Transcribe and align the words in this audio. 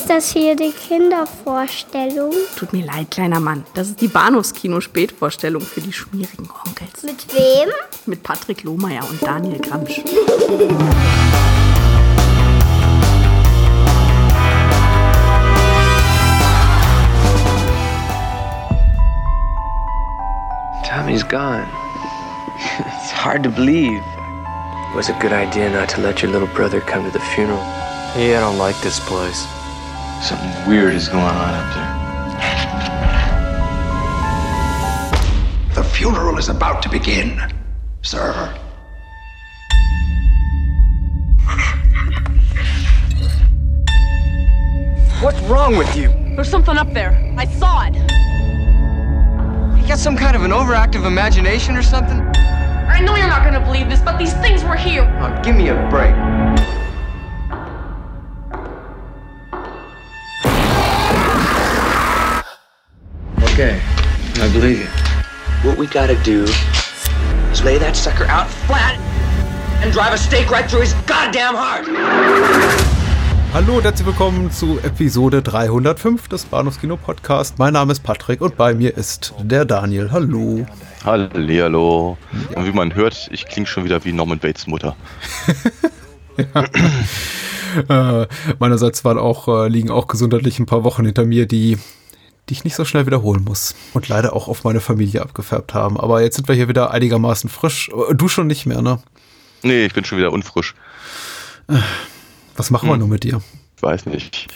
Ist 0.00 0.08
das 0.08 0.32
hier 0.32 0.56
die 0.56 0.72
Kindervorstellung? 0.72 2.32
Tut 2.56 2.72
mir 2.72 2.86
leid, 2.86 3.10
kleiner 3.10 3.38
Mann. 3.38 3.66
Das 3.74 3.88
ist 3.88 4.00
die 4.00 4.08
Bahnhofskino-Spätvorstellung 4.08 5.60
für 5.60 5.82
die 5.82 5.92
schmierigen 5.92 6.48
Onkels. 6.66 7.02
Mit 7.02 7.26
wem? 7.34 7.68
Mit 8.06 8.22
Patrick 8.22 8.62
Lohmeier 8.62 9.06
und 9.06 9.22
Daniel 9.22 9.58
Gramsch. 9.58 10.00
Tommy's 20.88 21.22
gone. 21.28 21.68
it's 23.02 23.12
hard 23.12 23.42
to 23.42 23.50
believe. 23.50 24.00
It 24.00 24.96
was 24.96 25.10
a 25.10 25.18
good 25.20 25.32
idea 25.32 25.68
not 25.68 25.90
to 25.90 26.00
let 26.00 26.22
your 26.22 26.32
little 26.32 26.48
brother 26.48 26.80
come 26.80 27.04
to 27.04 27.10
the 27.10 27.22
funeral. 27.34 27.62
Hey, 28.14 28.34
I 28.34 28.40
don't 28.40 28.56
like 28.56 28.80
this 28.80 28.98
place. 29.00 29.46
Something 30.22 30.68
weird 30.68 30.94
is 30.94 31.08
going 31.08 31.24
on 31.24 31.54
up 31.54 31.74
there. 31.74 32.00
The 35.74 35.82
funeral 35.82 36.36
is 36.36 36.50
about 36.50 36.82
to 36.82 36.90
begin, 36.90 37.40
sir. 38.02 38.54
What's 45.22 45.40
wrong 45.40 45.76
with 45.76 45.96
you? 45.96 46.08
There's 46.36 46.50
something 46.50 46.76
up 46.76 46.92
there. 46.92 47.12
I 47.38 47.46
saw 47.46 47.86
it. 47.86 47.94
You 49.80 49.88
got 49.88 49.98
some 49.98 50.16
kind 50.18 50.36
of 50.36 50.42
an 50.42 50.50
overactive 50.50 51.06
imagination 51.06 51.76
or 51.76 51.82
something? 51.82 52.20
I 52.20 53.00
know 53.00 53.16
you're 53.16 53.26
not 53.26 53.42
gonna 53.42 53.64
believe 53.64 53.88
this, 53.88 54.00
but 54.00 54.18
these 54.18 54.34
things 54.34 54.64
were 54.64 54.76
here. 54.76 55.10
Oh, 55.20 55.40
give 55.42 55.56
me 55.56 55.68
a 55.68 55.88
break. 55.88 56.14
You. 64.60 64.84
What 65.62 65.78
we 65.78 65.86
gotta 65.86 66.16
do 66.22 66.44
is 67.50 67.64
lay 67.64 67.78
that 67.78 67.96
sucker 67.96 68.26
out 68.26 68.46
flat 68.66 69.00
and 69.82 69.90
drive 69.90 70.12
a 70.12 70.18
stake 70.18 70.50
right 70.50 70.68
through 70.70 70.82
his 70.82 70.92
goddamn 71.06 71.54
heart. 71.54 71.86
Hallo 73.54 73.78
und 73.78 73.84
herzlich 73.84 74.06
willkommen 74.06 74.50
zu 74.50 74.78
Episode 74.80 75.40
305 75.40 76.28
des 76.28 76.44
Bahnhofskino 76.44 76.98
Podcast. 76.98 77.58
Mein 77.58 77.72
Name 77.72 77.92
ist 77.92 78.02
Patrick 78.02 78.42
und 78.42 78.58
bei 78.58 78.74
mir 78.74 78.94
ist 78.98 79.32
der 79.42 79.64
Daniel. 79.64 80.10
Hallo. 80.12 80.66
Hallihallo. 81.06 82.18
Und 82.54 82.66
wie 82.66 82.72
man 82.72 82.94
hört, 82.94 83.30
ich 83.32 83.46
klinge 83.46 83.66
schon 83.66 83.84
wieder 83.84 84.04
wie 84.04 84.12
Norman 84.12 84.40
Bates 84.40 84.66
Mutter. 84.66 84.94
Äh, 87.88 88.26
meinerseits 88.58 89.04
waren 89.04 89.16
auch, 89.16 89.46
äh, 89.46 89.68
liegen 89.68 89.90
auch 89.90 90.08
gesundheitlich 90.08 90.58
ein 90.58 90.66
paar 90.66 90.82
Wochen 90.82 91.04
hinter 91.04 91.24
mir, 91.24 91.46
die, 91.46 91.78
die 92.50 92.54
ich 92.54 92.64
nicht 92.64 92.74
so 92.74 92.84
schnell 92.84 93.06
wiederholen 93.06 93.44
muss. 93.44 93.74
Und 93.94 94.08
leider 94.08 94.34
auch 94.34 94.48
auf 94.48 94.64
meine 94.64 94.80
Familie 94.80 95.22
abgefärbt 95.22 95.72
haben. 95.72 95.98
Aber 95.98 96.20
jetzt 96.20 96.36
sind 96.36 96.48
wir 96.48 96.54
hier 96.56 96.68
wieder 96.68 96.90
einigermaßen 96.90 97.48
frisch. 97.48 97.88
Äh, 98.10 98.14
Du 98.14 98.28
schon 98.28 98.48
nicht 98.48 98.66
mehr, 98.66 98.82
ne? 98.82 99.00
Nee, 99.62 99.86
ich 99.86 99.94
bin 99.94 100.04
schon 100.04 100.18
wieder 100.18 100.32
unfrisch. 100.32 100.74
Was 102.56 102.70
machen 102.70 102.88
wir 102.88 102.96
nur 102.96 103.08
mit 103.08 103.22
dir? 103.24 103.40
Ich 103.76 103.82
weiß 103.82 104.06
nicht. 104.06 104.48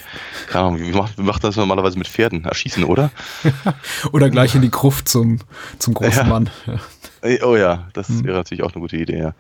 Keine 0.49 0.65
Ahnung, 0.67 0.81
wie 0.81 0.93
macht, 0.93 1.17
wie 1.17 1.23
macht 1.23 1.45
das 1.45 1.57
normalerweise 1.57 1.97
mit 1.97 2.09
Pferden? 2.09 2.45
Erschießen, 2.45 2.85
oder? 2.85 3.11
Oder 4.13 4.29
gleich 4.29 4.55
in 4.55 4.61
die 4.63 4.71
Gruft 4.71 5.09
zum, 5.09 5.39
zum 5.79 5.95
großen 5.95 6.25
Ja. 6.25 6.25
Mann. 6.25 6.51
Ja. 6.67 6.75
Äh, 7.23 7.43
Oh 7.43 7.57
ja, 7.57 7.89
das 7.95 8.23
wäre 8.25 8.37
natürlich 8.37 8.63
auch 8.63 8.73
eine 8.73 8.81
gute 8.81 8.97
Idee, 8.97 9.19
ja. 9.19 9.35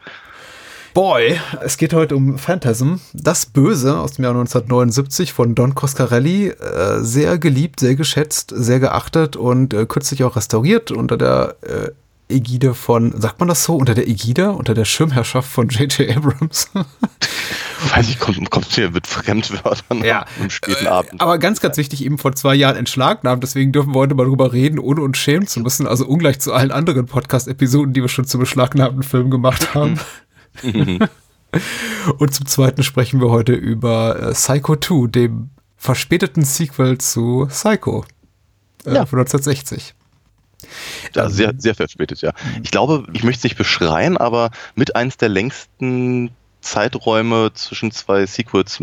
Boy, 0.94 1.40
es 1.60 1.76
geht 1.76 1.92
heute 1.92 2.14
um 2.14 2.38
Phantasm, 2.38 2.94
das 3.14 3.46
Böse 3.46 3.98
aus 3.98 4.12
dem 4.12 4.24
Jahr 4.24 4.32
1979 4.32 5.32
von 5.32 5.56
Don 5.56 5.74
Coscarelli, 5.74 6.50
äh, 6.50 7.00
sehr 7.00 7.36
geliebt, 7.38 7.80
sehr 7.80 7.96
geschätzt, 7.96 8.52
sehr 8.54 8.78
geachtet 8.78 9.34
und 9.34 9.74
äh, 9.74 9.86
kürzlich 9.86 10.22
auch 10.22 10.36
restauriert 10.36 10.92
unter 10.92 11.16
der 11.16 11.56
äh, 11.62 11.90
Ägide 12.32 12.74
von, 12.74 13.12
sagt 13.20 13.40
man 13.40 13.48
das 13.48 13.64
so, 13.64 13.76
unter 13.76 13.94
der 13.94 14.08
Ägide, 14.08 14.52
unter 14.52 14.72
der 14.72 14.84
Schirmherrschaft 14.84 15.50
von 15.50 15.68
J.J. 15.68 16.16
Abrams. 16.16 16.70
Weiß 17.94 18.08
ich, 18.08 18.18
kommt, 18.18 18.50
kommt 18.50 18.66
hier 18.70 18.90
mit 18.90 19.06
Fremdwörtern 19.06 20.02
Ja. 20.02 20.24
am 20.40 20.48
späten 20.48 20.86
Abend. 20.86 21.20
Aber 21.20 21.38
ganz, 21.38 21.60
ganz 21.60 21.76
wichtig, 21.76 22.02
eben 22.04 22.16
vor 22.18 22.34
zwei 22.34 22.54
Jahren 22.54 22.76
entschlagnahmt, 22.76 23.42
deswegen 23.42 23.72
dürfen 23.72 23.94
wir 23.94 23.98
heute 23.98 24.14
mal 24.14 24.24
drüber 24.26 24.52
reden, 24.54 24.78
ohne 24.78 25.02
uns 25.02 25.18
schämen 25.18 25.46
zu 25.46 25.60
müssen, 25.60 25.86
also 25.86 26.06
ungleich 26.06 26.38
zu 26.40 26.52
allen 26.54 26.70
anderen 26.70 27.04
Podcast-Episoden, 27.06 27.92
die 27.92 28.00
wir 28.00 28.08
schon 28.08 28.24
zu 28.24 28.38
beschlagnahmten 28.38 29.02
Filmen 29.02 29.30
gemacht 29.30 29.74
haben. 29.74 30.00
Und 32.18 32.34
zum 32.34 32.46
Zweiten 32.46 32.82
sprechen 32.82 33.20
wir 33.20 33.30
heute 33.30 33.52
über 33.52 34.20
äh, 34.20 34.32
Psycho 34.32 34.76
2, 34.76 35.08
dem 35.08 35.50
verspäteten 35.76 36.44
Sequel 36.44 36.98
zu 36.98 37.46
Psycho 37.48 38.04
äh, 38.84 38.94
Ja. 38.94 39.06
von 39.06 39.20
1960. 39.20 39.94
Ja, 41.14 41.28
sehr, 41.28 41.52
sehr 41.58 41.74
verspätet, 41.74 42.22
ja. 42.22 42.32
Ich 42.62 42.70
glaube, 42.70 43.06
ich 43.12 43.22
möchte 43.22 43.40
es 43.40 43.44
nicht 43.44 43.56
beschreien, 43.58 44.16
aber 44.16 44.50
mit 44.74 44.96
eins 44.96 45.16
der 45.18 45.28
längsten 45.28 46.30
Zeiträume 46.62 47.52
zwischen 47.52 47.90
zwei 47.90 48.24
Sequels, 48.24 48.80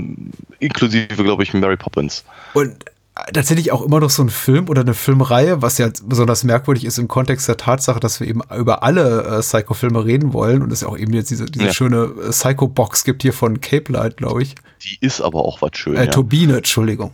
inklusive, 0.59 1.23
glaube 1.23 1.41
ich, 1.43 1.53
Mary 1.53 1.77
Poppins. 1.77 2.23
Und 2.53 2.85
tatsächlich 3.33 3.71
auch 3.71 3.81
immer 3.81 3.99
noch 3.99 4.09
so 4.09 4.23
ein 4.23 4.29
Film 4.29 4.69
oder 4.69 4.81
eine 4.81 4.93
Filmreihe, 4.93 5.61
was 5.61 5.77
ja 5.77 5.89
besonders 6.03 6.43
merkwürdig 6.43 6.85
ist 6.85 6.97
im 6.97 7.07
Kontext 7.07 7.47
der 7.47 7.57
Tatsache, 7.57 7.99
dass 7.99 8.19
wir 8.19 8.27
eben 8.27 8.41
über 8.57 8.83
alle 8.83 9.23
äh, 9.23 9.39
Psycho-Filme 9.41 10.05
reden 10.05 10.33
wollen 10.33 10.61
und 10.61 10.71
es 10.71 10.81
ja 10.81 10.87
auch 10.87 10.97
eben 10.97 11.13
jetzt 11.13 11.29
diese, 11.29 11.45
diese 11.45 11.65
Ja. 11.65 11.73
schöne 11.73 12.11
äh, 12.25 12.29
Psycho-Box 12.29 13.03
gibt 13.03 13.21
hier 13.21 13.33
von 13.33 13.61
Cape 13.61 13.91
Light, 13.91 14.17
glaube 14.17 14.43
ich. 14.43 14.55
Die 14.83 14.97
ist 15.01 15.21
aber 15.21 15.39
auch 15.45 15.61
was 15.61 15.71
schön. 15.75 15.95
Äh, 15.95 16.05
ja. 16.05 16.11
Turbine, 16.11 16.57
Entschuldigung. 16.57 17.11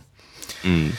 Mhm. 0.64 0.92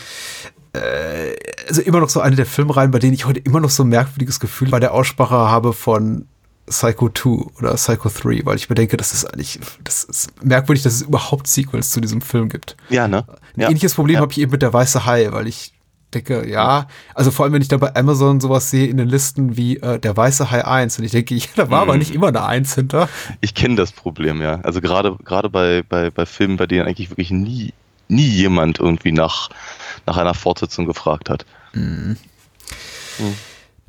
also 1.68 1.82
immer 1.82 2.00
noch 2.00 2.10
so 2.10 2.22
eine 2.22 2.36
der 2.38 2.46
Filmreihen, 2.46 2.92
bei 2.92 3.00
denen 3.00 3.14
ich 3.14 3.26
heute 3.26 3.40
immer 3.42 3.60
noch 3.60 3.72
so 3.72 3.84
ein 3.84 3.90
merkwürdiges 3.90 4.40
Gefühl 4.40 4.70
bei 4.70 4.80
der 4.80 4.94
Aussprache 4.94 5.34
habe 5.36 5.74
von 5.74 6.29
Psycho 6.70 7.10
2 7.10 7.30
oder 7.60 7.74
Psycho 7.76 8.10
3, 8.10 8.42
weil 8.46 8.56
ich 8.56 8.70
mir 8.70 8.76
denke, 8.76 8.96
das 8.98 9.14
ist 9.14 9.26
eigentlich, 9.26 9.60
das 9.84 10.04
ist 10.04 10.44
merkwürdig, 10.44 10.84
dass 10.84 10.94
es 10.94 11.02
überhaupt 11.02 11.48
Sequels 11.48 11.90
zu 11.92 12.00
diesem 12.02 12.22
Film 12.22 12.50
gibt. 12.50 12.78
Ja, 12.90 13.08
ne? 13.08 13.26
Ein 13.56 13.62
Ja. 13.62 13.68
ähnliches 13.70 13.94
Problem 13.96 14.16
Ja. 14.16 14.22
habe 14.22 14.32
ich 14.32 14.40
eben 14.40 14.52
mit 14.52 14.62
der 14.62 14.72
Weiße 14.74 15.06
Hai, 15.06 15.32
weil 15.32 15.48
ich 15.48 15.74
denke, 16.14 16.50
ja, 16.50 16.88
also 17.14 17.30
vor 17.30 17.46
allem, 17.46 17.54
wenn 17.54 17.62
ich 17.62 17.68
da 17.68 17.78
bei 17.78 17.96
Amazon 17.96 18.40
sowas 18.40 18.72
sehe 18.72 18.88
in 18.88 18.98
den 18.98 19.08
Listen 19.08 19.58
wie 19.58 19.78
äh, 19.78 20.00
der 20.00 20.18
Weiße 20.18 20.50
Hai 20.50 20.66
1 20.66 20.98
und 20.98 21.06
ich 21.06 21.12
denke, 21.12 21.36
ja, 21.36 21.46
da 21.56 21.70
war 21.70 21.82
aber 21.82 21.94
Mhm. 21.94 22.00
nicht 22.00 22.14
immer 22.16 22.28
eine 22.30 22.44
1 22.46 22.74
hinter. 22.76 23.10
Ich 23.42 23.54
kenne 23.54 23.76
das 23.76 23.92
Problem, 23.92 24.42
ja. 24.42 24.60
Also 24.62 24.82
gerade 24.82 25.16
gerade 25.24 25.50
bei, 25.50 25.84
bei, 25.88 26.10
bei 26.10 26.26
Filmen, 26.26 26.58
bei 26.58 26.66
denen 26.66 26.88
eigentlich 26.88 27.12
wirklich 27.12 27.30
nie, 27.32 27.74
nie 28.08 28.28
jemand 28.28 28.80
irgendwie 28.80 29.12
nach, 29.12 29.50
nach 30.08 30.18
einer 30.18 30.34
Fortsetzung 30.34 30.86
gefragt 30.88 31.30
hat. 31.30 31.46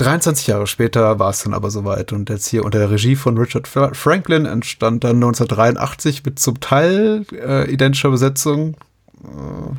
23 0.00 0.46
Jahre 0.46 0.66
später 0.66 1.18
war 1.18 1.30
es 1.30 1.42
dann 1.42 1.54
aber 1.54 1.70
soweit 1.70 2.12
und 2.12 2.28
jetzt 2.30 2.48
hier 2.48 2.64
unter 2.64 2.78
der 2.78 2.90
Regie 2.90 3.16
von 3.16 3.36
Richard 3.38 3.68
Fra- 3.68 3.92
Franklin 3.94 4.46
entstand 4.46 5.04
dann 5.04 5.16
1983 5.16 6.24
mit 6.24 6.38
zum 6.38 6.60
Teil 6.60 7.24
äh, 7.32 7.70
identischer 7.72 8.10
Besetzung 8.10 8.74
äh, 9.22 9.26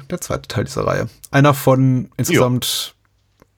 der 0.09 0.21
zweite 0.21 0.47
Teil 0.47 0.63
dieser 0.65 0.85
Reihe. 0.85 1.07
Einer 1.31 1.53
von 1.53 2.09
insgesamt 2.17 2.95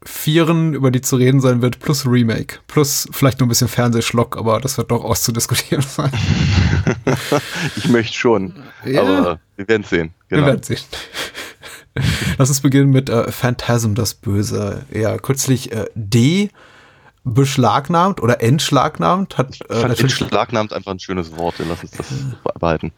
vieren, 0.06 0.74
über 0.74 0.92
die 0.92 1.00
zu 1.00 1.16
reden 1.16 1.40
sein 1.40 1.62
wird, 1.62 1.80
plus 1.80 2.06
Remake, 2.06 2.58
plus 2.68 3.08
vielleicht 3.12 3.40
nur 3.40 3.48
ein 3.48 3.50
bisschen 3.50 3.70
Fernsehschlock, 3.70 4.36
aber 4.36 4.60
das 4.60 4.78
wird 4.78 4.92
doch 4.92 5.04
auszudiskutieren 5.04 5.84
sein. 5.88 6.12
Ich 7.78 7.88
möchte 7.88 8.14
schon, 8.18 8.54
Ja. 8.86 9.02
aber 9.02 9.40
wir 9.56 9.68
werden 9.68 9.84
sehen. 9.84 10.14
Wir 10.28 10.38
Genau. 10.40 10.48
werden 10.48 10.64
sehen. 10.64 10.80
Lass 12.38 12.50
uns 12.50 12.62
beginnen 12.62 12.92
mit 12.92 13.10
äh, 13.10 13.32
Phantasm, 13.32 13.94
das 13.94 14.14
Böse. 14.14 14.86
Ja, 14.92 15.18
kürzlich 15.18 15.72
äh, 15.72 15.86
D 15.96 16.50
beschlagnahmt 17.24 18.22
oder 18.22 18.42
entschlagnahmt, 18.42 19.38
hat, 19.38 19.56
Ich 19.56 19.62
äh, 19.70 19.74
fand 19.76 19.90
natürlich, 19.90 20.20
Entschlagnahmt 20.22 20.74
einfach 20.74 20.92
ein 20.92 21.00
schönes 21.00 21.36
Wort. 21.38 21.56
Lass 21.68 21.82
uns 21.84 21.92
das 21.92 22.08
behalten. 22.60 22.92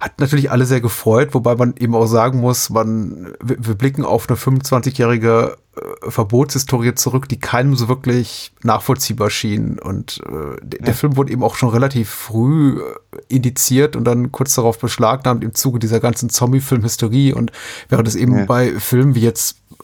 hat 0.00 0.18
natürlich 0.20 0.50
alle 0.50 0.66
sehr 0.66 0.80
gefreut, 0.80 1.32
wobei 1.32 1.54
man 1.54 1.74
eben 1.78 1.94
auch 1.94 2.06
sagen 2.06 2.40
muss, 2.40 2.70
man, 2.70 3.32
wir, 3.42 3.56
wir 3.60 3.74
blicken 3.76 4.04
auf 4.04 4.28
eine 4.28 4.36
25-jährige 4.36 5.56
äh, 5.76 6.10
Verbotshistorie 6.10 6.94
zurück, 6.96 7.28
die 7.28 7.38
keinem 7.38 7.76
so 7.76 7.88
wirklich 7.88 8.52
nachvollziehbar 8.64 9.30
schien. 9.30 9.78
Und 9.78 10.20
äh, 10.26 10.56
der, 10.60 10.80
der 10.80 10.94
Film 10.94 11.16
wurde 11.16 11.32
eben 11.32 11.44
auch 11.44 11.54
schon 11.54 11.68
relativ 11.68 12.10
früh 12.10 12.80
äh, 12.80 13.18
indiziert 13.28 13.94
und 13.94 14.04
dann 14.04 14.32
kurz 14.32 14.54
darauf 14.56 14.78
beschlagnahmt 14.80 15.44
im 15.44 15.54
Zuge 15.54 15.78
dieser 15.78 16.00
ganzen 16.00 16.30
Zombie-Film-Hysterie. 16.30 17.34
Und 17.34 17.52
während 17.88 18.08
es 18.08 18.16
eben 18.16 18.38
Ja. 18.40 18.44
bei 18.44 18.72
Filmen 18.80 19.14
wie 19.14 19.20
jetzt 19.20 19.58
äh, 19.70 19.77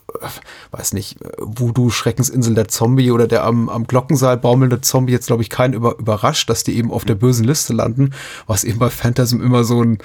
weiß 0.71 0.93
nicht, 0.93 1.21
äh, 1.23 1.31
Voodoo, 1.39 1.91
Schreckensinsel 1.91 2.55
der 2.55 2.69
Zombie 2.69 3.11
oder 3.11 3.27
der 3.27 3.45
am, 3.45 3.69
am 3.69 3.87
Glockensaal 3.87 4.37
baumelnde 4.37 4.81
Zombie 4.81 5.13
jetzt, 5.13 5.27
glaube 5.27 5.43
ich, 5.43 5.51
keinen 5.51 5.75
über, 5.75 5.99
überrascht, 5.99 6.49
dass 6.51 6.65
die 6.65 6.77
eben 6.77 6.91
auf 6.91 7.05
der 7.05 7.15
bösen 7.15 7.45
Liste 7.45 7.73
landen, 7.73 8.11
was 8.47 8.65
eben 8.65 8.79
bei 8.79 8.91
Phantasm 8.91 9.41
immer 9.41 9.65
so 9.65 9.83
ein 9.83 9.99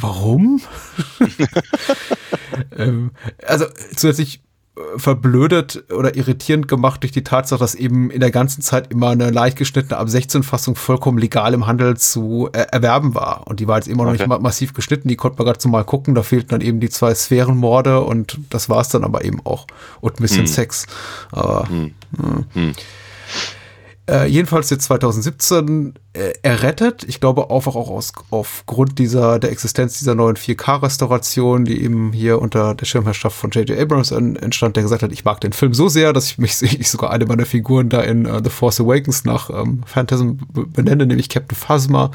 Warum? 0.00 0.60
ähm, 2.76 3.10
also 3.44 3.66
zusätzlich 3.96 4.40
verblödet 4.96 5.84
oder 5.92 6.16
irritierend 6.16 6.68
gemacht 6.68 7.02
durch 7.02 7.12
die 7.12 7.24
Tatsache, 7.24 7.58
dass 7.60 7.74
eben 7.74 8.10
in 8.10 8.20
der 8.20 8.30
ganzen 8.30 8.62
Zeit 8.62 8.90
immer 8.90 9.10
eine 9.10 9.30
leicht 9.30 9.56
geschnittene 9.58 9.96
ab 9.98 10.08
16 10.08 10.42
Fassung 10.42 10.74
vollkommen 10.76 11.18
legal 11.18 11.54
im 11.54 11.66
Handel 11.66 11.96
zu 11.96 12.48
äh, 12.52 12.66
erwerben 12.70 13.14
war. 13.14 13.46
Und 13.46 13.60
die 13.60 13.68
war 13.68 13.76
jetzt 13.76 13.88
immer 13.88 14.04
noch 14.04 14.10
Okay. 14.12 14.22
nicht 14.22 14.28
ma- 14.28 14.38
massiv 14.38 14.72
geschnitten, 14.74 15.08
die 15.08 15.16
konnte 15.16 15.38
man 15.38 15.46
gerade 15.46 15.60
so 15.60 15.68
mal 15.68 15.84
gucken, 15.84 16.14
da 16.14 16.22
fehlten 16.22 16.48
dann 16.50 16.60
eben 16.60 16.80
die 16.80 16.90
zwei 16.90 17.14
Sphärenmorde 17.14 18.00
und 18.00 18.38
das 18.50 18.68
war 18.68 18.80
es 18.80 18.88
dann 18.88 19.04
aber 19.04 19.24
eben 19.24 19.40
auch. 19.44 19.66
Und 20.00 20.18
ein 20.18 20.22
bisschen 20.22 20.46
Sex. 20.46 20.86
Aber 21.32 21.68
ja. 21.70 22.72
Äh, 24.08 24.26
jedenfalls 24.26 24.70
jetzt 24.70 24.84
2017 24.84 25.92
äh, 26.14 26.32
errettet. 26.42 27.04
Ich 27.06 27.20
glaube 27.20 27.50
auch, 27.50 27.66
auch 27.66 27.90
aus, 27.90 28.12
aufgrund 28.30 28.98
dieser, 28.98 29.38
der 29.38 29.50
Existenz 29.52 29.98
dieser 29.98 30.14
neuen 30.14 30.36
4K-Restauration, 30.36 31.66
die 31.66 31.82
eben 31.82 32.12
hier 32.14 32.40
unter 32.40 32.74
der 32.74 32.86
Schirmherrschaft 32.86 33.36
von 33.36 33.50
J.J. 33.50 33.78
Abrams 33.78 34.10
en, 34.10 34.36
entstand, 34.36 34.76
der 34.76 34.82
gesagt 34.82 35.02
hat, 35.02 35.12
ich 35.12 35.24
mag 35.26 35.42
den 35.42 35.52
Film 35.52 35.74
so 35.74 35.88
sehr, 35.88 36.14
dass 36.14 36.26
ich 36.26 36.38
mich 36.38 36.62
ich 36.62 36.88
sogar 36.90 37.10
eine 37.10 37.26
meiner 37.26 37.44
Figuren 37.44 37.90
da 37.90 38.00
in 38.00 38.26
uh, 38.26 38.40
The 38.42 38.50
Force 38.50 38.80
Awakens 38.80 39.24
nach 39.26 39.50
ähm, 39.50 39.82
Phantasm 39.84 40.32
be- 40.52 40.66
benenne, 40.66 41.04
nämlich 41.04 41.28
Captain 41.28 41.56
Phasma. 41.56 42.10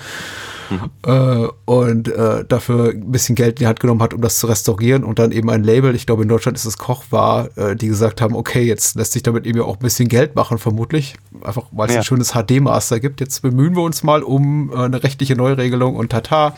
Äh, 1.05 1.47
und 1.65 2.07
äh, 2.07 2.45
dafür 2.47 2.91
ein 2.91 3.11
bisschen 3.11 3.35
Geld 3.35 3.59
in 3.59 3.63
die 3.63 3.67
Hand 3.67 3.81
genommen 3.81 4.01
hat, 4.01 4.13
um 4.13 4.21
das 4.21 4.39
zu 4.39 4.47
restaurieren 4.47 5.03
und 5.03 5.19
dann 5.19 5.33
eben 5.33 5.49
ein 5.49 5.61
Label, 5.63 5.93
ich 5.95 6.05
glaube 6.05 6.23
in 6.23 6.29
Deutschland 6.29 6.57
ist 6.57 6.63
es 6.63 6.77
Koch 6.77 7.03
war, 7.09 7.49
äh, 7.57 7.75
die 7.75 7.87
gesagt 7.87 8.21
haben, 8.21 8.35
okay, 8.35 8.63
jetzt 8.63 8.95
lässt 8.95 9.11
sich 9.11 9.21
damit 9.23 9.45
eben 9.45 9.59
auch 9.61 9.73
ein 9.75 9.79
bisschen 9.81 10.07
Geld 10.07 10.35
machen, 10.35 10.57
vermutlich. 10.59 11.15
Einfach 11.43 11.65
weil 11.71 11.89
es 11.89 11.93
Ja. 11.95 11.99
ein 12.01 12.05
schönes 12.05 12.31
HD-Master 12.33 13.01
gibt. 13.01 13.19
Jetzt 13.19 13.41
bemühen 13.41 13.75
wir 13.75 13.81
uns 13.83 14.01
mal 14.03 14.23
um 14.23 14.71
äh, 14.73 14.77
eine 14.77 15.03
rechtliche 15.03 15.35
Neuregelung 15.35 15.95
und 15.97 16.11
tata, 16.13 16.55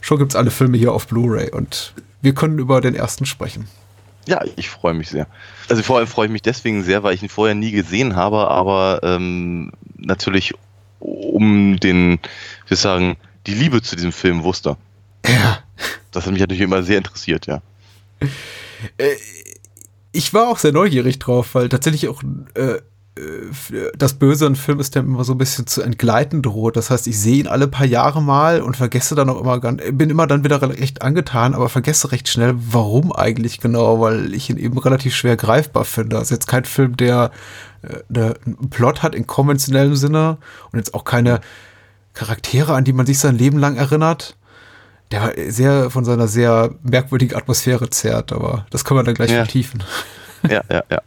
schon 0.00 0.18
gibt's 0.18 0.34
alle 0.34 0.50
Filme 0.50 0.78
hier 0.78 0.92
auf 0.92 1.06
Blu-ray 1.06 1.50
und 1.50 1.92
wir 2.22 2.32
können 2.34 2.58
über 2.58 2.80
den 2.80 2.94
ersten 2.94 3.26
sprechen. 3.26 3.66
Ja, 4.26 4.40
ich 4.56 4.70
freue 4.70 4.94
mich 4.94 5.10
sehr. 5.10 5.26
Also 5.68 5.82
vor 5.82 5.98
allem 5.98 6.06
freue 6.06 6.26
ich 6.26 6.32
mich 6.32 6.42
deswegen 6.42 6.82
sehr, 6.84 7.02
weil 7.02 7.14
ich 7.14 7.22
ihn 7.22 7.28
vorher 7.28 7.54
nie 7.54 7.72
gesehen 7.72 8.16
habe, 8.16 8.48
aber 8.48 9.00
ähm, 9.02 9.72
natürlich 9.98 10.54
um 11.00 11.78
den, 11.80 12.20
wir 12.72 12.76
sagen, 12.76 13.18
die 13.46 13.54
Liebe 13.54 13.82
zu 13.82 13.96
diesem 13.96 14.12
Film 14.12 14.44
wusste. 14.44 14.78
Ja. 15.26 15.58
Das 16.10 16.24
hat 16.24 16.32
mich 16.32 16.40
natürlich 16.40 16.62
immer 16.62 16.82
sehr 16.82 16.98
interessiert, 16.98 17.46
ja. 17.46 17.60
ich 20.12 20.32
war 20.32 20.48
auch 20.48 20.58
sehr 20.58 20.72
neugierig 20.72 21.18
drauf, 21.18 21.54
weil 21.54 21.68
tatsächlich 21.68 22.08
auch 22.08 22.22
äh, 22.54 22.78
äh, 23.14 23.90
das 23.96 24.14
Böse 24.14 24.46
an 24.46 24.56
Film 24.56 24.80
ist, 24.80 24.94
der 24.94 25.02
immer 25.02 25.24
so 25.24 25.34
ein 25.34 25.38
bisschen 25.38 25.66
zu 25.66 25.82
entgleiten 25.82 26.40
droht. 26.40 26.76
Das 26.76 26.88
heißt, 26.88 27.06
ich 27.06 27.18
sehe 27.18 27.40
ihn 27.40 27.46
alle 27.46 27.68
paar 27.68 27.86
Jahre 27.86 28.22
mal 28.22 28.62
und 28.62 28.76
vergesse 28.76 29.14
dann 29.14 29.28
auch 29.28 29.40
immer 29.40 29.60
ganz, 29.60 29.82
bin 29.92 30.08
immer 30.08 30.26
dann 30.26 30.44
wieder 30.44 30.62
recht 30.62 31.02
angetan, 31.02 31.54
aber 31.54 31.68
vergesse 31.68 32.10
recht 32.12 32.28
schnell, 32.28 32.54
warum 32.56 33.12
eigentlich 33.12 33.60
genau, 33.60 34.00
weil 34.00 34.34
ich 34.34 34.48
ihn 34.48 34.56
eben 34.56 34.78
relativ 34.78 35.14
schwer 35.14 35.36
greifbar 35.36 35.84
finde. 35.84 36.16
Das 36.16 36.24
ist 36.24 36.30
jetzt 36.30 36.48
kein 36.48 36.64
Film, 36.64 36.96
der, 36.96 37.32
äh, 37.82 37.98
der 38.08 38.36
einen 38.46 38.70
Plot 38.70 39.02
hat 39.02 39.14
in 39.14 39.26
konventionellem 39.26 39.94
Sinne 39.94 40.38
und 40.72 40.78
jetzt 40.78 40.94
auch 40.94 41.04
keine 41.04 41.40
Charaktere, 42.14 42.74
an 42.74 42.84
die 42.84 42.92
man 42.92 43.06
sich 43.06 43.18
sein 43.18 43.36
Leben 43.36 43.58
lang 43.58 43.76
erinnert. 43.76 44.36
Der 45.10 45.32
sehr 45.48 45.90
von 45.90 46.04
seiner 46.06 46.26
sehr 46.26 46.70
merkwürdigen 46.82 47.36
Atmosphäre 47.36 47.90
zerrt, 47.90 48.32
aber 48.32 48.66
das 48.70 48.84
können 48.84 49.00
wir 49.00 49.04
dann 49.04 49.14
gleich 49.14 49.30
Ja. 49.30 49.38
vertiefen. 49.44 49.82
Ja, 50.48 50.62
ja, 50.70 50.82
ja. 50.90 51.02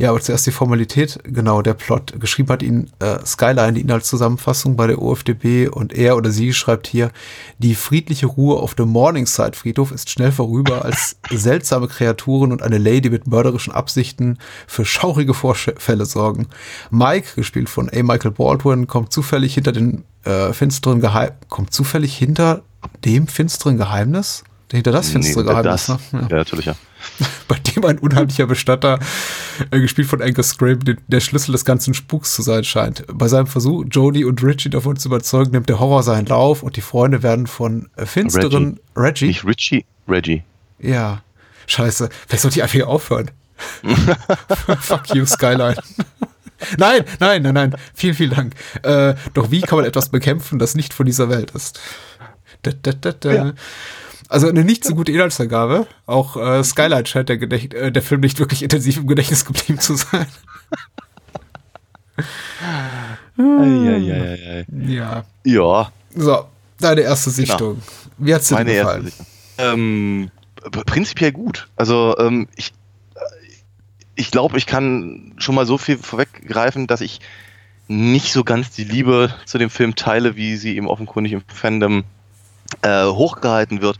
Ja, 0.00 0.08
aber 0.08 0.20
zuerst 0.22 0.46
die 0.46 0.50
Formalität, 0.50 1.18
genau, 1.24 1.60
der 1.60 1.74
Plot. 1.74 2.18
Geschrieben 2.18 2.48
hat 2.48 2.62
ihn 2.62 2.90
äh, 3.00 3.18
Skyline, 3.26 3.74
die 3.74 3.82
Inhaltszusammenfassung 3.82 4.74
bei 4.74 4.86
der 4.86 5.02
OFDB 5.02 5.68
und 5.68 5.92
er 5.92 6.16
oder 6.16 6.30
sie 6.30 6.54
schreibt 6.54 6.86
hier, 6.86 7.10
die 7.58 7.74
friedliche 7.74 8.24
Ruhe 8.24 8.60
auf 8.60 8.74
dem 8.74 8.88
Morningside 8.88 9.52
Friedhof 9.52 9.92
ist 9.92 10.08
schnell 10.08 10.32
vorüber, 10.32 10.86
als 10.86 11.18
seltsame 11.30 11.86
Kreaturen 11.86 12.50
und 12.50 12.62
eine 12.62 12.78
Lady 12.78 13.10
mit 13.10 13.26
mörderischen 13.26 13.74
Absichten 13.74 14.38
für 14.66 14.86
schaurige 14.86 15.34
Vorfälle 15.34 16.06
sorgen. 16.06 16.46
Mike, 16.90 17.36
gespielt 17.36 17.68
von 17.68 17.90
A. 17.90 18.02
Michael 18.02 18.30
Baldwin, 18.30 18.86
kommt 18.86 19.12
zufällig 19.12 19.52
hinter 19.52 19.72
den 19.72 20.04
äh, 20.24 20.54
finsteren 20.54 21.02
Geheim, 21.02 21.32
kommt 21.50 21.74
zufällig 21.74 22.16
hinter 22.16 22.62
dem 23.04 23.26
finsteren 23.26 23.76
Geheimnis? 23.76 24.44
Hinter 24.72 24.92
das 24.92 25.10
finstere 25.10 25.44
Nee, 25.44 25.50
Geheimnis, 25.50 25.86
das, 25.86 26.12
ne? 26.14 26.26
ja. 26.30 26.36
natürlich, 26.38 26.64
ja. 26.64 26.74
bei 27.48 27.56
dem 27.56 27.84
ein 27.84 27.98
unheimlicher 27.98 28.46
Bestatter, 28.46 28.98
äh, 29.70 29.80
gespielt 29.80 30.08
von 30.08 30.22
Angus 30.22 30.56
den, 30.56 30.98
der 31.06 31.20
Schlüssel 31.20 31.52
des 31.52 31.64
ganzen 31.64 31.94
Spuks 31.94 32.34
zu 32.34 32.42
sein 32.42 32.64
scheint. 32.64 33.04
Bei 33.12 33.28
seinem 33.28 33.46
Versuch, 33.46 33.84
Jodie 33.90 34.24
und 34.24 34.42
Richie 34.42 34.70
davon 34.70 34.96
zu 34.96 35.08
überzeugen, 35.08 35.52
nimmt 35.52 35.68
der 35.68 35.80
Horror 35.80 36.02
seinen 36.02 36.26
Lauf 36.26 36.62
und 36.62 36.76
die 36.76 36.80
Freunde 36.80 37.22
werden 37.22 37.46
von 37.46 37.88
äh, 37.96 38.06
finsteren 38.06 38.80
Reggie. 38.96 39.28
Nicht 39.28 39.44
Richie, 39.44 39.84
Reggie. 40.08 40.42
Ja. 40.78 41.22
Scheiße. 41.66 42.08
Vielleicht 42.26 42.42
sollte 42.42 42.58
ich 42.58 42.62
einfach 42.62 42.72
hier 42.72 42.88
aufhören. 42.88 43.30
Fuck 44.80 45.14
you, 45.14 45.24
Skyline. 45.26 45.76
nein, 46.78 47.04
nein, 47.20 47.42
nein, 47.42 47.54
nein. 47.54 47.76
Vielen, 47.94 48.14
vielen 48.14 48.30
Dank. 48.30 48.54
Äh, 48.82 49.14
doch 49.34 49.50
wie 49.50 49.60
kann 49.60 49.78
man 49.78 49.84
etwas 49.84 50.08
bekämpfen, 50.08 50.58
das 50.58 50.74
nicht 50.74 50.94
von 50.94 51.06
dieser 51.06 51.28
Welt 51.28 51.52
ist? 51.52 51.80
Da, 52.62 52.72
da, 52.82 52.92
da, 52.92 53.12
da. 53.12 53.52
Also 54.30 54.48
eine 54.48 54.64
nicht 54.64 54.84
so 54.84 54.94
gute 54.94 55.10
Inhaltsangabe. 55.10 55.88
Auch 56.06 56.36
äh, 56.36 56.62
Skyline 56.62 57.04
scheint 57.06 57.28
der, 57.28 57.36
Gedächt 57.36 57.74
äh, 57.74 57.90
der 57.90 58.00
Film 58.02 58.20
nicht 58.20 58.38
wirklich 58.38 58.62
intensiv 58.62 58.96
im 58.98 59.08
Gedächtnis 59.08 59.44
geblieben 59.44 59.80
zu 59.80 59.96
sein. 59.96 60.26
Eieieiei. 63.36 64.66
Ja. 64.86 65.24
Ja, 65.44 65.92
So, 66.14 66.44
deine 66.78 67.00
erste 67.02 67.30
Sichtung. 67.30 67.82
Wie 68.18 68.34
hat's 68.34 68.48
dir 68.48 68.54
meine 68.54 68.72
gefallen? 68.74 69.06
erste 69.06 69.22
Sichtung. 69.24 69.26
Ähm, 69.58 70.30
prinzipiell 70.86 71.32
gut. 71.32 71.68
Also 71.76 72.16
ähm, 72.18 72.46
ich, 72.56 72.72
ich 74.14 74.30
glaube, 74.30 74.58
ich 74.58 74.66
kann 74.66 75.32
schon 75.38 75.54
mal 75.54 75.66
so 75.66 75.76
viel 75.78 75.98
vorweggreifen, 75.98 76.86
dass 76.86 77.00
ich 77.00 77.20
nicht 77.88 78.32
so 78.32 78.44
ganz 78.44 78.70
die 78.70 78.84
Liebe 78.84 79.34
zu 79.44 79.58
dem 79.58 79.70
Film 79.70 79.96
teile, 79.96 80.36
wie 80.36 80.56
sie 80.56 80.76
eben 80.76 80.86
offenkundig 80.86 81.32
im 81.32 81.42
Fandom 81.48 82.04
äh, 82.82 83.04
hochgehalten 83.04 83.80
wird. 83.80 83.98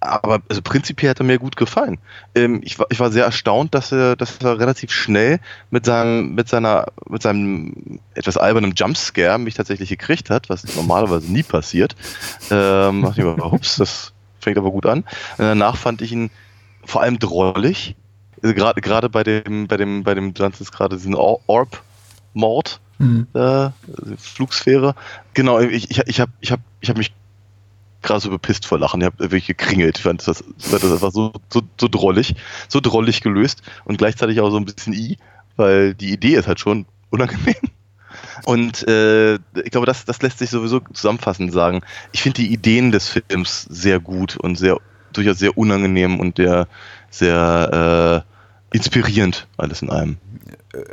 Aber 0.00 0.42
also 0.48 0.62
prinzipiell 0.62 1.10
hat 1.10 1.20
er 1.20 1.24
mir 1.24 1.38
gut 1.38 1.56
gefallen. 1.56 1.98
Ähm, 2.34 2.60
ich, 2.64 2.76
war, 2.78 2.86
ich 2.90 2.98
war 2.98 3.12
sehr 3.12 3.24
erstaunt, 3.24 3.72
dass 3.72 3.92
er, 3.92 4.16
dass 4.16 4.38
er 4.38 4.58
relativ 4.58 4.90
schnell 4.90 5.38
mit 5.70 5.86
seinem, 5.86 6.34
mit 6.34 6.48
seiner, 6.48 6.86
mit 7.08 7.22
seinem 7.22 8.00
etwas 8.14 8.36
albernen 8.36 8.72
Jumpscare 8.74 9.38
mich 9.38 9.54
tatsächlich 9.54 9.88
gekriegt 9.88 10.28
hat, 10.28 10.48
was 10.48 10.64
normalerweise 10.74 11.30
nie 11.30 11.44
passiert. 11.44 11.94
Ähm, 12.50 13.02
dachte 13.02 13.20
ich 13.20 13.24
mir, 13.26 13.36
hups, 13.52 13.76
das 13.76 14.12
fängt 14.40 14.58
aber 14.58 14.72
gut 14.72 14.86
an. 14.86 15.00
Und 15.00 15.06
danach 15.38 15.76
fand 15.76 16.02
ich 16.02 16.10
ihn 16.10 16.30
vor 16.84 17.02
allem 17.02 17.20
drollig. 17.20 17.94
Also 18.42 18.56
gerade 18.56 18.80
gerade 18.80 19.08
bei 19.08 19.22
dem, 19.22 19.68
bei 19.68 19.76
dem, 19.76 20.02
bei 20.02 20.14
dem, 20.14 20.34
du 20.34 20.42
nannst 20.42 20.72
gerade 20.72 20.96
diesen 20.96 21.14
Or- 21.14 21.40
Orb-Mord, 21.46 22.80
Hm. 22.98 23.26
äh, 23.34 23.70
Flugsphäre. 24.16 24.94
Genau, 25.34 25.58
ich, 25.58 25.90
ich, 25.90 25.98
ich 26.06 26.20
habe 26.20 26.30
ich 26.40 26.52
hab, 26.52 26.60
ich 26.80 26.88
hab 26.88 26.96
mich 26.96 27.12
gerade 28.02 28.20
so 28.20 28.30
bepisst 28.30 28.66
vor 28.66 28.78
Lachen. 28.78 29.00
Ich 29.00 29.06
habe 29.06 29.18
wirklich 29.18 29.46
gekringelt. 29.46 29.98
Ich 29.98 30.02
fand 30.04 30.26
das, 30.26 30.44
fand 30.58 30.82
das 30.82 30.92
einfach 30.92 31.12
so, 31.12 31.32
so, 31.52 31.62
so 31.80 31.88
drollig, 31.88 32.34
so 32.68 32.80
drollig 32.80 33.20
gelöst 33.20 33.62
und 33.84 33.98
gleichzeitig 33.98 34.40
auch 34.40 34.50
so 34.50 34.56
ein 34.56 34.64
bisschen 34.64 34.92
i, 34.92 35.18
weil 35.56 35.94
die 35.94 36.12
Idee 36.12 36.34
ist 36.34 36.48
halt 36.48 36.60
schon 36.60 36.86
unangenehm. 37.10 37.54
Und 38.44 38.86
äh, 38.88 39.34
ich 39.34 39.70
glaube, 39.70 39.86
das, 39.86 40.04
das 40.04 40.20
lässt 40.22 40.38
sich 40.38 40.50
sowieso 40.50 40.80
zusammenfassend 40.92 41.52
sagen. 41.52 41.80
Ich 42.12 42.22
finde 42.22 42.42
die 42.42 42.52
Ideen 42.52 42.92
des 42.92 43.08
Films 43.08 43.62
sehr 43.70 44.00
gut 44.00 44.36
und 44.36 44.56
sehr 44.56 44.78
durchaus 45.12 45.38
sehr 45.38 45.56
unangenehm 45.56 46.20
und 46.20 46.38
der 46.38 46.66
sehr 47.10 48.24
äh, 48.26 48.31
inspirierend, 48.72 49.46
alles 49.56 49.82
in 49.82 49.90
allem. 49.90 50.16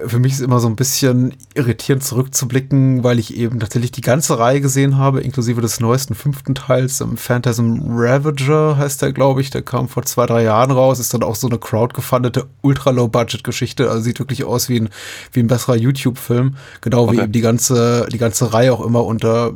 für 0.08 0.20
mich 0.20 0.34
ist 0.34 0.42
immer 0.42 0.60
so 0.60 0.68
ein 0.68 0.76
bisschen 0.76 1.34
irritierend 1.54 2.04
zurückzublicken, 2.04 3.04
weil 3.04 3.20
ich 3.20 3.36
eben 3.38 3.60
tatsächlich 3.60 3.92
die 3.92 4.02
ganze 4.02 4.38
Reihe 4.38 4.60
gesehen 4.60 4.98
habe, 4.98 5.22
inklusive 5.22 5.62
des 5.62 5.80
neuesten 5.80 6.16
fünften 6.16 6.56
Teils, 6.56 7.00
ähm, 7.02 7.16
Phantasm 7.16 7.80
Ravager 7.88 8.78
heißt 8.78 9.02
der, 9.02 9.14
glaube 9.14 9.42
ich, 9.42 9.50
der 9.50 9.62
kam 9.62 9.88
vor 9.88 10.04
zwei, 10.04 10.26
drei 10.26 10.44
Jahren 10.44 10.72
raus, 10.72 11.00
ist 11.00 11.14
dann 11.14 11.24
auch 11.24 11.36
so 11.36 11.48
eine 11.48 11.58
crowdgefundete, 11.58 12.48
ultra-low-budget-Geschichte, 12.62 13.90
also 13.90 14.02
sieht 14.02 14.20
wirklich 14.20 14.44
aus 14.44 14.68
wie 14.70 14.82
ein, 14.82 14.90
wie 15.32 15.40
ein 15.40 15.48
besserer 15.48 15.76
YouTube-Film, 15.76 16.56
genau 16.82 17.08
wie 17.08 17.20
Okay. 17.20 17.24
eben 17.24 17.32
die 17.32 17.42
ganze, 17.42 18.08
die 18.12 18.18
ganze 18.18 18.54
Reihe 18.54 18.72
auch 18.72 18.86
immer 18.86 19.04
unter 19.04 19.54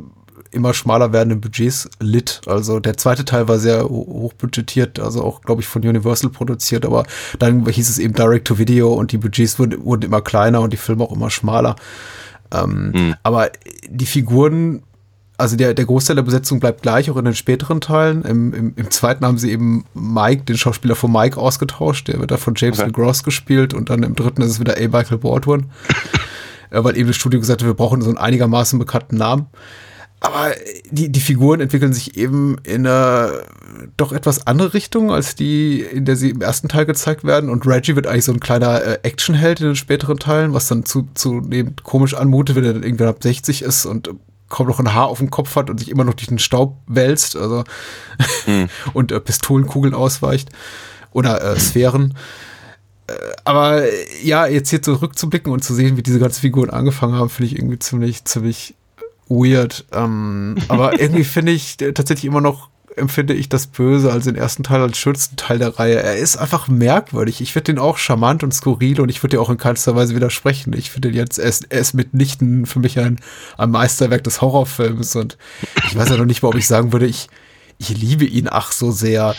immer 0.54 0.72
schmaler 0.74 1.12
werdenden 1.12 1.40
Budgets 1.40 1.88
litt. 2.00 2.40
Also 2.46 2.80
der 2.80 2.96
zweite 2.96 3.24
Teil 3.24 3.48
war 3.48 3.58
sehr 3.58 3.84
ho- 3.84 4.06
hochbudgetiert, 4.08 4.98
also 5.00 5.22
auch, 5.22 5.42
glaube 5.42 5.60
ich, 5.62 5.66
von 5.68 5.82
Universal 5.82 6.30
produziert, 6.30 6.86
aber 6.86 7.04
dann 7.38 7.66
hieß 7.66 7.88
es 7.90 7.98
eben 7.98 8.14
Direct-to-Video 8.14 8.92
und 8.92 9.12
die 9.12 9.18
Budgets 9.18 9.58
wurden, 9.58 9.84
wurden 9.84 10.02
immer 10.02 10.20
kleiner 10.20 10.60
und 10.60 10.72
die 10.72 10.76
Filme 10.78 11.04
auch 11.04 11.12
immer 11.12 11.30
schmaler. 11.30 11.76
Ähm, 12.52 12.92
Hm. 12.94 13.14
Aber 13.22 13.50
die 13.88 14.06
Figuren, 14.06 14.82
also 15.36 15.56
der, 15.56 15.74
der 15.74 15.84
Großteil 15.84 16.14
der 16.16 16.22
Besetzung 16.22 16.60
bleibt 16.60 16.82
gleich, 16.82 17.10
auch 17.10 17.16
in 17.16 17.24
den 17.24 17.34
späteren 17.34 17.80
Teilen. 17.80 18.22
Im, 18.22 18.54
im, 18.54 18.72
im 18.76 18.90
zweiten 18.92 19.26
haben 19.26 19.38
sie 19.38 19.50
eben 19.50 19.84
Mike, 19.94 20.44
den 20.44 20.56
Schauspieler 20.56 20.94
von 20.94 21.10
Mike, 21.10 21.38
ausgetauscht. 21.40 22.06
Der 22.08 22.20
wird 22.20 22.30
da 22.30 22.36
von 22.36 22.54
James 22.56 22.78
Okay. 22.78 22.86
LeGros 22.88 23.24
gespielt 23.24 23.74
und 23.74 23.90
dann 23.90 24.04
im 24.04 24.14
dritten 24.14 24.42
ist 24.42 24.50
es 24.50 24.60
wieder 24.60 24.76
A. 24.76 24.80
Michael 24.88 25.18
Baldwin. 25.18 25.66
Äh, 26.70 26.82
weil 26.82 26.96
eben 26.96 27.06
das 27.06 27.14
Studio 27.16 27.38
gesagt 27.38 27.60
hat, 27.60 27.66
wir 27.68 27.74
brauchen 27.74 28.00
so 28.02 28.08
einen 28.08 28.18
einigermaßen 28.18 28.78
bekannten 28.80 29.16
Namen. 29.16 29.46
Aber 30.24 30.54
die, 30.90 31.10
die 31.12 31.20
Figuren 31.20 31.60
entwickeln 31.60 31.92
sich 31.92 32.16
eben 32.16 32.56
in 32.62 32.86
eine 32.86 33.42
doch 33.98 34.10
etwas 34.10 34.46
andere 34.46 34.72
Richtung, 34.72 35.12
als 35.12 35.34
die, 35.34 35.82
in 35.82 36.06
der 36.06 36.16
sie 36.16 36.30
im 36.30 36.40
ersten 36.40 36.68
Teil 36.68 36.86
gezeigt 36.86 37.24
werden. 37.24 37.50
Und 37.50 37.66
Reggie 37.66 37.94
wird 37.94 38.06
eigentlich 38.06 38.24
so 38.24 38.32
ein 38.32 38.40
kleiner 38.40 38.82
äh, 38.82 38.98
Actionheld 39.02 39.60
in 39.60 39.66
den 39.66 39.76
späteren 39.76 40.18
Teilen, 40.18 40.54
was 40.54 40.66
dann 40.66 40.86
zu, 40.86 41.08
zunehmend 41.12 41.84
komisch 41.84 42.14
anmutet, 42.14 42.56
wenn 42.56 42.64
er 42.64 42.72
dann 42.72 42.82
irgendwann 42.82 43.08
ab 43.08 43.22
60 43.22 43.60
ist 43.62 43.84
und 43.84 44.10
kaum 44.48 44.66
noch 44.66 44.80
ein 44.80 44.94
Haar 44.94 45.08
auf 45.08 45.18
dem 45.18 45.30
Kopf 45.30 45.56
hat 45.56 45.68
und 45.68 45.78
sich 45.78 45.90
immer 45.90 46.04
noch 46.04 46.14
durch 46.14 46.28
den 46.28 46.38
Staub 46.38 46.78
wälzt, 46.86 47.36
also 47.36 47.64
hm. 48.46 48.70
und 48.94 49.12
äh, 49.12 49.20
Pistolenkugeln 49.20 49.92
ausweicht 49.92 50.48
oder 51.12 51.42
äh, 51.42 51.60
Sphären. 51.60 52.14
Äh, 53.08 53.12
aber 53.44 53.82
ja, 54.22 54.46
jetzt 54.46 54.70
hier 54.70 54.80
zurückzublicken 54.80 55.52
und 55.52 55.62
zu 55.62 55.74
sehen, 55.74 55.98
wie 55.98 56.02
diese 56.02 56.18
ganzen 56.18 56.40
Figuren 56.40 56.70
angefangen 56.70 57.14
haben, 57.14 57.28
finde 57.28 57.52
ich 57.52 57.58
irgendwie 57.58 57.78
ziemlich, 57.78 58.24
ziemlich 58.24 58.74
weird. 59.28 59.84
Ähm, 59.92 60.56
aber 60.68 61.00
irgendwie 61.00 61.24
finde 61.24 61.52
ich 61.52 61.76
tatsächlich 61.76 62.24
immer 62.24 62.40
noch 62.40 62.68
empfinde 62.96 63.34
ich 63.34 63.48
das 63.48 63.66
Böse 63.66 64.12
als 64.12 64.24
den 64.24 64.36
ersten 64.36 64.62
Teil 64.62 64.80
als 64.80 64.98
schönsten 64.98 65.36
Teil 65.36 65.58
der 65.58 65.78
Reihe. 65.78 66.02
Er 66.02 66.16
ist 66.16 66.36
einfach 66.36 66.68
merkwürdig. 66.68 67.40
Ich 67.40 67.52
finde 67.52 67.72
den 67.72 67.78
auch 67.78 67.98
charmant 67.98 68.42
und 68.42 68.54
skurril 68.54 69.00
und 69.00 69.08
ich 69.08 69.22
würde 69.22 69.36
dir 69.36 69.40
auch 69.42 69.50
in 69.50 69.56
keinster 69.56 69.96
Weise 69.96 70.14
widersprechen. 70.14 70.72
Ich 70.74 70.90
finde 70.90 71.10
jetzt, 71.10 71.38
er 71.38 71.48
ist, 71.48 71.66
er 71.70 71.80
ist 71.80 71.94
mitnichten 71.94 72.66
für 72.66 72.78
mich 72.78 72.98
ein, 72.98 73.18
ein 73.58 73.70
Meisterwerk 73.70 74.22
des 74.24 74.40
Horrorfilms 74.40 75.16
und 75.16 75.36
ich 75.86 75.96
weiß 75.96 76.10
ja 76.10 76.16
noch 76.16 76.24
nicht 76.24 76.42
mal, 76.42 76.50
ob 76.50 76.54
ich 76.54 76.66
sagen 76.66 76.92
würde, 76.92 77.06
ich, 77.06 77.28
ich 77.78 77.90
liebe 77.90 78.24
ihn 78.24 78.48
ach 78.50 78.72
so 78.72 78.90
sehr, 78.90 79.34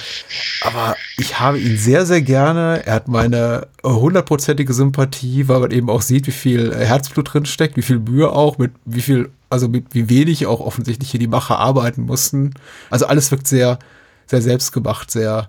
aber 0.61 0.95
ich 1.17 1.39
habe 1.39 1.59
ihn 1.59 1.77
sehr, 1.77 2.05
sehr 2.05 2.21
gerne. 2.21 2.85
Er 2.85 2.95
hat 2.95 3.07
meine 3.07 3.67
hundertprozentige 3.83 4.73
Sympathie, 4.73 5.47
weil 5.47 5.59
man 5.59 5.71
eben 5.71 5.89
auch 5.89 6.01
sieht, 6.01 6.27
wie 6.27 6.31
viel 6.31 6.75
Herzblut 6.75 7.33
drin 7.33 7.45
steckt, 7.45 7.77
wie 7.77 7.81
viel 7.81 7.99
Mühe 7.99 8.31
auch, 8.31 8.57
mit 8.57 8.71
wie 8.85 9.01
viel, 9.01 9.29
also 9.49 9.67
mit 9.67 9.93
wie 9.93 10.09
wenig 10.09 10.47
auch 10.47 10.59
offensichtlich 10.59 11.11
hier 11.11 11.19
die 11.19 11.27
Macher 11.27 11.59
arbeiten 11.59 12.03
mussten. 12.03 12.53
Also 12.89 13.05
alles 13.07 13.31
wirkt 13.31 13.47
sehr, 13.47 13.79
sehr 14.27 14.41
selbstgemacht, 14.41 15.11
sehr 15.11 15.47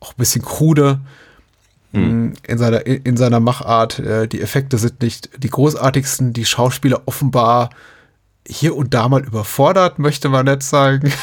auch 0.00 0.12
ein 0.12 0.18
bisschen 0.18 0.42
krude 0.42 1.00
hm. 1.92 2.34
in 2.46 2.58
seiner, 2.58 2.86
in 2.86 3.16
seiner 3.16 3.40
Machart. 3.40 3.98
Äh, 3.98 4.28
die 4.28 4.40
Effekte 4.40 4.78
sind 4.78 5.00
nicht 5.02 5.30
die 5.42 5.50
großartigsten, 5.50 6.32
die 6.32 6.44
Schauspieler 6.44 7.02
offenbar 7.06 7.70
hier 8.46 8.76
und 8.76 8.94
da 8.94 9.08
mal 9.08 9.24
überfordert, 9.24 9.98
möchte 9.98 10.28
man 10.28 10.46
nicht 10.46 10.62
sagen. 10.62 11.12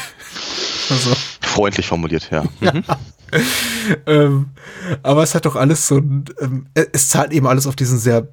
Also. 0.90 1.14
Freundlich 1.40 1.86
formuliert, 1.86 2.28
ja. 2.30 2.44
ja. 2.60 2.72
Ähm, 4.06 4.50
aber 5.02 5.22
es 5.22 5.34
hat 5.34 5.46
doch 5.46 5.56
alles 5.56 5.86
so 5.86 5.98
ähm, 5.98 6.66
es 6.74 7.08
zahlt 7.08 7.32
eben 7.32 7.46
alles 7.46 7.66
auf 7.66 7.74
diesen 7.74 7.98
sehr 7.98 8.28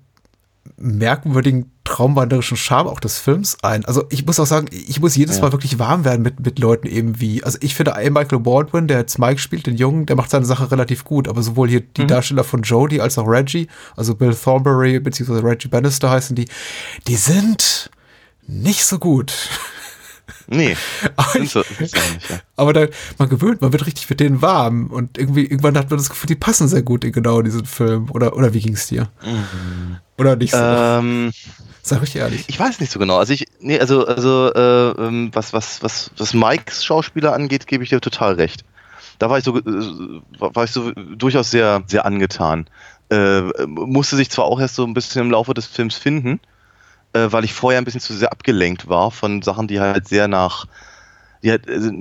merkwürdigen, 0.78 1.72
traumwanderischen 1.84 2.58
Charme 2.58 2.88
auch 2.88 3.00
des 3.00 3.18
Films 3.18 3.58
ein. 3.64 3.86
Also 3.86 4.06
ich 4.10 4.26
muss 4.26 4.40
auch 4.40 4.46
sagen, 4.46 4.68
ich 4.72 5.00
muss 5.00 5.16
jedes 5.16 5.38
ja. 5.38 5.44
Mal 5.44 5.52
wirklich 5.52 5.80
warm 5.80 6.06
werden 6.06 6.22
mit, 6.22 6.40
mit 6.40 6.60
Leuten 6.60 6.88
eben 6.88 7.20
wie, 7.20 7.44
also 7.44 7.58
ich 7.62 7.76
finde 7.76 7.94
Michael 8.10 8.40
Baldwin, 8.40 8.88
der 8.88 9.00
jetzt 9.00 9.20
Mike 9.20 9.40
spielt, 9.40 9.68
den 9.68 9.76
Jungen, 9.76 10.06
der 10.06 10.16
macht 10.16 10.30
seine 10.30 10.46
Sache 10.46 10.72
relativ 10.72 11.04
gut, 11.04 11.28
aber 11.28 11.42
sowohl 11.42 11.70
hier 11.70 11.82
die 11.82 12.04
mhm. 12.04 12.08
Darsteller 12.08 12.44
von 12.44 12.62
Jodie 12.62 13.02
als 13.02 13.18
auch 13.18 13.28
Reggie, 13.28 13.68
also 13.96 14.16
Bill 14.16 14.36
Thornbury 14.36 15.00
bzw. 15.00 15.40
Reggie 15.40 15.68
Bannister 15.68 16.10
heißen 16.10 16.36
die, 16.36 16.46
die 17.08 17.16
sind 17.16 17.90
nicht 18.48 18.86
so 18.86 19.00
gut. 19.00 19.34
Nee. 20.48 20.76
aber, 21.16 21.46
so, 21.46 21.64
nicht, 21.80 21.96
ja. 22.30 22.40
aber 22.56 22.74
dann, 22.74 22.90
man 23.18 23.30
gewöhnt, 23.30 23.62
man 23.62 23.72
wird 23.72 23.86
richtig 23.86 24.10
mit 24.10 24.20
denen 24.20 24.42
warm 24.42 24.88
und 24.88 25.18
irgendwie, 25.18 25.44
irgendwann 25.44 25.78
hat 25.78 25.90
man 25.90 25.98
das 25.98 26.10
Gefühl, 26.10 26.28
die 26.28 26.36
passen 26.36 26.68
sehr 26.68 26.82
gut 26.84 27.04
in 27.04 27.12
genau 27.12 27.42
diesen 27.42 27.66
Film. 27.66 28.10
Oder, 28.12 28.36
oder 28.36 28.54
wie 28.54 28.60
ging 28.60 28.74
es 28.74 28.88
dir? 28.88 29.10
Mhm. 29.24 29.98
Oder 30.18 30.36
nicht 30.36 30.52
so? 30.52 30.58
Ähm, 30.58 31.32
Sag 31.84 32.04
ich 32.04 32.16
ehrlich. 32.16 32.46
Ich 32.48 32.60
weiß 32.60 32.80
nicht 32.80 32.92
so 32.92 33.00
genau. 33.00 33.18
Also 33.18 33.34
ich, 33.34 33.48
nee, 33.60 33.80
also, 33.80 34.06
also 34.06 34.54
äh, 34.54 34.92
ähm, 35.02 35.32
was, 35.34 35.52
was, 35.54 35.82
was, 35.82 36.12
was 36.18 36.34
Mikes 36.34 36.86
Schauspieler 36.86 37.34
angeht, 37.34 37.68
gebe 37.68 37.84
ich 37.84 37.90
dir 37.90 38.02
total 38.02 38.36
recht. 38.36 38.64
Da 39.18 39.30
war 39.30 39.40
ich 39.40 39.44
so, 39.44 39.58
äh, 39.58 39.62
war 40.40 40.64
ich 40.64 40.72
so 40.72 40.92
durchaus 40.92 41.52
sehr, 41.52 41.84
sehr 41.88 42.06
angetan. 42.06 42.68
Äh, 43.10 43.42
musste 43.66 44.16
sich 44.16 44.30
zwar 44.30 44.46
auch 44.46 44.60
erst 44.60 44.76
so 44.76 44.86
ein 44.86 44.94
bisschen 44.94 45.22
im 45.22 45.32
Laufe 45.32 45.54
des 45.54 45.66
Films 45.66 45.96
finden, 45.96 46.40
äh, 47.14 47.32
weil 47.32 47.44
ich 47.44 47.54
vorher 47.54 47.80
ein 47.80 47.86
bisschen 47.86 48.02
zu 48.02 48.14
sehr 48.14 48.32
abgelenkt 48.32 48.88
war 48.88 49.12
von 49.12 49.42
Sachen, 49.42 49.68
die 49.68 49.80
halt 49.80 50.08
sehr 50.08 50.28
nach, 50.28 50.66
die 51.44 51.52
halt, 51.52 51.70
also, 51.70 51.92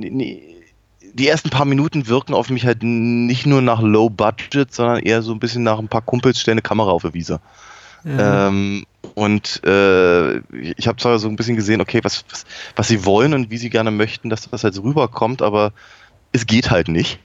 die 1.12 1.28
ersten 1.28 1.50
paar 1.50 1.64
Minuten 1.64 2.06
wirken 2.06 2.34
auf 2.34 2.50
mich 2.50 2.66
halt 2.66 2.82
nicht 2.82 3.46
nur 3.46 3.62
nach 3.62 3.80
Low 3.80 4.08
Budget, 4.08 4.72
sondern 4.72 5.00
eher 5.00 5.22
so 5.22 5.32
ein 5.32 5.40
bisschen 5.40 5.62
nach 5.62 5.78
ein 5.78 5.88
paar 5.88 6.02
Kumpels 6.02 6.40
stellen 6.40 6.54
eine 6.54 6.62
Kamera 6.62 6.90
auf 6.90 7.02
der 7.02 7.14
Wiese. 7.14 7.40
Ja. 8.04 8.48
Ähm, 8.48 8.86
und 9.14 9.60
äh, 9.64 10.38
ich 10.52 10.86
habe 10.86 10.98
zwar 10.98 11.18
so 11.18 11.28
ein 11.28 11.36
bisschen 11.36 11.56
gesehen, 11.56 11.80
okay, 11.80 12.00
was, 12.02 12.24
was, 12.30 12.46
was 12.76 12.88
sie 12.88 13.04
wollen 13.04 13.34
und 13.34 13.50
wie 13.50 13.58
sie 13.58 13.70
gerne 13.70 13.90
möchten, 13.90 14.30
dass 14.30 14.48
das 14.48 14.64
halt 14.64 14.74
so 14.74 14.82
rüberkommt, 14.82 15.42
aber 15.42 15.72
es 16.32 16.46
geht 16.46 16.70
halt 16.70 16.88
nicht. 16.88 17.18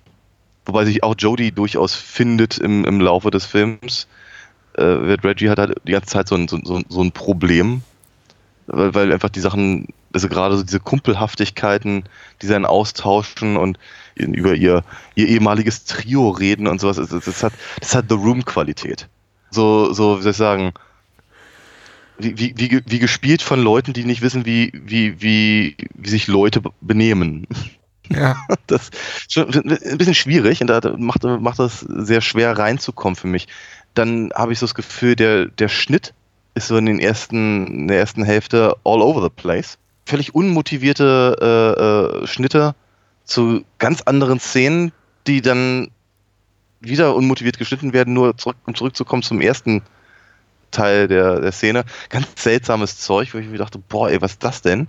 Wobei 0.66 0.86
sich 0.86 1.04
auch 1.04 1.16
Jodie 1.18 1.52
durchaus 1.52 1.94
findet 1.94 2.58
im, 2.58 2.86
im 2.86 3.00
Laufe 3.00 3.30
des 3.30 3.46
Films 3.46 4.08
äh, 4.78 4.84
Reggie 4.84 5.50
hat 5.50 5.60
halt 5.60 5.76
die 5.86 5.92
ganze 5.92 6.10
Zeit 6.10 6.28
so 6.28 6.36
ein, 6.36 6.48
so, 6.48 6.60
so 6.64 7.02
ein 7.02 7.12
Problem, 7.12 7.82
weil, 8.68 8.94
weil 8.94 9.14
einfach 9.14 9.30
die 9.30 9.40
Sachen, 9.40 9.88
also 10.14 10.28
gerade 10.28 10.58
so 10.58 10.64
diese 10.64 10.80
Kumpelhaftigkeiten, 10.80 12.04
die 12.42 12.48
dann 12.48 12.66
austauschen 12.66 13.58
und 13.58 13.78
über 14.16 14.54
ihr, 14.54 14.84
ihr 15.16 15.28
ehemaliges 15.28 15.86
Trio 15.86 16.30
reden 16.30 16.68
und 16.68 16.80
sowas, 16.80 16.98
das, 16.98 17.10
das 17.10 17.44
hat, 17.44 17.54
das 17.80 17.96
hat 17.96 18.06
The 18.10 18.16
Room-Qualität. 18.16 19.08
So, 19.52 19.94
so, 19.94 20.20
wie 20.20 20.24
soll 20.24 20.32
ich 20.32 20.38
sagen, 20.38 20.74
wie, 22.18 22.38
wie, 22.38 22.54
wie, 22.58 22.82
wie 22.86 23.00
gespielt 23.00 23.42
von 23.42 23.62
Leuten, 23.62 23.94
die 23.94 24.06
nicht 24.06 24.22
wissen, 24.22 24.46
wie, 24.46 24.72
wie, 24.74 25.22
wie, 25.22 25.76
wie 25.94 26.10
sich 26.10 26.28
Leute 26.28 26.62
benehmen. 26.82 27.48
Ja. 28.10 28.36
Das 28.68 28.90
ist 28.90 29.34
schon 29.34 29.54
ein 29.54 29.98
bisschen 29.98 30.16
schwierig 30.16 30.62
und 30.62 30.68
da 30.68 30.82
macht, 30.98 31.24
macht 31.24 31.60
das 31.60 31.82
sehr 31.82 32.22
schwer 32.22 32.58
reinzukommen 32.58 33.16
für 33.16 33.28
mich 33.28 33.48
dann 33.96 34.32
habe 34.36 34.54
ich 34.54 34.60
so 34.60 34.66
das 34.66 34.76
Gefühl, 34.76 35.16
der, 35.16 35.46
der 35.46 35.70
Schnitt 35.70 36.14
ist 36.54 36.68
so 36.68 36.78
in, 36.78 36.86
den 36.86 37.00
ersten, 37.00 37.66
in 37.68 37.88
der 37.88 37.98
ersten 37.98 38.24
Hälfte 38.24 38.76
all 38.84 39.02
over 39.02 39.24
the 39.24 39.30
place. 39.30 39.78
Völlig 40.06 40.36
unmotivierte 40.36 42.22
äh, 42.22 42.24
äh, 42.24 42.28
Schnitte 42.28 42.76
zu 43.24 43.64
ganz 43.80 44.04
anderen 44.04 44.40
Szenen, 44.40 44.92
die 45.26 45.42
dann 45.42 45.90
wieder 46.80 47.16
unmotiviert 47.16 47.58
geschnitten 47.58 47.94
werden, 47.94 48.14
nur 48.14 48.38
zurück, 48.38 48.58
um 48.66 48.76
zurückzukommen 48.76 49.24
zum 49.24 49.42
ersten 49.42 49.82
Teil 50.70 51.08
der, 51.08 51.40
der 51.40 51.52
Szene. 51.52 51.86
Ganz 52.10 52.28
seltsames 52.36 53.00
Zeug, 53.00 53.34
wo 53.34 53.40
ich 53.40 53.48
mir 53.48 53.58
dachte, 53.58 53.80
boah, 53.80 54.10
ey, 54.10 54.22
was 54.22 54.34
ist 54.34 54.44
das 54.44 54.62
denn? 54.62 54.88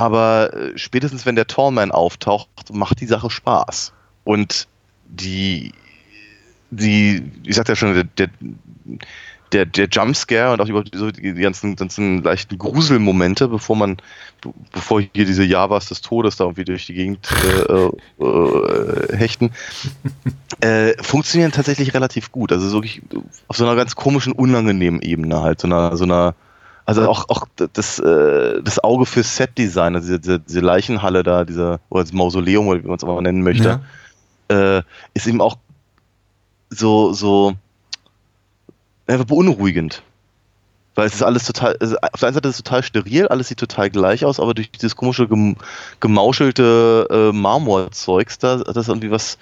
Aber 0.00 0.54
äh, 0.54 0.78
spätestens 0.78 1.26
wenn 1.26 1.36
der 1.36 1.46
Tallman 1.46 1.90
auftaucht, 1.90 2.48
macht 2.72 3.02
die 3.02 3.06
Sache 3.06 3.28
Spaß. 3.28 3.92
Und 4.24 4.66
die 5.04 5.72
die, 6.70 7.22
ich 7.44 7.54
sagte 7.54 7.72
ja 7.72 7.76
schon, 7.76 8.08
der, 8.16 8.30
der, 9.52 9.66
der, 9.66 9.88
Jumpscare 9.88 10.52
und 10.52 10.60
auch 10.60 10.68
überhaupt 10.68 10.90
so 10.94 11.10
die 11.10 11.34
ganzen, 11.34 11.74
ganzen 11.76 12.22
leichten 12.22 12.56
Gruselmomente, 12.56 13.48
bevor 13.48 13.76
man, 13.76 13.96
bevor 14.72 15.00
hier 15.00 15.26
diese 15.26 15.42
Javas 15.42 15.88
des 15.88 16.00
Todes 16.00 16.36
da 16.36 16.44
irgendwie 16.44 16.64
durch 16.64 16.86
die 16.86 16.94
Gegend 16.94 17.28
äh, 17.68 18.24
äh, 18.24 19.16
hechten, 19.16 19.50
äh, 20.60 20.94
funktionieren 21.02 21.52
tatsächlich 21.52 21.92
relativ 21.92 22.30
gut. 22.30 22.52
Also 22.52 22.70
wirklich 22.72 23.02
auf 23.48 23.56
so 23.56 23.66
einer 23.66 23.74
ganz 23.74 23.96
komischen, 23.96 24.32
unangenehmen 24.32 25.02
Ebene 25.02 25.42
halt, 25.42 25.60
so 25.60 25.66
einer, 25.66 25.96
so 25.96 26.04
einer 26.04 26.34
also 26.84 27.08
auch, 27.08 27.28
auch 27.28 27.46
das, 27.72 27.98
äh, 27.98 28.62
das 28.62 28.82
Auge 28.82 29.06
für 29.06 29.22
Set-Design, 29.22 29.94
also 29.94 30.18
diese, 30.18 30.40
diese 30.40 30.60
Leichenhalle 30.60 31.22
da, 31.22 31.44
dieser, 31.44 31.80
oder 31.88 32.02
das 32.02 32.12
Mausoleum, 32.12 32.66
oder 32.66 32.82
wie 32.82 32.86
man 32.86 32.96
es 32.96 33.04
auch 33.04 33.14
mal 33.14 33.22
nennen 33.22 33.42
möchte, 33.42 33.80
ja. 34.50 34.78
äh, 34.78 34.82
ist 35.14 35.26
eben 35.26 35.40
auch 35.40 35.56
so, 36.70 37.12
so 37.12 37.54
einfach 39.06 39.26
beunruhigend. 39.26 40.02
Weil 40.96 41.06
es 41.06 41.14
ist 41.14 41.22
alles 41.22 41.44
total, 41.46 41.76
also 41.80 41.96
auf 41.98 42.20
der 42.20 42.28
einen 42.28 42.34
Seite 42.34 42.48
ist 42.48 42.56
es 42.56 42.62
total 42.62 42.82
steril, 42.82 43.28
alles 43.28 43.48
sieht 43.48 43.58
total 43.58 43.90
gleich 43.90 44.24
aus, 44.24 44.40
aber 44.40 44.54
durch 44.54 44.70
dieses 44.70 44.96
komische 44.96 45.28
gemauschelte 46.00 47.06
äh, 47.10 47.32
Marmorzeugs 47.36 48.38
da, 48.38 48.56
das 48.56 48.76
ist 48.76 48.88
irgendwie 48.88 49.10
was 49.10 49.38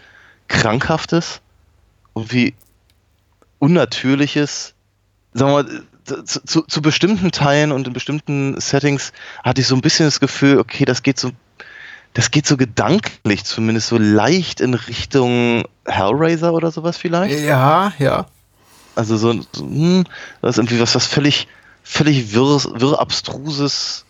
Krankhaftes, 0.48 1.40
irgendwie 2.14 2.54
Unnatürliches. 3.58 4.74
Sagen 5.34 5.50
wir 5.50 5.62
mal, 5.62 5.82
zu, 6.08 6.44
zu, 6.44 6.62
zu, 6.62 6.82
bestimmten 6.82 7.30
Teilen 7.30 7.72
und 7.72 7.86
in 7.86 7.92
bestimmten 7.92 8.60
Settings 8.60 9.12
hatte 9.44 9.60
ich 9.60 9.66
so 9.66 9.74
ein 9.74 9.80
bisschen 9.80 10.06
das 10.06 10.20
Gefühl, 10.20 10.58
okay, 10.58 10.84
das 10.84 11.02
geht 11.02 11.18
so 11.18 11.30
das 12.14 12.30
geht 12.30 12.46
so 12.46 12.56
gedanklich 12.56 13.44
zumindest 13.44 13.88
so 13.88 13.98
leicht 13.98 14.60
in 14.60 14.74
Richtung 14.74 15.64
Hellraiser 15.86 16.52
oder 16.52 16.70
sowas 16.70 16.96
vielleicht. 16.96 17.38
Ja, 17.40 17.92
ja. 17.98 18.26
Also 18.94 19.16
so, 19.16 19.32
so 19.52 19.64
hm, 19.64 20.04
das 20.42 20.54
ist 20.54 20.58
irgendwie 20.58 20.80
was, 20.80 20.94
was 20.94 21.06
völlig, 21.06 21.46
völlig 21.84 22.32
wirr, 22.32 22.60
wirr 22.80 22.98
abstruses, 22.98 24.04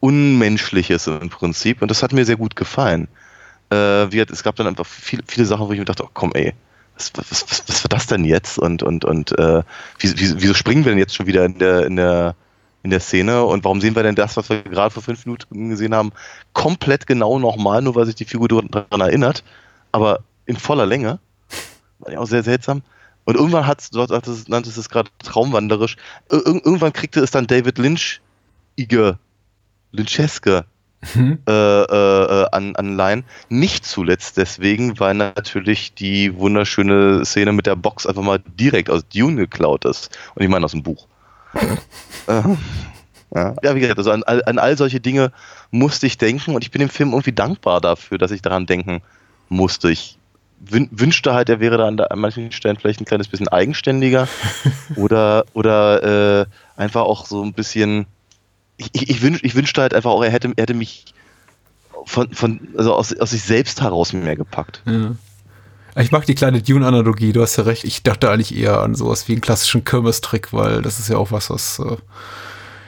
unmenschliches 0.00 1.06
im 1.06 1.30
Prinzip. 1.30 1.80
Und 1.80 1.90
das 1.90 2.02
hat 2.02 2.12
mir 2.12 2.26
sehr 2.26 2.36
gut 2.36 2.56
gefallen. 2.56 3.08
Äh, 3.70 3.76
wie, 4.12 4.20
es 4.20 4.42
gab 4.42 4.56
dann 4.56 4.66
einfach 4.66 4.84
viele, 4.84 5.22
viele 5.26 5.46
Sachen, 5.46 5.66
wo 5.66 5.72
ich 5.72 5.78
mir 5.78 5.86
dachte, 5.86 6.04
oh, 6.04 6.10
komm 6.12 6.32
ey, 6.34 6.52
was, 6.96 7.12
was, 7.14 7.30
was, 7.30 7.68
was 7.68 7.84
war 7.84 7.88
das 7.88 8.06
denn 8.06 8.24
jetzt? 8.24 8.58
Und, 8.58 8.82
und, 8.82 9.04
und 9.04 9.36
äh, 9.38 9.62
wieso, 9.98 10.54
springen 10.54 10.84
wir 10.84 10.92
denn 10.92 10.98
jetzt 10.98 11.14
schon 11.14 11.26
wieder 11.26 11.44
in 11.44 11.58
der, 11.58 11.86
in 11.86 11.96
der 11.96 12.34
in 12.84 12.90
der 12.90 13.00
Szene. 13.00 13.44
Und 13.44 13.64
warum 13.64 13.80
sehen 13.80 13.96
wir 13.96 14.02
denn 14.02 14.14
das, 14.14 14.36
was 14.36 14.50
wir 14.50 14.62
gerade 14.62 14.92
vor 14.92 15.02
fünf 15.02 15.24
Minuten 15.26 15.70
gesehen 15.70 15.94
haben, 15.94 16.12
komplett 16.52 17.06
genau 17.06 17.38
nochmal, 17.38 17.82
nur 17.82 17.94
weil 17.94 18.06
sich 18.06 18.14
die 18.14 18.26
Figur 18.26 18.46
daran 18.46 19.00
erinnert, 19.00 19.42
aber 19.90 20.20
in 20.46 20.56
voller 20.56 20.86
Länge? 20.86 21.18
War 21.98 22.12
ja 22.12 22.18
auch 22.20 22.26
sehr 22.26 22.42
seltsam. 22.42 22.82
Und 23.24 23.36
irgendwann 23.36 23.66
hat 23.66 23.80
es, 23.80 23.90
dort 23.90 24.10
nanntest 24.48 24.76
es 24.76 24.90
gerade 24.90 25.10
traumwanderisch, 25.22 25.96
ir 26.30 26.44
irgendwann 26.44 26.92
kriegte 26.92 27.20
es 27.20 27.30
dann 27.30 27.46
David 27.46 27.78
Lynch-ige, 27.78 29.18
Lyncheske 29.92 30.66
mhm. 31.14 31.38
äh, 31.48 31.52
äh, 31.52 32.46
an, 32.52 32.76
an 32.76 32.96
Line. 32.96 33.24
Nicht 33.48 33.84
zuletzt 33.84 34.36
deswegen, 34.36 34.98
weil 35.00 35.14
natürlich 35.14 35.94
die 35.94 36.36
wunderschöne 36.36 37.24
Szene 37.24 37.52
mit 37.52 37.66
der 37.66 37.76
Box 37.76 38.06
einfach 38.06 38.22
mal 38.22 38.40
direkt 38.58 38.90
aus 38.90 39.06
Dune 39.08 39.36
geklaut 39.36 39.84
ist. 39.84 40.16
Und 40.34 40.42
ich 40.42 40.48
meine 40.48 40.64
aus 40.64 40.72
dem 40.72 40.82
Buch. 40.82 41.06
äh, 42.26 42.42
ja. 43.34 43.54
ja, 43.62 43.74
wie 43.74 43.80
gesagt, 43.80 43.98
also 43.98 44.12
an, 44.12 44.22
an 44.22 44.58
all 44.58 44.76
solche 44.76 45.00
Dinge 45.00 45.32
musste 45.70 46.06
ich 46.06 46.18
denken 46.18 46.54
und 46.54 46.62
ich 46.62 46.70
bin 46.70 46.80
dem 46.80 46.88
Film 46.88 47.10
irgendwie 47.10 47.32
dankbar 47.32 47.80
dafür, 47.80 48.18
dass 48.18 48.30
ich 48.30 48.42
daran 48.42 48.66
denken 48.66 49.02
musste. 49.48 49.90
Ich 49.90 50.18
wünschte 50.60 51.34
halt, 51.34 51.48
er 51.48 51.60
wäre 51.60 51.76
da 51.76 52.04
an, 52.04 52.18
manchen 52.18 52.52
Stellen 52.52 52.76
vielleicht 52.76 53.00
ein 53.00 53.04
kleines 53.04 53.28
bisschen 53.28 53.48
eigenständiger 53.48 54.28
oder, 54.96 55.44
oder 55.52 56.42
äh, 56.42 56.46
einfach 56.76 57.02
auch 57.02 57.26
so 57.26 57.42
ein 57.42 57.52
bisschen. 57.52 58.06
Ich, 58.76 59.08
ich, 59.08 59.22
wünsch, 59.22 59.40
ich 59.42 59.54
wünschte 59.54 59.80
halt 59.80 59.94
einfach 59.94 60.10
auch, 60.10 60.22
er 60.22 60.30
hätte, 60.30 60.52
er 60.56 60.62
hätte 60.62 60.74
mich 60.74 61.04
von, 62.06 62.32
von, 62.32 62.68
also 62.76 62.94
aus, 62.94 63.16
aus 63.16 63.30
sich 63.30 63.42
selbst 63.42 63.80
heraus 63.80 64.12
mehr 64.12 64.36
gepackt. 64.36 64.82
Ja. 64.86 65.14
Ich 65.96 66.10
mag 66.10 66.26
die 66.26 66.34
kleine 66.34 66.60
Dune-Analogie, 66.60 67.32
du 67.32 67.40
hast 67.40 67.56
ja 67.56 67.64
recht. 67.64 67.84
Ich 67.84 68.02
dachte 68.02 68.30
eigentlich 68.30 68.56
eher 68.56 68.80
an 68.80 68.96
sowas 68.96 69.28
wie 69.28 69.32
einen 69.32 69.40
klassischen 69.40 69.84
Kirmes-Trick, 69.84 70.52
weil 70.52 70.82
das 70.82 70.98
ist 70.98 71.08
ja 71.08 71.16
auch 71.16 71.30
was, 71.30 71.50
was 71.50 71.78
äh, 71.78 71.96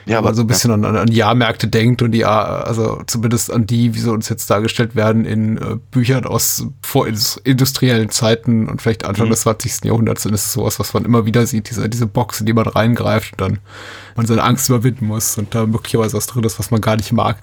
ja, 0.07 0.17
aber 0.19 0.33
so 0.33 0.41
ein 0.41 0.47
bisschen 0.47 0.69
ja. 0.71 0.87
an, 0.87 0.97
an 0.97 1.11
Jahrmärkte 1.11 1.67
denkt 1.67 2.01
und 2.01 2.11
die, 2.11 2.25
also 2.25 3.01
zumindest 3.07 3.51
an 3.51 3.65
die, 3.65 3.93
wie 3.93 3.99
sie 3.99 4.11
uns 4.11 4.29
jetzt 4.29 4.49
dargestellt 4.49 4.95
werden 4.95 5.25
in 5.25 5.57
äh, 5.57 5.77
Büchern 5.91 6.25
aus 6.25 6.67
vorindustriellen 6.81 8.09
Zeiten 8.09 8.67
und 8.67 8.81
vielleicht 8.81 9.05
Anfang 9.05 9.27
mhm. 9.27 9.31
des 9.31 9.41
20. 9.41 9.85
Jahrhunderts, 9.85 10.23
dann 10.23 10.33
ist 10.33 10.45
es 10.45 10.53
sowas, 10.53 10.79
was 10.79 10.93
man 10.93 11.05
immer 11.05 11.25
wieder 11.25 11.45
sieht, 11.45 11.69
diese, 11.69 11.89
diese 11.89 12.07
Box, 12.07 12.39
in 12.39 12.45
die 12.45 12.53
man 12.53 12.67
reingreift 12.67 13.33
und 13.33 13.41
dann 13.41 13.59
man 14.15 14.25
seine 14.25 14.43
Angst 14.43 14.69
überwinden 14.69 15.07
muss 15.07 15.37
und 15.37 15.53
da 15.53 15.65
möglicherweise 15.65 16.17
was 16.17 16.27
drin 16.27 16.43
ist, 16.43 16.59
was 16.59 16.71
man 16.71 16.81
gar 16.81 16.95
nicht 16.95 17.11
mag. 17.11 17.37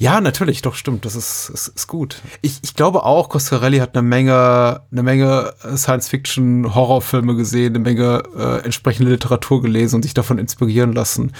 Ja, 0.00 0.22
natürlich, 0.22 0.62
doch, 0.62 0.76
stimmt. 0.76 1.04
Das 1.04 1.14
ist, 1.14 1.50
ist, 1.50 1.68
ist 1.68 1.86
gut. 1.86 2.22
Ich, 2.40 2.60
ich 2.62 2.74
glaube 2.74 3.04
auch, 3.04 3.28
Coscarelli 3.28 3.80
hat 3.80 3.94
eine 3.94 4.00
Menge, 4.02 4.80
eine 4.90 5.02
Menge 5.02 5.52
Science-Fiction, 5.76 6.74
Horrorfilme 6.74 7.36
gesehen, 7.36 7.74
eine 7.74 7.84
Menge 7.84 8.22
äh, 8.34 8.64
entsprechende 8.64 9.12
Literatur 9.12 9.60
gelesen 9.60 9.96
und 9.96 10.02
sich 10.02 10.14
davon 10.14 10.38
inspirieren 10.38 10.94
lassen. 10.94 11.32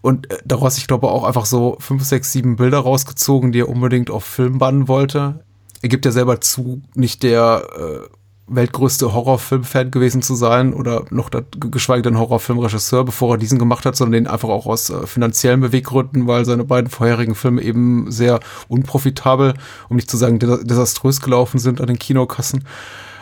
Und 0.00 0.32
äh, 0.32 0.38
daraus, 0.44 0.78
ich 0.78 0.88
glaube, 0.88 1.08
auch 1.08 1.22
einfach 1.22 1.46
so 1.46 1.76
fünf, 1.78 2.02
sechs, 2.02 2.32
sieben 2.32 2.56
Bilder 2.56 2.80
rausgezogen, 2.80 3.52
die 3.52 3.60
er 3.60 3.68
unbedingt 3.68 4.10
auf 4.10 4.24
Film 4.24 4.58
bannen 4.58 4.88
wollte. 4.88 5.44
Er 5.80 5.88
gibt 5.88 6.04
ja 6.04 6.10
selber 6.10 6.40
zu, 6.40 6.82
nicht 6.96 7.22
der 7.22 7.68
äh, 7.78 8.17
weltgrößte 8.48 9.12
Horrorfilm-Fan 9.12 9.90
gewesen 9.90 10.22
zu 10.22 10.34
sein 10.34 10.72
oder 10.72 11.04
noch 11.10 11.28
das, 11.28 11.44
geschweige 11.58 12.02
denn 12.02 12.18
Horrorfilmregisseur, 12.18 13.04
bevor 13.04 13.34
er 13.34 13.38
diesen 13.38 13.58
gemacht 13.58 13.84
hat, 13.84 13.96
sondern 13.96 14.24
den 14.24 14.26
einfach 14.32 14.48
auch 14.48 14.66
aus 14.66 14.90
äh, 14.90 15.06
finanziellen 15.06 15.60
Beweggründen, 15.60 16.26
weil 16.26 16.44
seine 16.44 16.64
beiden 16.64 16.90
vorherigen 16.90 17.34
Filme 17.34 17.62
eben 17.62 18.10
sehr 18.10 18.40
unprofitabel, 18.68 19.54
um 19.88 19.96
nicht 19.96 20.10
zu 20.10 20.16
sagen 20.16 20.38
desaströs 20.38 21.20
gelaufen 21.20 21.58
sind 21.58 21.80
an 21.80 21.86
den 21.86 21.98
Kinokassen. 21.98 22.64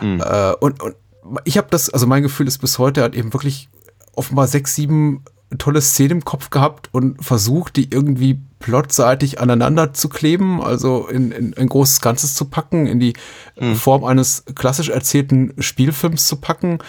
Mhm. 0.01 0.21
Äh, 0.21 0.53
und, 0.59 0.81
und 0.81 0.95
ich 1.43 1.57
habe 1.57 1.67
das, 1.69 1.89
also 1.89 2.07
mein 2.07 2.23
Gefühl 2.23 2.47
ist 2.47 2.59
bis 2.59 2.79
heute, 2.79 3.01
er 3.01 3.05
hat 3.05 3.15
eben 3.15 3.33
wirklich 3.33 3.69
offenbar 4.13 4.47
sechs, 4.47 4.75
sieben 4.75 5.23
tolle 5.57 5.81
Szene 5.81 6.13
im 6.13 6.25
Kopf 6.25 6.49
gehabt 6.49 6.89
und 6.91 7.23
versucht, 7.23 7.75
die 7.75 7.89
irgendwie 7.91 8.41
plotseitig 8.59 9.39
aneinander 9.39 9.93
zu 9.93 10.09
kleben, 10.09 10.61
also 10.61 11.07
in, 11.07 11.31
in 11.31 11.53
ein 11.55 11.69
großes 11.69 12.01
Ganzes 12.01 12.35
zu 12.35 12.45
packen, 12.45 12.87
in 12.87 12.99
die 12.99 13.13
mhm. 13.59 13.75
Form 13.75 14.03
eines 14.03 14.45
klassisch 14.55 14.89
erzählten 14.89 15.53
Spielfilms 15.59 16.27
zu 16.27 16.37
packen. 16.37 16.79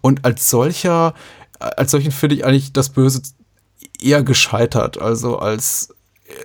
Und 0.00 0.24
als 0.24 0.48
solcher, 0.48 1.14
als 1.58 1.90
solchen 1.90 2.12
finde 2.12 2.36
ich 2.36 2.44
eigentlich 2.44 2.72
das 2.72 2.90
Böse 2.90 3.22
eher 4.00 4.22
gescheitert. 4.22 5.00
Also 5.00 5.38
als 5.38 5.94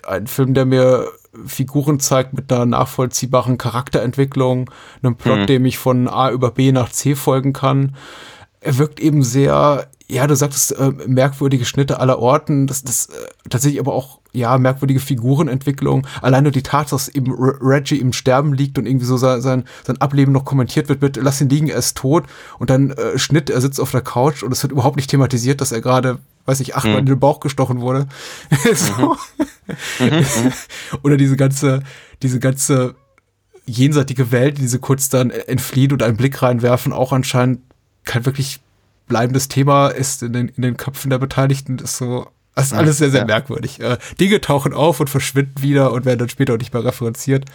ein 0.06 0.28
Film, 0.28 0.54
der 0.54 0.66
mir 0.66 1.08
Figuren 1.46 2.00
zeigt 2.00 2.34
mit 2.34 2.52
einer 2.52 2.66
nachvollziehbaren 2.66 3.58
Charakterentwicklung, 3.58 4.70
einem 5.02 5.16
Plot, 5.16 5.40
mhm. 5.40 5.48
dem 5.48 5.66
ich 5.66 5.78
von 5.78 6.08
A 6.08 6.30
über 6.30 6.52
B 6.52 6.72
nach 6.72 6.90
C 6.90 7.16
folgen 7.16 7.54
kann. 7.54 7.96
Er 8.60 8.78
wirkt 8.78 9.00
eben 9.00 9.24
sehr 9.24 9.90
ja, 10.14 10.28
du 10.28 10.36
sagtest 10.36 10.72
äh, 10.74 10.92
merkwürdige 11.08 11.66
Schnitte 11.66 12.00
aller 12.00 12.20
Orten, 12.20 12.68
das, 12.68 12.84
das 12.84 13.08
äh, 13.08 13.14
tatsächlich 13.50 13.80
aber 13.80 13.94
auch 13.94 14.20
ja 14.32 14.58
merkwürdige 14.58 15.00
Figurenentwicklung. 15.00 16.06
Allein 16.22 16.44
nur 16.44 16.52
die 16.52 16.64
Tatsache, 16.64 16.96
dass 16.96 17.10
eben 17.10 17.34
Reggie 17.34 17.98
im 17.98 18.14
Sterben 18.14 18.54
liegt 18.54 18.78
und 18.78 18.86
irgendwie 18.86 19.06
so 19.06 19.18
sein, 19.18 19.42
sein, 19.42 19.66
sein 19.86 20.00
Ableben 20.02 20.32
noch 20.32 20.46
kommentiert 20.46 20.90
wird 20.90 21.02
mit 21.02 21.18
lass 21.18 21.42
ihn 21.42 21.50
liegen, 21.50 21.68
er 21.68 21.78
ist 21.78 21.98
tot 21.98 22.26
und 22.60 22.70
dann 22.70 22.92
äh, 22.92 23.18
Schnitt, 23.18 23.50
er 23.50 23.62
sitzt 23.62 23.80
auf 23.80 23.92
der 23.92 24.02
Couch 24.02 24.44
und 24.44 24.52
es 24.52 24.62
wird 24.64 24.72
überhaupt 24.72 24.96
nicht 24.96 25.10
thematisiert, 25.10 25.62
dass 25.62 25.72
er 25.72 25.82
gerade 25.82 26.20
weiß 26.46 26.60
ich, 26.60 26.76
achtmal 26.76 26.96
mhm. 26.96 27.00
in 27.00 27.06
den 27.06 27.20
Bauch 27.20 27.40
gestochen 27.40 27.80
wurde. 27.80 28.08
so. 28.74 29.16
Mhm. 30.00 30.06
mhm. 30.10 30.54
Oder 31.04 31.18
diese 31.18 31.38
ganze, 31.38 31.84
diese 32.22 32.40
ganze 32.40 32.96
jenseitige 33.66 34.32
Welt, 34.32 34.58
die 34.58 34.62
diese 34.64 34.80
kurz 34.80 35.08
dann 35.08 35.30
entfliehen 35.30 35.94
und 35.94 36.04
einen 36.04 36.18
Blick 36.18 36.42
reinwerfen, 36.42 36.92
auch 36.92 37.14
anscheinend 37.14 37.62
kein 38.04 38.26
wirklich 38.26 38.60
bleibendes 39.14 39.48
Thema 39.48 39.90
ist 39.90 40.24
in 40.24 40.34
den, 40.34 40.48
in 40.48 40.64
den 40.64 40.76
Köpfen 40.76 41.12
der 41.12 41.20
Beteiligten, 41.20 41.78
ist 41.78 41.98
so, 41.98 42.26
das 42.56 42.68
ist 42.68 42.74
alles 42.74 42.98
sehr, 43.00 43.10
sehr 43.10 43.22
ja. 43.22 43.26
merkwürdig. 43.26 43.80
Äh, 43.80 43.98
Dinge 44.20 44.40
tauchen 44.40 44.74
auf 44.74 45.00
und 45.00 45.10
verschwinden 45.10 45.62
wieder 45.62 45.92
und 45.92 46.06
werden 46.06 46.20
dann 46.20 46.30
später 46.30 46.54
auch 46.54 46.58
nicht 46.58 46.74
mehr 46.74 46.84
referenziert. 46.84 47.46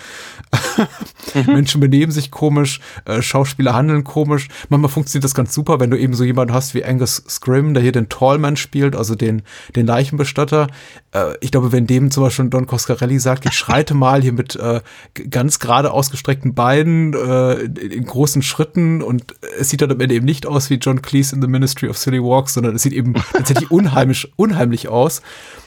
Mhm. 1.34 1.54
Menschen 1.54 1.80
benehmen 1.80 2.10
sich 2.10 2.30
komisch, 2.30 2.80
äh, 3.04 3.20
Schauspieler 3.20 3.74
handeln 3.74 4.04
komisch. 4.04 4.48
Manchmal 4.68 4.90
funktioniert 4.90 5.24
das 5.24 5.34
ganz 5.34 5.52
super, 5.52 5.80
wenn 5.80 5.90
du 5.90 5.98
eben 5.98 6.14
so 6.14 6.24
jemanden 6.24 6.54
hast 6.54 6.72
wie 6.72 6.84
Angus 6.84 7.22
Scrim, 7.28 7.74
der 7.74 7.82
hier 7.82 7.92
den 7.92 8.08
Tallman 8.08 8.56
spielt, 8.56 8.96
also 8.96 9.14
den, 9.14 9.42
den 9.76 9.86
Leichenbestatter. 9.86 10.68
Äh, 11.12 11.34
ich 11.40 11.50
glaube, 11.50 11.72
wenn 11.72 11.86
dem 11.86 12.10
zum 12.10 12.22
Beispiel 12.22 12.48
Don 12.48 12.66
Coscarelli 12.66 13.18
sagt, 13.18 13.44
ich 13.46 13.52
schreite 13.52 13.94
mal 13.94 14.22
hier 14.22 14.32
mit 14.32 14.56
äh, 14.56 14.80
ganz 15.28 15.58
gerade 15.58 15.90
ausgestreckten 15.90 16.54
Beinen 16.54 17.14
äh, 17.14 17.54
in, 17.54 17.76
in, 17.76 18.04
großen 18.04 18.42
Schritten 18.42 19.02
und 19.02 19.34
es 19.58 19.70
sieht 19.70 19.82
dann 19.82 19.90
am 19.90 20.00
Ende 20.00 20.14
eben 20.14 20.24
nicht 20.24 20.46
aus 20.46 20.70
wie 20.70 20.74
John 20.74 21.02
Cleese 21.02 21.34
in 21.34 21.42
The 21.42 21.48
Ministry 21.48 21.88
of 21.88 21.98
Silly 21.98 22.22
Walks, 22.22 22.54
sondern 22.54 22.74
es 22.76 22.82
sieht 22.82 22.92
eben 22.92 23.14
tatsächlich 23.32 23.70
unheimlich, 23.70 24.32
unheimlich 24.36 24.87
aus. 24.88 25.22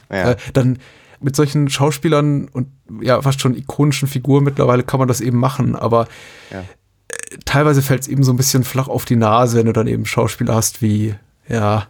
Ja. 0.09 0.31
Äh, 0.31 0.37
dann 0.53 0.79
mit 1.21 1.35
solchen 1.35 1.69
Schauspielern 1.69 2.47
und 2.47 2.67
ja 3.01 3.21
fast 3.21 3.41
schon 3.41 3.55
ikonischen 3.55 4.07
Figuren 4.07 4.43
mittlerweile 4.43 4.83
kann 4.83 4.99
man 4.99 5.07
das 5.07 5.21
eben 5.21 5.37
machen, 5.37 5.75
aber 5.75 6.07
ja. 6.51 6.59
äh, 6.59 7.37
teilweise 7.45 7.81
fällt 7.81 8.01
es 8.01 8.07
eben 8.07 8.23
so 8.23 8.33
ein 8.33 8.37
bisschen 8.37 8.63
flach 8.63 8.87
auf 8.87 9.05
die 9.05 9.15
Nase, 9.15 9.57
wenn 9.57 9.67
du 9.67 9.73
dann 9.73 9.87
eben 9.87 10.05
Schauspieler 10.05 10.55
hast 10.55 10.81
wie 10.81 11.15
ja 11.47 11.87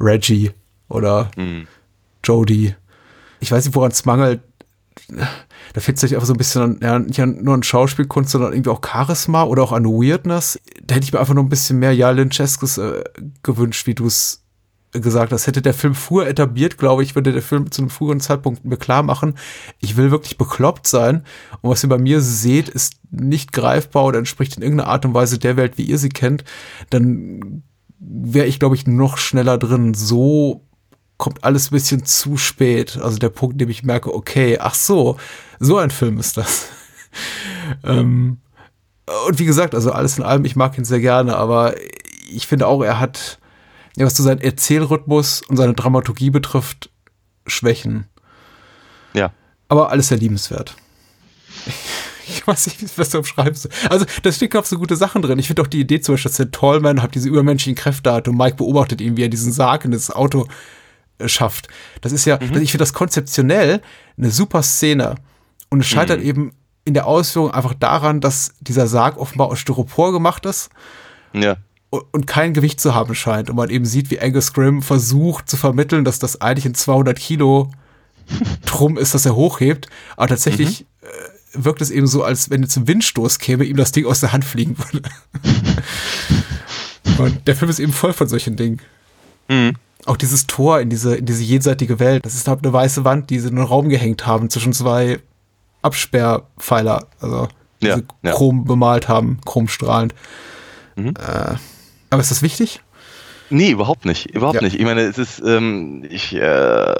Reggie 0.00 0.52
oder 0.88 1.30
mhm. 1.36 1.66
Jodie. 2.24 2.74
Ich 3.40 3.52
weiß 3.52 3.64
nicht, 3.64 3.74
woran 3.74 3.90
es 3.90 4.04
mangelt. 4.04 4.40
Da 5.72 5.80
fehlt 5.80 5.96
es 5.96 6.00
sich 6.02 6.14
einfach 6.14 6.26
so 6.26 6.34
ein 6.34 6.38
bisschen 6.38 6.62
an, 6.62 6.80
ja, 6.82 6.98
nicht 6.98 7.20
an, 7.20 7.42
nur 7.42 7.54
an 7.54 7.62
Schauspielkunst, 7.62 8.30
sondern 8.30 8.52
irgendwie 8.52 8.70
auch 8.70 8.80
Charisma 8.84 9.44
oder 9.44 9.62
auch 9.62 9.72
an 9.72 9.84
Weirdness. 9.84 10.60
Da 10.82 10.94
hätte 10.94 11.04
ich 11.04 11.12
mir 11.12 11.20
einfach 11.20 11.34
noch 11.34 11.42
ein 11.42 11.48
bisschen 11.48 11.78
mehr 11.78 11.94
Ja 11.94 12.10
Lyncheskes 12.10 12.78
äh, 12.78 13.04
gewünscht, 13.42 13.86
wie 13.86 13.94
du 13.94 14.06
es 14.06 14.42
gesagt, 14.92 15.32
das 15.32 15.46
hätte 15.46 15.62
der 15.62 15.74
Film 15.74 15.94
früher 15.94 16.26
etabliert, 16.26 16.78
glaube 16.78 17.02
ich, 17.02 17.14
würde 17.14 17.32
der 17.32 17.42
Film 17.42 17.70
zu 17.70 17.82
einem 17.82 17.90
früheren 17.90 18.20
Zeitpunkt 18.20 18.64
mir 18.64 18.76
klar 18.76 19.02
machen, 19.02 19.34
ich 19.78 19.96
will 19.96 20.10
wirklich 20.10 20.36
bekloppt 20.36 20.86
sein 20.86 21.24
und 21.60 21.70
was 21.70 21.84
ihr 21.84 21.88
bei 21.88 21.98
mir 21.98 22.20
seht, 22.20 22.68
ist 22.68 22.94
nicht 23.10 23.52
greifbar 23.52 24.04
oder 24.06 24.18
entspricht 24.18 24.56
in 24.56 24.62
irgendeiner 24.62 24.90
Art 24.90 25.04
und 25.04 25.14
Weise 25.14 25.38
der 25.38 25.56
Welt, 25.56 25.78
wie 25.78 25.84
ihr 25.84 25.98
sie 25.98 26.08
kennt, 26.08 26.44
dann 26.90 27.62
wäre 28.00 28.46
ich, 28.46 28.58
glaube 28.58 28.74
ich, 28.74 28.86
noch 28.86 29.18
schneller 29.18 29.58
drin. 29.58 29.94
So 29.94 30.66
kommt 31.18 31.44
alles 31.44 31.70
ein 31.70 31.74
bisschen 31.74 32.04
zu 32.04 32.36
spät. 32.36 32.98
Also 33.00 33.18
der 33.18 33.28
Punkt, 33.28 33.54
in 33.54 33.58
dem 33.58 33.68
ich 33.68 33.84
merke, 33.84 34.12
okay, 34.14 34.58
ach 34.58 34.74
so, 34.74 35.18
so 35.58 35.76
ein 35.76 35.90
Film 35.90 36.18
ist 36.18 36.36
das. 36.36 36.68
ähm, 37.84 38.38
und 39.28 39.38
wie 39.38 39.44
gesagt, 39.44 39.74
also 39.74 39.92
alles 39.92 40.18
in 40.18 40.24
allem, 40.24 40.44
ich 40.44 40.56
mag 40.56 40.78
ihn 40.78 40.84
sehr 40.84 41.00
gerne, 41.00 41.36
aber 41.36 41.74
ich 42.32 42.46
finde 42.46 42.66
auch, 42.66 42.82
er 42.82 43.00
hat 43.00 43.39
ja, 43.96 44.06
was 44.06 44.16
so 44.16 44.22
seinen 44.22 44.40
Erzählrhythmus 44.40 45.42
und 45.48 45.56
seine 45.56 45.74
Dramaturgie 45.74 46.30
betrifft, 46.30 46.90
Schwächen. 47.46 48.06
Ja. 49.14 49.32
Aber 49.68 49.90
alles 49.90 50.08
sehr 50.08 50.18
liebenswert. 50.18 50.76
Ich 52.32 52.46
weiß 52.46 52.66
nicht, 52.68 52.96
was 52.96 53.10
du 53.10 53.18
umschreibst. 53.18 53.68
Also, 53.90 54.06
da 54.22 54.30
stecken 54.30 54.58
auch 54.58 54.64
so 54.64 54.78
gute 54.78 54.94
Sachen 54.94 55.20
drin. 55.20 55.40
Ich 55.40 55.48
finde 55.48 55.62
auch 55.62 55.66
die 55.66 55.80
Idee 55.80 56.00
zum 56.00 56.14
Beispiel, 56.14 56.28
dass 56.28 56.36
der 56.36 56.52
Tallman 56.52 57.02
hat 57.02 57.16
diese 57.16 57.28
übermenschlichen 57.28 57.74
Kräfte 57.74 58.12
hat 58.12 58.28
und 58.28 58.36
Mike 58.36 58.54
beobachtet 58.54 59.00
ihn, 59.00 59.16
wie 59.16 59.24
er 59.24 59.28
diesen 59.28 59.50
Sarg 59.50 59.84
in 59.84 59.90
das 59.90 60.12
Auto 60.12 60.46
äh, 61.18 61.26
schafft. 61.26 61.66
Das 62.02 62.12
ist 62.12 62.26
ja, 62.26 62.36
mhm. 62.36 62.62
ich 62.62 62.70
finde 62.70 62.82
das 62.82 62.92
konzeptionell 62.92 63.82
eine 64.16 64.30
super 64.30 64.62
Szene. 64.62 65.16
Und 65.70 65.80
es 65.80 65.88
scheitert 65.88 66.20
mhm. 66.20 66.26
eben 66.26 66.52
in 66.84 66.94
der 66.94 67.08
Ausführung 67.08 67.50
einfach 67.50 67.74
daran, 67.74 68.20
dass 68.20 68.54
dieser 68.60 68.86
Sarg 68.86 69.18
offenbar 69.18 69.48
aus 69.48 69.58
Styropor 69.58 70.12
gemacht 70.12 70.46
ist. 70.46 70.70
Ja 71.32 71.56
und, 71.90 72.26
kein 72.26 72.54
Gewicht 72.54 72.80
zu 72.80 72.94
haben 72.94 73.14
scheint. 73.14 73.50
Und 73.50 73.56
man 73.56 73.70
eben 73.70 73.84
sieht, 73.84 74.10
wie 74.10 74.20
Angus 74.20 74.52
Grimm 74.52 74.82
versucht 74.82 75.48
zu 75.48 75.56
vermitteln, 75.56 76.04
dass 76.04 76.18
das 76.18 76.40
eigentlich 76.40 76.66
ein 76.66 76.74
200 76.74 77.18
Kilo 77.18 77.70
Drum 78.64 78.96
ist, 78.96 79.14
dass 79.14 79.26
er 79.26 79.34
hochhebt. 79.34 79.88
Aber 80.16 80.28
tatsächlich 80.28 80.86
mhm. 81.02 81.08
äh, 81.08 81.64
wirkt 81.64 81.80
es 81.80 81.90
eben 81.90 82.06
so, 82.06 82.22
als 82.22 82.50
wenn 82.50 82.62
jetzt 82.62 82.76
ein 82.76 82.86
Windstoß 82.86 83.38
käme, 83.38 83.64
ihm 83.64 83.76
das 83.76 83.92
Ding 83.92 84.06
aus 84.06 84.20
der 84.20 84.32
Hand 84.32 84.44
fliegen 84.44 84.76
würde. 84.78 85.08
und 87.18 87.46
der 87.46 87.56
Film 87.56 87.70
ist 87.70 87.80
eben 87.80 87.92
voll 87.92 88.12
von 88.12 88.28
solchen 88.28 88.56
Dingen. 88.56 88.80
Mhm. 89.48 89.74
Auch 90.06 90.16
dieses 90.16 90.46
Tor 90.46 90.80
in 90.80 90.88
diese, 90.90 91.16
in 91.16 91.26
diese 91.26 91.42
jenseitige 91.42 91.98
Welt, 91.98 92.24
das 92.24 92.34
ist 92.34 92.48
halt 92.48 92.60
eine 92.62 92.72
weiße 92.72 93.04
Wand, 93.04 93.30
die 93.30 93.38
sie 93.38 93.48
in 93.48 93.56
den 93.56 93.64
Raum 93.64 93.88
gehängt 93.88 94.26
haben 94.26 94.48
zwischen 94.48 94.72
zwei 94.72 95.18
Absperrpfeiler, 95.82 97.06
also 97.20 97.48
ja, 97.80 97.96
sie 97.96 98.04
chrom 98.22 98.58
ja. 98.58 98.64
bemalt 98.64 99.08
haben, 99.08 99.40
chromstrahlend. 99.44 100.14
Mhm. 100.96 101.14
Äh, 101.18 101.56
aber 102.10 102.20
ist 102.20 102.30
das 102.30 102.42
wichtig? 102.42 102.80
Nee, 103.50 103.70
überhaupt 103.70 104.04
nicht. 104.04 104.30
Überhaupt 104.30 104.56
ja. 104.56 104.62
nicht. 104.62 104.78
Ich 104.78 104.84
meine, 104.84 105.02
es 105.02 105.18
ist, 105.18 105.40
ähm, 105.40 106.04
ich, 106.08 106.34
äh, 106.34 106.94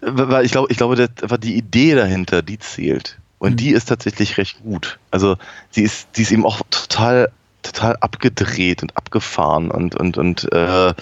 weil 0.00 0.44
ich 0.44 0.52
glaube, 0.52 0.70
ich 0.70 0.76
glaube, 0.76 0.96
das, 0.96 1.10
die 1.40 1.56
Idee 1.56 1.94
dahinter, 1.94 2.42
die 2.42 2.58
zählt. 2.58 3.18
Und 3.38 3.52
mhm. 3.52 3.56
die 3.56 3.70
ist 3.70 3.86
tatsächlich 3.86 4.38
recht 4.38 4.62
gut. 4.62 4.98
Also 5.10 5.36
sie 5.70 5.82
ist, 5.82 6.08
die 6.16 6.22
ist 6.22 6.30
eben 6.30 6.46
auch 6.46 6.60
total, 6.70 7.30
total 7.62 7.96
abgedreht 7.96 8.82
und 8.82 8.96
abgefahren 8.96 9.70
und, 9.70 9.96
und, 9.96 10.16
und 10.16 10.52
äh, 10.52 10.94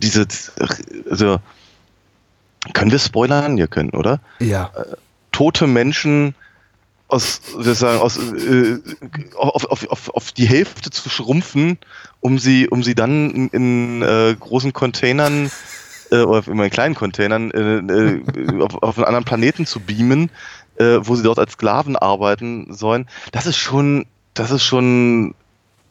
diese, 0.00 0.26
also 1.10 1.38
können 2.74 2.92
wir 2.92 2.98
spoilern? 2.98 3.58
Ja, 3.58 3.66
können, 3.66 3.90
oder? 3.90 4.20
Ja. 4.38 4.70
Äh, 4.76 4.96
tote 5.32 5.66
Menschen 5.66 6.34
aus, 7.12 7.42
sozusagen, 7.52 8.00
aus, 8.00 8.16
äh, 8.16 8.78
auf, 9.36 9.66
auf, 9.66 9.88
auf, 9.88 10.08
auf 10.08 10.32
die 10.32 10.46
Hälfte 10.46 10.90
zu 10.90 11.10
schrumpfen, 11.10 11.78
um 12.20 12.38
sie, 12.38 12.68
um 12.68 12.82
sie 12.82 12.94
dann 12.94 13.30
in, 13.30 13.48
in 13.48 14.02
äh, 14.02 14.34
großen 14.38 14.72
Containern 14.72 15.50
äh, 16.10 16.22
oder 16.22 16.46
in 16.48 16.70
kleinen 16.70 16.94
Containern 16.94 17.50
äh, 17.50 17.78
äh, 17.80 18.62
auf, 18.62 18.82
auf 18.82 18.96
einen 18.96 19.04
anderen 19.04 19.26
Planeten 19.26 19.66
zu 19.66 19.80
beamen, 19.80 20.30
äh, 20.76 21.00
wo 21.02 21.14
sie 21.14 21.22
dort 21.22 21.38
als 21.38 21.52
Sklaven 21.52 21.96
arbeiten 21.96 22.72
sollen. 22.72 23.06
Das 23.30 23.44
ist 23.44 23.58
schon, 23.58 24.06
das 24.32 24.50
ist 24.50 24.64
schon 24.64 25.34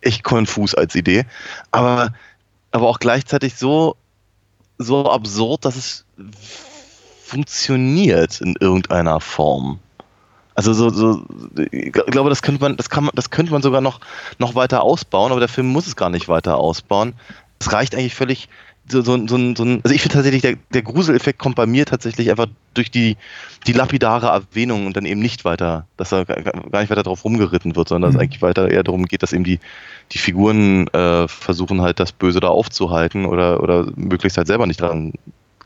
echt 0.01 0.23
konfus 0.23 0.73
als 0.73 0.95
Idee, 0.95 1.25
aber, 1.69 2.15
aber 2.71 2.87
auch 2.87 2.97
gleichzeitig 2.97 3.57
so, 3.57 3.95
so 4.79 5.11
absurd, 5.11 5.65
dass 5.65 5.75
es 5.75 6.05
funktioniert 7.23 8.41
in 8.41 8.55
irgendeiner 8.59 9.19
Form. 9.19 9.79
Also 10.67 10.73
so, 10.73 10.89
so, 10.89 11.25
ich 11.71 11.91
glaube, 11.91 12.29
das 12.29 12.41
könnte 12.41 12.61
man, 12.61 12.77
das 12.77 12.89
kann 12.89 13.05
man, 13.05 13.11
das 13.15 13.29
könnte 13.29 13.51
man 13.51 13.61
sogar 13.61 13.81
noch, 13.81 13.99
noch 14.37 14.55
weiter 14.55 14.83
ausbauen, 14.83 15.31
aber 15.31 15.39
der 15.39 15.49
Film 15.49 15.67
muss 15.67 15.87
es 15.87 15.95
gar 15.95 16.09
nicht 16.09 16.27
weiter 16.27 16.57
ausbauen. 16.57 17.13
Es 17.59 17.71
reicht 17.71 17.95
eigentlich 17.95 18.15
völlig, 18.15 18.47
so, 18.87 19.01
so, 19.01 19.17
so, 19.27 19.37
so 19.55 19.63
also 19.63 19.95
ich 19.95 20.01
finde 20.01 20.15
tatsächlich, 20.15 20.41
der, 20.41 20.55
der 20.73 20.81
Gruseleffekt 20.81 21.39
kommt 21.39 21.55
bei 21.55 21.65
mir 21.65 21.85
tatsächlich 21.85 22.29
einfach 22.29 22.47
durch 22.73 22.91
die, 22.91 23.17
die 23.65 23.73
lapidare 23.73 24.27
Erwähnung 24.27 24.85
und 24.85 24.95
dann 24.95 25.05
eben 25.05 25.19
nicht 25.19 25.45
weiter, 25.45 25.87
dass 25.97 26.11
er 26.11 26.25
gar 26.25 26.79
nicht 26.79 26.89
weiter 26.89 27.03
drauf 27.03 27.23
rumgeritten 27.23 27.75
wird, 27.75 27.89
sondern 27.89 28.11
mhm. 28.11 28.13
dass 28.13 28.21
es 28.21 28.23
eigentlich 28.23 28.41
weiter 28.41 28.69
eher 28.69 28.83
darum 28.83 29.05
geht, 29.05 29.23
dass 29.23 29.33
eben 29.33 29.43
die, 29.43 29.59
die 30.11 30.17
Figuren 30.17 30.87
äh, 30.89 31.27
versuchen 31.27 31.81
halt 31.81 31.99
das 31.99 32.11
Böse 32.11 32.39
da 32.39 32.49
aufzuhalten 32.49 33.25
oder, 33.25 33.63
oder 33.63 33.87
möglichst 33.95 34.37
halt 34.37 34.47
selber 34.47 34.67
nicht 34.67 34.81
dran 34.81 35.13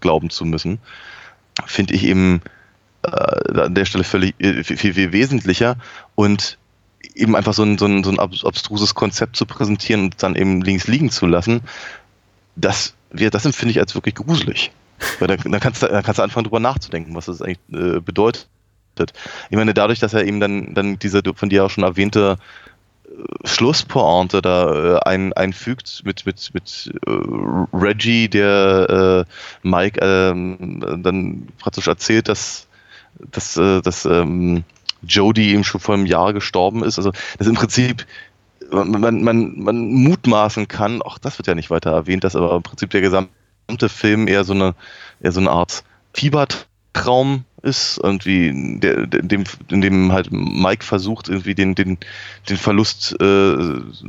glauben 0.01 0.29
zu 0.29 0.45
müssen. 0.45 0.79
Finde 1.65 1.93
ich 1.93 2.05
eben, 2.05 2.41
äh, 3.06 3.62
an 3.62 3.76
der 3.76 3.86
Stelle 3.86 4.04
völlig 4.04 4.36
äh, 4.39 4.63
viel, 4.63 4.94
viel, 4.94 5.12
wesentlicher 5.12 5.78
und 6.15 6.58
eben 7.15 7.36
einfach 7.36 7.54
so 7.54 7.63
ein, 7.63 7.78
so, 7.78 7.86
ein, 7.86 8.04
so 8.04 8.12
ein 8.12 8.20
abstruses 8.20 8.96
Konzept 8.96 9.36
zu 9.36 9.46
präsentieren 9.46 10.06
und 10.06 10.24
dann 10.24 10.36
eben 10.36 10.62
links 10.62 10.88
liegen 10.88 11.10
zu 11.10 11.26
lassen, 11.26 11.62
das, 12.56 12.96
das 13.12 13.46
empfinde 13.46 13.72
ich 13.72 13.80
als 13.80 13.96
wirklich 13.96 14.15
gruselig. 14.15 14.72
Weil 15.20 15.28
dann, 15.28 15.39
dann, 15.52 15.60
kannst 15.60 15.84
du, 15.84 15.88
dann 15.88 16.04
kannst 16.04 16.20
du 16.20 16.24
anfangen, 16.24 16.46
drüber 16.46 16.60
nachzudenken, 16.60 17.15
was 17.15 17.26
das 17.26 17.41
eigentlich 17.41 17.60
äh, 17.72 18.00
bedeutet. 18.00 18.48
Ich 19.50 19.58
meine, 19.58 19.74
dadurch, 19.74 20.00
dass 20.00 20.13
er 20.13 20.26
eben 20.26 20.39
dann, 20.39 20.74
dann 20.74 20.98
diese 21.00 21.22
von 21.36 21.50
dir 21.50 21.65
auch 21.65 21.70
schon 21.70 21.84
erwähnte 21.84 22.38
äh, 23.06 23.48
Schlusspointe 23.48 24.41
da 24.41 24.96
äh, 24.96 25.00
ein, 25.06 25.34
einfügt 25.34 26.04
mit, 26.06 26.26
mit, 26.26 26.52
mit 26.54 26.94
äh, 27.06 27.12
Reggie, 27.74 28.30
der 28.30 29.26
äh, 29.63 29.68
Mike 29.68 30.00
ähm, 30.02 31.02
dann 31.04 31.48
praktisch 31.60 31.88
erzählt, 31.88 32.30
dass 32.30 32.68
dass, 33.32 33.58
äh, 33.58 33.82
dass 33.82 34.06
ähm, 34.06 34.63
Jodie 35.01 35.51
eben 35.54 35.63
schon 35.63 35.82
vor 35.82 35.95
einem 35.95 36.06
Jahr 36.06 36.34
gestorben 36.34 36.84
ist. 36.84 36.97
Also 36.97 37.12
das 37.38 37.47
im 37.47 37.56
Prinzip 37.56 38.06
man, 38.71 39.23
man, 39.23 39.60
man, 39.60 39.88
mutmaßen 39.93 40.67
kann, 40.67 41.01
auch 41.01 41.17
das 41.17 41.38
wird 41.38 41.47
ja 41.47 41.56
nicht 41.56 41.69
weiter 41.69 41.91
erwähnt, 41.91 42.23
dass 42.23 42.36
aber 42.36 42.56
im 42.56 42.63
Prinzip 42.63 42.89
der 42.89 43.01
gesamte 43.01 43.89
Film 43.89 44.28
eher 44.28 44.43
so 44.43 44.54
eine, 44.54 44.75
eher 45.21 45.32
so 45.32 45.39
eine 45.39 45.51
Art 45.51 45.84
Fiebertraum 46.13 47.45
ist, 47.62 47.99
irgendwie, 48.01 48.80
der, 48.80 49.08
der, 49.08 49.21
in, 49.21 49.28
dem, 49.28 49.43
in 49.69 49.82
dem 49.82 50.12
halt 50.12 50.32
Mike 50.32 50.84
versucht, 50.84 51.30
irgendwie 51.30 51.56
den, 51.56 51.75
den, 51.75 51.97
den 52.47 52.58
Verlust 52.58 53.15
äh, 53.19 53.56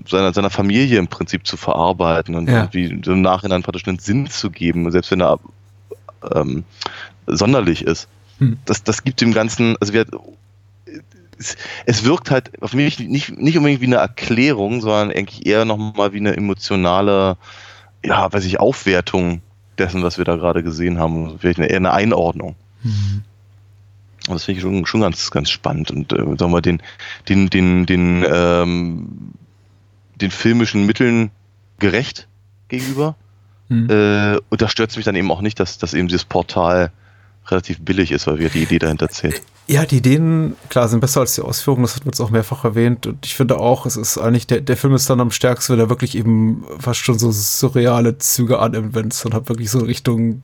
seiner, 0.06 0.32
seiner 0.34 0.50
Familie 0.50 0.98
im 0.98 1.08
Prinzip 1.08 1.46
zu 1.46 1.56
verarbeiten 1.56 2.34
und 2.34 2.48
ja. 2.48 2.68
irgendwie 2.72 3.10
im 3.10 3.22
Nachhinein 3.22 3.62
praktisch 3.62 3.86
einen 3.88 3.98
Sinn 3.98 4.26
zu 4.26 4.50
geben, 4.50 4.90
selbst 4.90 5.10
wenn 5.10 5.22
er 5.22 5.38
ähm, 6.34 6.64
sonderlich 7.26 7.82
ist. 7.82 8.08
Hm. 8.38 8.58
Das, 8.64 8.82
das 8.82 9.04
gibt 9.04 9.20
dem 9.20 9.32
Ganzen, 9.32 9.76
also 9.80 9.92
wir, 9.92 10.06
es, 11.38 11.56
es, 11.84 12.04
wirkt 12.04 12.30
halt 12.30 12.62
auf 12.62 12.74
mich 12.74 12.98
nicht, 12.98 13.36
nicht 13.36 13.56
unbedingt 13.56 13.80
wie 13.80 13.86
eine 13.86 13.96
Erklärung, 13.96 14.80
sondern 14.80 15.10
eigentlich 15.10 15.46
eher 15.46 15.64
nochmal 15.64 16.12
wie 16.12 16.18
eine 16.18 16.36
emotionale, 16.36 17.36
ja, 18.04 18.32
weiß 18.32 18.44
ich, 18.44 18.60
Aufwertung 18.60 19.42
dessen, 19.78 20.02
was 20.02 20.18
wir 20.18 20.24
da 20.24 20.36
gerade 20.36 20.62
gesehen 20.62 20.98
haben. 20.98 21.38
Vielleicht 21.38 21.58
eine, 21.58 21.68
eher 21.68 21.76
eine 21.76 21.92
Einordnung. 21.92 22.56
Mhm. 22.82 23.22
Und 24.28 24.34
das 24.34 24.44
finde 24.44 24.58
ich 24.58 24.62
schon, 24.62 24.86
schon 24.86 25.02
ganz, 25.02 25.30
ganz 25.30 25.50
spannend 25.50 25.90
und 25.90 26.12
äh, 26.12 26.16
sagen 26.36 26.52
wir 26.52 26.60
den, 26.60 26.82
den, 27.28 27.48
den, 27.48 27.86
den, 27.86 28.24
ähm, 28.28 29.08
den 30.16 30.30
filmischen 30.30 30.84
Mitteln 30.84 31.30
gerecht 31.78 32.26
gegenüber. 32.68 33.14
Mhm. 33.68 33.88
Äh, 33.88 34.38
und 34.48 34.62
da 34.62 34.68
stört 34.68 34.90
es 34.90 34.96
mich 34.96 35.04
dann 35.04 35.14
eben 35.14 35.30
auch 35.30 35.42
nicht, 35.42 35.60
dass, 35.60 35.78
dass 35.78 35.94
eben 35.94 36.08
dieses 36.08 36.24
Portal 36.24 36.90
relativ 37.50 37.80
billig 37.80 38.12
ist, 38.12 38.26
weil 38.26 38.38
wir 38.38 38.48
die 38.48 38.62
Idee 38.62 38.78
dahinter 38.78 39.08
zählt. 39.08 39.42
Ja, 39.68 39.84
die 39.84 39.96
Ideen, 39.96 40.54
klar, 40.68 40.88
sind 40.88 41.00
besser 41.00 41.20
als 41.20 41.34
die 41.34 41.42
Ausführungen, 41.42 41.82
das 41.82 41.96
wird 41.96 42.06
uns 42.06 42.20
auch 42.20 42.30
mehrfach 42.30 42.64
erwähnt. 42.64 43.06
Und 43.06 43.26
ich 43.26 43.34
finde 43.34 43.58
auch, 43.58 43.84
es 43.84 43.96
ist 43.96 44.16
eigentlich, 44.16 44.46
der, 44.46 44.60
der 44.60 44.76
Film 44.76 44.94
ist 44.94 45.10
dann 45.10 45.20
am 45.20 45.32
stärksten, 45.32 45.72
wenn 45.72 45.80
er 45.80 45.88
wirklich 45.88 46.16
eben 46.16 46.64
fast 46.78 47.00
schon 47.00 47.18
so 47.18 47.30
surreale 47.32 48.18
Züge 48.18 48.60
annimmt, 48.60 48.94
wenn 48.94 49.08
es 49.08 49.22
dann 49.22 49.34
halt 49.34 49.48
wirklich 49.48 49.70
so 49.70 49.80
Richtung 49.80 50.42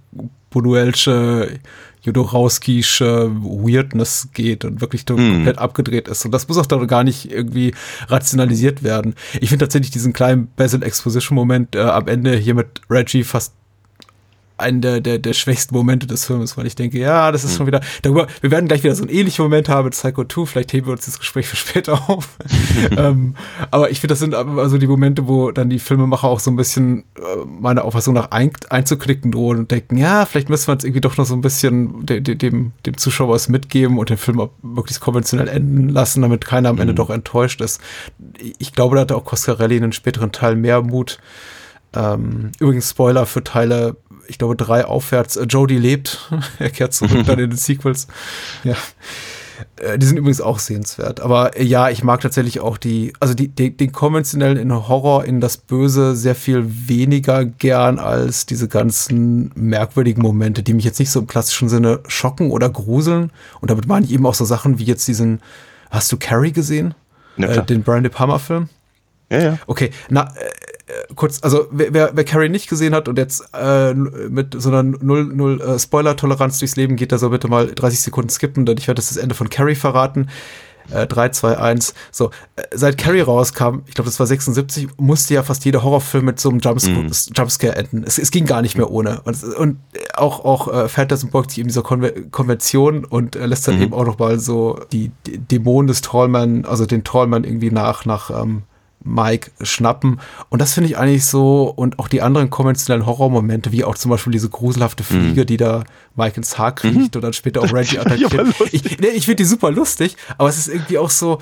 Bunuelsche, 0.50 1.60
Jodorowskische 2.02 3.30
Weirdness 3.42 4.28
geht 4.34 4.64
und 4.64 4.80
wirklich 4.80 5.04
mm. 5.04 5.14
komplett 5.14 5.58
abgedreht 5.58 6.08
ist. 6.08 6.24
Und 6.24 6.32
das 6.32 6.48
muss 6.48 6.58
auch 6.58 6.66
dann 6.66 6.86
gar 6.88 7.04
nicht 7.04 7.30
irgendwie 7.30 7.74
rationalisiert 8.08 8.82
werden. 8.82 9.14
Ich 9.40 9.50
finde 9.50 9.64
tatsächlich 9.64 9.92
diesen 9.92 10.12
kleinen 10.12 10.48
Basil 10.56 10.82
Exposition 10.82 11.36
Moment 11.36 11.76
äh, 11.76 11.80
am 11.80 12.08
Ende 12.08 12.36
hier 12.36 12.54
mit 12.54 12.80
Reggie 12.90 13.22
fast 13.22 13.54
einen 14.56 14.80
der, 14.80 15.00
der, 15.00 15.18
der 15.18 15.32
schwächsten 15.32 15.74
Momente 15.74 16.06
des 16.06 16.26
Films, 16.26 16.56
weil 16.56 16.66
ich 16.66 16.74
denke, 16.74 16.98
ja, 16.98 17.32
das 17.32 17.44
ist 17.44 17.52
mhm. 17.52 17.56
schon 17.56 17.66
wieder, 17.68 17.80
darüber, 18.02 18.26
wir 18.40 18.50
werden 18.50 18.68
gleich 18.68 18.82
wieder 18.84 18.94
so 18.94 19.02
einen 19.02 19.12
ähnlichen 19.12 19.42
Moment 19.42 19.68
haben 19.68 19.84
mit 19.84 19.94
Psycho 19.94 20.24
2, 20.24 20.46
vielleicht 20.46 20.72
heben 20.72 20.86
wir 20.86 20.92
uns 20.92 21.06
das 21.06 21.18
Gespräch 21.18 21.46
für 21.46 21.56
später 21.56 22.08
auf. 22.08 22.36
ähm, 22.96 23.34
aber 23.70 23.90
ich 23.90 24.00
finde, 24.00 24.12
das 24.12 24.20
sind 24.20 24.34
also 24.34 24.78
die 24.78 24.86
Momente, 24.86 25.26
wo 25.28 25.50
dann 25.50 25.70
die 25.70 25.78
Filmemacher 25.78 26.28
auch 26.28 26.40
so 26.40 26.50
ein 26.50 26.56
bisschen 26.56 27.04
äh, 27.16 27.44
meiner 27.46 27.84
Auffassung 27.84 28.14
nach 28.14 28.30
ein, 28.30 28.52
einzuklicken 28.70 29.32
drohen 29.32 29.58
und 29.58 29.70
denken, 29.70 29.96
ja, 29.96 30.24
vielleicht 30.26 30.48
müssen 30.48 30.68
wir 30.68 30.74
jetzt 30.74 30.84
irgendwie 30.84 31.00
doch 31.00 31.16
noch 31.16 31.26
so 31.26 31.34
ein 31.34 31.40
bisschen 31.40 32.06
de, 32.06 32.20
de, 32.20 32.34
dem, 32.34 32.72
dem 32.86 32.96
Zuschauer 32.96 33.34
was 33.34 33.48
mitgeben 33.48 33.98
und 33.98 34.10
den 34.10 34.18
Film 34.18 34.40
auch 34.40 34.50
möglichst 34.62 35.00
konventionell 35.00 35.48
enden 35.48 35.88
lassen, 35.88 36.22
damit 36.22 36.44
keiner 36.44 36.68
am 36.68 36.78
Ende 36.78 36.92
mhm. 36.92 36.96
doch 36.96 37.10
enttäuscht 37.10 37.60
ist. 37.60 37.80
Ich 38.58 38.72
glaube, 38.72 38.96
da 38.96 39.02
hatte 39.02 39.16
auch 39.16 39.24
Coscarelli 39.24 39.76
in 39.76 39.82
den 39.82 39.92
späteren 39.92 40.32
Teil 40.32 40.56
mehr 40.56 40.82
Mut. 40.82 41.18
Ähm, 41.94 42.52
übrigens 42.58 42.90
Spoiler 42.90 43.26
für 43.26 43.44
Teile 43.44 43.96
ich 44.26 44.38
glaube, 44.38 44.56
drei 44.56 44.84
aufwärts. 44.84 45.36
Äh, 45.36 45.44
Jodie 45.44 45.78
lebt. 45.78 46.30
er 46.58 46.70
kehrt 46.70 46.94
zurück 46.94 47.24
dann 47.26 47.38
in 47.38 47.50
den 47.50 47.56
Sequels. 47.56 48.06
Ja. 48.64 48.76
Äh, 49.76 49.98
die 49.98 50.06
sind 50.06 50.16
übrigens 50.16 50.40
auch 50.40 50.58
sehenswert. 50.58 51.20
Aber 51.20 51.56
äh, 51.56 51.64
ja, 51.64 51.90
ich 51.90 52.04
mag 52.04 52.20
tatsächlich 52.20 52.60
auch 52.60 52.78
die, 52.78 53.12
also 53.20 53.34
die, 53.34 53.48
die, 53.48 53.76
den 53.76 53.92
konventionellen 53.92 54.58
in 54.58 54.72
Horror, 54.72 55.24
in 55.24 55.40
das 55.40 55.56
Böse 55.56 56.16
sehr 56.16 56.34
viel 56.34 56.64
weniger 56.66 57.44
gern 57.44 57.98
als 57.98 58.46
diese 58.46 58.68
ganzen 58.68 59.52
merkwürdigen 59.54 60.22
Momente, 60.22 60.62
die 60.62 60.74
mich 60.74 60.84
jetzt 60.84 60.98
nicht 60.98 61.10
so 61.10 61.20
im 61.20 61.26
klassischen 61.26 61.68
Sinne 61.68 62.00
schocken 62.06 62.50
oder 62.50 62.70
gruseln. 62.70 63.30
Und 63.60 63.70
damit 63.70 63.86
meine 63.86 64.06
ich 64.06 64.12
eben 64.12 64.26
auch 64.26 64.34
so 64.34 64.44
Sachen 64.44 64.78
wie 64.78 64.84
jetzt 64.84 65.06
diesen, 65.08 65.40
hast 65.90 66.10
du 66.12 66.16
Carrie 66.16 66.52
gesehen? 66.52 66.94
Ja, 67.36 67.48
äh, 67.48 67.64
den 67.64 67.82
Brian 67.82 68.02
De 68.02 68.12
Palma 68.12 68.38
Film? 68.38 68.68
Ja, 69.30 69.42
ja. 69.42 69.58
Okay, 69.66 69.90
na, 70.10 70.32
kurz, 71.14 71.40
also 71.42 71.66
wer, 71.70 71.92
wer, 71.92 72.10
wer 72.14 72.24
Carrie 72.24 72.48
nicht 72.48 72.68
gesehen 72.68 72.94
hat 72.94 73.08
und 73.08 73.18
jetzt 73.18 73.44
äh, 73.54 73.94
mit 73.94 74.54
so 74.60 74.68
einer 74.68 74.82
null, 74.82 75.24
null 75.24 75.60
äh, 75.60 75.78
Spoiler-Toleranz 75.78 76.58
durchs 76.58 76.76
Leben 76.76 76.96
geht, 76.96 77.10
der 77.12 77.18
soll 77.18 77.30
bitte 77.30 77.48
mal 77.48 77.66
30 77.66 78.00
Sekunden 78.00 78.30
skippen, 78.30 78.66
denn 78.66 78.78
ich 78.78 78.88
werde 78.88 79.00
das, 79.00 79.08
das 79.08 79.16
Ende 79.16 79.34
von 79.34 79.48
Carrie 79.50 79.74
verraten. 79.74 80.28
Äh, 80.90 81.06
3, 81.06 81.28
2, 81.28 81.58
1. 81.58 81.94
So, 82.10 82.30
äh, 82.56 82.62
seit 82.74 82.98
Carrie 82.98 83.20
rauskam, 83.20 83.82
ich 83.86 83.94
glaube, 83.94 84.10
das 84.10 84.18
war 84.18 84.26
76, 84.26 84.88
musste 84.96 85.32
ja 85.32 85.44
fast 85.44 85.64
jeder 85.64 85.84
Horrorfilm 85.84 86.24
mit 86.24 86.40
so 86.40 86.50
einem 86.50 86.58
Jumps 86.58 86.88
Mhm. 86.88 87.08
Jumpscare 87.36 87.76
enden. 87.76 88.02
Es, 88.04 88.18
es 88.18 88.32
ging 88.32 88.46
gar 88.46 88.62
nicht 88.62 88.76
mehr 88.76 88.90
ohne. 88.90 89.20
Und, 89.22 89.44
und 89.44 89.78
auch, 90.14 90.44
auch 90.44 90.66
äh, 90.66 90.88
Phantasm 90.88 91.28
beugt 91.28 91.50
sich 91.50 91.60
eben 91.60 91.68
dieser 91.68 91.82
Konve 91.82 92.12
Konvention 92.32 93.04
und 93.04 93.36
äh, 93.36 93.46
lässt 93.46 93.68
dann 93.68 93.76
Mhm. 93.76 93.82
eben 93.82 93.94
auch 93.94 94.04
noch 94.04 94.18
mal 94.18 94.40
so 94.40 94.80
die, 94.90 95.12
die 95.24 95.38
Dämonen 95.38 95.86
des 95.86 96.00
Tallman, 96.00 96.64
also 96.64 96.84
den 96.84 97.04
Tallman 97.04 97.44
irgendwie 97.44 97.70
nach, 97.70 98.04
nach 98.04 98.30
ähm, 98.42 98.64
Mike 99.04 99.50
schnappen. 99.62 100.20
Und 100.48 100.60
das 100.62 100.74
finde 100.74 100.88
ich 100.90 100.96
eigentlich 100.98 101.26
so, 101.26 101.64
und 101.74 101.98
auch 101.98 102.08
die 102.08 102.22
anderen 102.22 102.50
konventionellen 102.50 103.04
Horrormomente, 103.06 103.72
wie 103.72 103.84
auch 103.84 103.96
zum 103.96 104.10
Beispiel 104.10 104.32
diese 104.32 104.48
gruselhafte 104.48 105.02
Fliege, 105.04 105.44
die 105.46 105.56
da 105.56 105.84
Mike 106.14 106.36
ins 106.36 106.58
Haar 106.58 106.74
kriecht 106.74 107.16
und 107.16 107.22
dann 107.22 107.32
später 107.32 107.60
auch 107.60 107.72
Mhm. 107.72 107.76
Aber 107.98 108.00
attackiert. 108.06 108.54
Ich, 108.72 108.98
nee, 109.00 109.08
ich 109.08 109.24
finde 109.24 109.36
die 109.36 109.44
super 109.44 109.70
lustig, 109.70 110.16
aber 110.38 110.48
es 110.48 110.58
ist 110.58 110.68
irgendwie 110.68 110.98
auch 110.98 111.10
so, 111.10 111.38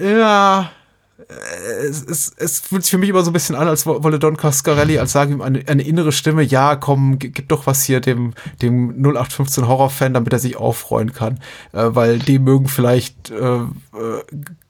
äh, 0.00 0.18
ja, 0.18 0.70
äh, 1.18 1.86
es, 1.86 2.02
es, 2.04 2.32
es 2.36 2.60
fühlt 2.60 2.82
sich 2.82 2.90
für 2.90 2.98
mich 2.98 3.08
immer 3.08 3.22
so 3.22 3.30
ein 3.30 3.34
bisschen 3.34 3.54
an, 3.54 3.68
als 3.68 3.86
wo- 3.86 4.02
wolle 4.02 4.18
Don 4.18 4.36
Coscarelli, 4.36 4.98
als 4.98 5.12
sagen 5.12 5.32
ihm 5.32 5.42
eine, 5.42 5.62
eine 5.68 5.82
innere 5.82 6.10
Stimme, 6.12 6.42
ja, 6.42 6.76
komm, 6.76 7.18
gi- 7.18 7.30
gib 7.30 7.48
doch 7.50 7.66
was 7.66 7.84
hier 7.84 8.00
dem, 8.00 8.34
dem 8.62 8.90
0815 9.00 9.68
Horrorfan, 9.68 10.12
damit 10.14 10.32
er 10.32 10.38
sich 10.40 10.56
auffreuen 10.56 11.12
kann. 11.12 11.38
Äh, 11.72 11.86
weil 11.94 12.18
die 12.18 12.38
mögen 12.40 12.66
vielleicht 12.68 13.30
äh, 13.30 13.56
äh, 13.58 13.62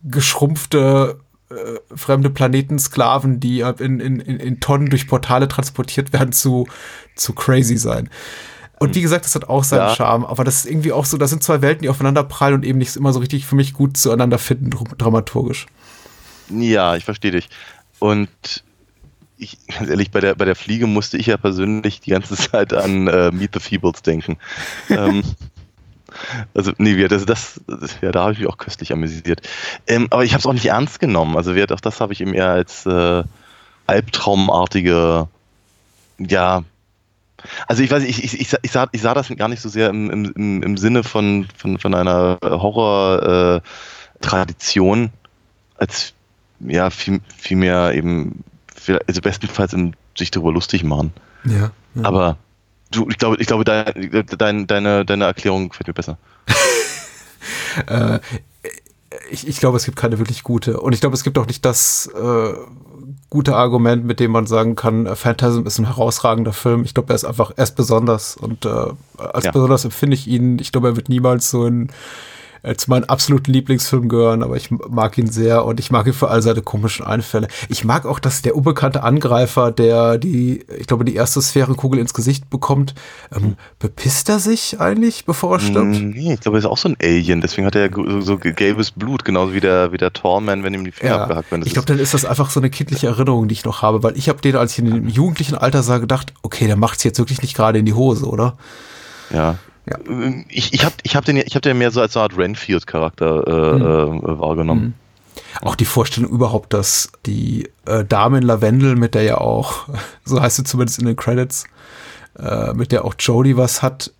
geschrumpfte 0.02 1.20
äh, 1.50 1.94
fremde 1.96 2.30
Planetensklaven, 2.30 3.40
die 3.40 3.60
in, 3.60 4.00
in, 4.00 4.20
in, 4.20 4.60
Tonnen 4.60 4.88
durch 4.90 5.06
Portale 5.06 5.48
transportiert 5.48 6.12
werden, 6.12 6.32
zu, 6.32 6.66
zu 7.16 7.32
crazy 7.34 7.76
sein. 7.76 8.08
Und 8.80 8.94
wie 8.94 9.02
gesagt, 9.02 9.24
das 9.24 9.34
hat 9.34 9.48
auch 9.48 9.64
seinen 9.64 9.88
Ja. 9.88 9.94
Charme, 9.94 10.24
aber 10.26 10.44
das 10.44 10.56
ist 10.56 10.66
irgendwie 10.66 10.92
auch 10.92 11.04
so, 11.04 11.16
das 11.16 11.30
sind 11.30 11.42
zwei 11.42 11.62
Welten, 11.62 11.82
die 11.82 11.88
aufeinander 11.88 12.24
prallen 12.24 12.54
und 12.56 12.64
eben 12.64 12.78
nicht 12.78 12.96
immer 12.96 13.12
so 13.12 13.20
richtig 13.20 13.46
für 13.46 13.54
mich 13.54 13.72
gut 13.72 13.96
zueinander 13.96 14.38
finden, 14.38 14.70
dr- 14.70 14.96
dramaturgisch. 14.98 15.66
Ja, 16.50 16.96
ich 16.96 17.04
verstehe 17.04 17.30
dich. 17.30 17.48
Und 18.00 18.28
ich, 19.36 19.58
ganz 19.78 19.88
ehrlich, 19.88 20.10
bei 20.10 20.20
der, 20.20 20.34
bei 20.34 20.44
der 20.44 20.56
Fliege 20.56 20.86
musste 20.86 21.16
ich 21.16 21.26
ja 21.26 21.36
persönlich 21.36 22.00
die 22.00 22.10
ganze 22.10 22.36
Zeit 22.50 22.72
an 22.72 23.06
äh, 23.06 23.30
Meet 23.30 23.54
the 23.54 23.60
Feebles 23.60 24.02
denken. 24.02 24.36
ähm, 24.90 25.22
also, 26.54 26.72
nee, 26.78 26.96
wir- 26.96 27.08
das, 27.08 27.26
das, 27.26 27.60
das, 27.66 28.00
ja, 28.00 28.12
da 28.12 28.22
habe 28.22 28.32
ich 28.32 28.38
mich 28.38 28.48
auch 28.48 28.58
köstlich 28.58 28.92
amüsiert. 28.92 29.42
Ähm, 29.86 30.06
aber 30.10 30.24
ich 30.24 30.32
habe 30.32 30.40
es 30.40 30.46
auch 30.46 30.52
nicht 30.52 30.66
ernst 30.66 31.00
genommen. 31.00 31.36
Also, 31.36 31.54
wir, 31.54 31.70
auch 31.70 31.80
das 31.80 32.00
habe 32.00 32.12
ich 32.12 32.20
eben 32.20 32.34
eher 32.34 32.50
als 32.50 32.86
äh, 32.86 33.22
albtraumartige, 33.86 35.28
ja, 36.18 36.62
also 37.66 37.82
ich 37.82 37.90
weiß 37.90 38.02
ich, 38.04 38.24
ich, 38.24 38.40
ich, 38.40 38.48
sah- 38.48 38.58
ich, 38.62 38.72
sah, 38.72 38.88
ich 38.92 39.02
sah 39.02 39.12
das 39.12 39.28
gar 39.36 39.48
nicht 39.48 39.60
so 39.60 39.68
sehr 39.68 39.90
im, 39.90 40.32
im, 40.34 40.62
im, 40.62 40.76
Sinne 40.78 41.04
von, 41.04 41.46
von, 41.56 41.78
von 41.78 41.94
einer 41.94 42.38
Horror-Tradition, 44.20 45.10
als 45.76 46.12
ja, 46.60 46.88
viel, 46.90 47.20
viel 47.36 47.56
mehr 47.58 47.92
eben, 47.94 48.42
also 49.06 49.20
bestenfalls 49.20 49.72
im, 49.74 49.92
sich 50.16 50.30
darüber 50.30 50.52
lustig 50.52 50.84
machen. 50.84 51.12
Ja. 51.44 51.70
Aber 52.02 52.36
du, 52.94 53.08
ich 53.08 53.18
glaube, 53.18 53.36
ich 53.38 53.46
glaube, 53.46 53.64
dein, 53.64 54.24
dein, 54.38 54.66
deine, 54.66 55.04
deine 55.04 55.24
Erklärung 55.24 55.68
gefällt 55.68 55.88
mir 55.88 55.94
besser. 55.94 56.18
äh, 57.86 58.18
ich, 59.30 59.46
ich 59.46 59.58
glaube, 59.58 59.76
es 59.76 59.84
gibt 59.84 59.96
keine 59.96 60.18
wirklich 60.18 60.42
gute. 60.42 60.80
Und 60.80 60.92
ich 60.92 61.00
glaube, 61.00 61.14
es 61.14 61.24
gibt 61.24 61.38
auch 61.38 61.46
nicht 61.46 61.64
das 61.64 62.10
äh, 62.14 62.54
gute 63.30 63.56
Argument, 63.56 64.04
mit 64.04 64.20
dem 64.20 64.30
man 64.30 64.46
sagen 64.46 64.76
kann, 64.76 65.06
äh, 65.06 65.16
Phantasm 65.16 65.66
ist 65.66 65.78
ein 65.78 65.86
herausragender 65.86 66.52
Film. 66.52 66.84
Ich 66.84 66.94
glaube, 66.94 67.12
er 67.12 67.16
ist 67.16 67.24
einfach, 67.24 67.52
er 67.56 67.64
ist 67.64 67.76
besonders. 67.76 68.36
Und 68.36 68.64
äh, 68.64 68.68
als 69.18 69.44
Ja. 69.44 69.52
besonders 69.52 69.84
empfinde 69.84 70.14
ich 70.14 70.26
ihn. 70.26 70.58
Ich 70.58 70.72
glaube, 70.72 70.88
er 70.88 70.96
wird 70.96 71.08
niemals 71.08 71.50
so 71.50 71.66
in, 71.66 71.90
äh, 72.64 72.74
zu 72.76 72.90
meinen 72.90 73.04
absoluten 73.04 73.52
Lieblingsfilmen 73.52 74.08
gehören, 74.08 74.42
aber 74.42 74.56
ich 74.56 74.70
mag 74.70 75.16
ihn 75.18 75.30
sehr 75.30 75.64
und 75.64 75.78
ich 75.78 75.90
mag 75.90 76.06
ihn 76.06 76.12
für 76.14 76.28
all 76.28 76.42
seine 76.42 76.62
komischen 76.62 77.04
Einfälle. 77.04 77.48
Ich 77.68 77.84
mag 77.84 78.06
auch, 78.06 78.18
dass 78.18 78.42
der 78.42 78.56
unbekannte 78.56 79.02
Angreifer, 79.02 79.70
der 79.70 80.18
die, 80.18 80.64
ich 80.78 80.86
glaube, 80.86 81.04
die 81.04 81.14
erste 81.14 81.40
Sphärenkugel 81.42 82.00
ins 82.00 82.14
Gesicht 82.14 82.48
bekommt, 82.50 82.94
ähm, 83.34 83.56
bepisst 83.78 84.28
er 84.30 84.38
sich 84.38 84.80
eigentlich, 84.80 85.26
bevor 85.26 85.56
er 85.56 85.60
stirbt? 85.60 86.00
Mm, 86.00 86.10
Nee, 86.14 86.34
ich 86.34 86.40
glaube, 86.40 86.56
er 86.56 86.60
ist 86.60 86.64
auch 86.66 86.78
so 86.78 86.88
ein 86.88 86.96
Alien, 87.02 87.40
deswegen 87.40 87.66
hat 87.66 87.74
er 87.74 87.86
ja 87.86 87.90
so, 87.94 88.20
so 88.20 88.38
gelbes 88.38 88.90
Blut, 88.90 89.24
genauso 89.24 89.52
wie 89.52 89.60
der, 89.60 89.92
wie 89.92 89.96
der 89.98 90.12
Tallman, 90.12 90.62
wenn 90.62 90.72
ihm 90.74 90.84
die 90.84 90.92
Finger 90.92 91.20
abgehackt 91.22 91.50
werden. 91.50 91.62
Ich 91.66 91.72
glaube, 91.74 91.86
dann 91.86 91.98
ist 91.98 92.14
das 92.14 92.24
einfach 92.24 92.50
so 92.50 92.60
eine 92.60 92.70
kindliche 92.70 93.08
Erinnerung, 93.08 93.48
die 93.48 93.52
ich 93.52 93.64
noch 93.64 93.82
habe, 93.82 94.02
weil 94.02 94.16
ich 94.16 94.28
habe 94.28 94.40
den, 94.40 94.56
als 94.56 94.72
ich 94.72 94.78
in 94.78 94.86
dem 94.86 95.08
jugendlichen 95.08 95.56
Alter 95.56 95.82
sah, 95.82 95.98
gedacht, 95.98 96.32
okay, 96.42 96.66
der 96.66 96.76
macht's 96.76 97.04
jetzt 97.04 97.18
wirklich 97.18 97.42
nicht 97.42 97.54
gerade 97.54 97.78
in 97.78 97.84
die 97.84 97.92
Hose, 97.94 98.26
oder? 98.26 98.56
Ja. 99.30 99.58
Ja. 99.86 99.98
Ich, 100.48 100.72
ich 100.72 100.84
habe 100.84 100.94
ich 101.02 101.16
hab 101.16 101.24
den, 101.24 101.36
ich 101.36 101.54
hab 101.54 101.62
den 101.62 101.78
mehr 101.78 101.90
so 101.90 102.00
als 102.00 102.14
so 102.14 102.20
eine 102.20 102.24
Art 102.24 102.38
Renfield-Charakter 102.38 103.46
äh, 103.46 103.50
äh, 103.50 104.38
wahrgenommen. 104.38 104.94
Auch 105.62 105.76
die 105.76 105.84
Vorstellung 105.84 106.30
überhaupt, 106.30 106.72
dass 106.72 107.10
die 107.26 107.68
äh, 107.86 108.04
Dame 108.04 108.38
in 108.38 108.44
Lavendel, 108.44 108.96
mit 108.96 109.14
der 109.14 109.22
ja 109.22 109.38
auch, 109.38 109.88
so 110.24 110.40
heißt 110.40 110.56
sie 110.56 110.64
zumindest 110.64 110.98
in 110.98 111.06
den 111.06 111.16
Credits, 111.16 111.64
äh, 112.38 112.72
mit 112.72 112.92
der 112.92 113.04
auch 113.04 113.14
Jodie 113.18 113.56
was 113.56 113.82
hat, 113.82 114.12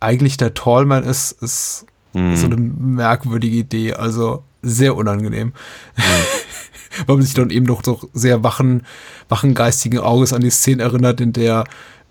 eigentlich 0.00 0.36
der 0.36 0.54
Tallman 0.54 1.04
ist, 1.04 1.32
ist 1.42 1.86
Mhm. 2.14 2.36
so 2.36 2.46
eine 2.46 2.56
merkwürdige 2.56 3.56
Idee, 3.56 3.94
also 3.94 4.42
sehr 4.62 4.96
unangenehm. 4.96 5.52
Weil 7.06 7.16
man 7.16 7.24
sich 7.24 7.34
dann 7.34 7.50
eben 7.50 7.66
noch 7.66 7.84
so 7.84 8.00
sehr 8.12 8.42
wachen, 8.42 8.84
wachen 9.28 9.54
geistigen 9.54 9.98
Auges 9.98 10.32
an 10.32 10.40
die 10.40 10.50
Szene 10.50 10.82
erinnert, 10.82 11.20
in 11.20 11.32
der 11.32 11.64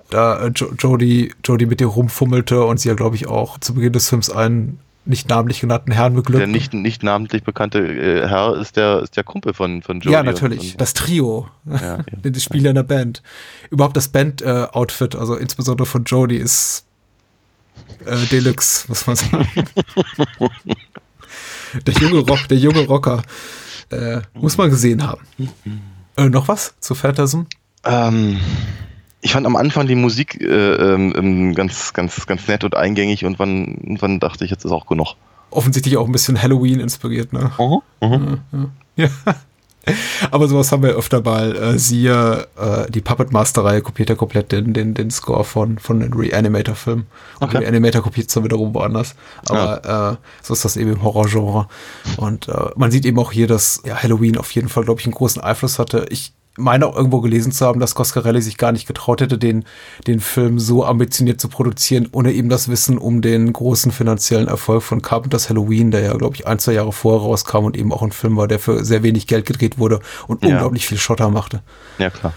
da 0.09 0.45
äh, 0.45 0.51
jo 0.55 0.71
Jodie, 0.77 1.33
Jodie 1.43 1.65
mit 1.65 1.81
ihr 1.81 1.87
rumfummelte 1.87 2.63
und 2.63 2.79
sie 2.79 2.89
ja, 2.89 2.95
glaube 2.95 3.15
ich, 3.15 3.27
auch 3.27 3.59
zu 3.59 3.73
Beginn 3.73 3.93
des 3.93 4.09
Films 4.09 4.29
einen 4.29 4.79
nicht 5.05 5.29
namentlich 5.29 5.61
genannten 5.61 5.91
Herrn 5.93 6.15
beglückt. 6.15 6.41
Der 6.41 6.47
nicht, 6.47 6.73
nicht 6.73 7.01
namentlich 7.01 7.43
bekannte 7.43 7.79
äh, 7.79 8.27
Herr 8.27 8.57
ist 8.57 8.75
der, 8.75 9.01
ist 9.03 9.15
der 9.15 9.23
Kumpel 9.23 9.53
von, 9.53 9.81
von 9.81 10.01
Jodie. 10.01 10.11
Ja, 10.13 10.21
natürlich. 10.23 10.73
Und- 10.73 10.81
Das 10.81 10.93
Trio. 10.93 11.47
Ja, 11.65 11.75
ja. 11.81 12.29
Die 12.29 12.39
Spieler 12.41 12.69
in 12.71 12.75
der 12.75 12.83
Band. 12.83 13.21
Überhaupt 13.69 13.95
das 13.95 14.09
Band-Outfit, 14.09 15.15
also 15.15 15.35
insbesondere 15.35 15.85
von 15.85 16.03
Jodie, 16.03 16.35
ist 16.37 16.83
äh, 18.05 18.25
Deluxe, 18.31 18.85
muss 18.89 19.07
man 19.07 19.15
sagen. 19.15 19.47
der 21.85 21.93
junge 21.95 22.19
Rock, 22.19 22.47
der 22.49 22.57
junge 22.57 22.85
Rocker. 22.85 23.21
Äh, 23.89 24.21
muss 24.33 24.57
man 24.57 24.69
gesehen 24.69 25.05
haben. 25.07 25.21
Äh, 26.17 26.29
noch 26.29 26.47
was 26.49 26.73
zu 26.81 26.93
Phantasm? 26.95 27.43
Ähm, 27.85 28.39
ich 29.27 29.33
fand 29.33 29.45
am 29.45 29.57
Anfang 29.57 29.87
die 29.87 29.95
Musik 29.95 30.39
äh, 30.39 30.45
ähm, 30.45 31.13
ähm, 31.17 31.53
ganz, 31.53 31.91
ganz, 31.91 32.25
ganz 32.27 32.47
nett 32.47 32.63
und 32.63 32.77
eingängig 32.77 33.25
und 33.25 33.39
wann, 33.39 33.97
wann 33.99 34.21
dachte 34.21 34.45
ich, 34.45 34.51
jetzt 34.51 34.63
ist 34.63 34.71
auch 34.71 34.87
genug. 34.87 35.15
Offensichtlich 35.49 35.97
auch 35.97 36.05
ein 36.05 36.13
bisschen 36.13 36.41
Halloween 36.41 36.79
inspiriert, 36.79 37.33
ne? 37.33 37.51
Mhm. 38.01 38.39
Ja. 38.95 39.09
Aber 40.31 40.47
sowas 40.47 40.71
haben 40.71 40.81
wir 40.81 40.91
öfter 40.91 41.21
mal. 41.21 41.55
Äh, 41.55 41.77
siehe, 41.77 42.47
äh, 42.57 42.89
die 42.89 43.01
Puppet 43.01 43.31
Master-Reihe 43.31 43.81
kopiert 43.81 44.09
ja 44.09 44.15
komplett 44.15 44.51
den, 44.51 44.73
den, 44.73 44.93
den 44.93 45.11
Score 45.11 45.43
von, 45.43 45.77
von 45.77 45.99
den 45.99 46.13
Reanimator-Filmen. 46.13 47.05
Und 47.39 47.47
Okay. 47.47 47.57
Reanimator 47.57 48.01
kopiert 48.01 48.29
es 48.29 48.33
dann 48.33 48.43
wiederum 48.43 48.73
woanders. 48.73 49.15
Aber 49.49 50.17
äh, 50.19 50.27
so 50.41 50.53
ist 50.53 50.65
das 50.65 50.77
eben 50.77 50.93
im 50.93 51.03
Horrorgenre. 51.03 51.67
Und 52.15 52.47
äh, 52.47 52.69
man 52.75 52.91
sieht 52.91 53.05
eben 53.05 53.19
auch 53.19 53.31
hier, 53.31 53.47
dass 53.47 53.81
ja, 53.85 54.01
Halloween 54.01 54.37
auf 54.37 54.51
jeden 54.51 54.69
Fall, 54.69 54.83
glaube 54.83 54.99
ich, 54.99 55.05
einen 55.05 55.13
großen 55.13 55.41
Einfluss 55.41 55.79
hatte. 55.79 56.07
Ich 56.09 56.33
meine 56.57 56.87
auch 56.87 56.95
irgendwo 56.95 57.21
gelesen 57.21 57.51
zu 57.51 57.65
haben, 57.65 57.79
dass 57.79 57.95
Coscarelli 57.95 58.41
sich 58.41 58.57
gar 58.57 58.71
nicht 58.71 58.87
getraut 58.87 59.21
hätte, 59.21 59.37
den, 59.37 59.63
den 60.07 60.19
Film 60.19 60.59
so 60.59 60.83
ambitioniert 60.85 61.39
zu 61.39 61.47
produzieren, 61.49 62.09
ohne 62.11 62.33
eben 62.33 62.49
das 62.49 62.67
Wissen 62.67 62.97
um 62.97 63.21
den 63.21 63.53
großen 63.53 63.91
finanziellen 63.91 64.47
Erfolg 64.47 64.83
von 64.83 65.01
Carpenters 65.01 65.49
Halloween, 65.49 65.91
der 65.91 66.01
ja, 66.01 66.13
glaube 66.15 66.35
ich, 66.35 66.47
ein, 66.47 66.59
zwei 66.59 66.73
Jahre 66.73 66.91
vorher 66.91 67.21
rauskam 67.21 67.65
und 67.65 67.77
eben 67.77 67.93
auch 67.93 68.01
ein 68.01 68.11
Film 68.11 68.35
war, 68.37 68.47
der 68.47 68.59
für 68.59 68.83
sehr 68.83 69.03
wenig 69.03 69.27
Geld 69.27 69.45
gedreht 69.45 69.77
wurde 69.77 69.99
und 70.27 70.43
Ja. 70.43 70.49
unglaublich 70.49 70.85
viel 70.87 70.97
Schotter 70.97 71.29
machte. 71.29 71.61
Ja, 71.99 72.09
klar. 72.09 72.33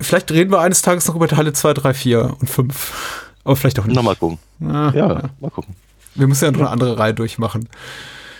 Vielleicht 0.00 0.30
reden 0.32 0.50
wir 0.50 0.60
eines 0.60 0.82
Tages 0.82 1.06
noch 1.06 1.14
über 1.14 1.28
Teile 1.28 1.52
2, 1.52 1.74
3, 1.74 1.94
4 1.94 2.34
und 2.40 2.48
5. 2.50 3.28
Aber 3.44 3.54
vielleicht 3.56 3.78
auch 3.78 3.84
nicht. 3.84 3.94
Nochmal 3.94 4.16
gucken. 4.16 4.38
Ah, 4.64 4.90
Ja, 4.94 5.30
mal 5.40 5.50
gucken. 5.50 5.74
Wir 6.14 6.26
müssen 6.26 6.44
ja 6.44 6.50
noch 6.50 6.60
eine 6.60 6.70
andere 6.70 6.98
Reihe 6.98 7.14
durchmachen. 7.14 7.68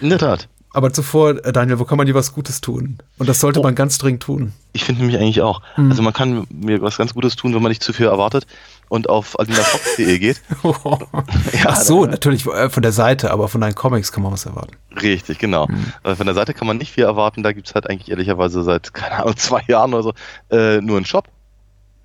In 0.00 0.08
der 0.08 0.18
Tat. 0.18 0.48
Aber 0.74 0.92
zuvor, 0.92 1.44
äh, 1.44 1.52
Daniel, 1.52 1.78
wo 1.78 1.84
kann 1.84 1.98
man 1.98 2.06
dir 2.06 2.14
was 2.14 2.32
Gutes 2.32 2.60
tun? 2.60 2.98
Und 3.18 3.28
das 3.28 3.40
sollte 3.40 3.60
Oh. 3.60 3.62
man 3.62 3.74
ganz 3.74 3.98
dringend 3.98 4.22
tun. 4.22 4.52
Ich 4.72 4.84
finde 4.84 5.02
nämlich 5.02 5.20
eigentlich 5.20 5.42
auch. 5.42 5.60
Mhm. 5.76 5.90
Also 5.90 6.02
man 6.02 6.12
kann 6.14 6.46
mir 6.50 6.80
was 6.80 6.96
ganz 6.96 7.12
Gutes 7.14 7.36
tun, 7.36 7.54
wenn 7.54 7.60
man 7.62 7.68
nicht 7.70 7.82
zu 7.82 7.92
viel 7.92 8.06
erwartet 8.06 8.46
und 8.88 9.08
auf 9.10 9.38
alinafox.de 9.38 10.18
geht. 10.18 10.40
Ach 11.66 11.76
so, 11.76 12.06
natürlich 12.06 12.46
äh, 12.46 12.70
von 12.70 12.82
der 12.82 12.92
Seite, 12.92 13.30
aber 13.30 13.48
von 13.48 13.60
deinen 13.60 13.74
Comics 13.74 14.12
kann 14.12 14.22
man 14.22 14.32
was 14.32 14.46
erwarten. 14.46 14.76
Richtig, 15.00 15.38
genau. 15.38 15.66
Mhm. 15.68 16.16
Von 16.16 16.26
der 16.26 16.34
Seite 16.34 16.54
kann 16.54 16.66
man 16.66 16.78
nicht 16.78 16.92
viel 16.92 17.04
erwarten. 17.04 17.42
Da 17.42 17.52
gibt 17.52 17.68
es 17.68 17.74
halt 17.74 17.88
eigentlich 17.90 18.10
ehrlicherweise 18.10 18.62
seit, 18.62 18.94
keine 18.94 19.16
Ahnung, 19.22 19.36
zwei 19.36 19.62
Jahren 19.68 19.92
oder 19.94 20.02
so 20.02 20.12
äh, 20.56 20.80
nur 20.80 20.96
einen 20.96 21.06
Shop. 21.06 21.28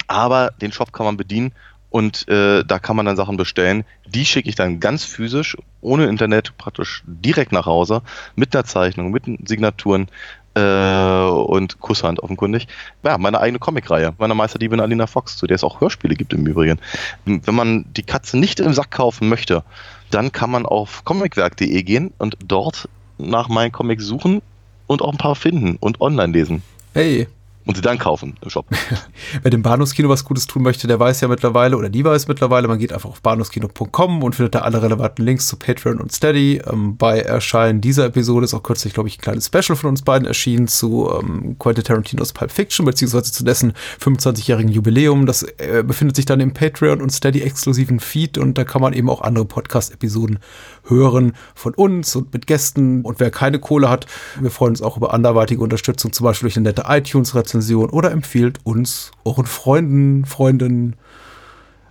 Aber 0.08 0.52
den 0.62 0.72
Shop 0.72 0.92
kann 0.94 1.06
man 1.06 1.18
bedienen 1.18 1.54
und 1.98 2.28
äh, 2.28 2.64
da 2.64 2.78
kann 2.78 2.96
man 2.96 3.08
dann 3.08 3.16
Sachen 3.16 3.38
bestellen. 3.38 3.84
Die 4.06 4.24
schicke 4.24 4.48
ich 4.48 4.54
dann 4.54 4.80
ganz 4.80 5.04
physisch, 5.04 5.58
ohne 5.82 6.06
Internet, 6.06 6.56
praktisch 6.60 7.02
direkt 7.08 7.52
nach 7.52 7.66
Hause, 7.66 8.04
mit 8.36 8.56
einer 8.56 8.66
Zeichnung, 8.66 9.10
mit 9.10 9.24
Signaturen 9.50 10.08
äh, 10.54 10.60
und 10.62 11.80
Kusshand 11.80 12.20
offenkundig. 12.20 12.68
Ja, 13.02 13.18
meine 13.18 13.40
eigene 13.40 13.58
Comicreihe, 13.58 14.14
meiner 14.20 14.36
Meisterdiebin 14.36 14.80
Alina 14.80 15.08
Fox, 15.08 15.38
zu 15.38 15.48
der 15.48 15.56
es 15.56 15.64
auch 15.64 15.82
Hörspiele 15.82 16.14
gibt 16.14 16.34
im 16.34 16.46
Übrigen. 16.46 16.78
Wenn 17.26 17.56
man 17.56 17.86
die 17.98 18.04
Katze 18.04 18.38
nicht 18.38 18.60
im 18.60 18.74
Sack 18.74 18.92
kaufen 18.92 19.28
möchte, 19.28 19.64
dann 20.12 20.32
kann 20.32 20.52
man 20.52 20.68
auf 20.68 21.04
comicwerk.de 21.04 21.82
gehen 21.82 22.14
und 22.20 22.38
dort 22.46 22.88
nach 23.18 23.50
meinen 23.50 23.72
Comics 23.72 24.06
suchen 24.06 24.44
und 24.86 25.02
auch 25.02 25.12
ein 25.12 25.18
paar 25.18 25.34
finden 25.34 25.78
und 25.80 26.00
online 26.00 26.32
lesen. 26.32 26.62
Hey, 26.94 27.28
Und 27.68 27.76
sie 27.76 27.82
dann 27.82 27.98
kaufen 27.98 28.36
im 28.42 28.50
Shop. 28.50 28.66
Wer 29.42 29.52
dem 29.52 29.62
Bahnhofskino 29.62 30.08
was 30.08 30.24
Gutes 30.24 30.48
tun 30.48 30.64
möchte, 30.64 30.88
der 30.88 31.00
weiß 31.00 31.20
ja 31.22 31.28
mittlerweile, 31.28 31.78
oder 31.78 31.90
die 31.90 32.04
weiß 32.04 32.28
mittlerweile, 32.30 32.68
man 32.68 32.80
geht 32.80 32.94
einfach 32.94 33.10
auf 33.10 33.22
bahnhofskino.com 33.22 34.24
und 34.24 34.36
findet 34.36 34.56
da 34.56 34.60
alle 34.60 34.82
relevanten 34.82 35.26
Links 35.26 35.48
zu 35.48 35.58
Patreon 35.58 36.00
und 36.00 36.14
Steady. 36.14 36.62
Ähm, 36.66 36.96
bei 36.96 37.20
Erscheinen 37.20 37.82
dieser 37.82 38.06
Episode 38.06 38.46
ist 38.46 38.54
auch 38.54 38.64
kürzlich, 38.64 38.94
glaube 38.94 39.10
ich, 39.10 39.18
ein 39.18 39.22
kleines 39.22 39.48
Special 39.48 39.76
von 39.76 39.90
uns 39.90 40.02
beiden 40.02 40.26
erschienen 40.26 40.68
zu 40.68 41.12
ähm, 41.12 41.58
Quentin 41.60 41.84
Tarantinos 41.84 42.32
Pulp 42.32 42.52
Fiction, 42.52 42.86
beziehungsweise 42.86 43.32
zu 43.34 43.44
dessen 43.44 43.74
25-jährigen 44.02 44.72
Jubiläum. 44.72 45.26
Das 45.26 45.44
äh, 45.44 45.84
befindet 45.86 46.16
sich 46.16 46.26
dann 46.26 46.40
im 46.40 46.54
Patreon 46.54 47.02
und 47.02 47.12
Steady-exklusiven 47.12 48.00
Feed 48.00 48.38
und 48.38 48.58
da 48.58 48.64
kann 48.64 48.82
man 48.82 48.94
eben 48.94 49.10
auch 49.10 49.22
andere 49.22 49.46
Podcast-Episoden 49.46 50.40
hören 50.88 51.34
von 51.56 51.74
uns 51.74 52.16
und 52.16 52.34
mit 52.34 52.48
Gästen. 52.48 53.02
Und 53.02 53.20
wer 53.20 53.32
keine 53.32 53.60
Kohle 53.60 53.90
hat, 53.90 54.06
wir 54.40 54.52
freuen 54.52 54.72
uns 54.72 54.82
auch 54.82 54.98
über 54.98 55.14
anderweitige 55.14 55.62
Unterstützung, 55.62 56.14
zum 56.14 56.24
Beispiel 56.26 56.48
durch 56.48 56.58
eine 56.58 56.70
nette 56.70 56.86
iTunes-Rezension 56.88 57.90
oder 57.90 58.12
empfiehlt 58.12 58.60
uns 58.64 59.12
euren 59.26 59.46
Freunden, 59.46 60.26
Freundinnen, 60.26 60.96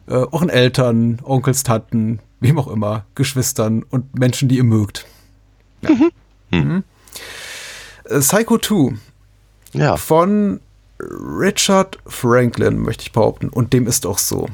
äh, 0.06 0.14
euren 0.14 0.48
Eltern, 0.48 1.20
Onkels, 1.22 1.62
Tanten, 1.62 2.20
wem 2.40 2.58
auch 2.58 2.68
immer, 2.68 3.04
Geschwistern 3.14 3.82
und 3.88 4.18
Menschen, 4.18 4.48
die 4.48 4.56
ihr 4.58 4.64
mögt. 4.64 5.06
Ja. 5.82 5.90
Mhm. 6.50 6.84
Äh, 8.04 8.20
Psycho 8.20 8.58
2 8.58 8.94
Ja. 9.72 9.96
von 9.96 10.60
Richard 11.00 11.98
Franklin, 12.06 12.78
möchte 12.78 13.02
ich 13.02 13.12
behaupten. 13.12 13.48
Und 13.48 13.72
dem 13.72 13.86
ist 13.86 14.06
auch 14.06 14.18
so. 14.18 14.48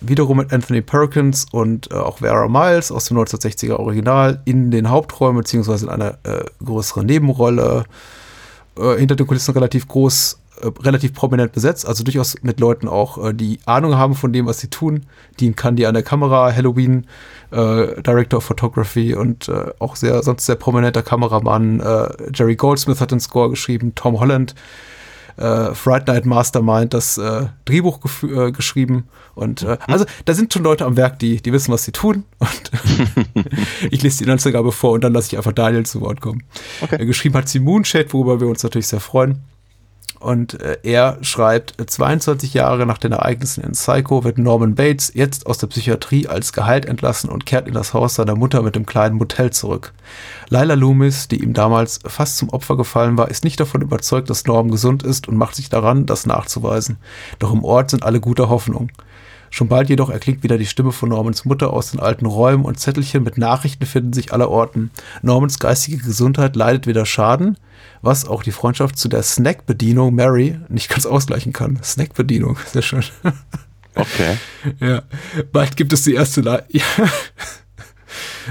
Wiederum 0.00 0.38
mit 0.38 0.52
Anthony 0.52 0.80
Perkins 0.80 1.46
und 1.50 1.90
äh, 1.90 1.94
auch 1.94 2.18
Vera 2.18 2.48
Miles 2.48 2.92
aus 2.92 3.06
dem 3.06 3.18
1960er 3.18 3.74
Original 3.74 4.40
in 4.44 4.70
den 4.70 4.90
Hauptrollen, 4.90 5.36
beziehungsweise 5.36 5.86
in 5.86 5.90
einer 5.90 6.18
äh, 6.24 6.44
größeren 6.64 7.04
Nebenrolle. 7.04 7.84
Äh, 8.78 8.98
hinter 8.98 9.16
den 9.16 9.26
Kulissen 9.26 9.52
relativ 9.52 9.88
groß, 9.88 10.38
äh, 10.60 10.70
relativ 10.82 11.12
prominent 11.12 11.52
besetzt, 11.52 11.86
also 11.86 12.04
durchaus 12.04 12.36
mit 12.42 12.60
Leuten 12.60 12.88
auch, 12.88 13.24
äh, 13.24 13.34
die 13.34 13.58
Ahnung 13.66 13.96
haben 13.96 14.14
von 14.14 14.32
dem, 14.32 14.46
was 14.46 14.60
sie 14.60 14.68
tun. 14.68 15.06
Dean 15.40 15.56
Candy 15.56 15.86
an 15.86 15.94
der 15.94 16.02
Kamera, 16.02 16.54
Halloween, 16.54 17.06
äh, 17.50 18.00
Director 18.02 18.38
of 18.38 18.44
Photography 18.44 19.14
und 19.14 19.50
auch 19.78 19.96
sehr, 19.96 20.22
sonst 20.22 20.46
sehr 20.46 20.56
prominenter 20.56 21.02
Kameramann. 21.02 21.82
Jerry 22.34 22.56
Goldsmith 22.56 23.00
hat 23.00 23.10
den 23.10 23.20
Score 23.20 23.50
geschrieben, 23.50 23.94
Tom 23.94 24.20
Holland 24.20 24.54
äh, 25.38 25.74
Fright 25.74 26.06
Night 26.06 26.26
Mastermind 26.26 26.92
das 26.94 27.18
äh, 27.18 27.46
Drehbuch 27.64 28.00
äh, 28.22 28.52
geschrieben. 28.52 29.08
Und 29.34 29.62
äh, 29.62 29.78
also 29.86 30.04
da 30.24 30.34
sind 30.34 30.52
schon 30.52 30.64
Leute 30.64 30.84
am 30.84 30.96
Werk, 30.96 31.18
die, 31.18 31.40
die 31.40 31.52
wissen, 31.52 31.72
was 31.72 31.84
sie 31.84 31.92
tun. 31.92 32.24
Und 32.38 32.70
ich 33.90 34.02
lese 34.02 34.18
die 34.18 34.24
Inhaltsangabe 34.24 34.72
vor 34.72 34.92
und 34.92 35.04
dann 35.04 35.12
lasse 35.12 35.28
ich 35.28 35.36
einfach 35.36 35.52
Daniel 35.52 35.86
zu 35.86 36.00
Wort 36.00 36.20
kommen. 36.20 36.42
Äh, 36.90 37.04
geschrieben 37.06 37.34
hat 37.36 37.48
sie 37.48 37.60
Moonshade, 37.60 38.12
worüber 38.12 38.40
wir 38.40 38.48
uns 38.48 38.62
natürlich 38.62 38.86
sehr 38.86 39.00
freuen. 39.00 39.42
Und 40.20 40.60
äh, 40.60 40.78
er 40.82 41.18
schreibt, 41.22 41.80
äh, 41.80 41.86
22 41.86 42.54
Jahre 42.54 42.86
nach 42.86 42.98
den 42.98 43.12
Ereignissen 43.12 43.62
in 43.62 43.72
Psycho 43.72 44.24
wird 44.24 44.38
Norman 44.38 44.74
Bates 44.74 45.12
jetzt 45.14 45.46
aus 45.46 45.58
der 45.58 45.68
Psychiatrie 45.68 46.26
als 46.26 46.52
Gehalt 46.52 46.86
entlassen 46.86 47.30
und 47.30 47.46
kehrt 47.46 47.68
in 47.68 47.74
das 47.74 47.94
Haus 47.94 48.16
seiner 48.16 48.34
Mutter 48.34 48.62
mit 48.62 48.74
dem 48.74 48.86
kleinen 48.86 49.16
Motel 49.16 49.50
zurück. 49.50 49.92
Lila 50.48 50.74
Loomis, 50.74 51.28
die 51.28 51.42
ihm 51.42 51.52
damals 51.52 52.00
fast 52.04 52.38
zum 52.38 52.48
Opfer 52.48 52.76
gefallen 52.76 53.16
war, 53.16 53.30
ist 53.30 53.44
nicht 53.44 53.60
davon 53.60 53.82
überzeugt, 53.82 54.28
dass 54.28 54.46
Norm 54.46 54.70
gesund 54.70 55.02
ist 55.04 55.28
und 55.28 55.36
macht 55.36 55.54
sich 55.54 55.68
daran, 55.68 56.06
das 56.06 56.26
nachzuweisen. 56.26 56.96
Doch 57.38 57.52
im 57.52 57.62
Ort 57.62 57.90
sind 57.90 58.02
alle 58.02 58.20
guter 58.20 58.48
Hoffnung. 58.48 58.90
Schon 59.50 59.68
bald 59.68 59.88
jedoch 59.88 60.10
erklingt 60.10 60.42
wieder 60.42 60.58
die 60.58 60.66
Stimme 60.66 60.92
von 60.92 61.08
Normans 61.08 61.44
Mutter 61.44 61.72
aus 61.72 61.90
den 61.90 62.00
alten 62.00 62.26
Räumen 62.26 62.64
und 62.64 62.78
Zettelchen 62.78 63.22
mit 63.22 63.38
Nachrichten 63.38 63.86
finden 63.86 64.12
sich 64.12 64.32
aller 64.32 64.50
Orten. 64.50 64.90
Normans 65.22 65.58
geistige 65.58 65.98
Gesundheit 65.98 66.56
leidet 66.56 66.86
wieder 66.86 67.06
Schaden, 67.06 67.56
was 68.02 68.26
auch 68.26 68.42
die 68.42 68.52
Freundschaft 68.52 68.98
zu 68.98 69.08
der 69.08 69.22
Snackbedienung 69.22 70.14
Mary 70.14 70.58
nicht 70.68 70.88
ganz 70.90 71.06
ausgleichen 71.06 71.52
kann. 71.52 71.78
Snackbedienung, 71.82 72.56
sehr 72.66 72.82
schön. 72.82 73.04
Okay. 73.94 74.36
ja, 74.78 75.02
bald 75.50 75.76
gibt 75.76 75.92
es 75.92 76.02
die 76.02 76.14
erste 76.14 76.40
Leiche. 76.40 76.64
Ja. 76.72 76.84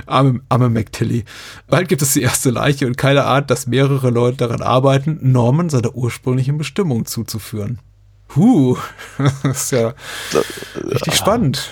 Arme, 0.06 0.42
arme 0.50 0.70
McTilly. 0.70 1.24
Bald 1.68 1.88
gibt 1.88 2.02
es 2.02 2.14
die 2.14 2.22
erste 2.22 2.52
Leiche 2.52 2.86
und 2.86 2.98
keine 2.98 3.24
Art, 3.24 3.50
dass 3.50 3.66
mehrere 3.66 4.10
Leute 4.10 4.38
daran 4.38 4.62
arbeiten, 4.62 5.18
Norman 5.22 5.70
seiner 5.70 5.96
ursprünglichen 5.96 6.58
Bestimmung 6.58 7.06
zuzuführen. 7.06 7.80
Huh, 8.36 8.78
das 9.44 9.64
ist 9.64 9.72
ja 9.72 9.94
richtig 10.76 11.16
spannend. 11.16 11.72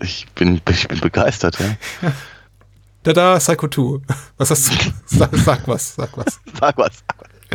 Ich 0.00 0.26
bin, 0.34 0.60
ich 0.68 0.88
bin 0.88 1.00
begeistert, 1.00 1.58
ja. 1.58 1.76
Tada, 3.02 3.38
Psycho 3.38 3.68
2. 3.68 4.00
Was 4.36 4.50
hast 4.50 4.68
du? 4.68 4.74
Sag, 5.06 5.34
sag 5.36 5.66
was, 5.66 5.94
sag 5.94 6.16
was. 6.16 6.38
Sag 6.58 6.76
was. 6.76 7.02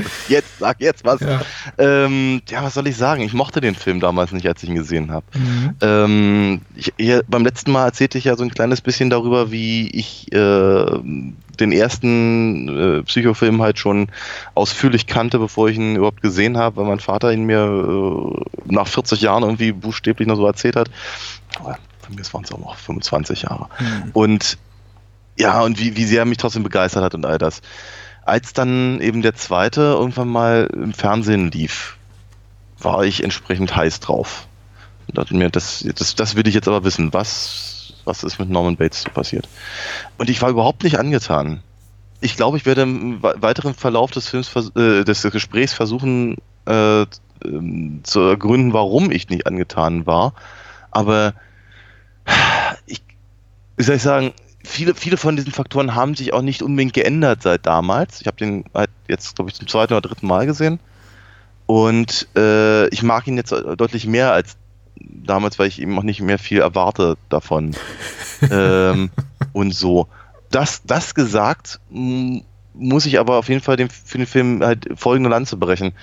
Jetzt, 0.28 0.60
sag 0.60 0.82
jetzt 0.82 1.06
was. 1.06 1.22
Ja. 1.22 1.42
Ähm, 1.78 2.42
ja, 2.50 2.64
was 2.64 2.74
soll 2.74 2.88
ich 2.88 2.98
sagen? 2.98 3.22
Ich 3.22 3.34
mochte 3.34 3.62
den 3.62 3.76
Film 3.76 4.00
damals 4.00 4.32
nicht, 4.32 4.48
als 4.48 4.62
ich 4.64 4.70
ihn 4.70 4.76
gesehen 4.76 5.12
habe. 5.12 5.26
Mhm. 5.34 5.76
Ähm, 5.82 6.62
ich, 6.76 6.94
beim 7.28 7.44
letzten 7.44 7.72
Mal 7.72 7.86
erzählte 7.86 8.18
ich 8.18 8.26
ja 8.26 8.36
so 8.36 8.44
ein 8.44 8.50
kleines 8.50 8.82
bisschen 8.82 9.10
darüber, 9.10 9.52
wie 9.52 9.90
ich 9.90 10.32
äh, 10.34 11.00
den 11.60 11.72
ersten 11.72 13.00
äh, 13.00 13.04
Psychofilm 13.04 13.62
halt 13.62 13.80
schon 13.80 14.08
ausführlich 14.54 15.08
kannte, 15.08 15.40
bevor 15.40 15.70
ich 15.70 15.78
ihn 15.78 15.96
überhaupt 15.96 16.22
gesehen 16.22 16.58
habe, 16.58 16.78
weil 16.78 16.86
mein 16.86 17.00
Vater 17.00 17.32
ihn 17.32 17.46
mir 17.46 17.64
äh, 17.64 18.74
nach 18.74 18.88
40 18.88 19.22
Jahren 19.22 19.44
irgendwie 19.44 19.72
buchstäblich 19.72 20.28
noch 20.28 20.36
so 20.36 20.46
erzählt 20.46 20.76
hat. 20.76 20.90
Aber 21.60 21.78
von 22.02 22.16
mir 22.16 22.24
waren 22.34 22.44
es 22.44 22.52
auch 22.52 22.60
noch 22.60 22.76
25 22.76 23.44
Jahre. 23.44 23.70
Mhm. 23.80 24.10
Und 24.14 24.58
ja, 25.38 25.62
und 25.62 25.80
wie, 25.80 25.96
wie 25.98 26.06
sehr 26.06 26.20
er 26.20 26.26
mich 26.26 26.38
trotzdem 26.38 26.64
begeistert 26.64 27.04
hat 27.04 27.16
und 27.16 27.26
all 27.26 27.38
das. 27.38 27.62
Als 28.26 28.54
dann 28.54 29.00
eben 29.02 29.22
der 29.22 29.36
zweite 29.36 29.82
irgendwann 29.82 30.28
mal 30.30 30.70
im 30.74 30.94
Fernsehen 30.94 31.52
lief, 31.52 31.98
war 32.80 33.04
ich 33.06 33.24
entsprechend 33.24 33.76
heiß 33.76 34.00
drauf. 34.00 34.48
Und 35.08 35.18
dachte 35.18 35.36
mir, 35.36 35.50
das, 35.50 35.86
das, 35.96 36.16
das 36.16 36.36
will 36.36 36.48
ich 36.48 36.56
jetzt 36.56 36.68
aber 36.68 36.84
wissen. 36.84 37.14
Was, 37.14 37.94
was 38.04 38.24
ist 38.24 38.40
mit 38.40 38.50
Norman 38.50 38.78
Bates 38.78 39.04
so 39.04 39.12
passiert? 39.12 39.48
Und 40.18 40.30
ich 40.30 40.42
war 40.42 40.50
überhaupt 40.50 40.84
nicht 40.84 40.98
angetan. 40.98 41.62
Ich 42.20 42.36
glaube, 42.36 42.58
ich 42.58 42.66
werde 42.66 42.82
im 42.82 43.22
we- 43.22 43.36
weiteren 43.38 43.76
Verlauf 43.76 44.10
des 44.10 44.28
Films, 44.28 44.52
äh, 44.76 45.04
des 45.04 45.22
Gesprächs 45.22 45.74
versuchen 45.74 46.38
äh, 46.66 47.06
ähm, 47.44 48.00
zu 48.04 48.22
ergründen, 48.22 48.74
warum 48.74 49.12
ich 49.12 49.30
nicht 49.30 49.46
angetan 49.46 50.08
war. 50.08 50.34
Aber 50.90 51.34
ich, 52.88 53.04
wie 53.78 53.84
soll 53.84 53.98
ich 53.98 54.02
sagen, 54.02 54.34
viele, 54.66 54.96
viele 54.96 55.18
von 55.18 55.36
diesen 55.36 55.52
Faktoren 55.52 55.96
haben 55.96 56.16
sich 56.16 56.34
auch 56.34 56.42
nicht 56.42 56.62
unbedingt 56.62 56.94
geändert 56.94 57.44
seit 57.44 57.66
damals. 57.66 58.22
Ich 58.22 58.28
habe 58.28 58.38
den 58.38 58.66
halt 58.74 58.90
jetzt, 59.08 59.36
glaube 59.36 59.50
ich, 59.50 59.56
zum 59.56 59.68
zweiten 59.68 59.94
oder 59.94 60.02
dritten 60.08 60.28
Mal 60.28 60.46
gesehen. 60.46 60.80
Und 61.66 62.28
äh, 62.36 62.88
ich 62.90 63.02
mag 63.02 63.28
ihn 63.28 63.38
jetzt 63.38 63.52
deutlich 63.52 64.06
mehr 64.06 64.32
als 64.34 64.58
damals, 64.98 65.58
weil 65.58 65.68
ich 65.68 65.82
eben 65.82 65.98
auch 65.98 66.04
nicht 66.04 66.22
mehr 66.22 66.38
viel 66.38 66.60
erwarte 66.60 67.18
davon. 67.30 67.76
ähm, 68.52 69.10
und 69.54 69.74
so. 69.74 70.08
Das, 70.52 70.84
das 70.84 71.16
gesagt, 71.16 71.80
m- 71.92 72.44
muss 72.74 73.06
ich 73.06 73.20
aber 73.20 73.38
auf 73.38 73.50
jeden 73.50 73.62
Fall 73.62 73.78
dem, 73.78 73.90
für 73.90 74.18
den 74.18 74.28
Film 74.28 74.64
halt 74.64 74.88
folgende 74.96 75.30
Lanze 75.30 75.58
brechen. 75.58 75.94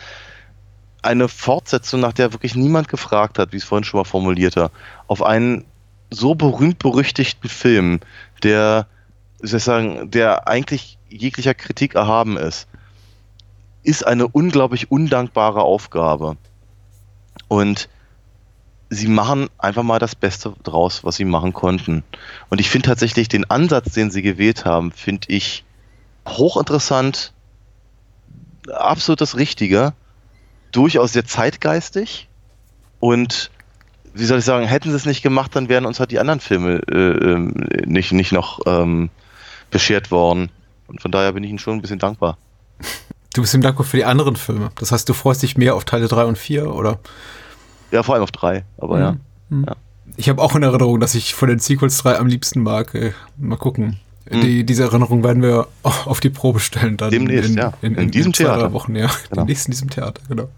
Eine 1.02 1.28
Fortsetzung, 1.28 2.00
nach 2.00 2.12
der 2.12 2.32
wirklich 2.32 2.54
niemand 2.54 2.88
gefragt 2.88 3.38
hat, 3.38 3.52
wie 3.52 3.56
ich 3.56 3.62
es 3.62 3.68
vorhin 3.68 3.84
schon 3.84 3.98
mal 3.98 4.04
formulierte, 4.04 4.70
auf 5.06 5.22
einen 5.22 5.64
so 6.10 6.34
berühmt-berüchtigten 6.34 7.48
Film, 7.48 8.00
der, 8.42 8.86
wie 9.40 9.48
soll 9.48 9.58
ich 9.58 9.64
sagen, 9.64 10.10
der 10.10 10.48
eigentlich 10.48 10.98
jeglicher 11.08 11.54
Kritik 11.54 11.94
erhaben 11.94 12.36
ist, 12.36 12.68
ist 13.82 14.06
eine 14.06 14.28
unglaublich 14.28 14.90
undankbare 14.90 15.62
Aufgabe. 15.62 16.36
Und 17.48 17.88
sie 18.90 19.08
machen 19.08 19.48
einfach 19.58 19.82
mal 19.82 19.98
das 19.98 20.14
Beste 20.14 20.54
draus, 20.62 21.02
was 21.02 21.16
sie 21.16 21.24
machen 21.24 21.52
konnten. 21.52 22.04
Und 22.50 22.60
ich 22.60 22.70
finde 22.70 22.88
tatsächlich 22.88 23.28
den 23.28 23.48
Ansatz, 23.50 23.92
den 23.92 24.10
sie 24.10 24.22
gewählt 24.22 24.64
haben, 24.64 24.92
finde 24.92 25.28
ich 25.28 25.64
hochinteressant, 26.28 27.32
absolut 28.70 29.20
das 29.20 29.36
Richtige, 29.36 29.94
durchaus 30.72 31.12
sehr 31.12 31.24
zeitgeistig 31.24 32.28
und 33.00 33.50
wie 34.14 34.24
soll 34.24 34.38
ich 34.38 34.44
sagen, 34.44 34.66
hätten 34.66 34.90
sie 34.90 34.96
es 34.96 35.06
nicht 35.06 35.22
gemacht, 35.22 35.54
dann 35.56 35.68
wären 35.68 35.86
uns 35.86 36.00
halt 36.00 36.10
die 36.10 36.18
anderen 36.18 36.40
Filme 36.40 36.82
äh, 36.90 37.32
ähm, 37.32 37.54
nicht, 37.86 38.12
nicht 38.12 38.32
noch 38.32 38.60
ähm, 38.66 39.10
beschert 39.70 40.10
worden. 40.10 40.50
Und 40.86 41.00
von 41.00 41.10
daher 41.10 41.32
bin 41.32 41.44
ich 41.44 41.50
ihnen 41.50 41.58
schon 41.58 41.74
ein 41.74 41.82
bisschen 41.82 41.98
dankbar. 41.98 42.36
Du 43.34 43.40
bist 43.40 43.54
ihm 43.54 43.62
dankbar 43.62 43.86
für 43.86 43.96
die 43.96 44.04
anderen 44.04 44.36
Filme. 44.36 44.70
Das 44.78 44.92
heißt, 44.92 45.08
du 45.08 45.14
freust 45.14 45.42
dich 45.42 45.56
mehr 45.56 45.74
auf 45.74 45.84
Teile 45.84 46.08
3 46.08 46.24
und 46.24 46.38
4, 46.38 46.74
oder? 46.74 46.98
Ja, 47.90 48.02
vor 48.02 48.14
allem 48.14 48.24
auf 48.24 48.32
drei, 48.32 48.64
aber 48.78 48.98
ja. 48.98 49.16
Mhm. 49.48 49.64
ja. 49.68 49.76
Ich 50.16 50.28
habe 50.28 50.42
auch 50.42 50.54
in 50.54 50.62
Erinnerung, 50.62 51.00
dass 51.00 51.14
ich 51.14 51.34
von 51.34 51.48
den 51.48 51.58
Sequels 51.58 51.98
3 51.98 52.18
am 52.18 52.26
liebsten 52.26 52.60
mag. 52.62 52.94
Äh, 52.94 53.12
Mal 53.38 53.56
gucken. 53.56 53.98
Mhm. 54.30 54.40
Die, 54.40 54.64
diese 54.64 54.82
Erinnerung 54.82 55.24
werden 55.24 55.42
wir 55.42 55.68
auf 55.82 56.20
die 56.20 56.30
Probe 56.30 56.60
stellen 56.60 56.96
dann. 56.96 57.10
Demnächst, 57.10 57.50
in, 57.50 57.56
ja. 57.56 57.72
In, 57.80 57.94
In 57.94 58.10
diesem 58.10 58.34
zwei, 58.34 58.44
drei 58.44 58.56
Theater. 58.56 58.72
Wochen, 58.72 58.94
ja. 58.96 59.06
Genau. 59.06 59.16
Demnächst 59.42 59.66
in 59.66 59.72
diesem 59.72 59.88
Theater, 59.90 60.20
genau. 60.28 60.48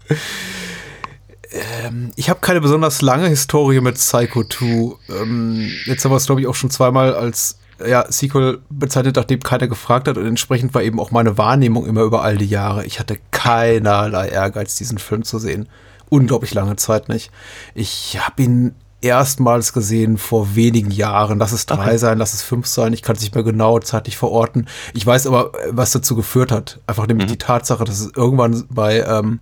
Ähm, 1.55 2.11
ich 2.15 2.29
habe 2.29 2.39
keine 2.41 2.61
besonders 2.61 3.01
lange 3.01 3.27
Historie 3.27 3.79
mit 3.79 3.95
Psycho 3.95 4.43
2. 4.43 4.65
Ähm, 5.09 5.71
jetzt 5.85 6.03
haben 6.03 6.11
wir 6.11 6.17
es, 6.17 6.25
glaube 6.25 6.41
ich, 6.41 6.47
auch 6.47 6.55
schon 6.55 6.69
zweimal 6.69 7.15
als 7.15 7.57
ja, 7.85 8.05
Sequel 8.09 8.59
bezeichnet, 8.69 9.15
nachdem 9.15 9.41
keiner 9.41 9.67
gefragt 9.67 10.07
hat 10.07 10.17
und 10.17 10.25
entsprechend 10.25 10.73
war 10.73 10.81
eben 10.81 10.99
auch 10.99 11.11
meine 11.11 11.37
Wahrnehmung 11.37 11.85
immer 11.85 12.01
über 12.01 12.21
all 12.23 12.37
die 12.37 12.45
Jahre. 12.45 12.85
Ich 12.85 12.99
hatte 12.99 13.17
keinerlei 13.31 14.29
Ehrgeiz, 14.29 14.75
diesen 14.75 14.97
Film 14.97 15.23
zu 15.23 15.39
sehen. 15.39 15.67
Unglaublich 16.09 16.53
lange 16.53 16.75
Zeit 16.75 17.09
nicht. 17.09 17.31
Ich 17.73 18.17
habe 18.19 18.43
ihn 18.43 18.75
erstmals 19.01 19.73
gesehen 19.73 20.17
vor 20.17 20.55
wenigen 20.55 20.91
Jahren. 20.91 21.39
Lass 21.39 21.51
es 21.51 21.65
drei 21.65 21.87
okay. 21.87 21.97
sein, 21.97 22.17
lass 22.17 22.33
es 22.33 22.41
fünf 22.41 22.65
sein. 22.65 22.93
Ich 22.93 23.01
kann 23.01 23.15
es 23.15 23.21
nicht 23.21 23.35
mehr 23.35 23.43
genau 23.43 23.79
zeitlich 23.79 24.17
verorten. 24.17 24.67
Ich 24.93 25.05
weiß 25.05 25.27
aber, 25.27 25.51
was 25.69 25.91
dazu 25.91 26.15
geführt 26.15 26.51
hat. 26.51 26.79
Einfach 26.87 27.07
nämlich 27.07 27.27
mhm. 27.27 27.33
die 27.33 27.37
Tatsache, 27.37 27.83
dass 27.83 27.99
es 27.99 28.11
irgendwann 28.15 28.65
bei 28.69 29.01
ähm, 29.01 29.39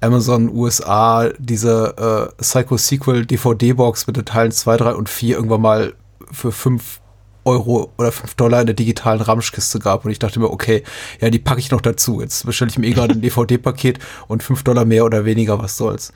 Amazon 0.00 0.48
USA 0.54 1.30
diese 1.38 2.30
äh, 2.38 2.42
Psycho-Sequel 2.42 3.26
DVD-Box 3.26 4.06
mit 4.06 4.16
den 4.16 4.24
Teilen 4.24 4.52
2, 4.52 4.76
3 4.76 4.94
und 4.94 5.08
4 5.08 5.36
irgendwann 5.36 5.62
mal 5.62 5.94
für 6.30 6.52
5 6.52 7.00
Euro 7.46 7.92
oder 7.96 8.10
5 8.10 8.34
Dollar 8.34 8.60
in 8.60 8.66
der 8.66 8.74
digitalen 8.74 9.20
Ramschkiste 9.20 9.78
gab. 9.78 10.04
Und 10.04 10.10
ich 10.10 10.18
dachte 10.18 10.40
mir, 10.40 10.50
okay, 10.50 10.82
ja, 11.20 11.30
die 11.30 11.38
packe 11.38 11.60
ich 11.60 11.70
noch 11.70 11.80
dazu. 11.80 12.20
Jetzt 12.20 12.44
bestelle 12.44 12.70
ich 12.70 12.78
mir 12.78 12.88
eh 12.88 12.92
gerade 12.92 13.14
ein 13.14 13.20
DVD-Paket 13.22 14.00
und 14.26 14.42
5 14.42 14.64
Dollar 14.64 14.84
mehr 14.84 15.04
oder 15.04 15.24
weniger, 15.24 15.62
was 15.62 15.76
soll's. 15.76 16.12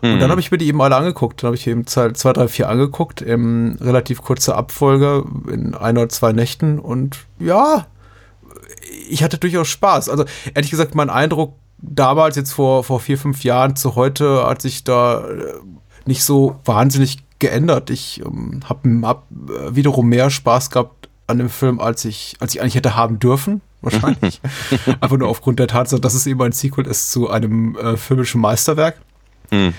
Und 0.00 0.18
dann 0.18 0.28
mhm. 0.28 0.30
habe 0.30 0.40
ich 0.40 0.50
mir 0.50 0.58
die 0.58 0.66
eben 0.66 0.80
alle 0.80 0.96
angeguckt. 0.96 1.42
Dann 1.42 1.48
habe 1.48 1.56
ich 1.56 1.66
eben 1.66 1.86
2, 1.86 2.08
3, 2.12 2.48
4 2.48 2.68
angeguckt, 2.68 3.20
im 3.20 3.76
relativ 3.80 4.22
kurzer 4.22 4.56
Abfolge 4.56 5.24
in 5.52 5.74
ein 5.74 5.98
oder 5.98 6.08
zwei 6.08 6.32
Nächten. 6.32 6.78
Und 6.78 7.18
ja, 7.38 7.86
ich 9.08 9.22
hatte 9.22 9.38
durchaus 9.38 9.68
Spaß. 9.68 10.08
Also 10.08 10.24
ehrlich 10.54 10.70
gesagt, 10.70 10.94
mein 10.94 11.10
Eindruck 11.10 11.59
damals, 11.82 12.36
jetzt 12.36 12.52
vor, 12.52 12.84
vor 12.84 13.00
vier, 13.00 13.18
fünf 13.18 13.44
Jahren 13.44 13.76
zu 13.76 13.94
heute, 13.96 14.46
hat 14.46 14.62
sich 14.62 14.84
da 14.84 15.20
äh, 15.28 15.54
nicht 16.06 16.24
so 16.24 16.56
wahnsinnig 16.64 17.18
geändert. 17.38 17.90
Ich 17.90 18.22
ähm, 18.24 18.60
habe 18.68 19.00
hab 19.02 19.26
äh, 19.30 19.74
wiederum 19.74 20.08
mehr 20.08 20.30
Spaß 20.30 20.70
gehabt 20.70 21.08
an 21.26 21.38
dem 21.38 21.50
Film, 21.50 21.80
als 21.80 22.04
ich, 22.04 22.36
als 22.40 22.54
ich 22.54 22.60
eigentlich 22.60 22.74
hätte 22.74 22.96
haben 22.96 23.18
dürfen. 23.18 23.60
Wahrscheinlich. 23.82 24.42
Einfach 25.00 25.16
nur 25.16 25.28
aufgrund 25.28 25.58
der 25.58 25.66
Tatsache, 25.66 26.02
dass 26.02 26.12
es 26.12 26.26
eben 26.26 26.42
ein 26.42 26.52
Sequel 26.52 26.86
ist 26.86 27.10
zu 27.10 27.30
einem 27.30 27.76
äh, 27.76 27.96
filmischen 27.96 28.40
Meisterwerk. 28.40 29.00
Mhm. 29.50 29.74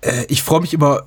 äh, 0.00 0.24
ich 0.28 0.42
freue 0.42 0.62
mich 0.62 0.72
immer 0.72 1.02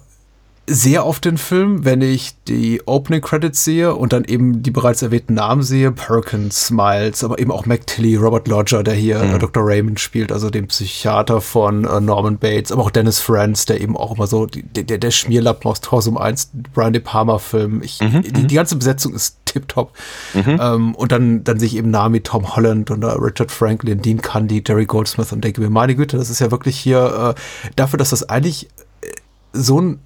sehr 0.70 1.04
auf 1.04 1.20
den 1.20 1.38
Film, 1.38 1.84
wenn 1.84 2.02
ich 2.02 2.36
die 2.48 2.82
Opening 2.86 3.22
Credits 3.22 3.64
sehe 3.64 3.96
und 3.96 4.14
dann 4.14 4.24
eben 4.24 4.62
die 4.62 4.70
bereits 4.70 5.02
erwähnten 5.02 5.34
Namen 5.34 5.64
sehe, 5.64 5.92
Perkins, 5.92 6.68
Smiles, 6.68 7.24
aber 7.24 7.40
eben 7.40 7.52
auch 7.52 7.66
Tilly, 7.86 8.16
Robert 8.16 8.48
Lodger, 8.48 8.84
der 8.84 8.94
hier 8.94 9.20
mhm. 9.20 9.36
äh, 9.36 9.40
Dr. 9.40 9.64
Raymond 9.66 10.00
spielt, 10.00 10.32
also 10.32 10.50
den 10.50 10.68
Psychiater 10.68 11.42
von 11.42 11.86
äh, 11.86 12.00
Norman 12.00 12.38
Bates, 12.38 12.72
aber 12.72 12.84
auch 12.84 12.92
Dennis 12.92 13.20
Franz, 13.20 13.66
der 13.66 13.82
eben 13.82 13.98
auch 13.98 14.16
immer 14.16 14.28
so 14.28 14.46
der, 14.46 14.98
der 14.98 15.12
Schmierlappen 15.12 15.70
aus 15.70 15.82
Torsum 15.82 16.18
1, 16.18 16.52
Brian 16.74 16.94
De 16.94 17.02
Palma 17.02 17.40
Film. 17.40 17.82
Ich, 17.84 18.00
mhm. 18.00 18.22
die, 18.22 18.48
die, 18.48 18.56
ganze 18.56 18.76
Besetzung 18.76 19.14
ist 19.14 19.38
tipptopp. 19.46 19.94
Mhm. 20.36 20.60
Ähm, 20.62 20.96
und 20.96 21.12
dann, 21.12 21.44
dann 21.44 21.60
sehe 21.60 21.68
ich 21.68 21.78
eben 21.78 21.90
Namen 21.90 22.16
wie 22.16 22.22
Tom 22.22 22.56
Holland 22.56 22.92
und 22.92 23.04
uh, 23.04 23.08
Richard 23.08 23.52
Franklin, 23.52 24.02
Dean 24.02 24.22
Candy, 24.22 24.64
Jerry 24.66 24.86
Goldsmith 24.86 25.32
und 25.32 25.44
denke 25.44 25.62
mir, 25.62 25.70
meine 25.72 25.96
Güte, 25.96 26.18
das 26.18 26.30
ist 26.30 26.40
ja 26.40 26.52
wirklich 26.52 26.78
hier 26.78 27.36
äh, 27.36 27.72
dafür, 27.76 27.98
dass 27.98 28.12
das 28.12 28.30
eigentlich 28.30 28.70
äh, 29.02 29.08
so 29.54 29.82
ein 29.82 30.00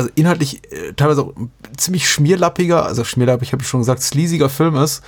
also 0.00 0.10
inhaltlich 0.14 0.62
äh, 0.72 0.94
teilweise 0.94 1.22
auch 1.22 1.32
ziemlich 1.76 2.08
schmierlappiger, 2.08 2.86
also 2.86 3.04
schmierlappig 3.04 3.52
habe 3.52 3.62
ich 3.62 3.68
schon 3.68 3.80
gesagt, 3.80 4.02
sleasiger 4.02 4.48
Film 4.48 4.76
ist, 4.76 5.02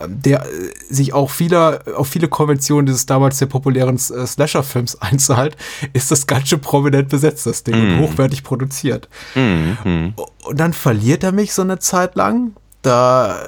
ähm, 0.00 0.22
der 0.22 0.44
äh, 0.44 0.48
sich 0.88 1.12
auch 1.12 1.30
vieler, 1.30 1.80
auf 1.96 2.06
viele 2.06 2.28
Konventionen 2.28 2.86
dieses 2.86 3.06
damals 3.06 3.38
sehr 3.38 3.48
populären 3.48 3.96
äh, 3.96 4.26
Slasher-Films 4.26 4.96
einzahlt, 5.02 5.56
ist 5.94 6.12
das 6.12 6.28
ganz 6.28 6.48
schön 6.48 6.60
prominent 6.60 7.08
besetzt, 7.08 7.44
das 7.46 7.64
Ding, 7.64 7.74
mm. 7.74 7.78
und 7.82 8.00
hochwertig 8.00 8.44
produziert. 8.44 9.08
Mm. 9.34 10.10
Und 10.44 10.60
dann 10.60 10.72
verliert 10.72 11.24
er 11.24 11.32
mich 11.32 11.52
so 11.52 11.62
eine 11.62 11.80
Zeit 11.80 12.14
lang. 12.14 12.52
Da 12.82 13.40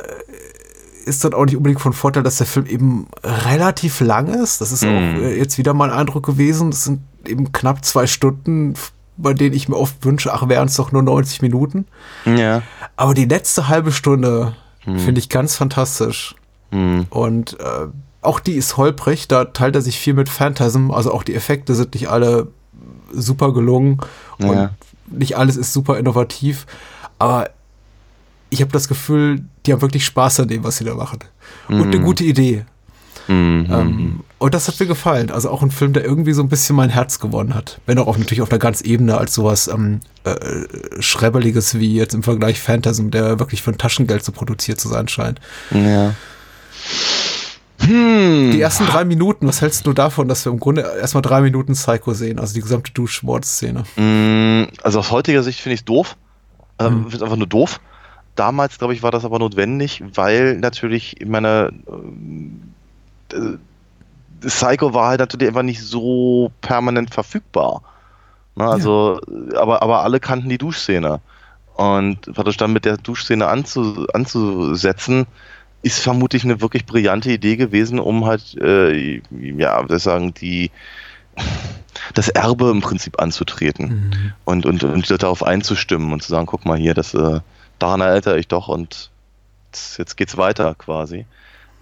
ist 1.05 1.25
dann 1.25 1.35
auch 1.35 1.45
nicht 1.45 1.57
unbedingt 1.57 1.81
von 1.81 1.93
Vorteil, 1.93 2.25
dass 2.25 2.39
der 2.39 2.47
Film 2.47 2.67
eben 2.67 3.07
relativ 3.23 4.01
lang 4.01 4.27
ist. 4.29 4.61
Das 4.61 4.73
ist 4.73 4.83
mm. 4.83 4.89
auch 4.89 5.23
äh, 5.23 5.39
jetzt 5.39 5.59
wieder 5.59 5.75
mein 5.75 5.91
Eindruck 5.91 6.27
gewesen. 6.27 6.73
Das 6.73 6.85
sind 6.85 7.03
eben 7.25 7.53
knapp 7.53 7.85
zwei 7.85 8.09
Stunden 8.09 8.75
bei 9.17 9.35
denen 9.35 9.55
ich 9.55 9.69
mir 9.69 9.77
oft 9.77 10.05
wünsche, 10.05 10.33
ach, 10.33 10.49
wären 10.49 10.69
es 10.69 10.77
doch 10.77 10.93
nur 10.93 11.03
90 11.03 11.43
Minuten. 11.43 11.87
Ja. 12.25 12.63
Aber 12.97 13.15
die 13.15 13.25
letzte 13.25 13.69
halbe 13.69 13.93
Stunde 13.93 14.55
hm. 14.81 14.99
finde 14.99 15.19
ich 15.19 15.29
ganz 15.29 15.57
fantastisch. 15.57 16.35
Hm. 16.71 17.07
Und 17.11 17.59
äh, 17.61 17.89
auch 18.23 18.41
die 18.41 18.55
ist 18.55 18.77
holprig, 18.77 19.29
da 19.29 19.47
teilt 19.47 19.75
er 19.75 19.83
sich 19.83 19.99
viel 19.99 20.15
mit 20.15 20.29
Phantasm, 20.29 20.91
also 20.91 21.13
auch 21.13 21.23
die 21.23 21.35
Effekte 21.35 21.75
sind 21.75 21.95
nicht 21.95 22.09
alle 22.09 22.49
super 23.13 23.53
gelungen 23.53 23.99
und 24.39 24.55
ja. 24.55 24.71
nicht 25.09 25.37
alles 25.37 25.57
ist 25.57 25.73
super 25.73 25.99
innovativ, 25.99 26.67
aber 27.19 27.51
ich 28.49 28.61
habe 28.61 28.73
das 28.73 28.87
Gefühl, 28.87 29.45
die 29.67 29.73
haben 29.73 29.83
wirklich 29.83 30.05
Spaß 30.05 30.41
an 30.41 30.49
dem, 30.49 30.63
was 30.63 30.77
sie 30.77 30.85
da 30.85 30.95
machen. 30.95 31.21
Und 31.69 31.83
eine 31.83 31.97
hm. 31.97 32.05
gute 32.05 32.25
Idee. 32.25 32.65
Mhm. 33.29 33.67
Ähm, 33.71 34.21
und 34.43 34.55
das 34.55 34.67
hat 34.67 34.81
mir 34.81 34.87
gefallen. 34.87 35.31
Also 35.31 35.51
auch 35.51 35.63
ein 35.63 35.71
Film, 35.71 35.93
der 35.93 36.05
irgendwie 36.05 36.33
so 36.33 36.43
ein 36.43 36.49
bisschen 36.49 36.75
mein 36.75 36.91
Herz 36.91 37.21
gewonnen 37.21 37.55
hat. 37.55 37.81
Wenn 37.87 37.97
auch, 37.99 38.19
natürlich 38.19 38.43
auf 38.43 38.51
einer 38.51 38.59
ganz 38.59 38.81
Ebene 38.81 39.17
als 39.17 39.35
sowas 39.35 39.69
ähm, 39.69 40.01
äh, 40.25 40.35
Schrebbeliges 41.01 41.79
wie 41.79 41.95
jetzt 41.95 42.13
im 42.13 42.25
Vergleich 42.25 42.61
Phantasm, 42.61 43.11
der 43.11 43.39
wirklich 43.39 43.63
für 43.63 43.71
ein 43.71 43.79
Taschengeld 43.79 44.25
so 44.25 44.33
produziert 44.33 44.81
zu 44.81 44.89
sein 44.89 45.07
scheint. 45.07 45.41
Ja. 45.71 46.15
Hm. 47.79 48.51
Die 48.51 48.61
ersten 48.61 48.85
drei 48.87 49.05
Minuten, 49.05 49.47
was 49.47 49.61
hältst 49.61 49.87
du 49.87 49.93
davon, 49.93 50.27
dass 50.27 50.45
wir 50.45 50.51
im 50.51 50.59
Grunde 50.59 50.83
erstmal 51.01 51.23
drei 51.23 51.41
Minuten 51.41 51.75
Psycho 51.75 52.13
sehen, 52.13 52.41
also 52.41 52.53
die 52.53 52.63
gesamte 52.63 52.91
Duschmordszene? 52.93 53.85
Hm, 53.95 54.67
also 54.83 54.99
aus 54.99 55.13
heutiger 55.13 55.45
Sicht 55.45 55.61
finde 55.61 55.75
ich 55.75 55.83
es 55.83 55.85
doof. 55.85 56.17
Ähm, 56.81 57.05
hm. 57.05 57.11
Finde 57.11 57.25
einfach 57.27 57.37
nur 57.37 57.47
doof. 57.47 57.81
Damals, 58.35 58.79
glaube 58.79 58.93
ich, 58.93 59.05
war 59.05 59.13
das 59.13 59.25
aber 59.25 59.39
notwendig, 59.39 60.03
weil 60.15 60.57
natürlich 60.57 61.21
in 61.21 61.31
meiner 61.31 61.71
äh, 63.33 63.37
Psycho 64.47 64.95
war 64.95 65.09
halt 65.09 65.21
natürlich 65.21 65.49
einfach 65.49 65.63
nicht 65.63 65.83
so 65.83 66.53
permanent 66.61 67.13
verfügbar. 67.13 67.83
Ne, 68.55 68.67
also, 68.67 69.21
ja. 69.53 69.61
aber, 69.61 69.83
aber 69.83 70.03
alle 70.03 70.21
kannten 70.21 70.49
die 70.49 70.59
Duschszene. 70.59 71.21
Und 71.75 72.21
praktisch 72.35 72.59
dann 72.59 72.73
mit 72.73 72.85
der 72.85 72.99
Duschszene 72.99 73.47
anzu, 73.47 74.07
anzusetzen, 74.13 75.27
ist 75.83 76.01
vermutlich 76.01 76.45
eine 76.45 76.61
wirklich 76.61 76.87
brillante 76.87 77.31
Idee 77.33 77.57
gewesen, 77.57 77.99
um 77.99 78.27
halt, 78.27 78.57
äh, 78.61 79.21
ja, 79.31 79.83
das 79.83 80.05
sagen, 80.05 80.35
die, 80.35 80.71
das 82.15 82.29
Erbe 82.29 82.71
im 82.71 82.83
Prinzip 82.83 83.21
anzutreten 83.21 83.89
mhm. 83.89 84.33
und, 84.45 84.67
und, 84.67 84.85
und 84.85 85.23
darauf 85.23 85.43
einzustimmen 85.43 86.13
und 86.13 86.23
zu 86.23 86.29
sagen, 86.29 86.47
guck 86.47 86.67
mal 86.67 86.79
hier, 86.79 86.95
das, 86.95 87.15
äh, 87.15 87.41
daran 87.79 88.01
erinnere 88.01 88.39
ich 88.39 88.49
doch 88.49 88.69
und 88.69 89.11
jetzt 89.99 90.17
geht's 90.17 90.37
weiter 90.37 90.75
quasi. 90.77 91.27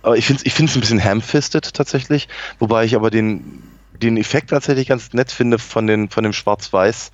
Aber 0.02 0.16
ich 0.16 0.26
finde 0.26 0.42
es 0.44 0.46
ich 0.46 0.58
ein 0.58 0.80
bisschen 0.80 1.02
ham-fisted 1.02 1.74
tatsächlich, 1.74 2.28
wobei 2.58 2.84
ich 2.84 2.94
aber 2.94 3.10
den, 3.10 3.62
den 4.00 4.16
Effekt 4.16 4.50
tatsächlich 4.50 4.88
ganz 4.88 5.12
nett 5.12 5.30
finde 5.30 5.58
von, 5.58 5.86
den, 5.86 6.08
von 6.08 6.24
dem 6.24 6.32
Schwarz-Weiß. 6.32 7.12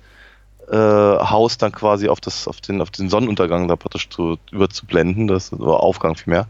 Äh, 0.69 0.75
Haus 0.75 1.57
dann 1.57 1.71
quasi 1.71 2.09
auf, 2.09 2.19
das, 2.19 2.47
auf, 2.47 2.59
den, 2.59 2.81
auf 2.81 2.91
den 2.91 3.09
Sonnenuntergang 3.09 3.67
da 3.67 3.75
praktisch 3.75 4.09
zu, 4.09 4.37
überzublenden, 4.51 5.27
das 5.27 5.53
oder 5.53 5.79
Aufgang 5.79 6.15
vielmehr, 6.15 6.47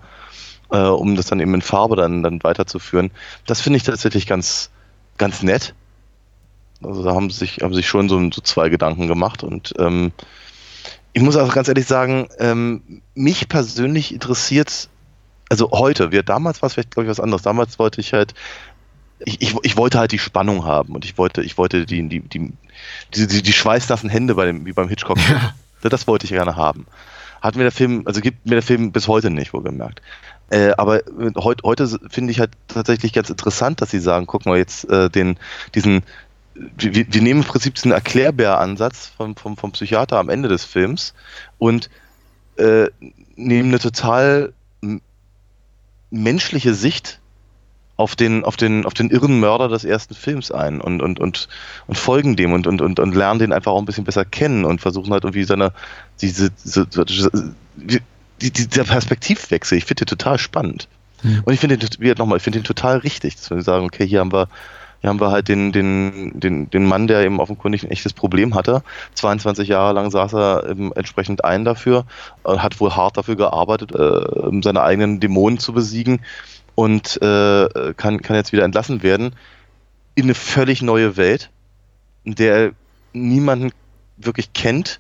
äh, 0.71 0.79
um 0.79 1.15
das 1.15 1.27
dann 1.27 1.39
eben 1.39 1.53
in 1.53 1.61
Farbe 1.61 1.95
dann, 1.95 2.23
dann 2.23 2.43
weiterzuführen. 2.43 3.11
Das 3.45 3.61
finde 3.61 3.77
ich 3.77 3.83
tatsächlich 3.83 4.25
ganz, 4.25 4.71
ganz 5.17 5.43
nett. 5.43 5.75
Also 6.83 7.03
da 7.03 7.13
haben 7.13 7.29
sich, 7.29 7.59
haben 7.61 7.73
sich 7.73 7.87
schon 7.87 8.09
so, 8.09 8.19
so 8.31 8.41
zwei 8.41 8.69
Gedanken 8.69 9.07
gemacht 9.07 9.43
und 9.43 9.73
ähm, 9.77 10.11
ich 11.13 11.23
muss 11.23 11.35
auch 11.35 11.51
ganz 11.53 11.67
ehrlich 11.67 11.87
sagen, 11.87 12.27
ähm, 12.37 13.01
mich 13.15 13.49
persönlich 13.49 14.13
interessiert 14.13 14.89
also 15.49 15.71
heute, 15.71 16.11
wir 16.11 16.23
damals 16.23 16.61
war 16.61 16.67
es 16.67 16.73
vielleicht, 16.73 16.91
glaube 16.91 17.05
ich, 17.05 17.09
was 17.09 17.19
anderes. 17.19 17.41
Damals 17.41 17.79
wollte 17.79 18.01
ich 18.01 18.13
halt, 18.13 18.33
ich, 19.19 19.41
ich, 19.41 19.55
ich, 19.63 19.77
wollte 19.77 19.99
halt 19.99 20.11
die 20.11 20.19
Spannung 20.19 20.65
haben 20.65 20.93
und 20.93 21.05
ich 21.05 21.17
wollte, 21.17 21.41
ich 21.41 21.57
wollte 21.57 21.85
die, 21.85 22.07
die, 22.07 22.19
die, 22.21 22.53
die, 23.13 23.27
die, 23.27 23.41
die 23.41 23.53
schweißnassen 23.53 24.09
Hände 24.09 24.35
bei 24.35 24.45
dem, 24.45 24.65
wie 24.65 24.73
beim 24.73 24.89
Hitchcock. 24.89 25.17
Ja. 25.29 25.53
Das 25.89 26.07
wollte 26.07 26.25
ich 26.25 26.31
gerne 26.31 26.55
haben. 26.55 26.87
Hat 27.39 27.55
mir 27.55 27.63
der 27.63 27.71
Film, 27.71 28.01
also 28.05 28.19
gibt 28.19 28.45
mir 28.45 28.55
der 28.55 28.63
Film 28.63 28.91
bis 28.91 29.07
heute 29.07 29.29
nicht, 29.29 29.53
wohlgemerkt. 29.53 30.01
Äh, 30.49 30.71
aber 30.77 31.01
heut, 31.37 31.63
heute 31.63 31.87
finde 32.09 32.31
ich 32.31 32.39
halt 32.39 32.51
tatsächlich 32.67 33.13
ganz 33.13 33.29
interessant, 33.29 33.79
dass 33.79 33.91
sie 33.91 33.99
sagen, 33.99 34.25
guck 34.25 34.45
mal 34.45 34.57
jetzt 34.57 34.89
äh, 34.89 35.09
den, 35.09 35.37
diesen, 35.75 36.03
wir, 36.55 36.93
wir 36.95 37.21
nehmen 37.21 37.41
im 37.41 37.47
Prinzip 37.47 37.75
diesen 37.75 37.91
Erklärbär-Ansatz 37.91 39.11
vom, 39.15 39.35
vom, 39.35 39.55
vom 39.55 39.71
Psychiater 39.71 40.17
am 40.17 40.29
Ende 40.29 40.49
des 40.49 40.65
Films 40.65 41.13
und 41.57 41.89
äh, 42.57 42.87
nehmen 43.35 43.69
eine 43.69 43.79
total 43.79 44.53
menschliche 46.09 46.73
Sicht 46.73 47.19
auf 47.97 48.15
den, 48.15 48.43
auf 48.43 48.57
den, 48.57 48.85
auf 48.85 48.93
den 48.93 49.09
irren 49.09 49.39
Mörder 49.39 49.67
des 49.67 49.83
ersten 49.83 50.13
Films 50.13 50.51
ein 50.51 50.79
und, 50.79 51.01
und, 51.01 51.19
und, 51.19 51.47
und 51.87 51.95
folgen 51.97 52.35
dem 52.35 52.53
und, 52.53 52.67
und, 52.67 52.79
und, 52.81 52.99
und 52.99 53.15
lernen 53.15 53.39
den 53.39 53.51
einfach 53.51 53.71
auch 53.71 53.79
ein 53.79 53.85
bisschen 53.85 54.03
besser 54.03 54.23
kennen 54.23 54.65
und 54.65 54.81
versuchen 54.81 55.11
halt 55.11 55.23
irgendwie 55.23 55.43
seine, 55.43 55.73
diese, 56.21 56.51
diese, 56.63 56.87
die, 58.41 58.51
dieser 58.51 58.83
Perspektivwechsel, 58.83 59.79
ich 59.79 59.85
finde 59.85 60.05
den 60.05 60.09
total 60.09 60.37
spannend. 60.37 60.87
Mhm. 61.23 61.41
Und 61.43 61.53
ich 61.53 61.59
finde 61.59 61.77
den, 61.77 61.89
wie 61.99 62.13
nochmal, 62.13 62.37
ich 62.37 62.43
finde 62.43 62.59
den 62.59 62.65
total 62.65 62.97
richtig, 62.97 63.35
dass 63.35 63.49
wir 63.49 63.61
sagen, 63.63 63.85
okay, 63.85 64.07
hier 64.07 64.19
haben 64.19 64.31
wir, 64.31 64.47
Hier 65.07 65.11
haben 65.11 65.21
wir 65.21 65.31
halt 65.31 65.47
den, 65.47 65.71
den, 65.71 66.37
den, 66.37 66.69
den 66.69 66.85
Mann, 66.85 67.07
der 67.07 67.23
eben 67.23 67.39
offenkundig 67.39 67.81
ein 67.81 67.91
echtes 67.91 68.11
Problem 68.11 68.55
hatte. 68.55 68.83
22 69.13 69.69
Jahre 69.69 69.93
lang 69.93 70.11
saß 70.11 70.33
er 70.33 70.69
eben 70.69 70.91
entsprechend 70.91 71.45
ein 71.45 71.63
dafür, 71.63 72.03
äh, 72.43 72.57
hat 72.57 72.81
wohl 72.81 72.93
hart 72.93 73.15
dafür 73.15 73.37
gearbeitet, 73.37 73.95
äh, 73.95 74.61
seine 74.61 74.83
eigenen 74.83 75.21
Dämonen 75.21 75.59
zu 75.59 75.71
besiegen 75.71 76.19
und 76.75 77.21
äh, 77.21 77.93
kann, 77.95 78.21
kann 78.21 78.35
jetzt 78.35 78.51
wieder 78.51 78.65
entlassen 78.65 79.01
werden 79.01 79.33
in 80.15 80.25
eine 80.25 80.35
völlig 80.35 80.81
neue 80.81 81.15
Welt, 81.15 81.51
in 82.25 82.35
der 82.35 82.57
er 82.57 82.71
niemanden 83.13 83.71
wirklich 84.17 84.51
kennt, 84.51 84.99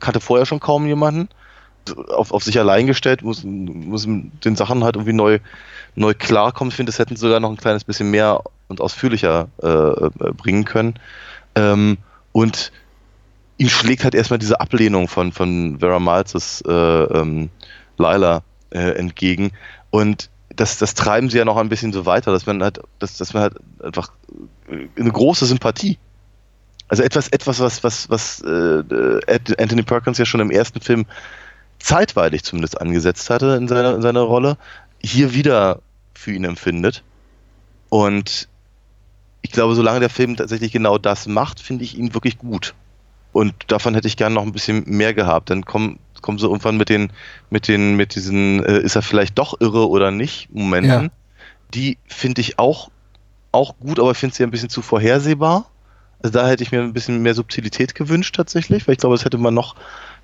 kannte 0.00 0.20
vorher 0.20 0.46
schon 0.46 0.60
kaum 0.60 0.86
jemanden, 0.86 1.28
auf, 2.16 2.32
auf 2.32 2.42
sich 2.42 2.58
allein 2.58 2.86
gestellt, 2.86 3.20
muss, 3.20 3.44
muss 3.44 4.06
den 4.06 4.56
Sachen 4.56 4.82
halt 4.82 4.96
irgendwie 4.96 5.12
neu, 5.12 5.40
neu 5.94 6.14
klarkommen. 6.14 6.70
Ich 6.70 6.76
finde, 6.76 6.90
das 6.90 6.98
hätten 6.98 7.16
sogar 7.16 7.40
noch 7.40 7.50
ein 7.50 7.58
kleines 7.58 7.84
bisschen 7.84 8.10
mehr 8.10 8.40
und 8.72 8.80
ausführlicher 8.80 9.48
äh, 9.62 9.68
äh, 9.68 10.10
bringen 10.32 10.64
können. 10.64 10.94
Ähm, 11.54 11.98
und 12.32 12.72
ihm 13.58 13.68
schlägt 13.68 14.04
halt 14.04 14.14
erstmal 14.14 14.38
diese 14.38 14.60
Ablehnung 14.60 15.06
von, 15.06 15.30
von 15.30 15.78
Vera 15.78 16.00
Malzes 16.00 16.62
äh, 16.66 16.72
ähm, 16.72 17.50
Lila 17.98 18.42
äh, 18.70 18.96
entgegen. 18.96 19.52
Und 19.90 20.30
das, 20.56 20.78
das 20.78 20.94
treiben 20.94 21.30
sie 21.30 21.38
ja 21.38 21.44
noch 21.44 21.56
ein 21.56 21.68
bisschen 21.68 21.92
so 21.92 22.06
weiter, 22.06 22.32
dass 22.32 22.46
man 22.46 22.62
halt, 22.62 22.80
dass, 22.98 23.18
dass 23.18 23.34
man 23.34 23.44
halt 23.44 23.54
einfach 23.82 24.10
eine 24.68 25.12
große 25.12 25.46
Sympathie. 25.46 25.98
Also 26.88 27.02
etwas, 27.02 27.28
etwas, 27.28 27.60
was, 27.60 27.84
was, 27.84 28.10
was 28.10 28.40
äh, 28.42 28.82
Anthony 29.58 29.82
Perkins 29.82 30.18
ja 30.18 30.24
schon 30.24 30.40
im 30.40 30.50
ersten 30.50 30.80
Film 30.80 31.06
zeitweilig 31.78 32.44
zumindest 32.44 32.80
angesetzt 32.80 33.30
hatte 33.30 33.56
in 33.56 33.68
seiner, 33.68 33.94
in 33.94 34.02
seiner 34.02 34.20
Rolle, 34.20 34.56
hier 35.02 35.34
wieder 35.34 35.80
für 36.14 36.32
ihn 36.32 36.44
empfindet. 36.44 37.02
Und 37.88 38.48
ich 39.42 39.50
glaube, 39.50 39.74
solange 39.74 40.00
der 40.00 40.10
Film 40.10 40.36
tatsächlich 40.36 40.72
genau 40.72 40.98
das 40.98 41.26
macht, 41.26 41.60
finde 41.60 41.84
ich 41.84 41.98
ihn 41.98 42.14
wirklich 42.14 42.38
gut. 42.38 42.74
Und 43.32 43.54
davon 43.66 43.94
hätte 43.94 44.08
ich 44.08 44.16
gerne 44.16 44.34
noch 44.34 44.42
ein 44.42 44.52
bisschen 44.52 44.84
mehr 44.86 45.14
gehabt. 45.14 45.50
Dann 45.50 45.64
kommen, 45.64 45.98
kommen 46.20 46.38
sie 46.38 46.46
irgendwann 46.46 46.76
mit 46.76 46.88
den, 46.88 47.12
mit 47.50 47.66
den, 47.66 47.96
mit 47.96 48.14
diesen, 48.14 48.64
äh, 48.64 48.80
ist 48.80 48.94
er 48.94 49.02
vielleicht 49.02 49.38
doch 49.38 49.60
irre 49.60 49.88
oder 49.88 50.10
nicht, 50.10 50.48
Momenten. 50.52 51.04
Ja. 51.04 51.10
Die 51.74 51.98
finde 52.06 52.40
ich 52.42 52.58
auch, 52.58 52.90
auch 53.50 53.74
gut, 53.78 53.98
aber 53.98 54.14
finde 54.14 54.36
sie 54.36 54.42
ein 54.42 54.50
bisschen 54.50 54.68
zu 54.68 54.82
vorhersehbar. 54.82 55.66
Also 56.22 56.38
da 56.38 56.46
hätte 56.46 56.62
ich 56.62 56.70
mir 56.70 56.82
ein 56.82 56.92
bisschen 56.92 57.22
mehr 57.22 57.34
Subtilität 57.34 57.94
gewünscht 57.94 58.36
tatsächlich, 58.36 58.86
weil 58.86 58.92
ich 58.92 58.98
glaube, 58.98 59.16
das 59.16 59.24
hätte 59.24 59.38
man 59.38 59.54
noch, 59.54 59.74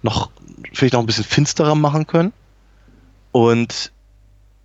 noch, 0.03 0.31
vielleicht 0.73 0.93
noch 0.93 1.01
ein 1.01 1.07
bisschen 1.07 1.25
finsterer 1.25 1.75
machen 1.75 2.07
können. 2.07 2.33
Und 3.33 3.91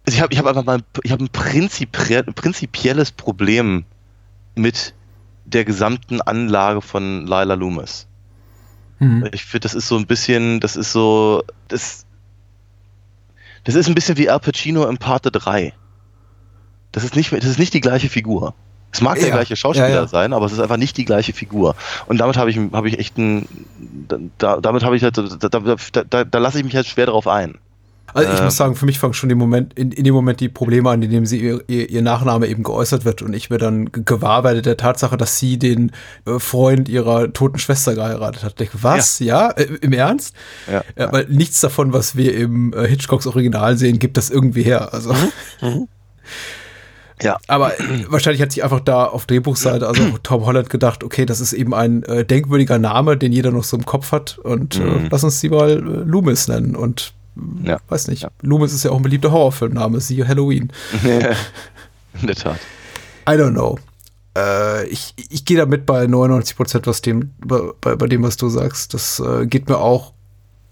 ich 0.06 0.22
habe 0.22 0.34
ich 0.34 0.40
hab 0.40 0.46
einfach 0.46 0.66
mal, 0.66 0.82
ich 1.04 1.12
habe 1.12 1.24
ein 1.24 1.30
prinzipiell, 1.30 2.24
prinzipielles 2.24 3.12
Problem 3.12 3.86
mit 4.56 4.94
der 5.46 5.66
gesamten 5.66 6.22
Anlage 6.22 6.82
von 6.82 7.26
Lila 7.26 7.54
Loomis. 7.54 8.08
Mhm. 9.00 9.30
Ich 9.32 9.46
finde, 9.46 9.62
das 9.62 9.74
ist 9.74 9.88
so 9.88 9.98
ein 9.98 10.08
bisschen, 10.08 10.60
das 10.60 10.76
ist 10.76 10.92
so, 10.92 11.44
das, 11.68 12.06
das 13.64 13.76
ist 13.76 13.88
ein 13.88 13.96
bisschen 13.96 14.18
wie 14.18 14.30
Al 14.30 14.40
Pacino 14.40 14.88
im 14.88 14.98
Parte 14.98 15.32
3. 15.32 15.74
Das 16.92 17.04
ist 17.04 17.16
nicht, 17.16 17.32
das 17.32 17.46
ist 17.46 17.60
nicht 17.60 17.74
die 17.74 17.82
gleiche 17.82 18.10
Figur. 18.10 18.54
Es 18.92 19.02
mag 19.02 19.18
ja, 19.18 19.24
der 19.24 19.32
gleiche 19.32 19.56
Schauspieler 19.56 19.90
ja, 19.90 19.96
ja. 19.96 20.08
sein, 20.08 20.34
aber 20.34 20.46
es 20.46 20.52
ist 20.52 20.60
einfach 20.60 20.78
nicht 20.78 20.96
die 20.98 21.06
gleiche 21.06 21.34
Figur. 21.34 21.76
Und 22.06 22.20
damit 22.20 22.38
habe 22.38 22.52
ich, 22.52 22.58
habe 22.58 22.88
ich 22.88 23.00
echt 23.00 23.18
ein, 23.18 23.48
da, 24.38 24.62
damit 24.62 24.84
habe 24.84 24.96
ich 24.96 25.04
halt, 25.04 25.18
da, 25.18 25.24
da, 25.50 25.76
da, 26.10 26.24
da 26.24 26.38
lasse 26.38 26.60
ich 26.60 26.64
mich 26.64 26.76
halt 26.76 26.86
schwer 26.86 27.08
drauf 27.08 27.28
ein. 27.28 27.58
Also 28.14 28.32
ich 28.32 28.40
ähm, 28.40 28.46
muss 28.46 28.58
sagen, 28.58 28.76
für 28.76 28.86
mich 28.86 29.00
fangen 29.00 29.14
schon 29.14 29.30
im 29.30 29.38
Moment, 29.38 29.74
in, 29.78 29.92
in 29.92 30.04
dem 30.04 30.14
Moment 30.14 30.40
die 30.40 30.50
Probleme 30.50 30.90
an, 30.90 31.02
in 31.02 31.10
dem 31.10 31.26
sie 31.26 31.40
ihr, 31.40 31.64
ihr, 31.68 31.90
ihr 31.90 32.02
Nachname 32.02 32.48
eben 32.48 32.64
geäußert 32.64 33.06
wird 33.06 33.22
und 33.22 33.34
ich 33.34 33.50
mir 33.50 33.58
dann 33.58 33.92
gewahr 33.92 34.44
werde 34.44 34.62
der 34.62 34.78
Tatsache, 34.78 35.18
dass 35.18 35.40
sie 35.40 35.58
den 35.58 35.92
äh, 36.26 36.40
Freund 36.40 36.90
ihrer 36.90 37.34
toten 37.34 37.60
Schwester 37.60 37.96
geheiratet 37.96 38.44
hat. 38.44 38.52
Ich 38.52 38.58
denke, 38.58 38.78
was? 38.82 39.20
Ja? 39.20 39.48
ja? 39.48 39.52
Äh, 39.52 39.64
Im 39.82 39.94
Ernst? 39.94 40.36
Ja, 40.72 40.84
ja, 40.98 41.12
Weil 41.12 41.26
nichts 41.30 41.60
davon, 41.60 41.94
was 41.94 42.16
wir 42.16 42.36
im 42.36 42.74
äh, 42.74 42.88
Hitchcocks 42.88 43.28
Original 43.28 43.78
sehen, 43.78 44.00
gibt 44.00 44.18
das 44.18 44.30
irgendwie 44.30 44.64
her. 44.64 44.94
Also. 44.94 45.14
Mhm. 45.14 45.30
mhm. 45.62 45.88
Ja. 47.22 47.38
Aber 47.48 47.80
äh, 47.80 48.06
wahrscheinlich 48.08 48.42
hat 48.42 48.52
sich 48.52 48.64
einfach 48.64 48.82
da 48.82 49.06
auf 49.06 49.26
Drehbuchseite, 49.26 49.88
also 49.88 50.04
Tom 50.24 50.46
Holland 50.46 50.70
gedacht, 50.70 51.04
okay, 51.04 51.26
das 51.26 51.40
ist 51.40 51.54
eben 51.54 51.74
ein 51.74 52.04
äh, 52.04 52.26
denkwürdiger 52.26 52.80
Name, 52.80 53.18
den 53.18 53.32
jeder 53.32 53.52
noch 53.52 53.64
so 53.64 53.78
im 53.78 53.86
Kopf 53.86 54.12
hat 54.12 54.38
und 54.40 54.76
äh, 54.76 54.84
mhm. 54.84 55.08
lass 55.10 55.24
uns 55.24 55.40
sie 55.40 55.50
mal 55.50 55.72
äh, 55.72 55.78
Loomis 55.78 56.48
nennen 56.48 56.76
und 56.76 57.14
ja. 57.64 57.80
weiß 57.88 58.08
nicht. 58.08 58.24
Ja. 58.24 58.32
Loomis 58.42 58.74
ist 58.74 58.84
ja 58.84 58.92
auch 58.92 58.98
ein 58.98 59.04
beliebter 59.04 59.32
Horrorfilmname, 59.32 60.00
siehe 60.00 60.28
Halloween. 60.28 60.72
In 61.04 62.28
der 62.28 62.36
Tat. 62.36 62.60
I 63.28 63.32
don't 63.32 63.54
know. 63.54 63.80
Äh, 64.38 64.88
ich 64.88 65.14
ich 65.30 65.46
gehe 65.46 65.58
da 65.58 65.66
mit 65.66 65.86
bei 65.86 66.08
99 66.08 66.56
Prozent, 66.56 66.88
was 66.88 67.02
dem, 67.02 67.34
bei, 67.40 67.96
bei 67.96 68.08
dem, 68.08 68.24
was 68.24 68.38
du 68.38 68.50
sagst. 68.50 68.94
Das 68.94 69.20
äh, 69.20 69.46
geht 69.46 69.70
mir 69.70 69.78
auch 69.78 70.14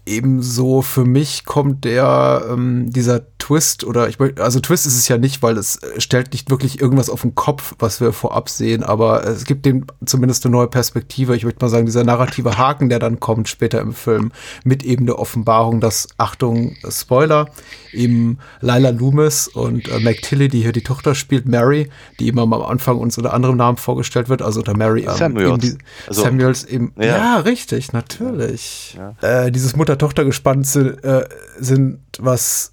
ebenso 0.04 0.82
für 0.82 1.04
mich 1.04 1.44
kommt 1.44 1.84
der 1.84 2.44
ähm, 2.50 2.90
dieser 2.90 3.22
Twist 3.38 3.84
oder 3.84 4.08
ich 4.08 4.18
also 4.38 4.60
Twist 4.60 4.86
ist 4.86 4.96
es 4.96 5.08
ja 5.08 5.18
nicht, 5.18 5.42
weil 5.42 5.56
es 5.58 5.76
äh, 5.76 6.00
stellt 6.00 6.32
nicht 6.32 6.50
wirklich 6.50 6.80
irgendwas 6.80 7.10
auf 7.10 7.22
den 7.22 7.34
Kopf, 7.34 7.74
was 7.78 8.00
wir 8.00 8.12
vorab 8.12 8.48
sehen, 8.48 8.82
aber 8.82 9.24
es 9.24 9.44
gibt 9.44 9.66
dem 9.66 9.86
zumindest 10.04 10.44
eine 10.44 10.52
neue 10.52 10.68
Perspektive. 10.68 11.36
Ich 11.36 11.44
möchte 11.44 11.64
mal 11.64 11.68
sagen, 11.68 11.86
dieser 11.86 12.04
narrative 12.04 12.56
Haken, 12.56 12.88
der 12.88 12.98
dann 12.98 13.20
kommt 13.20 13.48
später 13.48 13.80
im 13.80 13.92
Film 13.92 14.32
mit 14.64 14.84
eben 14.84 15.06
der 15.06 15.18
Offenbarung, 15.18 15.80
dass 15.80 16.08
Achtung 16.18 16.76
Spoiler 16.88 17.46
eben 17.92 18.38
Lila 18.60 18.90
Loomis 18.90 19.48
und 19.48 19.88
äh, 19.88 20.00
Mac 20.00 20.22
Tilly, 20.22 20.48
die 20.48 20.62
hier 20.62 20.72
die 20.72 20.82
Tochter 20.82 21.14
spielt, 21.14 21.46
Mary, 21.46 21.90
die 22.18 22.26
eben 22.28 22.38
am 22.38 22.52
Anfang 22.52 22.98
uns 22.98 23.18
unter 23.18 23.34
anderem 23.34 23.56
Namen 23.56 23.76
vorgestellt 23.76 24.28
wird, 24.28 24.42
also 24.42 24.60
unter 24.60 24.76
Mary 24.76 25.02
ähm, 25.02 25.16
Samuels. 25.16 25.48
Eben 25.48 25.60
die, 25.60 25.84
also, 26.08 26.22
Samuels 26.22 26.64
eben 26.64 26.92
ja, 26.96 27.04
ja 27.04 27.36
richtig, 27.38 27.92
natürlich. 27.92 28.96
Ja. 28.96 29.46
Äh, 29.46 29.52
dieses 29.52 29.76
Mutter-Tochter-Gespann 29.92 30.64
sind, 30.64 31.04
äh, 31.04 31.24
sind 31.58 32.00
was 32.18 32.72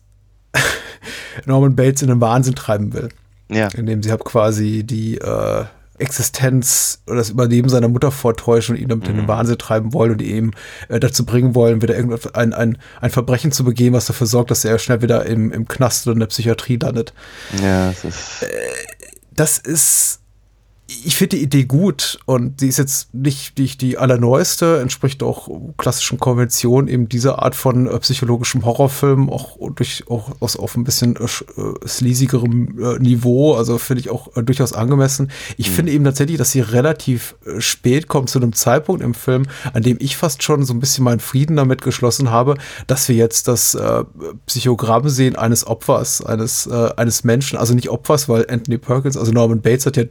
Norman 1.45 1.75
Bates 1.75 2.01
in 2.01 2.07
den 2.07 2.21
Wahnsinn 2.21 2.55
treiben 2.55 2.93
will. 2.93 3.09
Ja. 3.51 3.67
Indem 3.75 4.03
sie 4.03 4.11
halt 4.11 4.23
quasi 4.23 4.83
die 4.83 5.17
äh, 5.17 5.65
Existenz 5.97 7.01
oder 7.07 7.17
das 7.17 7.29
Überleben 7.29 7.67
seiner 7.67 7.89
Mutter 7.89 8.11
vortäuschen 8.11 8.75
und 8.75 8.81
ihn 8.81 8.87
damit 8.87 9.05
mhm. 9.05 9.11
in 9.11 9.15
den 9.17 9.23
mhm. 9.25 9.29
Wahnsinn 9.29 9.57
treiben 9.57 9.93
wollen 9.93 10.11
und 10.11 10.21
ihn 10.21 10.51
äh, 10.87 10.99
dazu 10.99 11.25
bringen 11.25 11.55
wollen, 11.55 11.81
wieder 11.81 11.95
irgendwas, 11.95 12.33
ein, 12.35 12.53
ein, 12.53 12.77
ein 13.01 13.09
Verbrechen 13.09 13.51
zu 13.51 13.63
begehen, 13.63 13.93
was 13.93 14.05
dafür 14.05 14.27
sorgt, 14.27 14.51
dass 14.51 14.63
er 14.63 14.79
schnell 14.79 15.01
wieder 15.01 15.25
im, 15.25 15.51
im 15.51 15.67
Knast 15.67 16.07
oder 16.07 16.13
in 16.13 16.19
der 16.19 16.27
Psychiatrie 16.27 16.77
landet. 16.77 17.13
Ja, 17.61 17.89
das 17.89 18.05
ist. 18.05 18.43
Äh, 18.43 18.47
das 19.31 19.57
ist 19.57 20.19
ich 21.05 21.15
finde 21.15 21.37
die 21.37 21.43
Idee 21.43 21.65
gut 21.65 22.19
und 22.25 22.59
sie 22.59 22.67
ist 22.67 22.77
jetzt 22.77 23.13
nicht 23.13 23.57
die, 23.57 23.77
die 23.77 23.97
allerneueste, 23.97 24.79
entspricht 24.79 25.21
auch 25.21 25.47
klassischen 25.77 26.19
Konventionen, 26.19 26.87
eben 26.87 27.07
dieser 27.07 27.43
Art 27.43 27.55
von 27.55 27.85
äh, 27.85 27.99
psychologischem 27.99 28.65
Horrorfilm, 28.65 29.29
auch 29.29 29.57
durch 29.75 30.05
auch 30.09 30.31
aus 30.39 30.57
auf 30.57 30.75
ein 30.75 30.83
bisschen 30.83 31.15
äh, 31.15 31.23
äh 31.23 31.87
sleasigerem 31.87 32.79
äh, 32.79 32.99
Niveau, 32.99 33.53
also 33.53 33.77
finde 33.77 34.01
ich 34.01 34.09
auch 34.09 34.35
äh, 34.35 34.43
durchaus 34.43 34.73
angemessen. 34.73 35.31
Ich 35.57 35.69
mhm. 35.69 35.73
finde 35.73 35.91
eben 35.91 36.03
tatsächlich, 36.05 36.37
dass 36.37 36.51
sie 36.51 36.61
relativ 36.61 37.35
äh, 37.45 37.61
spät 37.61 38.07
kommt 38.07 38.29
zu 38.29 38.39
einem 38.39 38.53
Zeitpunkt 38.53 39.03
im 39.03 39.13
Film, 39.13 39.45
an 39.73 39.83
dem 39.83 39.97
ich 39.99 40.17
fast 40.17 40.41
schon 40.41 40.65
so 40.65 40.73
ein 40.73 40.79
bisschen 40.79 41.03
meinen 41.03 41.19
Frieden 41.19 41.55
damit 41.55 41.83
geschlossen 41.83 42.31
habe, 42.31 42.55
dass 42.87 43.07
wir 43.09 43.15
jetzt 43.15 43.47
das 43.47 43.75
äh, 43.75 44.03
Psychogramm 44.47 45.07
sehen 45.09 45.35
eines 45.35 45.67
Opfers, 45.67 46.25
eines, 46.25 46.65
äh, 46.65 46.89
eines 46.97 47.23
Menschen, 47.23 47.59
also 47.59 47.75
nicht 47.75 47.89
Opfers, 47.89 48.27
weil 48.27 48.47
Anthony 48.49 48.79
Perkins, 48.79 49.17
also 49.17 49.31
Norman 49.31 49.61
Bates 49.61 49.85
hat 49.85 49.97
ja 49.97 50.05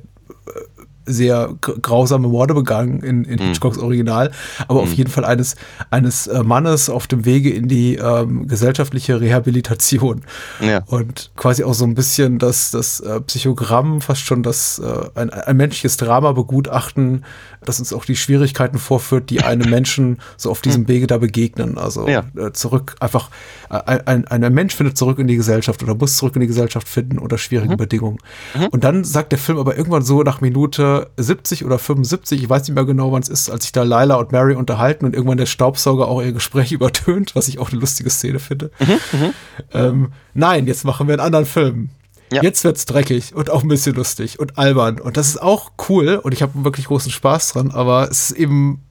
sehr 1.09 1.55
grausame 1.61 2.29
Morde 2.29 2.55
begangen 2.55 3.03
in, 3.03 3.25
in 3.25 3.41
mhm. 3.41 3.49
Hitchcocks 3.49 3.79
Original, 3.79 4.31
aber 4.67 4.81
mhm. 4.81 4.89
auf 4.89 4.93
jeden 4.93 5.11
Fall 5.11 5.25
eines, 5.25 5.57
eines 5.91 6.27
äh, 6.27 6.43
Mannes 6.43 6.91
auf 6.91 7.07
dem 7.07 7.25
Wege 7.25 7.51
in 7.51 7.69
die 7.69 7.97
ähm, 7.97 8.47
gesellschaftliche 8.47 9.21
Rehabilitation. 9.21 10.23
Ja. 10.61 10.83
Und 10.87 11.31
quasi 11.37 11.65
auch 11.65 11.75
so 11.75 11.85
ein 11.85 11.95
bisschen 11.95 12.39
das, 12.39 12.71
das 12.71 13.01
äh, 13.01 13.21
Psychogramm, 13.23 14.01
fast 14.01 14.23
schon 14.23 14.43
das 14.43 14.79
äh, 14.79 15.19
ein, 15.19 15.31
ein 15.31 15.57
menschliches 15.57 15.97
Drama 15.97 16.33
begutachten, 16.33 17.25
das 17.65 17.79
uns 17.79 17.93
auch 17.93 18.05
die 18.05 18.17
Schwierigkeiten 18.17 18.79
vorführt, 18.79 19.31
die 19.31 19.43
einem 19.43 19.71
Menschen 19.79 20.19
so 20.37 20.51
auf 20.51 20.61
diesem 20.61 20.83
mhm. 20.83 20.89
Wege 20.89 21.07
da 21.07 21.19
begegnen. 21.19 21.79
Also 21.79 22.09
ja. 22.09 22.25
äh, 22.37 22.53
zurück, 22.53 22.97
einfach 23.01 23.31
äh, 23.71 24.01
ein, 24.05 24.27
ein, 24.27 24.45
ein 24.45 24.55
Mensch 24.55 24.75
findet 24.75 24.97
zurück 24.97 25.19
in 25.19 25.27
die 25.27 25.37
Gesellschaft 25.37 25.83
oder 25.83 25.95
muss 25.95 26.17
zurück 26.17 26.35
in 26.37 26.41
die 26.41 26.47
Gesellschaft 26.47 26.89
finden 26.89 27.19
unter 27.19 27.39
schwierigen 27.39 27.73
mhm. 27.73 27.79
Bedingungen. 27.79 28.19
Mhm. 28.55 28.67
Und 28.69 28.85
dann 28.85 29.05
sagt 29.05 29.33
der 29.33 29.39
Film 29.39 29.59
aber 29.59 29.77
irgendwann 29.77 30.03
so 30.03 30.23
nach 30.23 30.41
Minute 30.41 30.98
70 31.17 31.65
oder 31.65 31.79
75, 31.79 32.43
ich 32.43 32.49
weiß 32.49 32.63
nicht 32.63 32.75
mehr 32.75 32.85
genau, 32.85 33.13
wann 33.13 33.23
es 33.23 33.29
ist, 33.29 33.51
als 33.51 33.65
sich 33.65 33.73
da 33.73 33.83
Lila 33.83 34.17
und 34.17 34.33
Mary 34.33 34.55
unterhalten 34.55 35.05
und 35.05 35.15
irgendwann 35.15 35.39
der 35.39 35.47
Staubsauger 35.47 36.09
auch 36.09 36.23
ihr 36.23 36.33
Gespräch 36.33 36.73
übertönt, 36.73 37.35
was 37.35 37.49
ich 37.49 37.59
auch 37.59 37.71
eine 37.71 37.81
lustige 37.81 38.11
Szene 38.11 38.39
finde. 38.39 38.71
Mhm. 38.79 39.19
mhm. 39.21 39.35
Ähm, 39.73 40.13
nein, 40.35 40.67
jetzt 40.67 40.85
machen 40.85 41.07
wir 41.09 41.15
einen 41.15 41.23
anderen 41.23 41.47
Film. 41.47 41.91
Ja. 42.31 42.43
Jetzt 42.43 42.63
wird's 42.65 42.85
dreckig 42.85 43.35
und 43.35 43.51
auch 43.51 43.63
ein 43.63 43.69
bisschen 43.69 43.95
lustig 43.95 44.39
und 44.39 44.59
albern. 44.59 45.01
Und 45.01 45.17
das 45.17 45.29
ist 45.29 45.43
auch 45.43 45.73
cool 45.89 46.17
und 46.23 46.33
ich 46.33 46.43
habe 46.43 46.65
wirklich 46.65 46.87
großen 46.87 47.11
Spaß 47.11 47.53
dran, 47.53 47.71
aber 47.71 48.11
es 48.11 48.31
ist 48.31 48.39
eben. 48.39 48.83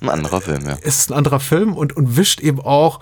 Ein 0.00 0.08
anderer 0.08 0.40
Film, 0.40 0.66
ja. 0.66 0.76
Es 0.82 0.98
ist 0.98 1.12
ein 1.12 1.16
anderer 1.16 1.38
Film 1.38 1.74
und, 1.74 1.96
und 1.96 2.16
wischt 2.16 2.40
eben 2.40 2.60
auch 2.60 2.98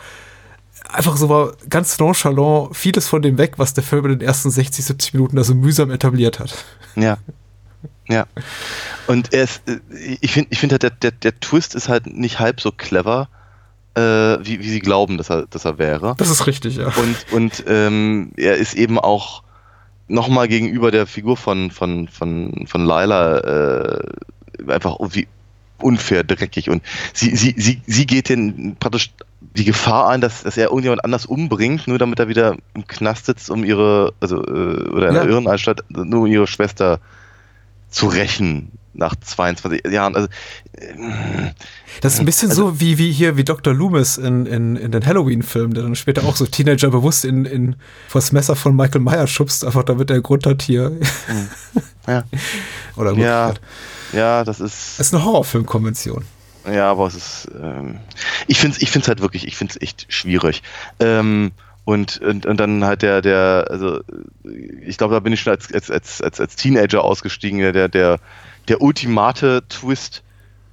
einfach 0.92 1.16
so 1.16 1.52
ganz 1.68 1.98
nonchalant 1.98 2.76
vieles 2.76 3.08
von 3.08 3.22
dem 3.22 3.38
weg, 3.38 3.54
was 3.56 3.74
der 3.74 3.84
Film 3.84 4.06
in 4.06 4.18
den 4.18 4.20
ersten 4.20 4.50
60, 4.50 4.84
70 4.84 5.14
Minuten 5.14 5.36
da 5.36 5.44
so 5.44 5.54
mühsam 5.54 5.90
etabliert 5.90 6.38
hat. 6.38 6.54
Ja. 6.96 7.18
Ja. 8.10 8.26
Und 9.06 9.32
er 9.32 9.44
ist, 9.44 9.62
äh, 9.68 9.78
ich 10.20 10.32
finde, 10.32 10.48
ich 10.50 10.58
finde 10.58 10.74
halt, 10.74 10.82
der, 10.82 10.90
der, 10.90 11.10
der 11.12 11.40
Twist 11.40 11.74
ist 11.74 11.88
halt 11.88 12.06
nicht 12.06 12.40
halb 12.40 12.60
so 12.60 12.72
clever, 12.72 13.28
äh, 13.94 14.00
wie, 14.00 14.60
wie 14.60 14.70
sie 14.70 14.80
glauben, 14.80 15.16
dass 15.18 15.30
er, 15.30 15.46
dass 15.46 15.64
er 15.64 15.78
wäre. 15.78 16.14
Das 16.18 16.30
ist 16.30 16.46
richtig, 16.46 16.76
ja. 16.76 16.88
Und, 16.88 17.32
und 17.32 17.64
ähm, 17.66 18.32
er 18.36 18.56
ist 18.56 18.74
eben 18.74 18.98
auch 18.98 19.42
nochmal 20.08 20.48
gegenüber 20.48 20.90
der 20.90 21.06
Figur 21.06 21.36
von, 21.36 21.70
von, 21.70 22.08
von, 22.08 22.66
von 22.66 22.84
Lila 22.84 23.38
äh, 23.38 24.02
einfach 24.68 24.98
irgendwie 24.98 25.28
unfair 25.78 26.24
dreckig 26.24 26.68
und 26.68 26.82
sie, 27.14 27.34
sie, 27.34 27.54
sie, 27.56 27.80
sie 27.86 28.06
geht 28.06 28.28
den 28.28 28.76
praktisch 28.78 29.12
die 29.56 29.64
Gefahr 29.64 30.08
an, 30.08 30.20
dass, 30.20 30.42
dass 30.42 30.56
er 30.56 30.66
irgendjemand 30.66 31.04
anders 31.04 31.26
umbringt, 31.26 31.88
nur 31.88 31.98
damit 31.98 32.18
er 32.18 32.28
wieder 32.28 32.56
im 32.74 32.86
Knast 32.86 33.26
sitzt, 33.26 33.50
um 33.50 33.64
ihre, 33.64 34.12
also, 34.20 34.36
äh, 34.36 34.88
oder 34.90 35.08
in 35.08 35.14
der 35.14 35.24
Ja. 35.24 35.30
Irrenanstalt, 35.30 35.82
nur 35.88 36.20
um 36.20 36.26
ihre 36.26 36.46
Schwester 36.46 37.00
zu 37.90 38.06
rächen 38.06 38.72
nach 38.92 39.14
22 39.16 39.84
Jahren. 39.90 40.16
Also, 40.16 40.28
Das 42.00 42.14
ist 42.14 42.20
ein 42.20 42.26
bisschen 42.26 42.50
Also- 42.50 42.68
so 42.70 42.80
wie, 42.80 42.98
wie 42.98 43.12
hier, 43.12 43.36
wie 43.36 43.44
Dr. 43.44 43.72
Loomis 43.74 44.16
in, 44.18 44.46
in, 44.46 44.76
in 44.76 44.90
den 44.92 45.04
Halloween-Filmen, 45.06 45.74
der 45.74 45.82
dann 45.84 45.94
später 45.96 46.24
auch 46.24 46.36
so 46.36 46.46
Teenager 46.46 46.90
bewusst 46.90 47.24
in, 47.24 47.44
in 47.44 47.76
vors 48.08 48.32
Messer 48.32 48.56
von 48.56 48.74
Michael 48.74 49.00
Myers 49.00 49.30
schubst, 49.30 49.64
einfach 49.64 49.84
damit 49.84 50.10
er 50.10 50.20
Grund 50.20 50.46
hat 50.46 50.62
hier. 50.62 50.92
Ja. 52.06 52.24
Oder 52.96 53.10
gut. 53.10 53.20
ja, 53.20 53.54
ja, 54.12 54.44
das 54.44 54.60
ist. 54.60 54.98
Das 54.98 55.06
ist 55.08 55.14
eine 55.14 55.24
Horrorfilmkonvention. 55.24 56.24
Ja, 56.70 56.90
aber 56.90 57.06
es 57.06 57.14
ist, 57.14 57.48
ähm, 57.60 58.00
ich 58.46 58.58
finde 58.58 58.76
es 58.76 58.82
ich 58.82 58.90
find's 58.90 59.08
halt 59.08 59.20
wirklich, 59.22 59.46
ich 59.46 59.56
finde 59.56 59.72
es 59.74 59.80
echt 59.80 60.06
schwierig. 60.12 60.62
Ähm, 60.98 61.52
und, 61.90 62.20
und, 62.20 62.46
und 62.46 62.60
dann 62.60 62.84
halt 62.84 63.02
der, 63.02 63.20
der, 63.20 63.66
also 63.68 64.00
ich 64.86 64.96
glaube, 64.96 65.14
da 65.14 65.20
bin 65.20 65.32
ich 65.32 65.40
schon 65.40 65.52
als, 65.52 65.72
als, 65.72 65.90
als, 65.90 66.40
als, 66.40 66.54
Teenager 66.54 67.02
ausgestiegen, 67.02 67.58
der, 67.58 67.88
der, 67.88 68.20
der 68.68 68.80
ultimate 68.80 69.64
Twist. 69.68 70.22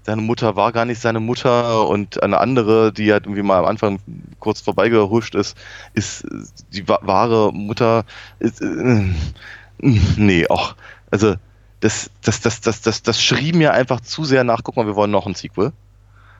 Seine 0.03 0.21
Mutter 0.21 0.55
war 0.55 0.71
gar 0.71 0.85
nicht 0.85 1.01
seine 1.01 1.19
Mutter 1.19 1.87
und 1.89 2.21
eine 2.21 2.39
andere, 2.39 2.93
die 2.93 3.11
halt 3.11 3.25
irgendwie 3.25 3.41
mal 3.41 3.57
am 3.57 3.65
Anfang 3.65 3.99
kurz 4.39 4.61
vorbeigehuscht 4.61 5.33
ist, 5.33 5.57
ist 5.93 6.25
die 6.71 6.87
wa- 6.87 6.99
wahre 7.01 7.51
Mutter. 7.51 8.05
Ist, 8.37 8.61
äh, 8.61 9.03
nee, 9.79 10.47
auch. 10.47 10.75
Also, 11.09 11.35
das, 11.79 12.11
das, 12.21 12.41
das, 12.41 12.61
das, 12.61 12.81
das, 12.81 13.01
das 13.01 13.23
schrie 13.23 13.53
mir 13.53 13.73
einfach 13.73 14.01
zu 14.01 14.23
sehr 14.23 14.43
nach, 14.43 14.61
guck 14.63 14.77
mal, 14.77 14.85
wir 14.85 14.95
wollen 14.95 15.11
noch 15.11 15.25
ein 15.25 15.35
Sequel. 15.35 15.73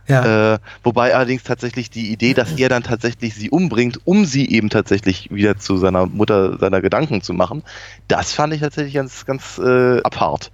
Ja. 0.08 0.54
Äh, 0.54 0.60
wobei 0.84 1.14
allerdings 1.14 1.44
tatsächlich 1.44 1.90
die 1.90 2.12
Idee, 2.12 2.34
dass 2.34 2.54
er 2.54 2.70
dann 2.70 2.84
tatsächlich 2.84 3.36
sie 3.36 3.50
umbringt, 3.50 4.00
um 4.06 4.26
sie 4.26 4.50
eben 4.50 4.70
tatsächlich 4.70 5.30
wieder 5.32 5.58
zu 5.58 5.78
seiner 5.78 6.06
Mutter, 6.06 6.58
seiner 6.58 6.82
Gedanken 6.82 7.22
zu 7.22 7.34
machen, 7.34 7.64
das 8.08 8.34
fand 8.34 8.54
ich 8.54 8.62
tatsächlich 8.62 8.94
ganz, 8.94 9.26
ganz 9.26 9.58
äh, 9.58 10.00
apart. 10.02 10.52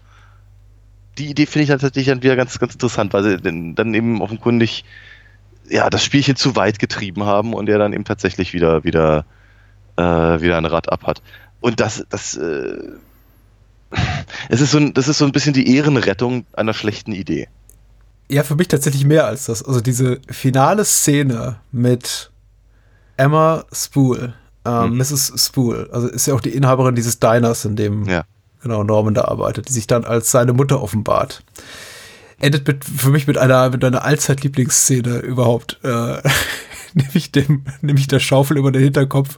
Die 1.19 1.27
Idee 1.27 1.45
finde 1.45 1.63
ich 1.63 1.69
tatsächlich 1.69 2.07
dann 2.07 2.23
wieder 2.23 2.35
ganz, 2.35 2.57
ganz 2.57 2.73
interessant, 2.73 3.13
weil 3.13 3.23
sie 3.23 3.73
dann 3.75 3.93
eben 3.93 4.21
offenkundig 4.21 4.83
ja, 5.69 5.89
das 5.89 6.03
Spielchen 6.03 6.35
zu 6.35 6.55
weit 6.55 6.79
getrieben 6.79 7.23
haben 7.23 7.53
und 7.53 7.69
er 7.69 7.77
dann 7.77 7.93
eben 7.93 8.05
tatsächlich 8.05 8.53
wieder, 8.53 8.83
wieder, 8.83 9.25
äh, 9.97 10.03
wieder 10.03 10.57
ein 10.57 10.65
Rad 10.65 10.91
ab 10.91 11.05
hat. 11.05 11.21
Und 11.61 11.79
das, 11.79 12.05
das, 12.09 12.35
äh, 12.35 12.77
es 14.49 14.61
ist 14.61 14.71
so 14.71 14.79
ein, 14.79 14.93
das 14.93 15.07
ist 15.07 15.19
so 15.19 15.25
ein 15.25 15.31
bisschen 15.31 15.53
die 15.53 15.75
Ehrenrettung 15.75 16.45
einer 16.53 16.73
schlechten 16.73 17.11
Idee. 17.11 17.47
Ja, 18.30 18.43
für 18.43 18.55
mich 18.55 18.67
tatsächlich 18.67 19.05
mehr 19.05 19.26
als 19.28 19.45
das. 19.45 19.63
Also 19.63 19.82
diese 19.82 20.19
finale 20.30 20.86
Szene 20.86 21.57
mit 21.71 22.32
Emma 23.17 23.65
Spool, 23.71 24.34
ähm, 24.65 24.91
Mhm. 24.91 24.97
Mrs. 24.97 25.34
Spool, 25.45 25.89
also 25.91 26.07
ist 26.07 26.26
ja 26.26 26.34
auch 26.34 26.41
die 26.41 26.55
Inhaberin 26.55 26.95
dieses 26.95 27.19
Diners, 27.19 27.65
in 27.65 27.76
dem 27.76 28.05
Ja. 28.05 28.24
genau 28.61 28.84
Norman 28.84 29.13
da 29.13 29.26
arbeitet, 29.26 29.69
die 29.69 29.74
sich 29.74 29.88
dann 29.88 30.03
als 30.05 30.32
seine 30.32 30.53
Mutter 30.53 30.82
offenbart. 30.82 31.43
Endet 32.39 32.67
mit, 32.67 32.84
für 32.86 33.09
mich 33.09 33.28
mit 33.28 33.38
einer, 33.38 33.69
mit 33.69 33.84
einer 33.84 34.03
Allzeit-Lieblingsszene 34.03 35.19
überhaupt. 35.19 35.80
Äh, 35.84 36.21
nämlich 36.95 37.31
dem, 37.31 37.63
nämlich 37.81 38.07
der 38.07 38.19
Schaufel 38.19 38.57
über 38.57 38.71
den 38.71 38.83
Hinterkopf 38.83 39.37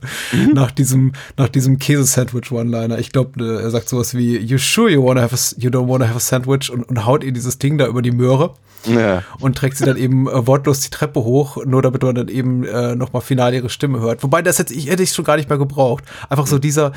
nach 0.53 0.71
diesem, 0.71 1.13
nach 1.37 1.49
diesem 1.49 1.79
Käse-Sandwich-One-Liner. 1.79 2.99
Ich 2.99 3.11
glaube, 3.11 3.61
er 3.61 3.69
sagt 3.69 3.89
sowas 3.89 4.15
wie, 4.15 4.37
you 4.37 4.57
sure 4.57 4.89
you 4.89 5.03
wanna 5.03 5.21
have 5.21 5.35
a, 5.35 5.39
you 5.61 5.69
don't 5.69 5.87
wanna 5.87 6.05
have 6.07 6.17
a 6.17 6.19
sandwich 6.19 6.69
und, 6.71 6.83
und 6.83 7.05
haut 7.05 7.23
ihr 7.23 7.31
dieses 7.31 7.57
Ding 7.59 7.77
da 7.77 7.87
über 7.87 8.01
die 8.01 8.11
Möhre 8.11 8.53
Ja. 8.85 9.23
und 9.39 9.57
trägt 9.57 9.77
sie 9.77 9.85
dann 9.85 9.97
eben 9.97 10.27
äh, 10.27 10.47
wortlos 10.47 10.81
die 10.81 10.89
Treppe 10.89 11.23
hoch, 11.23 11.57
nur 11.65 11.81
damit 11.81 12.01
man 12.03 12.15
dann 12.15 12.27
eben 12.27 12.63
äh, 12.63 12.95
nochmal 12.95 13.21
final 13.21 13.53
ihre 13.53 13.69
Stimme 13.69 13.99
hört. 13.99 14.23
Wobei 14.23 14.41
das 14.41 14.57
jetzt, 14.57 14.71
ich 14.71 14.89
hätte 14.89 15.03
ich 15.03 15.11
schon 15.11 15.25
gar 15.25 15.37
nicht 15.37 15.49
mehr 15.49 15.57
gebraucht. 15.57 16.03
Einfach 16.29 16.47
so 16.47 16.59
dieser, 16.59 16.91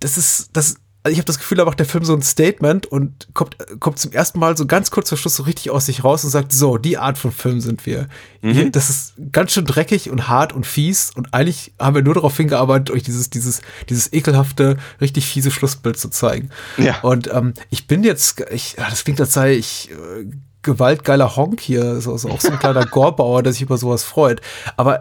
das 0.00 0.16
ist, 0.16 0.50
das, 0.52 0.76
also 1.04 1.12
ich 1.12 1.18
habe 1.18 1.26
das 1.26 1.38
Gefühl, 1.38 1.56
da 1.56 1.64
macht 1.64 1.78
der 1.78 1.86
Film 1.86 2.04
so 2.04 2.12
ein 2.12 2.22
Statement 2.22 2.86
und 2.86 3.28
kommt, 3.32 3.56
kommt 3.78 3.98
zum 3.98 4.12
ersten 4.12 4.38
Mal 4.38 4.56
so 4.56 4.66
ganz 4.66 4.90
kurz 4.90 5.08
vor 5.08 5.16
Schluss 5.16 5.36
so 5.36 5.44
richtig 5.44 5.70
aus 5.70 5.86
sich 5.86 6.02
raus 6.02 6.24
und 6.24 6.30
sagt, 6.30 6.52
so, 6.52 6.76
die 6.76 6.98
Art 6.98 7.18
von 7.18 7.30
Film 7.30 7.60
sind 7.60 7.86
wir. 7.86 8.08
Hier, 8.42 8.70
das 8.70 8.90
ist 8.90 9.14
ganz 9.32 9.52
schön 9.52 9.64
dreckig 9.64 10.10
und 10.10 10.28
hart 10.28 10.52
und 10.52 10.66
fies 10.66 11.10
und 11.14 11.32
eigentlich 11.34 11.72
haben 11.78 11.94
wir 11.94 12.02
nur 12.02 12.14
darauf 12.14 12.36
hingearbeitet, 12.36 12.90
euch 12.90 13.02
dieses, 13.02 13.30
dieses, 13.30 13.62
dieses 13.88 14.12
ekelhafte, 14.12 14.76
richtig 15.00 15.26
fiese 15.26 15.50
Schlussbild 15.50 15.98
zu 15.98 16.08
zeigen. 16.08 16.50
Ja. 16.76 17.00
Und 17.00 17.32
ähm, 17.32 17.54
ich 17.70 17.86
bin 17.86 18.04
jetzt, 18.04 18.44
ich, 18.50 18.76
das 18.76 19.04
klingt, 19.04 19.20
als 19.20 19.32
sei 19.32 19.54
ich 19.54 19.90
äh, 19.90 20.26
gewaltgeiler 20.62 21.36
Honk 21.36 21.60
hier, 21.60 22.00
so, 22.00 22.16
so 22.16 22.28
auch 22.28 22.40
so 22.40 22.50
ein 22.50 22.58
kleiner 22.58 22.84
Gorbauer, 22.90 23.42
der 23.42 23.52
sich 23.52 23.62
über 23.62 23.78
sowas 23.78 24.04
freut. 24.04 24.40
Aber 24.76 25.00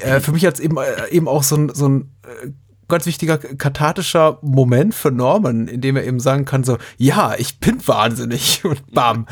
äh, 0.00 0.20
für 0.20 0.32
mich 0.32 0.46
hat 0.46 0.54
es 0.54 0.60
eben, 0.60 0.76
äh, 0.76 1.08
eben 1.10 1.28
auch 1.28 1.42
so 1.42 1.56
ein, 1.56 1.74
so 1.74 1.88
ein 1.88 2.10
äh, 2.22 2.50
ganz 2.92 3.06
wichtiger 3.06 3.38
kathartischer 3.38 4.38
Moment 4.42 4.94
für 4.94 5.10
Norman, 5.10 5.66
in 5.66 5.80
dem 5.80 5.96
er 5.96 6.04
eben 6.04 6.20
sagen 6.20 6.44
kann 6.44 6.62
so, 6.62 6.78
ja, 6.98 7.34
ich 7.36 7.58
bin 7.58 7.84
wahnsinnig 7.86 8.64
und 8.64 8.92
bam. 8.92 9.26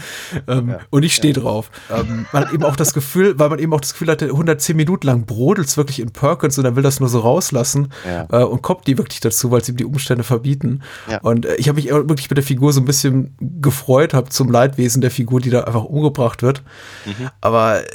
Ähm, 0.48 0.74
und 0.90 1.04
ich 1.04 1.14
stehe 1.14 1.34
drauf. 1.34 1.70
Ähm, 1.90 2.26
man 2.32 2.44
hat 2.46 2.52
eben 2.52 2.64
auch 2.64 2.74
das 2.76 2.92
Gefühl, 2.94 3.38
weil 3.38 3.48
man 3.50 3.58
eben 3.58 3.72
auch 3.72 3.80
das 3.80 3.92
Gefühl 3.92 4.08
hatte, 4.08 4.24
110 4.26 4.76
Minuten 4.76 5.06
lang 5.06 5.26
brodelt's 5.26 5.76
wirklich 5.76 6.00
in 6.00 6.10
Perkins 6.10 6.58
und 6.58 6.64
er 6.64 6.74
will 6.74 6.82
das 6.82 6.98
nur 7.00 7.08
so 7.08 7.20
rauslassen 7.20 7.92
Ja. 8.06 8.26
äh, 8.30 8.44
und 8.44 8.62
kommt 8.62 8.86
die 8.86 8.98
wirklich 8.98 9.20
dazu, 9.20 9.50
weil 9.50 9.60
es 9.60 9.68
ihm 9.68 9.76
die 9.76 9.84
Umstände 9.84 10.24
verbieten. 10.24 10.82
Ja. 11.10 11.18
Und 11.20 11.46
äh, 11.46 11.54
ich 11.56 11.68
habe 11.68 11.76
mich 11.76 11.90
wirklich 11.90 12.30
mit 12.30 12.38
der 12.38 12.44
Figur 12.44 12.72
so 12.72 12.80
ein 12.80 12.86
bisschen 12.86 13.36
gefreut, 13.60 14.14
habe 14.14 14.30
zum 14.30 14.50
Leidwesen 14.50 15.00
der 15.02 15.10
Figur, 15.10 15.40
die 15.40 15.50
da 15.50 15.60
einfach 15.64 15.84
umgebracht 15.84 16.42
wird. 16.42 16.62
Aber 17.40 17.82
äh, 17.82 17.86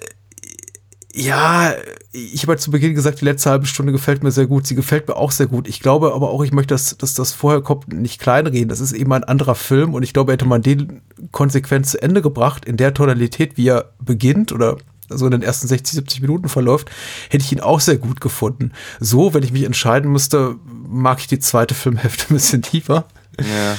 ja, 1.17 1.73
ich 2.11 2.41
habe 2.43 2.51
halt 2.53 2.61
zu 2.61 2.71
Beginn 2.71 2.93
gesagt, 2.93 3.21
die 3.21 3.25
letzte 3.25 3.49
halbe 3.49 3.65
Stunde 3.65 3.93
gefällt 3.93 4.21
mir 4.21 4.31
sehr 4.31 4.47
gut. 4.47 4.67
Sie 4.67 4.75
gefällt 4.75 5.07
mir 5.07 5.15
auch 5.15 5.31
sehr 5.31 5.47
gut. 5.47 5.67
Ich 5.67 5.79
glaube 5.79 6.13
aber 6.13 6.29
auch, 6.29 6.43
ich 6.43 6.51
möchte, 6.51 6.73
dass, 6.73 6.97
dass 6.97 7.13
das 7.13 7.31
vorher 7.31 7.61
kommt, 7.61 7.87
nicht 7.93 8.19
kleinreden. 8.19 8.67
Das 8.67 8.81
ist 8.81 8.91
eben 8.91 9.13
ein 9.13 9.23
anderer 9.23 9.55
Film 9.55 9.93
und 9.93 10.03
ich 10.03 10.11
glaube, 10.11 10.33
hätte 10.33 10.45
man 10.45 10.61
den 10.61 11.01
konsequent 11.31 11.87
zu 11.87 12.01
Ende 12.01 12.21
gebracht, 12.21 12.65
in 12.65 12.75
der 12.75 12.93
Tonalität, 12.93 13.55
wie 13.55 13.67
er 13.69 13.91
beginnt 14.03 14.51
oder 14.51 14.77
so 15.07 15.25
in 15.25 15.31
den 15.31 15.41
ersten 15.43 15.67
60, 15.67 15.93
70 15.95 16.21
Minuten 16.21 16.49
verläuft, 16.49 16.89
hätte 17.29 17.45
ich 17.45 17.51
ihn 17.51 17.59
auch 17.61 17.79
sehr 17.79 17.97
gut 17.97 18.19
gefunden. 18.19 18.71
So, 18.99 19.33
wenn 19.33 19.43
ich 19.43 19.53
mich 19.53 19.63
entscheiden 19.63 20.11
müsste, 20.11 20.55
mag 20.89 21.19
ich 21.19 21.27
die 21.27 21.39
zweite 21.39 21.75
Filmhälfte 21.75 22.25
ein 22.29 22.35
bisschen 22.35 22.61
tiefer. 22.61 23.05
Ja. 23.39 23.77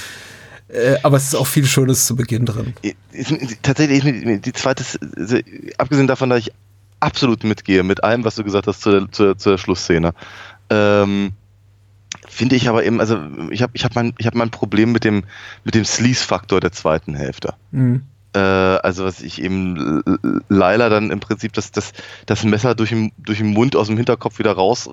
Äh, 0.68 0.96
aber 1.02 1.16
es 1.18 1.24
ist 1.24 1.34
auch 1.36 1.46
viel 1.46 1.66
Schönes 1.66 2.06
zu 2.06 2.16
Beginn 2.16 2.46
drin. 2.46 2.74
Mir- 2.82 2.94
Tatsächlich 3.62 4.04
ist 4.04 4.24
mir 4.24 4.38
die 4.38 4.52
zweite, 4.52 4.84
also, 5.16 5.38
abgesehen 5.78 6.06
davon, 6.06 6.30
dass 6.30 6.40
ich 6.40 6.52
absolut 7.00 7.44
mitgehe 7.44 7.82
mit 7.82 8.04
allem, 8.04 8.24
was 8.24 8.36
du 8.36 8.44
gesagt 8.44 8.66
hast 8.66 8.80
zur, 8.80 9.10
zur, 9.10 9.38
zur 9.38 9.58
Schlussszene, 9.58 10.12
ähm, 10.70 11.32
finde 12.28 12.56
ich 12.56 12.68
aber 12.68 12.84
eben, 12.84 13.00
also 13.00 13.18
ich 13.50 13.62
habe 13.62 13.72
ich 13.74 13.84
hab 13.84 13.94
mein, 13.94 14.14
ich 14.18 14.26
hab 14.26 14.34
mein 14.34 14.50
Problem 14.50 14.92
mit 14.92 15.04
dem, 15.04 15.24
mit 15.64 15.74
dem 15.74 15.84
Sleaze-Faktor 15.84 16.60
der 16.60 16.72
zweiten 16.72 17.14
Hälfte. 17.14 17.54
Mhm. 17.70 18.02
Äh, 18.34 18.38
also 18.38 19.04
was 19.04 19.22
ich 19.22 19.42
eben 19.42 20.02
Laila 20.48 20.88
dann 20.88 21.10
im 21.10 21.20
Prinzip 21.20 21.52
das, 21.52 21.72
das, 21.72 21.92
das 22.26 22.44
Messer 22.44 22.74
durch 22.74 22.90
den, 22.90 23.12
durch 23.18 23.38
den 23.38 23.48
Mund 23.48 23.76
aus 23.76 23.86
dem 23.86 23.96
Hinterkopf 23.96 24.38
wieder 24.38 24.52
raus, 24.52 24.90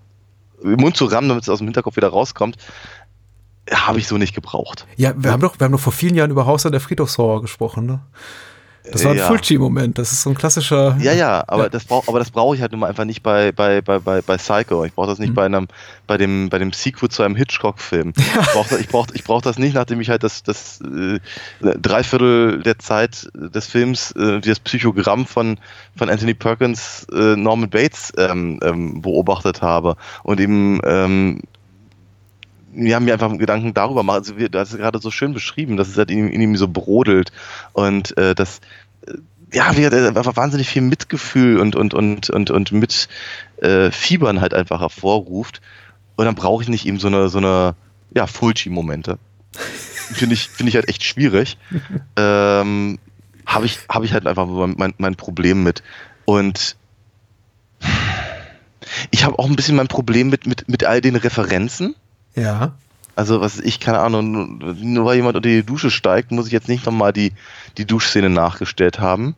im 0.62 0.80
Mund 0.80 0.96
zu 0.96 1.06
rammen, 1.06 1.30
damit 1.30 1.44
es 1.44 1.50
aus 1.50 1.60
dem 1.60 1.68
Hinterkopf 1.68 1.98
wieder 1.98 2.10
rauskommt, 2.10 2.58
habe 3.72 4.00
ich 4.00 4.08
so 4.08 4.18
nicht 4.18 4.34
gebraucht. 4.34 4.86
Ja, 4.96 5.14
wir 5.18 5.32
haben 5.32 5.42
doch, 5.42 5.60
wir 5.60 5.66
haben 5.66 5.72
doch 5.72 5.80
vor 5.80 5.94
vielen 5.94 6.16
Jahren 6.16 6.32
über 6.32 6.46
Haus 6.46 6.66
an 6.66 6.72
der 6.72 6.82
Friedhofshorror 6.82 7.42
gesprochen, 7.42 7.86
ne? 7.86 8.00
Das 8.92 9.04
war 9.06 9.12
ein 9.12 9.18
Ja. 9.18 9.28
Fulci-Moment. 9.28 9.98
Das 9.98 10.12
ist 10.12 10.24
so 10.24 10.30
ein 10.30 10.36
klassischer. 10.36 10.98
Ja, 11.00 11.14
ja, 11.14 11.44
aber 11.48 11.64
Ja. 11.64 11.70
das 11.70 11.86
brauch, 11.86 12.08
aber 12.08 12.20
das 12.20 12.32
brauche 12.32 12.56
ich 12.56 12.62
halt 12.62 12.72
nun 12.74 12.82
mal 12.82 12.88
einfach 12.88 13.06
nicht 13.06 13.24
bei, 13.24 13.52
bei, 13.54 13.82
bei, 13.82 14.00
bei, 14.00 14.22
bei 14.22 14.36
Psycho. 14.38 14.84
Ich 14.84 14.94
brauche 14.94 15.08
das 15.08 15.20
nicht 15.20 15.30
Mhm. 15.30 15.36
bei 15.36 15.46
einem, 15.46 15.68
bei 16.06 16.18
dem, 16.18 16.50
bei 16.50 16.58
dem 16.60 16.74
Sequel 16.74 17.08
zu 17.10 17.24
einem 17.24 17.36
Hitchcock-Film. 17.36 18.14
Ich 18.18 18.52
brauche 18.54 18.78
ich 18.78 18.88
brauch, 18.90 19.08
ich 19.14 19.24
brauch 19.24 19.42
das 19.42 19.58
nicht, 19.58 19.74
nachdem 19.74 20.02
ich 20.02 20.10
halt 20.10 20.24
das, 20.24 20.44
das 20.44 20.82
äh, 20.82 21.20
Dreiviertel 21.62 22.62
der 22.62 22.78
Zeit 22.80 23.30
des 23.34 23.68
Films, 23.68 24.12
äh, 24.12 24.42
das 24.42 24.60
Psychogramm 24.60 25.26
von, 25.26 25.58
von 25.96 26.10
Anthony 26.10 26.34
Perkins, 26.34 27.08
äh, 27.14 27.36
Norman 27.36 27.70
Bates 27.70 28.12
ähm, 28.18 28.60
ähm, 28.64 29.02
beobachtet 29.02 29.62
habe 29.62 29.96
und 30.24 30.40
eben 30.40 30.80
ähm, 30.84 31.40
wir 32.76 32.96
haben 32.96 33.06
mir 33.06 33.14
einfach 33.14 33.36
Gedanken 33.38 33.74
darüber 33.74 34.02
gemacht. 34.02 34.18
Also 34.20 34.38
wir, 34.38 34.50
du 34.50 34.60
hast 34.60 34.72
es 34.72 34.78
gerade 34.78 35.00
so 35.00 35.12
schön 35.12 35.34
beschrieben, 35.34 35.78
dass 35.78 35.88
es 35.90 35.98
halt 35.98 36.12
in, 36.12 36.20
ihm- 36.20 36.32
in 36.32 36.42
ihm 36.42 36.56
so 36.56 36.68
brodelt 36.68 37.32
und 37.74 38.18
äh, 38.18 38.36
das 38.36 38.60
äh, 39.08 39.14
ja, 39.54 39.76
wir 39.78 39.86
hatten 39.86 40.18
einfach 40.18 40.36
wahnsinnig 40.36 40.68
viel 40.70 40.82
Mitgefühl 40.82 41.60
und 41.60 41.76
und 41.76 41.94
und 41.94 42.30
und 42.30 42.50
und 42.52 42.72
mit 42.72 43.08
äh, 43.62 43.92
Fiebern 43.92 44.42
halt 44.42 44.54
einfach 44.54 44.82
hervorruft 44.82 45.62
und 46.16 46.26
dann 46.26 46.36
brauche 46.36 46.64
ich 46.64 46.70
nicht 46.70 46.86
eben 46.88 47.00
so 47.00 47.08
eine 47.08 47.30
so 47.30 47.38
eine 47.38 47.76
ja 48.16 48.26
Fulci-Momente. 48.28 49.18
finde 50.14 50.34
ich, 50.34 50.50
finde 50.50 50.70
ich 50.70 50.76
halt 50.76 50.90
echt 50.90 51.04
schwierig. 51.04 51.58
ähm, 52.18 52.98
habe 53.46 53.66
ich, 53.66 53.80
habe 53.90 54.06
ich 54.06 54.14
halt 54.14 54.26
einfach 54.26 54.48
mein, 54.48 54.94
mein 54.98 55.16
Problem 55.16 55.64
mit. 55.64 55.84
Und 56.26 56.76
ich 59.12 59.24
habe 59.26 59.38
auch 59.40 59.46
ein 59.48 59.56
bisschen 59.56 59.76
mein 59.76 59.88
Problem 59.88 60.30
mit, 60.30 60.48
mit, 60.48 60.68
mit 60.70 60.84
all 60.84 61.02
den 61.02 61.16
Referenzen. 61.16 61.96
Ja. 62.36 62.74
Also, 63.16 63.42
was 63.42 63.60
ich, 63.60 63.80
keine 63.80 64.00
Ahnung, 64.00 64.58
nur 64.82 65.06
weil 65.06 65.18
jemand 65.18 65.36
unter 65.36 65.48
die 65.48 65.64
Dusche 65.64 65.92
steigt, 65.92 66.32
muss 66.32 66.48
ich 66.48 66.52
jetzt 66.52 66.68
nicht 66.68 66.86
nochmal 66.86 67.14
die, 67.14 67.34
die 67.78 67.86
Duschszene 67.86 68.30
nachgestellt 68.30 69.00
haben. 69.00 69.36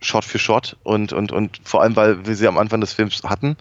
Shot 0.00 0.24
für 0.24 0.38
Shot 0.38 0.76
und, 0.84 1.12
und, 1.12 1.32
und 1.32 1.60
vor 1.64 1.82
allem, 1.82 1.96
weil 1.96 2.26
wir 2.26 2.36
sie 2.36 2.46
am 2.46 2.58
Anfang 2.58 2.80
des 2.80 2.92
Films 2.92 3.22
hatten 3.24 3.56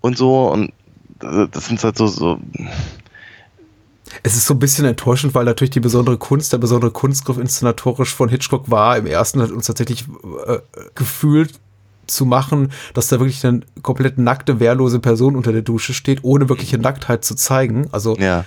und 0.00 0.16
so 0.16 0.48
und 0.50 0.72
das 1.18 1.66
sind 1.66 1.82
halt 1.84 1.96
so, 1.96 2.06
so 2.06 2.40
es 4.22 4.36
ist 4.36 4.46
so 4.46 4.54
ein 4.54 4.58
bisschen 4.58 4.84
enttäuschend, 4.84 5.34
weil 5.34 5.44
natürlich 5.44 5.70
die 5.70 5.80
besondere 5.80 6.18
Kunst, 6.18 6.52
der 6.52 6.58
besondere 6.58 6.90
Kunstgriff 6.90 7.38
inszenatorisch 7.38 8.14
von 8.14 8.28
Hitchcock 8.28 8.70
war, 8.70 8.96
im 8.96 9.06
ersten 9.06 9.42
hat 9.42 9.50
uns 9.50 9.66
tatsächlich 9.66 10.04
äh, 10.46 10.58
gefühlt 10.94 11.58
zu 12.06 12.24
machen, 12.24 12.72
dass 12.94 13.08
da 13.08 13.20
wirklich 13.20 13.44
eine 13.46 13.60
komplett 13.82 14.18
nackte, 14.18 14.60
wehrlose 14.60 14.98
Person 15.00 15.36
unter 15.36 15.52
der 15.52 15.62
Dusche 15.62 15.94
steht, 15.94 16.22
ohne 16.22 16.48
wirkliche 16.48 16.78
Nacktheit 16.78 17.24
zu 17.24 17.34
zeigen. 17.34 17.88
Also 17.92 18.16
ja. 18.16 18.44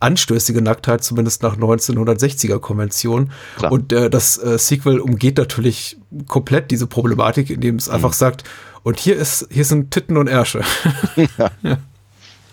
anstößige 0.00 0.62
Nacktheit, 0.62 1.04
zumindest 1.04 1.42
nach 1.42 1.56
1960er 1.56 2.58
Konvention. 2.58 3.30
Klar. 3.56 3.72
Und 3.72 3.92
äh, 3.92 4.10
das 4.10 4.38
äh, 4.38 4.58
Sequel 4.58 5.00
umgeht 5.00 5.38
natürlich 5.38 5.98
komplett 6.26 6.70
diese 6.70 6.86
Problematik, 6.86 7.50
indem 7.50 7.76
es 7.76 7.88
einfach 7.88 8.12
sagt, 8.12 8.44
und 8.82 8.98
hier 8.98 9.16
ist, 9.16 9.46
hier 9.50 9.64
sind 9.64 9.90
Titten 9.90 10.16
und 10.16 10.26
Ärsche. 10.26 10.62
ja. 11.38 11.78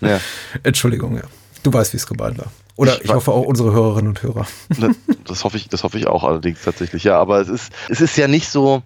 ja. 0.00 0.20
Entschuldigung, 0.62 1.16
ja. 1.16 1.22
Du 1.62 1.72
weißt, 1.72 1.92
wie 1.92 1.96
es 1.96 2.06
gemeint 2.06 2.38
war. 2.38 2.50
Oder 2.78 2.96
ich, 2.96 3.06
ich 3.06 3.12
hoffe 3.12 3.32
auch 3.32 3.44
unsere 3.44 3.72
Hörerinnen 3.72 4.10
und 4.10 4.22
Hörer. 4.22 4.46
Das, 4.68 4.94
das, 5.26 5.44
hoffe 5.44 5.56
ich, 5.56 5.68
das 5.68 5.82
hoffe 5.82 5.98
ich 5.98 6.06
auch 6.06 6.22
allerdings 6.22 6.62
tatsächlich, 6.62 7.02
ja. 7.02 7.18
Aber 7.18 7.40
es 7.40 7.48
ist, 7.48 7.72
es 7.88 8.00
ist 8.00 8.16
ja 8.16 8.28
nicht 8.28 8.48
so, 8.48 8.84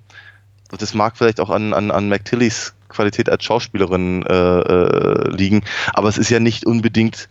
das 0.79 0.95
mag 0.95 1.16
vielleicht 1.16 1.41
auch 1.41 1.51
an, 1.51 1.73
an, 1.73 1.91
an 1.91 2.09
McTillys 2.09 2.75
Qualität 2.89 3.31
als 3.31 3.45
Schauspielerin 3.45 4.25
äh, 4.27 4.35
äh, 4.35 5.31
liegen, 5.31 5.62
aber 5.95 6.09
es 6.09 6.18
ist 6.18 6.31
ja 6.31 6.41
nicht 6.41 6.66
unbedingt, 6.66 7.29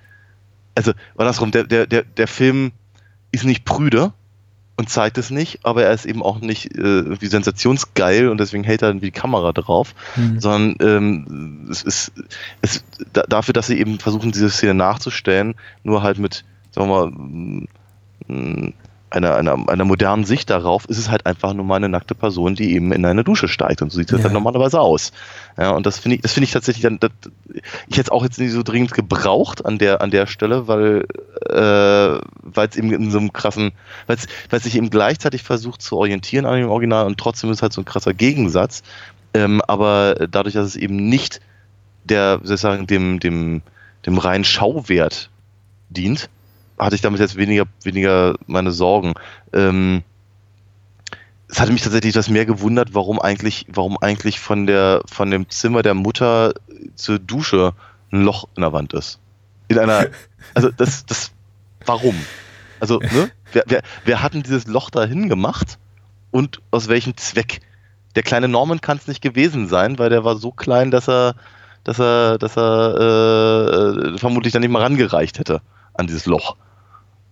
also 0.75 0.91
andersrum, 1.17 1.51
der, 1.51 1.65
der, 1.65 1.85
der, 1.85 2.03
der 2.03 2.27
Film 2.27 2.71
ist 3.31 3.45
nicht 3.45 3.63
prüde 3.63 4.13
und 4.77 4.89
zeigt 4.89 5.19
es 5.19 5.29
nicht, 5.29 5.59
aber 5.63 5.83
er 5.83 5.93
ist 5.93 6.05
eben 6.05 6.23
auch 6.23 6.39
nicht 6.39 6.75
äh, 6.75 6.81
irgendwie 6.81 7.27
sensationsgeil 7.27 8.29
und 8.29 8.39
deswegen 8.39 8.63
hält 8.63 8.81
er 8.81 8.87
dann 8.87 8.99
die 8.99 9.11
Kamera 9.11 9.53
drauf, 9.53 9.93
mhm. 10.15 10.39
sondern 10.39 10.75
ähm, 10.81 11.67
es 11.69 11.83
ist 11.83 12.11
es, 12.61 12.83
da, 13.13 13.21
dafür, 13.23 13.53
dass 13.53 13.67
sie 13.67 13.79
eben 13.79 13.99
versuchen, 13.99 14.31
diese 14.31 14.49
Szene 14.49 14.73
nachzustellen, 14.73 15.55
nur 15.83 16.01
halt 16.01 16.17
mit, 16.17 16.45
sagen 16.71 16.89
wir 16.89 17.11
mal, 17.11 17.67
einer, 19.11 19.35
einer, 19.35 19.69
einer 19.69 19.85
modernen 19.85 20.23
Sicht 20.23 20.49
darauf 20.49 20.85
ist 20.85 20.97
es 20.97 21.09
halt 21.09 21.25
einfach 21.25 21.53
nur 21.53 21.65
mal 21.65 21.75
eine 21.75 21.89
nackte 21.89 22.15
Person, 22.15 22.55
die 22.55 22.73
eben 22.73 22.91
in 22.93 23.05
eine 23.05 23.23
Dusche 23.23 23.47
steigt 23.47 23.81
und 23.81 23.91
so 23.91 23.99
sieht 23.99 24.11
es 24.11 24.17
ja. 24.17 24.23
dann 24.23 24.33
normalerweise 24.33 24.79
aus. 24.79 25.11
Ja, 25.57 25.71
und 25.71 25.85
das 25.85 25.99
finde 25.99 26.15
ich, 26.15 26.21
das 26.21 26.31
finde 26.33 26.45
ich 26.45 26.51
tatsächlich 26.51 26.83
dann, 26.83 26.99
das, 26.99 27.11
ich 27.87 27.97
hätte 27.97 28.01
es 28.01 28.09
auch 28.09 28.23
jetzt 28.23 28.39
nicht 28.39 28.51
so 28.51 28.63
dringend 28.63 28.93
gebraucht 28.93 29.65
an 29.65 29.77
der, 29.77 30.01
an 30.01 30.11
der 30.11 30.27
Stelle, 30.27 30.67
weil, 30.67 31.05
äh, 31.49 32.21
weil 32.41 32.67
es 32.69 32.77
eben 32.77 32.91
in 32.93 33.11
so 33.11 33.19
einem 33.19 33.33
krassen, 33.33 33.73
weil 34.07 34.17
es 34.49 34.63
sich 34.63 34.75
eben 34.75 34.89
gleichzeitig 34.89 35.43
versucht 35.43 35.81
zu 35.81 35.97
orientieren 35.97 36.45
an 36.45 36.57
dem 36.57 36.69
Original 36.69 37.05
und 37.05 37.19
trotzdem 37.19 37.51
ist 37.51 37.57
es 37.57 37.61
halt 37.61 37.73
so 37.73 37.81
ein 37.81 37.85
krasser 37.85 38.13
Gegensatz. 38.13 38.81
Ähm, 39.33 39.61
aber 39.67 40.27
dadurch, 40.29 40.55
dass 40.55 40.67
es 40.67 40.75
eben 40.75 40.95
nicht 40.95 41.41
der, 42.05 42.39
sozusagen 42.43 42.87
dem, 42.87 43.19
dem, 43.19 43.61
dem 44.05 44.17
reinen 44.17 44.43
Schauwert 44.43 45.29
dient, 45.89 46.29
hatte 46.81 46.95
ich 46.95 47.01
damit 47.01 47.19
jetzt 47.19 47.35
weniger, 47.35 47.65
weniger 47.83 48.35
meine 48.47 48.71
Sorgen. 48.71 49.13
Ähm, 49.53 50.03
es 51.47 51.59
hatte 51.59 51.71
mich 51.71 51.83
tatsächlich 51.83 52.13
das 52.13 52.27
mehr 52.27 52.45
gewundert, 52.45 52.95
warum 52.95 53.21
eigentlich, 53.21 53.67
warum 53.69 53.97
eigentlich 53.97 54.39
von 54.39 54.65
der, 54.65 55.03
von 55.05 55.29
dem 55.29 55.47
Zimmer 55.49 55.83
der 55.83 55.93
Mutter 55.93 56.53
zur 56.95 57.19
Dusche 57.19 57.73
ein 58.11 58.23
Loch 58.23 58.47
in 58.55 58.61
der 58.61 58.73
Wand 58.73 58.93
ist. 58.93 59.19
In 59.67 59.77
einer, 59.77 60.07
also 60.55 60.71
das, 60.71 61.05
das, 61.05 61.31
warum? 61.85 62.15
Also, 62.79 62.99
ne? 62.99 63.29
Wer, 63.53 63.63
wer, 63.67 63.83
wer 64.05 64.23
hat 64.23 64.33
denn 64.33 64.43
dieses 64.43 64.65
Loch 64.65 64.89
dahin 64.89 65.29
gemacht 65.29 65.77
und 66.31 66.61
aus 66.71 66.87
welchem 66.87 67.15
Zweck? 67.15 67.59
Der 68.15 68.23
kleine 68.23 68.47
Norman 68.47 68.81
kann 68.81 68.97
es 68.97 69.07
nicht 69.07 69.21
gewesen 69.21 69.67
sein, 69.67 69.99
weil 69.99 70.09
der 70.09 70.23
war 70.23 70.35
so 70.35 70.51
klein, 70.51 70.89
dass 70.89 71.07
er, 71.07 71.35
dass 71.83 71.99
er, 71.99 72.39
dass 72.39 72.57
er 72.57 74.13
äh, 74.15 74.17
vermutlich 74.17 74.51
dann 74.51 74.61
nicht 74.61 74.71
mal 74.71 74.81
rangereicht 74.81 75.37
hätte 75.37 75.61
an 75.93 76.07
dieses 76.07 76.25
Loch. 76.25 76.55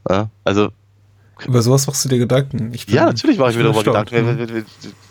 Ja, 0.07 0.29
also. 0.43 0.69
Über 1.45 1.61
sowas 1.61 1.87
machst 1.87 2.03
du 2.03 2.09
dir 2.09 2.19
Gedanken? 2.19 2.71
Bin, 2.71 2.79
ja, 2.87 3.05
natürlich 3.05 3.37
mache 3.37 3.51
ich 3.51 3.57
mir 3.57 3.63
darüber 3.63 3.83
Gedanken. 3.83 4.37
Wer, 4.37 4.63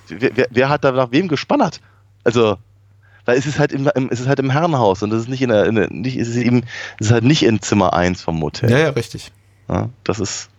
wer, 0.08 0.36
wer, 0.36 0.46
wer, 0.50 0.68
hat 0.68 0.84
da 0.84 0.92
nach 0.92 1.10
wem 1.10 1.26
gespannert? 1.28 1.80
Also, 2.22 2.58
weil 3.24 3.38
es 3.38 3.46
ist 3.46 3.58
halt 3.58 3.72
im, 3.72 3.90
es 4.10 4.20
ist 4.20 4.28
halt 4.28 4.38
im 4.38 4.50
Herrenhaus 4.50 5.02
und 5.02 5.10
das 5.10 5.20
ist 5.22 5.28
nicht 5.28 5.42
in 5.42 5.48
der, 5.48 5.66
in 5.66 5.74
der 5.74 5.90
nicht, 5.90 6.16
es 6.18 6.28
ist 6.28 6.36
eben, 6.36 6.64
es 6.98 7.06
ist 7.06 7.12
halt 7.12 7.24
nicht 7.24 7.42
in 7.42 7.60
Zimmer 7.62 7.94
1 7.94 8.22
vom 8.22 8.38
Motel. 8.38 8.70
Ja, 8.70 8.78
ja, 8.78 8.90
richtig. 8.90 9.32
Ja, 9.68 9.88
das 10.04 10.20
ist. 10.20 10.50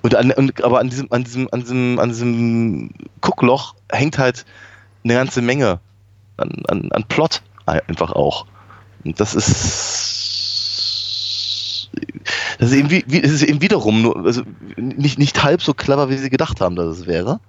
Und, 0.00 0.14
an, 0.14 0.30
und 0.32 0.64
aber 0.64 0.80
an 0.80 0.88
diesem, 0.88 1.12
an 1.12 1.24
diesem, 1.24 1.48
an 1.52 1.60
diesem, 1.60 1.98
an 1.98 2.08
diesem 2.08 2.90
Guckloch 3.20 3.74
hängt 3.90 4.18
halt 4.18 4.46
eine 5.02 5.14
ganze 5.14 5.42
Menge 5.42 5.80
an, 6.38 6.62
an, 6.68 6.90
an 6.92 7.04
Plot 7.04 7.42
einfach 7.66 8.12
auch. 8.12 8.46
Und 9.04 9.20
das 9.20 9.34
ist 9.34 10.14
das 12.58 12.70
ist 12.70 12.76
eben, 12.76 12.90
wie, 12.90 13.04
es 13.22 13.32
ist 13.32 13.42
eben 13.42 13.60
wiederum 13.60 14.02
nur, 14.02 14.24
also 14.24 14.42
nicht, 14.76 15.18
nicht 15.18 15.42
halb 15.42 15.62
so 15.62 15.74
clever, 15.74 16.10
wie 16.10 16.16
sie 16.16 16.30
gedacht 16.30 16.60
haben, 16.60 16.76
dass 16.76 16.98
es 16.98 17.06
wäre. 17.06 17.40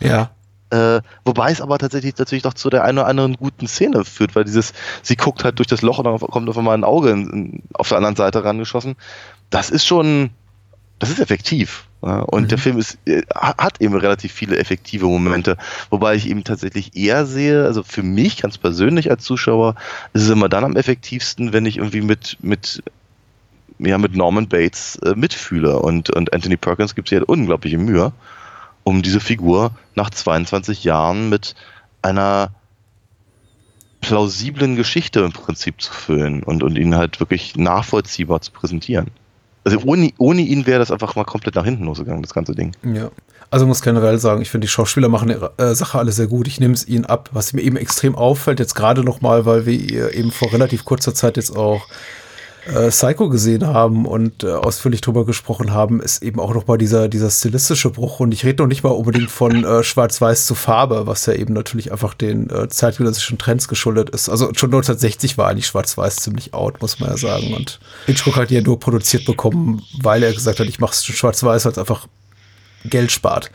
Ja. 0.00 0.30
Äh, 0.70 1.00
wobei 1.24 1.50
es 1.50 1.60
aber 1.60 1.78
tatsächlich 1.78 2.16
natürlich 2.16 2.42
doch 2.42 2.54
zu 2.54 2.70
der 2.70 2.84
einen 2.84 2.98
oder 2.98 3.08
anderen 3.08 3.34
guten 3.34 3.66
Szene 3.66 4.04
führt, 4.04 4.36
weil 4.36 4.44
dieses, 4.44 4.72
sie 5.02 5.16
guckt 5.16 5.42
halt 5.42 5.58
durch 5.58 5.66
das 5.66 5.82
Loch 5.82 5.98
und 5.98 6.04
dann 6.04 6.18
kommt 6.18 6.48
auf 6.48 6.56
einmal 6.56 6.76
ein 6.76 6.84
Auge 6.84 7.10
in, 7.10 7.30
in, 7.30 7.62
auf 7.74 7.88
der 7.88 7.96
anderen 7.98 8.16
Seite 8.16 8.44
rangeschossen. 8.44 8.94
Das 9.50 9.70
ist 9.70 9.84
schon, 9.84 10.30
das 11.00 11.10
ist 11.10 11.18
effektiv. 11.18 11.88
Ja? 12.02 12.20
Und 12.20 12.44
mhm. 12.44 12.48
der 12.48 12.58
Film 12.58 12.78
ist, 12.78 12.98
äh, 13.06 13.22
hat 13.34 13.80
eben 13.80 13.96
relativ 13.96 14.32
viele 14.32 14.58
effektive 14.58 15.06
Momente, 15.06 15.56
wobei 15.90 16.14
ich 16.14 16.28
eben 16.28 16.44
tatsächlich 16.44 16.96
eher 16.96 17.26
sehe, 17.26 17.64
also 17.64 17.82
für 17.82 18.04
mich 18.04 18.40
ganz 18.40 18.56
persönlich 18.56 19.10
als 19.10 19.24
Zuschauer, 19.24 19.74
ist 20.12 20.22
es 20.22 20.30
immer 20.30 20.48
dann 20.48 20.64
am 20.64 20.76
effektivsten, 20.76 21.52
wenn 21.52 21.66
ich 21.66 21.78
irgendwie 21.78 22.02
mit, 22.02 22.38
mit 22.42 22.82
ja, 23.84 23.98
mit 23.98 24.14
Norman 24.14 24.48
Bates 24.48 24.96
äh, 25.04 25.14
mitfühle. 25.14 25.78
Und, 25.78 26.14
und 26.14 26.32
Anthony 26.32 26.56
Perkins 26.56 26.94
gibt 26.94 27.08
sich 27.08 27.18
halt 27.18 27.28
unglaubliche 27.28 27.78
Mühe, 27.78 28.12
um 28.84 29.02
diese 29.02 29.20
Figur 29.20 29.72
nach 29.94 30.10
22 30.10 30.84
Jahren 30.84 31.28
mit 31.28 31.54
einer 32.02 32.50
plausiblen 34.00 34.76
Geschichte 34.76 35.20
im 35.20 35.32
Prinzip 35.32 35.80
zu 35.80 35.92
füllen 35.92 36.42
und, 36.42 36.62
und 36.62 36.76
ihn 36.76 36.94
halt 36.94 37.20
wirklich 37.20 37.56
nachvollziehbar 37.56 38.40
zu 38.40 38.50
präsentieren. 38.52 39.08
Also 39.64 39.78
ohne, 39.84 40.10
ohne 40.16 40.40
ihn 40.40 40.66
wäre 40.66 40.78
das 40.78 40.90
einfach 40.90 41.16
mal 41.16 41.24
komplett 41.24 41.54
nach 41.54 41.64
hinten 41.64 41.84
losgegangen, 41.84 42.22
das 42.22 42.32
ganze 42.32 42.54
Ding. 42.54 42.74
Ja. 42.82 43.10
Also 43.50 43.66
muss 43.66 43.82
generell 43.82 44.18
sagen, 44.18 44.40
ich 44.42 44.50
finde, 44.50 44.66
die 44.66 44.70
Schauspieler 44.70 45.08
machen 45.08 45.28
die 45.28 45.62
äh, 45.62 45.74
Sache 45.74 45.98
alle 45.98 46.12
sehr 46.12 46.28
gut. 46.28 46.46
Ich 46.46 46.60
nehme 46.60 46.72
es 46.72 46.86
ihnen 46.86 47.04
ab. 47.04 47.30
Was 47.32 47.52
mir 47.52 47.62
eben 47.62 47.76
extrem 47.76 48.14
auffällt, 48.14 48.60
jetzt 48.60 48.74
gerade 48.74 49.02
nochmal, 49.02 49.44
weil 49.44 49.66
wir 49.66 50.14
eben 50.14 50.30
vor 50.30 50.52
relativ 50.52 50.84
kurzer 50.84 51.14
Zeit 51.14 51.36
jetzt 51.36 51.54
auch 51.56 51.86
äh, 52.66 52.88
Psycho 52.88 53.28
gesehen 53.28 53.66
haben 53.66 54.06
und 54.06 54.44
äh, 54.44 54.52
ausführlich 54.52 55.00
drüber 55.00 55.24
gesprochen 55.24 55.72
haben, 55.72 56.00
ist 56.00 56.22
eben 56.22 56.40
auch 56.40 56.54
nochmal 56.54 56.78
dieser, 56.78 57.08
dieser 57.08 57.30
stilistische 57.30 57.90
Bruch. 57.90 58.20
Und 58.20 58.32
ich 58.32 58.44
rede 58.44 58.62
noch 58.62 58.68
nicht 58.68 58.82
mal 58.82 58.90
unbedingt 58.90 59.30
von 59.30 59.64
äh, 59.64 59.82
Schwarz-Weiß 59.82 60.46
zu 60.46 60.54
Farbe, 60.54 61.06
was 61.06 61.26
ja 61.26 61.32
eben 61.32 61.54
natürlich 61.54 61.92
einfach 61.92 62.14
den 62.14 62.50
äh, 62.50 62.68
zeitgenössischen 62.68 63.38
Trends 63.38 63.68
geschuldet 63.68 64.10
ist. 64.10 64.28
Also 64.28 64.46
schon 64.54 64.68
1960 64.68 65.38
war 65.38 65.48
eigentlich 65.48 65.66
Schwarz-Weiß 65.66 66.16
ziemlich 66.16 66.54
out, 66.54 66.80
muss 66.80 67.00
man 67.00 67.10
ja 67.10 67.16
sagen. 67.16 67.54
Und 67.54 67.80
Hitchcock 68.06 68.36
hat 68.36 68.50
ja 68.50 68.60
nur 68.60 68.78
produziert 68.78 69.24
bekommen, 69.24 69.82
weil 70.00 70.22
er 70.22 70.32
gesagt 70.32 70.60
hat, 70.60 70.66
ich 70.66 70.80
mache 70.80 70.92
es 70.92 71.04
Schwarz-Weiß, 71.04 71.64
weil 71.64 71.72
es 71.72 71.78
einfach 71.78 72.06
Geld 72.84 73.12
spart 73.12 73.50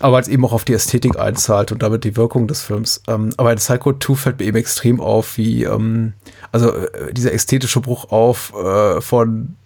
aber 0.00 0.16
als 0.16 0.28
eben 0.28 0.44
auch 0.44 0.52
auf 0.52 0.64
die 0.64 0.74
Ästhetik 0.74 1.18
einzahlt 1.18 1.72
und 1.72 1.82
damit 1.82 2.04
die 2.04 2.16
Wirkung 2.16 2.46
des 2.46 2.62
Films. 2.62 3.02
Ähm, 3.08 3.30
aber 3.36 3.52
in 3.52 3.58
Psycho 3.58 3.92
2 3.92 4.14
fällt 4.14 4.38
mir 4.38 4.46
eben 4.46 4.56
extrem 4.56 5.00
auf, 5.00 5.36
wie, 5.36 5.64
ähm, 5.64 6.14
also 6.52 6.72
äh, 6.72 7.12
dieser 7.12 7.32
ästhetische 7.32 7.80
Bruch 7.80 8.10
auf 8.10 8.52
äh, 8.54 9.00
von 9.00 9.56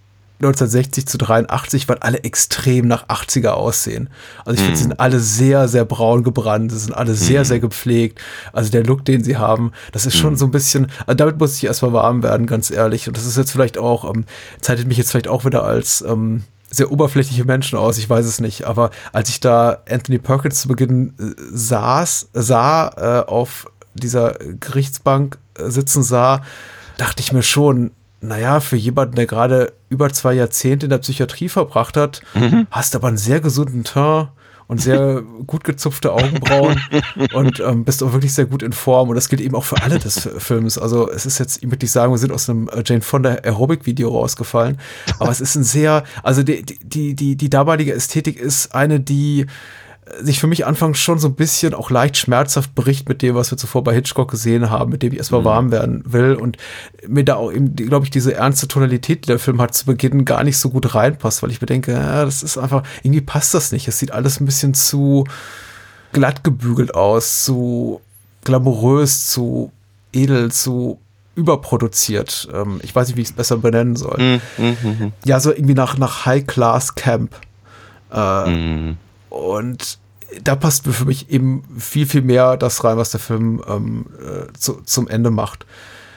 1960 0.43 1.07
zu 1.07 1.18
83, 1.18 1.89
weil 1.89 1.99
alle 1.99 2.24
extrem 2.24 2.89
nach 2.89 3.07
80er 3.09 3.51
aussehen. 3.51 4.09
Also 4.45 4.55
ich 4.55 4.61
finde, 4.61 4.76
sie 4.76 4.85
mhm. 4.85 4.89
sind 4.91 5.01
alle 5.01 5.20
sehr, 5.20 5.68
sehr 5.68 5.85
braun 5.85 6.24
gebrannt, 6.24 6.72
sie 6.72 6.78
sind 6.78 6.95
alle 6.95 7.14
sehr, 7.14 7.43
mm. 7.43 7.45
sehr 7.45 7.61
gepflegt. 7.61 8.20
Also 8.53 8.70
der 8.72 8.83
Look, 8.83 9.05
den 9.05 9.22
sie 9.22 9.37
haben, 9.37 9.70
das 9.93 10.05
ist 10.05 10.16
schon 10.16 10.35
mm. 10.35 10.37
so 10.37 10.47
ein 10.47 10.51
bisschen, 10.51 10.89
also 11.07 11.14
damit 11.14 11.39
muss 11.39 11.57
ich 11.57 11.64
erstmal 11.64 11.93
warm 11.93 12.24
werden, 12.24 12.47
ganz 12.47 12.72
ehrlich. 12.72 13.07
Und 13.07 13.16
das 13.16 13.24
ist 13.24 13.37
jetzt 13.37 13.53
vielleicht 13.53 13.78
auch, 13.78 14.12
ähm, 14.12 14.24
zeitet 14.61 14.89
mich 14.89 14.99
jetzt 14.99 15.12
vielleicht 15.12 15.28
auch 15.28 15.45
wieder 15.45 15.62
als 15.62 16.03
ähm, 16.03 16.43
sehr 16.73 16.91
oberflächliche 16.91 17.45
Menschen 17.45 17.79
aus, 17.79 17.99
ich 17.99 18.09
weiß 18.11 18.27
es 18.27 18.41
nicht. 18.41 18.64
Aber 18.64 18.91
als 19.12 19.29
ich 19.29 19.39
da 19.41 19.79
Anthony 19.89 20.18
Perkins 20.18 20.61
zu 20.62 20.68
Beginn 20.68 21.14
äh, 21.20 21.35
saß, 21.53 22.31
sah, 22.33 22.89
äh, 22.97 23.29
auf 23.29 23.66
dieser 23.95 24.33
Gerichtsbank 24.59 25.39
äh, 25.59 25.68
sitzen 25.68 26.03
sah, 26.03 26.43
dachte 26.97 27.20
ich 27.20 27.33
mir 27.33 27.43
schon, 27.43 27.91
naja, 28.20 28.61
für 28.61 28.77
jemanden, 28.77 29.16
der 29.16 29.27
gerade 29.27 29.73
über 29.89 30.11
zwei 30.12 30.33
Jahrzehnte 30.35 30.87
in 30.87 30.91
der 30.91 30.99
Psychiatrie 30.99 31.49
verbracht 31.49 31.97
hat, 31.97 32.23
Mhm. 32.35 32.66
hast 32.70 32.95
aber 32.97 33.09
einen 33.09 33.18
sehr 33.18 33.41
gesunden 33.41 33.85
Teint 33.85 34.29
und 34.68 34.80
sehr 34.80 35.22
gut 35.46 35.64
gezupfte 35.64 36.12
Augenbrauen 36.12 36.80
und 37.34 37.60
ähm, 37.60 37.84
bist 37.84 38.02
auch 38.02 38.12
wirklich 38.12 38.32
sehr 38.32 38.46
gut 38.46 38.62
in 38.62 38.72
Form. 38.72 39.08
Und 39.08 39.16
das 39.16 39.28
gilt 39.28 39.40
eben 39.40 39.54
auch 39.54 39.64
für 39.64 39.82
alle 39.82 39.98
des 39.98 40.28
Films. 40.38 40.78
Also 40.78 41.10
es 41.10 41.26
ist 41.26 41.38
jetzt, 41.38 41.58
ich 41.58 41.68
möchte 41.68 41.84
nicht 41.84 41.92
sagen, 41.92 42.12
wir 42.12 42.18
sind 42.18 42.32
aus 42.32 42.48
einem 42.48 42.68
äh, 42.68 42.82
Jane 42.84 43.02
Fonda 43.02 43.30
Aerobic-Video 43.42 44.08
rausgefallen, 44.08 44.78
aber 45.18 45.30
es 45.30 45.40
ist 45.40 45.54
ein 45.56 45.64
sehr, 45.64 46.04
also 46.22 46.42
die, 46.42 46.62
die, 46.62 47.14
die, 47.14 47.36
die 47.36 47.50
damalige 47.50 47.92
Ästhetik 47.92 48.38
ist 48.38 48.74
eine, 48.74 49.00
die 49.00 49.46
sich 50.20 50.40
für 50.40 50.46
mich 50.46 50.66
anfangs 50.66 50.98
schon 50.98 51.18
so 51.18 51.28
ein 51.28 51.34
bisschen 51.34 51.72
auch 51.74 51.90
leicht 51.90 52.16
schmerzhaft 52.18 52.74
bricht 52.74 53.08
mit 53.08 53.22
dem, 53.22 53.34
was 53.34 53.50
wir 53.50 53.56
zuvor 53.58 53.82
bei 53.82 53.94
Hitchcock 53.94 54.30
gesehen 54.30 54.68
haben, 54.68 54.90
mit 54.90 55.02
dem 55.02 55.12
ich 55.12 55.18
erstmal 55.18 55.44
warm 55.44 55.70
werden 55.72 56.02
will 56.06 56.34
und 56.34 56.58
mir 57.08 57.24
da 57.24 57.36
auch 57.36 57.50
eben, 57.50 57.74
glaube 57.74 58.04
ich, 58.04 58.10
diese 58.10 58.34
ernste 58.34 58.68
Tonalität, 58.68 59.24
die 59.24 59.28
der 59.28 59.38
Film 59.38 59.60
hat, 59.60 59.74
zu 59.74 59.86
Beginn 59.86 60.24
gar 60.24 60.44
nicht 60.44 60.58
so 60.58 60.68
gut 60.70 60.94
reinpasst, 60.94 61.42
weil 61.42 61.50
ich 61.50 61.60
mir 61.60 61.66
denke, 61.66 61.92
ja, 61.92 62.24
das 62.24 62.42
ist 62.42 62.58
einfach, 62.58 62.82
irgendwie 63.02 63.22
passt 63.22 63.54
das 63.54 63.72
nicht. 63.72 63.88
Es 63.88 63.98
sieht 63.98 64.10
alles 64.12 64.38
ein 64.40 64.44
bisschen 64.46 64.74
zu 64.74 65.24
glatt 66.12 66.44
gebügelt 66.44 66.94
aus, 66.94 67.44
zu 67.44 68.00
glamourös, 68.44 69.30
zu 69.30 69.72
edel, 70.12 70.52
zu 70.52 70.98
überproduziert. 71.34 72.48
Ähm, 72.52 72.80
ich 72.82 72.94
weiß 72.94 73.08
nicht, 73.08 73.16
wie 73.16 73.22
ich 73.22 73.28
es 73.28 73.32
besser 73.34 73.56
benennen 73.56 73.96
soll. 73.96 74.18
Mhm, 74.18 74.40
mhm, 74.58 74.76
mhm. 74.82 75.12
Ja, 75.24 75.40
so 75.40 75.50
irgendwie 75.52 75.74
nach, 75.74 75.96
nach 75.96 76.26
High-Class-Camp. 76.26 77.34
Äh, 78.12 78.50
Mhm. 78.50 78.96
und 79.30 79.98
da 80.43 80.57
passt 80.57 80.87
für 80.87 81.05
mich 81.05 81.30
eben 81.30 81.64
viel, 81.78 82.07
viel 82.07 82.22
mehr 82.22 82.57
das 82.57 82.83
rein, 82.85 82.97
was 82.97 83.11
der 83.11 83.20
Film 83.20 83.62
ähm, 83.68 84.07
äh, 84.20 84.53
zu, 84.59 84.80
zum 84.85 85.09
Ende 85.09 85.30
macht. 85.30 85.66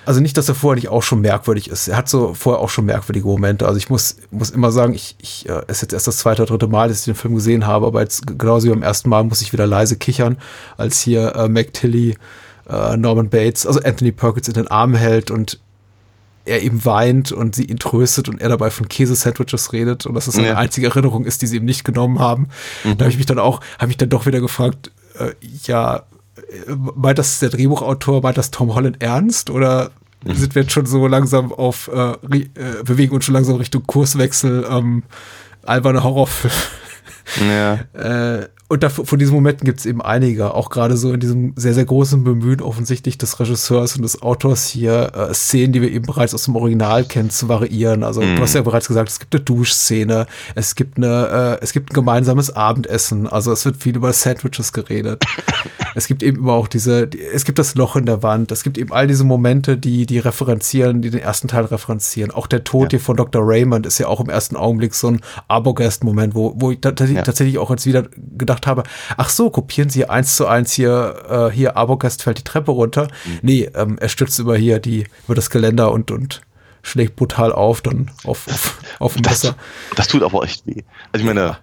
Also 0.05 0.21
nicht, 0.21 0.37
dass 0.37 0.47
er 0.47 0.55
vorher 0.55 0.75
nicht 0.75 0.89
auch 0.89 1.01
schon 1.01 1.21
merkwürdig 1.21 1.69
ist. 1.69 1.87
Er 1.87 1.97
hat 1.97 2.07
so 2.07 2.35
vorher 2.35 2.61
auch 2.61 2.69
schon 2.69 2.85
merkwürdige 2.85 3.25
Momente. 3.25 3.65
Also 3.65 3.77
ich 3.77 3.89
muss, 3.89 4.17
muss 4.29 4.51
immer 4.51 4.71
sagen, 4.71 4.93
ich, 4.93 5.15
ich 5.19 5.49
äh, 5.49 5.63
es 5.67 5.77
ist 5.77 5.81
jetzt 5.81 5.93
erst 5.93 6.07
das 6.07 6.17
zweite 6.17 6.43
oder 6.43 6.51
dritte 6.51 6.67
Mal, 6.67 6.89
dass 6.89 6.99
ich 6.99 7.05
den 7.05 7.15
Film 7.15 7.33
gesehen 7.33 7.65
habe, 7.65 7.87
aber 7.87 8.01
jetzt 8.01 8.37
genauso 8.37 8.67
wie 8.67 8.71
beim 8.71 8.83
ersten 8.83 9.09
Mal 9.09 9.23
muss 9.23 9.41
ich 9.41 9.51
wieder 9.51 9.65
leise 9.65 9.97
kichern, 9.97 10.37
als 10.77 11.01
hier 11.01 11.35
äh, 11.35 11.49
Mac 11.49 11.73
Tilly 11.73 12.15
äh, 12.69 12.97
Norman 12.97 13.29
Bates, 13.29 13.65
also 13.65 13.81
Anthony 13.81 14.11
Perkins 14.11 14.47
in 14.47 14.53
den 14.53 14.67
Arm 14.67 14.93
hält 14.93 15.31
und 15.31 15.59
er 16.45 16.61
eben 16.63 16.85
weint 16.85 17.31
und 17.31 17.55
sie 17.55 17.65
ihn 17.65 17.77
tröstet 17.79 18.29
und 18.29 18.39
er 18.41 18.49
dabei 18.49 18.69
von 18.69 18.87
Käse-Sandwiches 18.87 19.73
redet 19.73 20.05
und 20.05 20.13
dass 20.13 20.27
es 20.27 20.35
seine 20.35 20.49
Ja. 20.49 20.57
einzige 20.57 20.87
Erinnerung 20.87 21.25
ist, 21.25 21.41
die 21.41 21.47
sie 21.47 21.57
ihm 21.57 21.65
nicht 21.65 21.83
genommen 21.83 22.19
haben. 22.19 22.47
Da 22.83 22.91
habe 22.91 23.09
ich 23.09 23.17
mich 23.17 23.25
dann 23.25 23.39
auch, 23.39 23.61
habe 23.79 23.91
ich 23.91 23.97
dann 23.97 24.09
doch 24.09 24.25
wieder 24.25 24.39
gefragt, 24.39 24.91
äh, 25.19 25.31
ja, 25.63 25.97
äh, 26.37 26.71
meint 26.95 27.17
das 27.17 27.39
der 27.39 27.49
Drehbuchautor, 27.49 28.21
meint 28.21 28.37
das 28.37 28.51
Tom 28.51 28.75
Holland 28.75 29.01
ernst 29.01 29.49
oder 29.49 29.91
sind 30.27 30.55
wir 30.55 30.63
jetzt 30.63 30.71
schon 30.71 30.85
so 30.87 31.05
langsam 31.07 31.51
auf, 31.53 31.87
äh, 31.93 32.11
äh, 32.11 32.47
bewegen 32.83 33.13
uns 33.13 33.25
schon 33.25 33.33
langsam 33.35 33.57
Richtung 33.57 33.83
Kurswechsel, 33.85 34.65
ähm, 34.69 35.03
alberne 35.63 36.03
Horrorfilm? 36.03 36.53
Ja. 37.47 37.79
Äh, 37.93 38.47
und 38.67 38.81
da, 38.81 38.89
von 38.89 39.19
diesen 39.19 39.35
Momenten 39.35 39.63
gibt 39.65 39.79
es 39.79 39.85
eben 39.85 40.01
einige, 40.01 40.53
auch 40.55 40.69
gerade 40.69 40.97
so 40.97 41.13
in 41.13 41.19
diesem 41.19 41.53
sehr, 41.55 41.75
sehr 41.75 41.85
großen 41.85 42.23
Bemühen 42.23 42.61
offensichtlich 42.61 43.17
des 43.17 43.39
Regisseurs 43.39 43.95
und 43.95 44.01
des 44.01 44.23
Autors 44.23 44.67
hier, 44.67 45.11
äh, 45.13 45.33
Szenen, 45.35 45.71
die 45.71 45.81
wir 45.81 45.91
eben 45.91 46.05
bereits 46.05 46.33
aus 46.33 46.45
dem 46.45 46.55
Original 46.55 47.03
kennen, 47.05 47.29
zu 47.29 47.47
variieren. 47.47 48.03
Also 48.03 48.21
du 48.21 48.41
hast 48.41 48.55
ja 48.55 48.63
bereits 48.63 48.87
gesagt, 48.87 49.09
es 49.09 49.19
gibt 49.19 49.35
eine 49.35 49.43
Duschszene, 49.43 50.25
es 50.55 50.73
gibt 50.73 50.97
eine, 50.97 51.57
äh, 51.59 51.63
es 51.63 51.73
gibt 51.73 51.91
ein 51.91 51.93
gemeinsames 51.93 52.55
Abendessen, 52.55 53.27
also 53.27 53.51
es 53.51 53.65
wird 53.65 53.77
viel 53.77 53.95
über 53.95 54.11
Sandwiches 54.13 54.73
geredet. 54.73 55.23
es 55.95 56.07
gibt 56.07 56.23
eben 56.23 56.37
immer 56.37 56.53
auch 56.53 56.67
diese, 56.67 57.07
die, 57.07 57.21
es 57.21 57.45
gibt 57.45 57.59
das 57.59 57.75
Loch 57.75 57.95
in 57.95 58.07
der 58.07 58.23
Wand, 58.23 58.51
es 58.51 58.63
gibt 58.63 58.79
eben 58.79 58.91
all 58.91 59.05
diese 59.05 59.23
Momente, 59.25 59.77
die, 59.77 60.07
die 60.07 60.17
referenzieren, 60.17 61.03
die 61.03 61.11
den 61.11 61.21
ersten 61.21 61.47
Teil 61.47 61.65
referenzieren. 61.65 62.31
Auch 62.31 62.47
der 62.47 62.63
Tod 62.63 62.91
hier 62.91 62.99
von 62.99 63.15
Dr. 63.15 63.43
Raymond 63.45 63.85
ist 63.85 63.99
ja 63.99 64.07
auch 64.07 64.21
im 64.21 64.29
ersten 64.29 64.55
Augenblick 64.55 64.95
so 64.95 65.09
ein 65.09 65.21
Arbogast-Moment, 65.47 66.33
wo, 66.33 66.53
wo 66.57 66.71
ich 66.71 66.79
Ja. 66.83 66.91
tatsächlich 66.91 67.57
auch 67.59 67.69
jetzt 67.69 67.85
wieder 67.85 68.03
gedacht 68.37 68.64
habe, 68.65 68.83
ach 69.17 69.29
so, 69.29 69.49
kopieren 69.49 69.89
Sie 69.89 70.07
eins 70.09 70.35
zu 70.35 70.47
eins 70.47 70.73
hier, 70.73 71.49
äh, 71.51 71.53
hier 71.55 71.77
Arbogast 71.77 72.23
fällt 72.23 72.39
die 72.39 72.43
Treppe 72.43 72.71
runter. 72.71 73.07
Nee, 73.41 73.69
ähm, 73.75 73.97
er 73.99 74.09
stürzt 74.09 74.39
über 74.39 74.57
hier 74.57 74.79
die, 74.79 75.05
über 75.25 75.35
das 75.35 75.49
Geländer 75.49 75.91
und, 75.91 76.11
und 76.11 76.41
schlägt 76.83 77.15
brutal 77.15 77.51
auf, 77.51 77.81
dann 77.81 78.11
auf, 78.25 78.47
auf, 78.47 78.77
auf 78.99 79.13
dem 79.13 79.23
Das, 79.23 79.43
Messer. 79.43 79.55
das 79.95 80.07
tut 80.07 80.23
aber 80.23 80.43
echt 80.43 80.65
weh. 80.67 80.83
Also 81.11 81.23
ich 81.23 81.25
meine, 81.25 81.57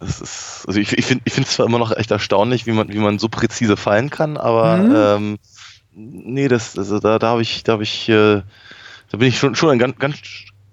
das 0.00 0.20
ist, 0.20 0.64
also 0.68 0.78
ich, 0.78 0.92
ich 0.96 1.04
finde 1.06 1.22
ich 1.26 1.32
finde 1.32 1.48
es 1.48 1.54
zwar 1.56 1.66
immer 1.66 1.78
noch 1.80 1.90
echt 1.96 2.10
erstaunlich, 2.12 2.66
wie 2.66 2.72
man, 2.72 2.88
wie 2.88 2.98
man 2.98 3.18
so 3.18 3.28
präzise 3.28 3.76
fallen 3.76 4.10
kann, 4.10 4.36
aber 4.36 4.76
Mhm. 4.76 4.94
ähm, 4.94 5.38
nee, 5.92 6.46
das, 6.46 6.78
also 6.78 7.00
da, 7.00 7.18
da 7.18 7.28
habe 7.30 7.42
ich, 7.42 7.64
da 7.64 7.72
habe 7.72 7.82
ich, 7.82 8.08
äh, 8.08 8.42
da 9.10 9.16
bin 9.18 9.26
ich 9.28 9.38
schon, 9.38 9.54
schon 9.56 9.70
ein 9.70 9.78
ganz, 9.80 9.98
ganz 9.98 10.16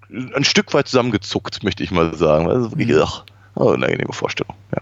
ein 0.08 0.44
Stück 0.44 0.72
weit 0.74 0.86
zusammengezuckt, 0.86 1.64
möchte 1.64 1.82
ich 1.82 1.90
mal 1.90 2.14
sagen. 2.14 2.48
Also 2.48 2.70
wirklich, 2.70 2.88
Mhm. 2.96 3.02
ach, 3.02 3.24
oh, 3.56 3.70
eine 3.70 3.86
angenehme 3.86 4.12
Vorstellung, 4.12 4.54
ja. 4.72 4.80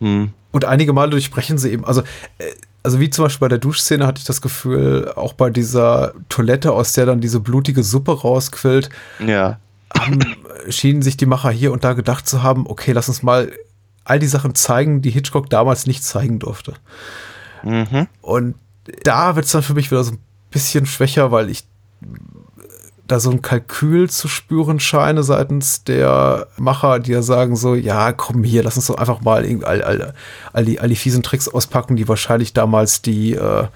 Hm. 0.00 0.30
Und 0.52 0.64
einige 0.64 0.92
Male 0.92 1.10
durchbrechen 1.10 1.58
sie 1.58 1.70
eben, 1.70 1.84
also, 1.84 2.00
äh, 2.38 2.44
also 2.82 2.98
wie 2.98 3.10
zum 3.10 3.24
Beispiel 3.24 3.44
bei 3.46 3.48
der 3.48 3.58
Duschszene 3.58 4.06
hatte 4.06 4.18
ich 4.18 4.24
das 4.24 4.40
Gefühl, 4.40 5.12
auch 5.14 5.34
bei 5.34 5.50
dieser 5.50 6.14
Toilette, 6.28 6.72
aus 6.72 6.94
der 6.94 7.06
dann 7.06 7.20
diese 7.20 7.40
blutige 7.40 7.82
Suppe 7.82 8.20
rausquillt, 8.20 8.88
Ja. 9.24 9.58
haben, 9.96 10.20
schienen 10.68 11.02
sich 11.02 11.16
die 11.16 11.26
Macher 11.26 11.50
hier 11.50 11.72
und 11.72 11.84
da 11.84 11.92
gedacht 11.92 12.26
zu 12.26 12.42
haben, 12.42 12.66
okay, 12.66 12.92
lass 12.92 13.08
uns 13.08 13.22
mal 13.22 13.52
all 14.04 14.18
die 14.18 14.26
Sachen 14.26 14.54
zeigen, 14.54 15.02
die 15.02 15.10
Hitchcock 15.10 15.50
damals 15.50 15.86
nicht 15.86 16.02
zeigen 16.02 16.38
durfte. 16.38 16.74
Mhm. 17.62 18.06
Und 18.22 18.54
da 19.04 19.36
wird 19.36 19.46
es 19.46 19.52
dann 19.52 19.62
für 19.62 19.74
mich 19.74 19.90
wieder 19.90 20.02
so 20.02 20.12
ein 20.12 20.18
bisschen 20.50 20.86
schwächer, 20.86 21.30
weil 21.30 21.50
ich 21.50 21.64
da 23.10 23.20
so 23.20 23.30
ein 23.30 23.42
Kalkül 23.42 24.08
zu 24.08 24.28
spüren 24.28 24.78
scheine 24.78 25.22
seitens 25.22 25.84
der 25.84 26.46
Macher, 26.56 27.00
die 27.00 27.12
ja 27.12 27.22
sagen 27.22 27.56
so, 27.56 27.74
ja, 27.74 28.12
komm 28.12 28.44
hier, 28.44 28.62
lass 28.62 28.76
uns 28.76 28.86
doch 28.86 28.98
einfach 28.98 29.20
mal 29.20 29.44
all, 29.64 29.82
all, 29.82 30.14
all, 30.52 30.64
die, 30.64 30.80
all 30.80 30.88
die 30.88 30.96
fiesen 30.96 31.22
Tricks 31.22 31.48
auspacken, 31.48 31.96
die 31.96 32.08
wahrscheinlich 32.08 32.52
damals 32.52 33.02
die, 33.02 33.34
äh, 33.34 33.66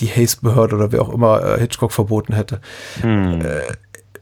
die 0.00 0.08
Haze-Behörde 0.08 0.76
oder 0.76 0.92
wer 0.92 1.02
auch 1.02 1.12
immer 1.12 1.42
äh, 1.42 1.58
Hitchcock 1.58 1.92
verboten 1.92 2.34
hätte. 2.34 2.60
Äh, 3.02 3.62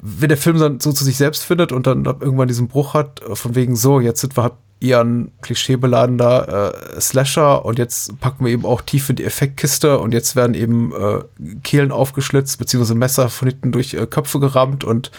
wenn 0.01 0.29
der 0.29 0.39
Film 0.39 0.59
dann 0.59 0.81
so 0.81 0.93
zu 0.93 1.05
sich 1.05 1.17
selbst 1.17 1.45
findet 1.45 1.73
und 1.73 1.87
dann 1.87 2.05
irgendwann 2.05 2.49
diesen 2.49 2.69
Bruch 2.69 2.95
hat, 2.95 3.23
äh, 3.23 3.37
von 3.37 3.55
wegen 3.55 3.77
so, 3.77 4.01
jetzt 4.01 4.21
sind 4.21 4.37
wir 4.37 4.57
eher 4.81 5.01
ein 5.01 5.31
klischeebeladener 5.41 6.73
äh, 6.97 7.01
Slasher 7.01 7.65
und 7.65 7.79
jetzt 7.79 8.21
packen 8.21 8.45
wir 8.45 8.53
eben 8.53 8.65
auch 8.67 8.83
tief 8.83 9.09
in 9.09 9.17
die 9.17 9.25
Effektkiste 9.25 9.99
und 9.99 10.13
jetzt 10.13 10.37
werden 10.37 10.55
eben 10.55 10.93
äh, 10.93 11.21
Kehlen 11.63 11.91
aufgeschlitzt, 11.93 12.59
beziehungsweise 12.59 12.95
Messer 12.95 13.29
von 13.31 13.49
hinten 13.49 13.73
durch 13.73 13.95
äh, 13.95 14.07
Köpfe 14.07 14.39
gerammt 14.39 14.85
und 14.85 15.11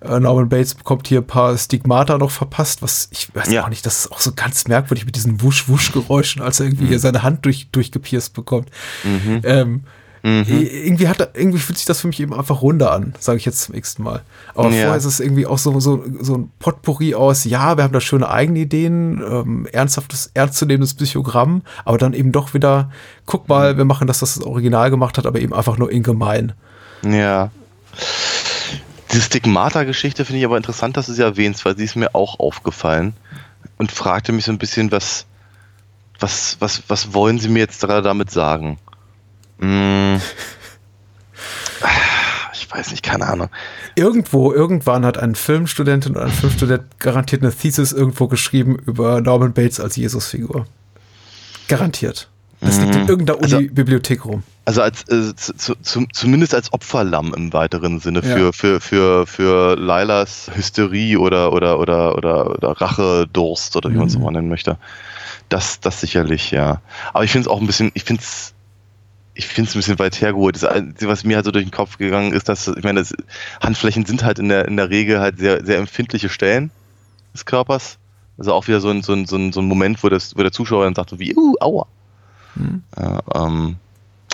äh, 0.00 0.18
Norman 0.18 0.48
Bates 0.48 0.74
bekommt 0.74 1.08
hier 1.08 1.20
ein 1.20 1.26
paar 1.26 1.56
Stigmata 1.58 2.16
noch 2.18 2.30
verpasst, 2.30 2.80
was 2.82 3.08
ich 3.10 3.34
weiß 3.34 3.50
Ja. 3.52 3.64
auch 3.64 3.68
nicht, 3.68 3.84
das 3.84 4.06
ist 4.06 4.12
auch 4.12 4.20
so 4.20 4.32
ganz 4.34 4.66
merkwürdig 4.66 5.04
mit 5.04 5.14
diesen 5.16 5.42
Wusch-Wusch-Geräuschen, 5.42 6.40
als 6.42 6.60
er 6.60 6.66
irgendwie 6.66 6.86
hier 6.86 6.98
seine 6.98 7.22
Hand 7.22 7.44
durch, 7.44 7.68
durchgepierst 7.70 8.32
bekommt. 8.32 8.70
Ähm, 9.44 9.82
i- 10.24 10.86
Irgendwie 10.86 11.08
hat 11.08 11.18
irgendwie 11.34 11.58
fühlt 11.58 11.78
sich 11.78 11.86
das 11.86 12.00
für 12.00 12.06
mich 12.06 12.20
eben 12.20 12.32
einfach 12.32 12.62
runder 12.62 12.92
an, 12.92 13.14
sage 13.18 13.38
ich 13.38 13.44
jetzt 13.44 13.62
zum 13.62 13.74
nächsten 13.74 14.02
Mal. 14.04 14.22
Aber 14.54 14.68
Ja. 14.70 14.82
vorher 14.82 14.96
ist 14.96 15.04
es 15.04 15.18
irgendwie 15.18 15.46
auch 15.46 15.58
so, 15.58 15.80
so, 15.80 16.04
so 16.20 16.36
ein 16.36 16.50
Potpourri 16.60 17.14
aus, 17.16 17.42
ja, 17.44 17.76
wir 17.76 17.82
haben 17.84 17.92
da 17.92 18.00
schöne 18.00 18.30
Eigenideen, 18.30 19.20
ähm, 19.28 19.66
ernsthaftes, 19.72 20.30
ernstzunehmendes 20.34 20.94
Psychogramm, 20.94 21.62
aber 21.84 21.98
dann 21.98 22.12
eben 22.12 22.30
doch 22.30 22.54
wieder, 22.54 22.90
guck 23.26 23.48
mal, 23.48 23.76
wir 23.76 23.84
machen 23.84 24.06
das, 24.06 24.22
was 24.22 24.34
das 24.36 24.44
Original 24.44 24.90
gemacht 24.90 25.18
hat, 25.18 25.26
aber 25.26 25.40
eben 25.40 25.52
einfach 25.54 25.76
nur 25.76 25.90
in 25.90 26.02
gemein. 26.04 26.52
Ja. 27.04 27.50
Diese 29.10 29.22
Stigmata-Geschichte 29.22 30.24
finde 30.24 30.38
ich 30.38 30.44
aber 30.44 30.56
interessant, 30.56 30.96
dass 30.96 31.06
du 31.06 31.12
sie 31.12 31.22
erwähnst, 31.22 31.64
weil 31.64 31.76
sie 31.76 31.84
ist 31.84 31.96
mir 31.96 32.14
auch 32.14 32.38
aufgefallen 32.38 33.12
und 33.76 33.92
fragte 33.92 34.32
mich 34.32 34.44
so 34.46 34.52
ein 34.52 34.58
bisschen, 34.58 34.90
was, 34.92 35.26
was, 36.20 36.56
was, 36.60 36.82
was 36.88 37.12
wollen 37.12 37.38
sie 37.38 37.48
mir 37.48 37.58
jetzt 37.58 37.82
damit 37.82 38.30
sagen? 38.30 38.78
Hm. 39.62 40.20
Ich 42.52 42.70
weiß 42.70 42.90
nicht, 42.90 43.02
keine 43.02 43.26
Ahnung. 43.26 43.48
Irgendwo, 43.96 44.52
irgendwann 44.52 45.04
hat 45.04 45.18
ein 45.18 45.34
Filmstudentin 45.34 46.12
oder 46.12 46.24
ein 46.24 46.30
Filmstudent 46.30 46.84
garantiert 46.98 47.42
eine 47.42 47.52
Thesis 47.54 47.92
irgendwo 47.92 48.28
geschrieben 48.28 48.76
über 48.86 49.20
Norman 49.20 49.52
Bates 49.52 49.78
als 49.80 49.96
Jesusfigur. 49.96 50.66
Garantiert. 51.68 52.28
Das 52.60 52.78
liegt 52.78 52.94
in 52.94 53.08
irgendeiner 53.08 53.42
Also- 53.42 53.56
Uni-Bibliothek 53.56 54.24
rum. 54.24 54.42
Also 54.64 54.80
als 54.82 55.02
äh, 55.08 55.34
zu, 55.34 55.54
zu, 55.56 55.74
zu, 55.82 56.06
zumindest 56.12 56.54
als 56.54 56.72
Opferlamm 56.72 57.34
im 57.34 57.52
weiteren 57.52 57.98
Sinne 57.98 58.20
Ja. 58.24 58.36
für, 58.36 58.52
für, 58.52 58.80
für, 58.80 59.26
für 59.26 59.76
Lailas 59.76 60.48
Hysterie 60.54 61.16
oder 61.18 61.52
oder 61.52 61.80
oder 61.80 62.16
oder, 62.16 62.50
oder 62.50 62.68
Rachedurst 62.80 63.74
oder 63.74 63.90
wie 63.90 63.96
man 63.96 64.06
es 64.06 64.16
Mhm. 64.16 64.22
mal 64.22 64.30
nennen 64.30 64.48
möchte. 64.48 64.78
Das, 65.48 65.80
das 65.80 66.00
sicherlich, 66.00 66.52
ja. 66.52 66.80
Aber 67.12 67.24
ich 67.24 67.32
finde 67.32 67.48
es 67.48 67.52
auch 67.52 67.60
ein 67.60 67.66
bisschen, 67.66 67.90
ich 67.94 68.04
finde 68.04 68.22
es 68.22 68.54
ich 69.34 69.46
finde 69.46 69.68
es 69.68 69.74
ein 69.74 69.78
bisschen 69.78 69.98
weit 69.98 70.20
hergeholt. 70.20 70.56
Das 70.56 70.64
Einzige, 70.64 71.10
was 71.10 71.24
mir 71.24 71.36
halt 71.36 71.46
so 71.46 71.50
durch 71.50 71.64
den 71.64 71.70
Kopf 71.70 71.98
gegangen 71.98 72.32
ist, 72.32 72.48
dass, 72.48 72.68
ich 72.68 72.84
meine, 72.84 73.00
das, 73.00 73.14
Handflächen 73.60 74.04
sind 74.04 74.24
halt 74.24 74.38
in 74.38 74.48
der, 74.48 74.66
in 74.66 74.76
der 74.76 74.90
Regel 74.90 75.20
halt 75.20 75.38
sehr, 75.38 75.64
sehr 75.64 75.78
empfindliche 75.78 76.28
Stellen 76.28 76.70
des 77.32 77.44
Körpers. 77.44 77.98
Also 78.38 78.52
auch 78.52 78.66
wieder 78.66 78.80
so 78.80 78.90
ein, 78.90 79.02
so 79.02 79.12
ein, 79.12 79.26
so 79.26 79.36
ein, 79.36 79.52
so 79.52 79.60
ein 79.60 79.66
Moment, 79.66 80.02
wo, 80.02 80.08
das, 80.08 80.36
wo 80.36 80.42
der 80.42 80.52
Zuschauer 80.52 80.84
dann 80.84 80.94
sagt, 80.94 81.18
wie, 81.18 81.34
uh, 81.34 81.54
aua. 81.60 81.86
Ja, 82.98 83.20
ähm, 83.34 83.76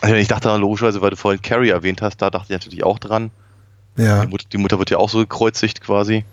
also 0.00 0.14
ich 0.16 0.28
dachte 0.28 0.54
logischerweise, 0.56 1.00
weil 1.00 1.10
du 1.10 1.16
vorhin 1.16 1.42
Carrie 1.42 1.70
erwähnt 1.70 2.02
hast, 2.02 2.18
da 2.18 2.30
dachte 2.30 2.46
ich 2.52 2.60
natürlich 2.60 2.84
auch 2.84 2.98
dran. 2.98 3.30
Ja. 3.96 4.24
Die, 4.24 4.28
Mutter, 4.28 4.46
die 4.52 4.58
Mutter 4.58 4.78
wird 4.78 4.90
ja 4.90 4.98
auch 4.98 5.10
so 5.10 5.18
gekreuzigt 5.18 5.80
quasi. 5.80 6.24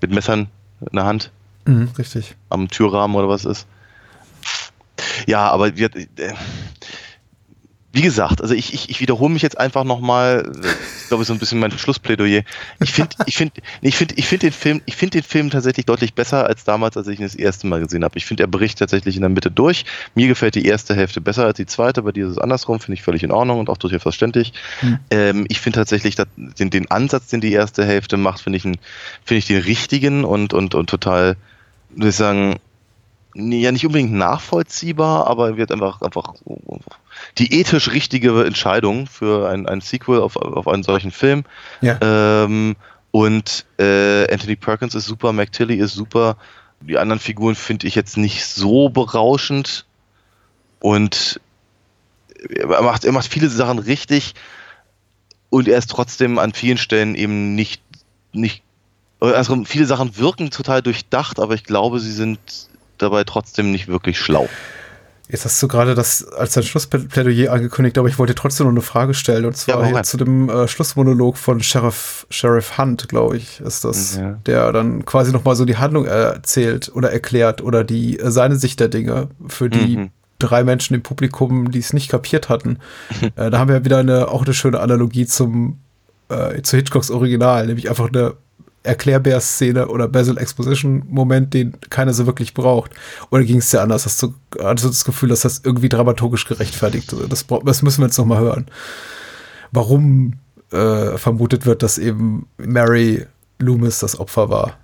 Mit 0.00 0.12
Messern 0.12 0.48
in 0.80 0.96
der 0.96 1.04
Hand. 1.04 1.32
Mhm, 1.64 1.90
richtig. 1.98 2.36
Am 2.48 2.68
Türrahmen 2.68 3.16
oder 3.16 3.28
was 3.28 3.44
ist. 3.44 3.66
Ja, 5.26 5.50
aber 5.50 5.76
wir, 5.76 5.94
äh, 5.94 6.06
wie 7.98 8.02
gesagt, 8.02 8.40
also 8.40 8.54
ich, 8.54 8.72
ich, 8.72 8.90
ich 8.90 9.00
wiederhole 9.00 9.32
mich 9.32 9.42
jetzt 9.42 9.58
einfach 9.58 9.82
nochmal, 9.82 10.52
ich 11.02 11.08
glaube, 11.08 11.24
so 11.24 11.32
ein 11.32 11.40
bisschen 11.40 11.58
mein 11.58 11.76
Schlussplädoyer. 11.76 12.42
Ich 12.78 12.92
finde, 12.92 13.16
ich 13.26 13.36
finde, 13.36 13.54
ich 13.82 13.96
finde, 13.96 14.14
ich 14.14 14.28
finde 14.28 14.46
den 14.46 14.52
Film, 14.52 14.82
ich 14.86 14.94
finde 14.94 15.18
den 15.18 15.24
Film 15.24 15.50
tatsächlich 15.50 15.84
deutlich 15.84 16.14
besser 16.14 16.46
als 16.46 16.62
damals, 16.62 16.96
als 16.96 17.08
ich 17.08 17.18
ihn 17.18 17.24
das 17.24 17.34
erste 17.34 17.66
Mal 17.66 17.80
gesehen 17.80 18.04
habe. 18.04 18.16
Ich 18.16 18.24
finde, 18.24 18.44
er 18.44 18.46
bricht 18.46 18.78
tatsächlich 18.78 19.16
in 19.16 19.22
der 19.22 19.30
Mitte 19.30 19.50
durch. 19.50 19.84
Mir 20.14 20.28
gefällt 20.28 20.54
die 20.54 20.64
erste 20.64 20.94
Hälfte 20.94 21.20
besser 21.20 21.44
als 21.44 21.56
die 21.56 21.66
zweite, 21.66 22.02
bei 22.02 22.12
dir 22.12 22.26
ist 22.26 22.32
es 22.32 22.38
andersrum, 22.38 22.78
finde 22.78 22.94
ich 22.94 23.02
völlig 23.02 23.24
in 23.24 23.32
Ordnung 23.32 23.58
und 23.58 23.68
auch 23.68 23.78
durchaus 23.78 24.02
verständlich. 24.02 24.52
Hm. 24.78 24.98
Ähm, 25.10 25.46
ich 25.48 25.60
finde 25.60 25.80
tatsächlich 25.80 26.14
den, 26.36 26.70
den 26.70 26.88
Ansatz, 26.92 27.26
den 27.26 27.40
die 27.40 27.52
erste 27.52 27.84
Hälfte 27.84 28.16
macht, 28.16 28.42
finde 28.42 28.58
ich, 28.58 28.64
einen- 28.64 28.78
finde 29.24 29.38
ich 29.38 29.46
den 29.46 29.60
richtigen 29.60 30.24
und, 30.24 30.54
und, 30.54 30.76
und 30.76 30.88
total, 30.88 31.34
würde 31.90 32.10
ich 32.10 32.14
sagen, 32.14 32.60
ja 33.38 33.72
nicht 33.72 33.86
unbedingt 33.86 34.12
nachvollziehbar, 34.12 35.26
aber 35.26 35.56
wird 35.56 35.70
einfach, 35.70 36.02
einfach 36.02 36.34
die 37.38 37.60
ethisch 37.60 37.90
richtige 37.90 38.44
Entscheidung 38.44 39.06
für 39.06 39.48
ein, 39.48 39.66
ein 39.66 39.80
Sequel 39.80 40.20
auf, 40.20 40.36
auf 40.36 40.66
einen 40.66 40.82
solchen 40.82 41.10
Film. 41.10 41.44
Ja. 41.80 41.98
Ähm, 42.00 42.76
und 43.10 43.64
äh, 43.78 44.32
Anthony 44.32 44.56
Perkins 44.56 44.94
ist 44.94 45.06
super, 45.06 45.32
McTilly 45.32 45.76
ist 45.76 45.94
super. 45.94 46.36
Die 46.80 46.98
anderen 46.98 47.20
Figuren 47.20 47.54
finde 47.54 47.86
ich 47.86 47.94
jetzt 47.94 48.16
nicht 48.16 48.44
so 48.44 48.88
berauschend. 48.88 49.86
Und 50.80 51.40
er 52.50 52.82
macht, 52.82 53.04
er 53.04 53.12
macht 53.12 53.26
viele 53.26 53.48
Sachen 53.48 53.78
richtig. 53.78 54.34
Und 55.50 55.68
er 55.68 55.78
ist 55.78 55.90
trotzdem 55.90 56.38
an 56.38 56.52
vielen 56.52 56.78
Stellen 56.78 57.14
eben 57.14 57.54
nicht, 57.54 57.82
nicht, 58.32 58.62
also 59.20 59.64
viele 59.64 59.86
Sachen 59.86 60.16
wirken 60.18 60.50
total 60.50 60.82
durchdacht, 60.82 61.40
aber 61.40 61.54
ich 61.54 61.64
glaube, 61.64 62.00
sie 62.00 62.12
sind 62.12 62.67
dabei 62.98 63.24
trotzdem 63.24 63.70
nicht 63.70 63.88
wirklich 63.88 64.18
schlau. 64.18 64.48
Jetzt 65.30 65.44
hast 65.44 65.62
du 65.62 65.68
gerade 65.68 65.94
das 65.94 66.26
als 66.26 66.54
dein 66.54 66.64
Schlussplädoyer 66.64 67.52
angekündigt, 67.52 67.98
aber 67.98 68.08
ich 68.08 68.18
wollte 68.18 68.34
trotzdem 68.34 68.64
noch 68.66 68.72
eine 68.72 68.80
Frage 68.80 69.12
stellen. 69.12 69.44
Und 69.44 69.56
zwar 69.58 69.86
Ja, 69.90 70.02
zu 70.02 70.16
dem 70.16 70.48
äh, 70.48 70.66
Schlussmonolog 70.66 71.36
von 71.36 71.62
Sheriff, 71.62 72.26
Sheriff 72.30 72.78
Hunt, 72.78 73.10
glaube 73.10 73.36
ich, 73.36 73.60
ist 73.60 73.84
das, 73.84 74.16
Ja. 74.16 74.38
der 74.46 74.72
dann 74.72 75.04
quasi 75.04 75.30
nochmal 75.32 75.54
so 75.54 75.66
die 75.66 75.76
Handlung 75.76 76.06
erzählt 76.06 76.90
oder 76.94 77.12
erklärt 77.12 77.60
oder 77.60 77.84
die 77.84 78.18
äh, 78.18 78.30
seine 78.30 78.56
Sicht 78.56 78.80
der 78.80 78.88
Dinge 78.88 79.28
für 79.48 79.68
die 79.68 79.98
Mhm. 79.98 80.10
drei 80.38 80.64
Menschen 80.64 80.94
im 80.94 81.02
Publikum, 81.02 81.70
die 81.72 81.80
es 81.80 81.92
nicht 81.92 82.08
kapiert 82.08 82.48
hatten. 82.48 82.78
äh, 83.36 83.50
da 83.50 83.58
haben 83.58 83.68
wir 83.68 83.84
wieder 83.84 83.98
eine, 83.98 84.28
auch 84.28 84.46
eine 84.46 84.54
schöne 84.54 84.80
Analogie 84.80 85.26
zum 85.26 85.78
äh, 86.30 86.62
zu 86.62 86.76
Hitchcocks 86.78 87.10
Original, 87.10 87.66
nämlich 87.66 87.90
einfach 87.90 88.08
eine 88.08 88.32
Erklärbär-Szene 88.88 89.88
oder 89.88 90.08
Basil 90.08 90.38
Exposition-Moment, 90.38 91.54
den 91.54 91.74
keiner 91.90 92.12
so 92.14 92.26
wirklich 92.26 92.54
braucht. 92.54 92.90
Oder 93.30 93.44
ging 93.44 93.58
es 93.58 93.70
dir 93.70 93.82
anders? 93.82 94.04
Hast 94.06 94.22
du, 94.22 94.34
hattest 94.60 94.84
du 94.84 94.88
das 94.88 95.04
Gefühl, 95.04 95.28
dass 95.28 95.42
das 95.42 95.60
irgendwie 95.64 95.88
dramaturgisch 95.88 96.46
gerechtfertigt 96.46 97.12
ist? 97.12 97.30
Das, 97.32 97.46
das 97.64 97.82
müssen 97.82 98.00
wir 98.02 98.06
jetzt 98.06 98.18
noch 98.18 98.24
mal 98.26 98.40
hören. 98.40 98.66
Warum 99.70 100.34
äh, 100.72 101.16
vermutet 101.18 101.66
wird, 101.66 101.82
dass 101.82 101.98
eben 101.98 102.46
Mary 102.56 103.26
Loomis 103.58 103.98
das 104.00 104.18
Opfer 104.18 104.48
war? 104.50 104.76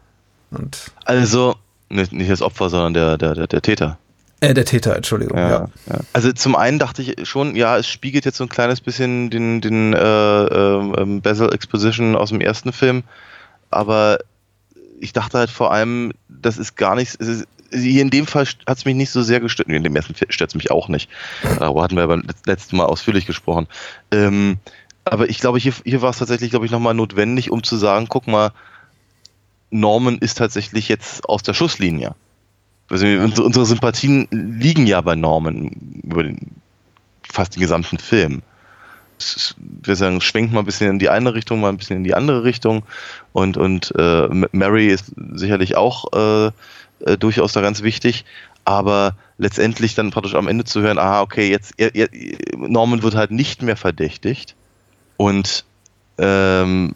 Und, 0.50 0.92
Also, 1.04 1.56
nicht, 1.88 2.12
nicht 2.12 2.30
das 2.30 2.42
Opfer, 2.42 2.70
sondern 2.70 2.94
der, 2.94 3.18
der, 3.18 3.34
der, 3.34 3.46
der 3.46 3.62
Täter. 3.62 3.98
äh, 4.40 4.52
der 4.54 4.64
Täter, 4.64 4.94
Entschuldigung. 4.96 5.38
Ja. 5.38 5.48
Ja, 5.48 5.68
ja. 5.90 6.00
Also 6.12 6.32
zum 6.32 6.54
einen 6.56 6.78
dachte 6.78 7.02
ich 7.02 7.26
schon, 7.28 7.56
ja, 7.56 7.78
es 7.78 7.86
spiegelt 7.88 8.24
jetzt 8.24 8.36
so 8.36 8.44
ein 8.44 8.48
kleines 8.50 8.80
bisschen 8.80 9.30
den, 9.30 9.60
den 9.60 9.94
äh, 9.94 9.98
ähm, 9.98 11.22
Basil 11.22 11.52
Exposition 11.52 12.14
aus 12.16 12.28
dem 12.30 12.40
ersten 12.40 12.72
Film, 12.72 13.04
aber 13.74 14.18
ich 15.00 15.12
dachte 15.12 15.38
halt 15.38 15.50
vor 15.50 15.72
allem, 15.72 16.12
das 16.28 16.58
ist 16.58 16.76
gar 16.76 16.94
nichts, 16.94 17.18
hier 17.72 18.02
in 18.02 18.10
dem 18.10 18.26
Fall 18.26 18.46
hat 18.66 18.78
es 18.78 18.84
mich 18.84 18.94
nicht 18.94 19.10
so 19.10 19.22
sehr 19.22 19.40
gestört, 19.40 19.68
in 19.68 19.82
dem 19.82 19.96
ersten 19.96 20.14
stört 20.28 20.50
es 20.50 20.54
mich 20.54 20.70
auch 20.70 20.88
nicht, 20.88 21.10
darüber 21.58 21.82
hatten 21.82 21.96
wir 21.96 22.06
beim 22.06 22.24
letzten 22.46 22.76
Mal 22.76 22.86
ausführlich 22.86 23.26
gesprochen, 23.26 23.66
ähm, 24.10 24.58
aber 25.04 25.28
ich 25.28 25.38
glaube, 25.38 25.58
hier, 25.58 25.74
hier 25.84 26.02
war 26.02 26.10
es 26.10 26.18
tatsächlich, 26.18 26.50
glaube 26.50 26.66
ich, 26.66 26.72
nochmal 26.72 26.94
notwendig, 26.94 27.50
um 27.50 27.62
zu 27.62 27.76
sagen, 27.76 28.06
guck 28.08 28.26
mal, 28.26 28.52
Norman 29.70 30.18
ist 30.18 30.38
tatsächlich 30.38 30.88
jetzt 30.88 31.28
aus 31.28 31.42
der 31.42 31.52
Schusslinie. 31.52 32.14
Also 32.88 33.06
unsere, 33.06 33.46
unsere 33.46 33.66
Sympathien 33.66 34.28
liegen 34.30 34.86
ja 34.86 35.00
bei 35.00 35.14
Norman 35.14 36.00
über 36.02 36.22
den, 36.22 36.52
fast 37.22 37.56
den 37.56 37.60
gesamten 37.60 37.98
Film. 37.98 38.42
Wir 39.56 39.96
sagen, 39.96 40.20
schwenkt 40.20 40.52
mal 40.52 40.60
ein 40.60 40.66
bisschen 40.66 40.90
in 40.90 40.98
die 40.98 41.08
eine 41.08 41.34
Richtung, 41.34 41.60
mal 41.60 41.68
ein 41.68 41.76
bisschen 41.76 41.98
in 41.98 42.04
die 42.04 42.14
andere 42.14 42.44
Richtung. 42.44 42.84
Und, 43.32 43.56
und 43.56 43.92
äh, 43.96 44.28
Mary 44.52 44.88
ist 44.88 45.12
sicherlich 45.34 45.76
auch 45.76 46.12
äh, 46.12 46.46
äh, 47.04 47.18
durchaus 47.18 47.52
da 47.52 47.60
ganz 47.60 47.82
wichtig. 47.82 48.24
Aber 48.64 49.16
letztendlich 49.38 49.94
dann 49.94 50.10
praktisch 50.10 50.34
am 50.34 50.48
Ende 50.48 50.64
zu 50.64 50.80
hören, 50.80 50.98
ah, 50.98 51.20
okay, 51.20 51.50
jetzt 51.50 51.74
er, 51.76 52.08
Norman 52.56 53.02
wird 53.02 53.14
halt 53.14 53.30
nicht 53.30 53.62
mehr 53.62 53.76
verdächtigt. 53.76 54.54
Und 55.16 55.64
ähm, 56.18 56.94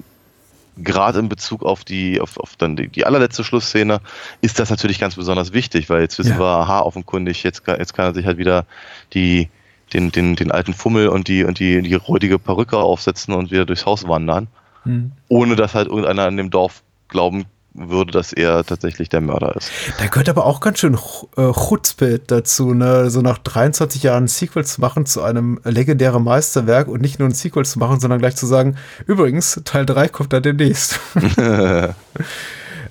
gerade 0.78 1.18
in 1.18 1.28
Bezug 1.28 1.62
auf 1.62 1.84
die, 1.84 2.20
auf, 2.20 2.38
auf 2.38 2.56
dann 2.56 2.76
die, 2.76 2.88
die 2.88 3.04
allerletzte 3.04 3.44
Schlussszene 3.44 4.00
ist 4.40 4.58
das 4.58 4.70
natürlich 4.70 4.98
ganz 4.98 5.16
besonders 5.16 5.52
wichtig, 5.52 5.90
weil 5.90 6.02
jetzt 6.02 6.18
wissen 6.18 6.32
Ja. 6.32 6.38
wir, 6.38 6.46
aha, 6.46 6.80
offenkundig, 6.80 7.42
jetzt, 7.42 7.62
jetzt 7.66 7.94
kann 7.94 8.06
er 8.06 8.14
sich 8.14 8.26
halt 8.26 8.38
wieder 8.38 8.64
die, 9.12 9.48
den, 9.92 10.10
den, 10.12 10.36
den 10.36 10.50
alten 10.50 10.74
Fummel 10.74 11.08
und 11.08 11.28
die, 11.28 11.44
und 11.44 11.58
die, 11.58 11.82
die 11.82 11.94
räudige 11.94 12.38
Perücke 12.38 12.76
aufsetzen 12.78 13.34
und 13.34 13.50
wieder 13.50 13.64
durchs 13.66 13.86
Haus 13.86 14.06
wandern, 14.08 14.48
Hm. 14.84 15.10
ohne 15.28 15.56
dass 15.56 15.74
halt 15.74 15.88
irgendeiner 15.88 16.28
in 16.28 16.36
dem 16.36 16.50
Dorf 16.50 16.82
glauben 17.08 17.46
würde, 17.74 18.10
dass 18.12 18.32
er 18.32 18.64
tatsächlich 18.64 19.08
der 19.08 19.20
Mörder 19.20 19.54
ist. 19.56 19.70
Da 19.98 20.06
gehört 20.06 20.28
aber 20.28 20.46
auch 20.46 20.60
ganz 20.60 20.78
schön 20.80 20.96
Ch- 20.96 21.26
äh, 21.36 21.52
Chutzpe 21.52 22.18
dazu, 22.18 22.74
ne? 22.74 23.08
so 23.10 23.20
nach 23.20 23.38
23 23.38 24.02
Jahren 24.02 24.24
ein 24.24 24.28
Sequel 24.28 24.64
zu 24.64 24.80
machen 24.80 25.06
zu 25.06 25.22
einem 25.22 25.60
legendären 25.64 26.24
Meisterwerk 26.24 26.88
und 26.88 27.00
nicht 27.02 27.18
nur 27.20 27.28
ein 27.28 27.34
Sequel 27.34 27.64
zu 27.64 27.78
machen, 27.78 28.00
sondern 28.00 28.18
gleich 28.18 28.34
zu 28.36 28.46
sagen, 28.46 28.76
übrigens, 29.06 29.60
Teil 29.64 29.84
3 29.86 30.08
kommt 30.08 30.32
dann 30.32 30.42
demnächst. 30.42 30.98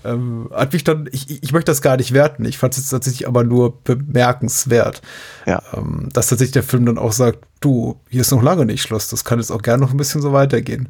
ähm, 0.06 0.50
hat 0.54 0.74
mich 0.74 0.84
dann, 0.84 1.08
ich, 1.12 1.43
ich 1.43 1.52
möchte 1.52 1.72
das 1.72 1.82
gar 1.82 1.98
nicht 1.98 2.14
werten, 2.14 2.45
ich 2.45 2.58
fand 2.58 2.78
es 2.78 2.89
tatsächlich 2.89 3.28
aber 3.28 3.43
nur 3.43 3.82
bemerkenswert, 3.84 5.02
Ja. 5.45 5.62
ähm, 5.74 6.10
dass 6.14 6.28
tatsächlich 6.28 6.54
der 6.54 6.64
Film 6.64 6.86
dann 6.86 6.98
auch 6.98 7.12
sagt, 7.12 7.39
du, 7.60 8.00
hier 8.10 8.22
ist 8.22 8.32
noch 8.32 8.43
lange 8.43 8.66
nicht 8.66 8.82
Schluss, 8.82 9.08
das 9.10 9.24
kann 9.26 9.39
jetzt 9.39 9.52
auch 9.52 9.62
gerne 9.62 9.82
noch 9.84 9.91
ein 9.91 9.98
bisschen 9.98 10.22
so 10.22 10.34
weitergehen. 10.34 10.89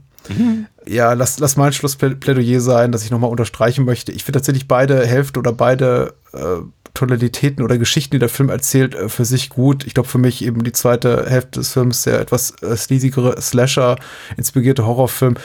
Ja, 0.86 1.14
lass, 1.14 1.40
lass 1.40 1.56
mein 1.56 1.72
Schlussplädoyer 1.72 2.60
sein, 2.60 2.92
dass 2.92 3.04
ich 3.06 3.12
nochmal 3.12 3.30
unterstreichen 3.32 3.86
möchte. 3.86 4.12
Ich 4.12 4.26
finde 4.26 4.40
tatsächlich 4.40 4.68
beide 4.68 5.06
Hälften 5.06 5.40
oder 5.40 5.54
beide 5.54 6.16
äh, 6.34 6.58
Tonalitäten 6.94 7.64
oder 7.64 7.78
Geschichten, 7.78 8.12
die 8.16 8.20
der 8.20 8.28
Film 8.28 8.50
erzählt, 8.50 8.94
äh, 8.96 9.08
für 9.08 9.24
sich 9.24 9.50
gut. 9.50 9.86
Ich 9.86 9.94
glaube 9.94 10.10
für 10.10 10.18
mich 10.18 10.44
eben 10.44 10.64
die 10.66 10.72
zweite 10.74 11.26
Hälfte 11.30 11.60
des 11.60 11.72
Films, 11.72 12.02
der 12.04 12.20
etwas 12.20 12.52
äh, 12.62 12.76
sleasigere 12.76 13.40
Slasher, 13.42 13.96
inspirierte 14.36 14.86
Horrorfilm, 14.86 15.36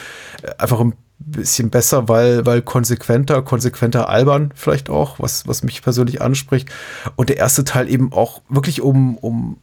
äh, 0.41 0.51
einfach 0.57 0.81
ein 0.81 0.93
bisschen 1.25 1.69
besser, 1.69 2.07
weil, 2.09 2.45
weil 2.45 2.61
konsequenter, 2.61 3.41
konsequenter 3.41 4.09
albern 4.09 4.51
vielleicht 4.55 4.89
auch, 4.89 5.19
was, 5.19 5.47
was 5.47 5.63
mich 5.63 5.81
persönlich 5.81 6.21
anspricht. 6.21 6.69
Und 7.15 7.29
der 7.29 7.37
erste 7.37 7.63
Teil 7.63 7.89
eben 7.89 8.11
auch 8.13 8.41
wirklich 8.49 8.81
um, 8.81 9.17
um 9.17 9.57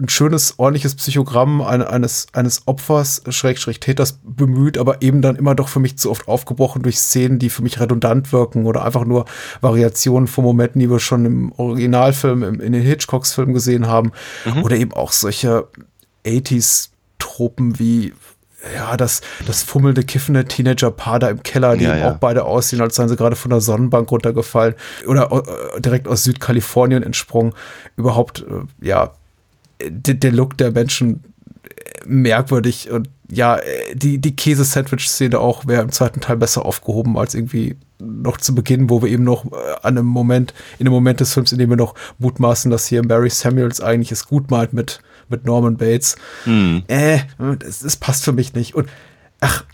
ein 0.00 0.08
schönes, 0.08 0.58
ordentliches 0.58 0.94
Psychogramm 0.94 1.60
eine- 1.60 1.88
eines, 1.90 2.26
eines 2.32 2.62
Opfers, 2.66 3.22
Schrägstrich 3.28 3.78
Täters 3.78 4.18
bemüht, 4.24 4.78
aber 4.78 5.02
eben 5.02 5.20
dann 5.20 5.36
immer 5.36 5.54
doch 5.54 5.68
für 5.68 5.80
mich 5.80 5.98
zu 5.98 6.10
oft 6.10 6.28
aufgebrochen 6.28 6.82
durch 6.82 6.98
Szenen, 6.98 7.38
die 7.38 7.50
für 7.50 7.62
mich 7.62 7.78
redundant 7.78 8.32
wirken 8.32 8.64
oder 8.64 8.84
einfach 8.86 9.04
nur 9.04 9.26
Variationen 9.60 10.28
von 10.28 10.44
Momenten, 10.44 10.80
die 10.80 10.90
wir 10.90 10.98
schon 10.98 11.26
im 11.26 11.52
Originalfilm, 11.52 12.42
im, 12.42 12.60
in 12.60 12.72
den 12.72 12.82
Hitchcocks-Filmen 12.82 13.52
gesehen 13.52 13.86
haben. 13.86 14.12
Oder 14.64 14.76
eben 14.76 14.94
auch 14.94 15.12
solche 15.12 15.68
80s-Tropen 16.26 17.78
wie 17.78 18.14
ja, 18.74 18.96
das, 18.96 19.20
das 19.46 19.62
fummelnde, 19.62 20.04
kiffende 20.04 20.44
Teenager-Paar 20.44 21.18
da 21.18 21.28
im 21.30 21.42
Keller, 21.42 21.76
die 21.76 21.84
Ja, 21.84 21.96
ja. 21.96 22.10
auch 22.10 22.16
beide 22.18 22.44
aussehen, 22.44 22.80
als 22.80 22.96
seien 22.96 23.08
sie 23.08 23.16
gerade 23.16 23.36
von 23.36 23.50
der 23.50 23.60
Sonnenbank 23.60 24.10
runtergefallen 24.10 24.74
oder 25.06 25.30
äh, 25.32 25.80
direkt 25.80 26.08
aus 26.08 26.24
Südkalifornien 26.24 27.02
entsprungen. 27.02 27.54
Überhaupt, 27.96 28.40
äh, 28.40 28.86
ja, 28.86 29.12
der, 29.88 30.32
Look 30.32 30.56
der 30.58 30.70
Menschen 30.70 31.24
äh, 31.64 32.06
merkwürdig 32.06 32.90
und 32.90 33.08
ja, 33.30 33.56
äh, 33.56 33.94
die, 33.94 34.18
die 34.18 34.36
Käse-Sandwich-Szene 34.36 35.38
auch 35.38 35.66
wäre 35.66 35.82
im 35.82 35.90
zweiten 35.90 36.20
Teil 36.20 36.36
besser 36.36 36.64
aufgehoben 36.64 37.18
als 37.18 37.34
irgendwie 37.34 37.76
noch 37.98 38.36
zu 38.36 38.54
Beginn, 38.54 38.90
wo 38.90 39.02
wir 39.02 39.08
eben 39.08 39.24
noch 39.24 39.44
äh, 39.46 39.56
an 39.82 39.98
einem 39.98 40.06
Moment, 40.06 40.54
in 40.78 40.86
einem 40.86 40.94
Moment 40.94 41.20
des 41.20 41.32
Films, 41.32 41.52
in 41.52 41.58
dem 41.58 41.70
wir 41.70 41.76
noch 41.76 41.94
mutmaßen, 42.18 42.70
dass 42.70 42.86
hier 42.86 43.04
Mary 43.04 43.30
Samuels 43.30 43.80
eigentlich 43.80 44.12
es 44.12 44.26
gut 44.26 44.50
meint 44.50 44.72
mit, 44.72 45.00
mit 45.32 45.44
Norman 45.44 45.76
Bates. 45.76 46.14
Hm. 46.44 46.84
Äh, 46.86 47.18
das, 47.58 47.80
das 47.80 47.96
passt 47.96 48.24
für 48.24 48.32
mich 48.32 48.54
nicht. 48.54 48.74
Und 48.76 48.88
ach, 49.40 49.64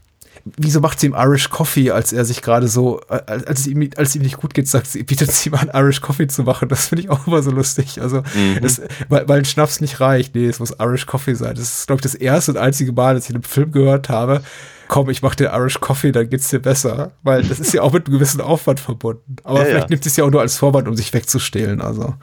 wieso 0.57 0.81
macht 0.81 0.99
sie 0.99 1.09
ihm 1.09 1.15
Irish 1.15 1.51
Coffee, 1.51 1.91
als 1.91 2.13
er 2.15 2.25
sich 2.25 2.41
gerade 2.41 2.69
so, 2.69 3.01
äh, 3.11 3.21
als 3.27 3.61
es 3.61 3.67
ihm, 3.67 3.91
als 3.97 4.11
es 4.11 4.17
ihm 4.17 4.23
nicht 4.23 4.39
gut 4.39 4.55
geht, 4.55 4.67
sagt 4.67 4.87
sie, 4.87 5.03
bietet 5.03 5.31
sie 5.31 5.51
ihm 5.51 5.55
an, 5.57 5.71
Irish 5.75 6.01
Coffee 6.01 6.27
zu 6.29 6.43
machen. 6.45 6.69
Das 6.71 6.87
finde 6.89 7.03
ich 7.03 7.11
auch 7.11 7.27
immer 7.27 7.43
so 7.43 7.51
lustig. 7.51 8.01
Also, 8.01 8.23
Mhm. 8.35 8.61
das, 8.63 8.81
weil, 9.11 9.29
weil 9.29 9.41
ein 9.41 9.45
Schnaps 9.45 9.81
nicht 9.83 10.01
reicht. 10.01 10.35
Nee, 10.35 10.47
es 10.47 10.59
muss 10.61 10.73
Irish 10.81 11.05
Coffee 11.05 11.35
sein. 11.35 11.55
Das 11.55 11.81
ist, 11.81 11.87
glaube 11.87 11.99
ich, 11.99 12.03
das 12.05 12.15
erste 12.15 12.53
und 12.53 12.57
einzige 12.57 12.93
Mal, 12.93 13.15
dass 13.15 13.25
ich 13.25 13.31
in 13.31 13.37
einem 13.37 13.43
Film 13.43 13.73
gehört 13.73 14.09
habe, 14.09 14.41
komm, 14.87 15.11
ich 15.11 15.21
mach 15.21 15.35
dir 15.35 15.51
Irish 15.53 15.81
Coffee, 15.81 16.13
dann 16.13 16.31
geht's 16.31 16.49
dir 16.49 16.61
besser. 16.61 17.11
Weil 17.23 17.43
das 17.43 17.61
ist 17.61 17.75
ja 17.75 17.83
auch 17.83 17.93
mit 17.93 18.07
einem 18.07 18.15
gewissen 18.15 18.41
Aufwand 18.41 18.81
verbunden. 18.81 19.37
Aber 19.45 19.59
Ja, 19.59 19.65
vielleicht 19.67 19.83
ja. 19.83 19.91
nimmt 19.91 20.07
es 20.07 20.17
ja 20.17 20.25
auch 20.25 20.31
nur 20.31 20.41
als 20.41 20.57
Vorwand, 20.57 20.89
um 20.89 20.97
sich 20.97 21.13
wegzustehlen. 21.13 21.83
Also, 21.83 22.15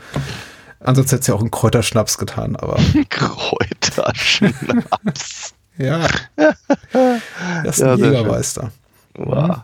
ansonsten 0.85 1.15
hätte 1.15 1.25
sie 1.25 1.31
ja 1.31 1.35
auch 1.35 1.41
einen 1.41 1.51
Kräuterschnaps 1.51 2.17
getan, 2.17 2.55
aber. 2.55 2.77
Kräuterschnaps. 3.09 5.53
Ja. 5.77 6.07
Das 6.35 7.77
ist 7.77 7.81
Ja, 7.81 7.93
ein 7.93 7.97
sehr 7.97 7.97
Jägermeister. 7.97 8.71
Wow. 9.15 9.61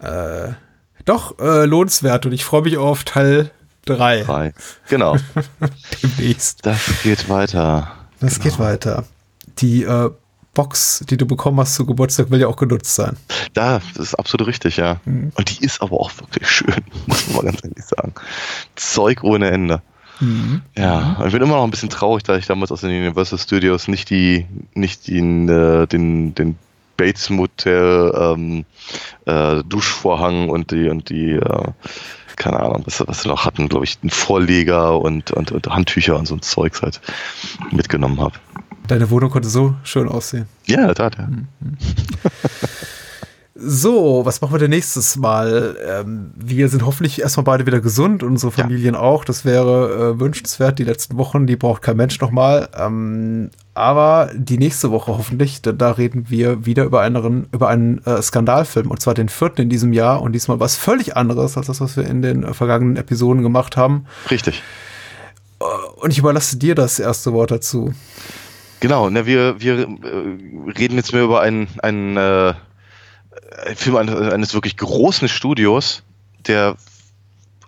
Äh, 0.00 0.52
doch, 1.04 1.38
äh, 1.38 1.64
lohnenswert 1.64 2.26
und 2.26 2.32
ich 2.32 2.44
freue 2.44 2.62
mich 2.62 2.76
auf 2.76 3.04
Teil 3.04 3.50
3 3.86 4.22
Drei. 4.22 4.54
Genau. 4.88 5.16
demnächst. 6.02 6.64
Das 6.64 6.80
geht 7.02 7.28
weiter. 7.28 7.90
Das 8.20 8.38
geht 8.38 8.58
weiter. 8.58 9.04
Die 9.58 9.82
äh, 9.82 10.10
Box, 10.54 11.04
die 11.08 11.16
du 11.16 11.26
bekommen 11.26 11.58
hast 11.58 11.74
zu 11.74 11.86
Geburtstag, 11.86 12.30
will 12.30 12.40
ja 12.40 12.46
auch 12.46 12.56
genutzt 12.56 12.94
sein. 12.94 13.16
Da, 13.54 13.80
das 13.94 14.08
ist 14.08 14.14
absolut 14.14 14.46
richtig, 14.46 14.76
ja. 14.76 15.00
Mhm. 15.04 15.32
Und 15.34 15.50
die 15.50 15.64
ist 15.64 15.82
aber 15.82 15.98
auch 15.98 16.12
wirklich 16.18 16.48
schön, 16.48 16.84
muss 17.06 17.26
man 17.28 17.36
mal 17.36 17.44
ganz 17.44 17.64
ehrlich 17.64 17.84
sagen. 17.84 18.14
Zeug 18.76 19.24
ohne 19.24 19.50
Ende. 19.50 19.82
Ja, 20.76 21.16
und 21.18 21.26
ich 21.26 21.32
bin 21.32 21.42
immer 21.42 21.56
noch 21.56 21.64
ein 21.64 21.70
bisschen 21.70 21.90
traurig, 21.90 22.22
da 22.22 22.36
ich 22.36 22.46
damals 22.46 22.70
aus 22.70 22.82
den 22.82 22.90
Universal 22.90 23.38
Studios 23.38 23.88
nicht 23.88 24.10
die, 24.10 24.46
nicht 24.74 25.08
den, 25.08 25.48
äh, 25.48 25.86
den, 25.86 26.34
den 26.34 26.56
Bates 26.96 27.30
Motel 27.30 28.12
ähm, 28.16 28.64
äh, 29.26 29.62
Duschvorhang 29.64 30.48
und 30.48 30.70
die 30.70 30.88
und 30.88 31.08
die 31.10 31.32
äh, 31.32 31.64
keine 32.36 32.60
Ahnung, 32.60 32.82
was, 32.86 33.02
was 33.06 33.22
sie 33.22 33.28
noch 33.28 33.44
hatten, 33.44 33.68
glaube 33.68 33.84
ich, 33.84 33.98
einen 34.02 34.10
Vorleger 34.10 35.00
und, 35.00 35.30
und, 35.30 35.52
und 35.52 35.66
Handtücher 35.66 36.18
und 36.18 36.26
so 36.26 36.34
ein 36.34 36.42
Zeugs 36.42 36.82
halt 36.82 37.00
mitgenommen 37.70 38.20
habe. 38.20 38.34
Deine 38.88 39.10
Wohnung 39.10 39.30
konnte 39.30 39.48
so 39.48 39.74
schön 39.84 40.08
aussehen. 40.08 40.46
Ja, 40.66 40.80
in 40.80 40.86
der 40.86 40.94
Tat, 40.94 41.16
ja. 41.18 41.28
So, 43.54 44.24
was 44.24 44.40
machen 44.40 44.54
wir 44.54 44.58
denn 44.58 44.70
nächstes 44.70 45.16
Mal? 45.16 45.76
Ähm, 45.86 46.32
wir 46.34 46.70
sind 46.70 46.86
hoffentlich 46.86 47.20
erstmal 47.20 47.44
beide 47.44 47.66
wieder 47.66 47.80
gesund 47.80 48.22
und 48.22 48.30
unsere 48.30 48.50
Familien 48.50 48.94
auch. 48.94 49.26
Das 49.26 49.44
wäre 49.44 50.14
äh, 50.14 50.20
wünschenswert. 50.20 50.78
Die 50.78 50.84
letzten 50.84 51.18
Wochen, 51.18 51.46
die 51.46 51.56
braucht 51.56 51.82
kein 51.82 51.98
Mensch 51.98 52.18
nochmal. 52.18 52.70
Ähm, 52.74 53.50
aber 53.74 54.30
die 54.34 54.56
nächste 54.56 54.90
Woche 54.90 55.18
hoffentlich, 55.18 55.60
da, 55.60 55.72
da 55.72 55.90
reden 55.90 56.30
wir 56.30 56.64
wieder 56.64 56.84
über 56.84 57.02
einen, 57.02 57.46
über 57.52 57.68
einen 57.68 57.98
äh, 58.06 58.22
Skandalfilm 58.22 58.90
und 58.90 59.02
zwar 59.02 59.12
den 59.12 59.28
vierten 59.28 59.60
in 59.60 59.68
diesem 59.68 59.92
Jahr 59.92 60.22
und 60.22 60.32
diesmal 60.32 60.58
was 60.58 60.76
völlig 60.76 61.16
anderes 61.18 61.58
als 61.58 61.66
das, 61.66 61.82
was 61.82 61.98
wir 61.98 62.06
in 62.06 62.22
den 62.22 62.44
äh, 62.44 62.54
vergangenen 62.54 62.96
Episoden 62.96 63.42
gemacht 63.42 63.76
haben. 63.76 64.06
Richtig. 64.30 64.62
Und 65.96 66.10
ich 66.10 66.18
überlasse 66.18 66.56
dir 66.56 66.74
das 66.74 66.98
erste 66.98 67.34
Wort 67.34 67.50
dazu. 67.50 67.92
Genau, 68.80 69.10
na, 69.10 69.26
wir, 69.26 69.60
wir 69.60 69.80
äh, 69.80 70.70
reden 70.78 70.96
jetzt 70.96 71.12
mehr 71.12 71.22
über 71.22 71.42
einen, 71.42 71.68
einen, 71.82 72.16
einen 73.64 73.76
Film 73.76 73.96
eines, 73.96 74.14
eines 74.32 74.54
wirklich 74.54 74.76
großen 74.76 75.28
Studios, 75.28 76.02
der 76.46 76.76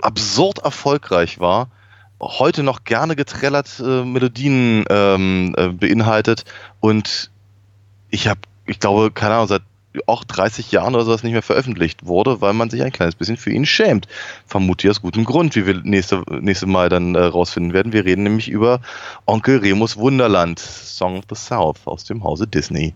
absurd 0.01 0.59
erfolgreich 0.59 1.41
war, 1.41 1.69
heute 2.21 2.63
noch 2.63 2.85
gerne 2.85 3.17
getrellert 3.17 3.81
äh, 3.81 4.05
Melodien 4.05 4.85
ähm, 4.89 5.55
äh, 5.57 5.69
beinhaltet 5.69 6.45
und 6.81 7.31
ich 8.11 8.29
habe, 8.29 8.41
ich 8.67 8.79
glaube, 8.79 9.11
keine 9.11 9.35
Ahnung, 9.35 9.49
seit 9.49 9.63
auch 10.07 10.25
30 10.25 10.73
Jahren 10.73 10.95
oder 10.95 11.05
sowas 11.05 11.23
nicht 11.23 11.33
mehr 11.33 11.43
veröffentlicht 11.43 12.05
wurde, 12.07 12.41
weil 12.41 12.53
man 12.53 12.71
sich 12.71 12.83
ein 12.83 12.93
kleines 12.93 13.15
bisschen 13.15 13.37
für 13.37 13.53
ihn 13.53 13.67
schämt. 13.67 14.09
Vermute 14.47 14.87
ich 14.87 14.91
aus 14.91 15.03
gutem 15.03 15.25
Grund, 15.25 15.55
wie 15.55 15.67
wir 15.67 15.81
nächste, 15.83 16.23
nächste 16.29 16.67
Mal 16.67 16.89
dann 16.89 17.15
äh, 17.15 17.23
rausfinden 17.23 17.73
werden. 17.73 17.93
Wir 17.93 18.05
reden 18.05 18.25
nämlich 18.25 18.49
über 18.49 18.81
Onkel 19.27 19.59
Remus 19.59 19.97
Wunderland, 19.97 20.59
Song 20.59 21.19
of 21.19 21.25
the 21.29 21.37
South 21.37 21.87
aus 21.87 22.05
dem 22.05 22.25
Hause 22.25 22.47
Disney. 22.47 22.95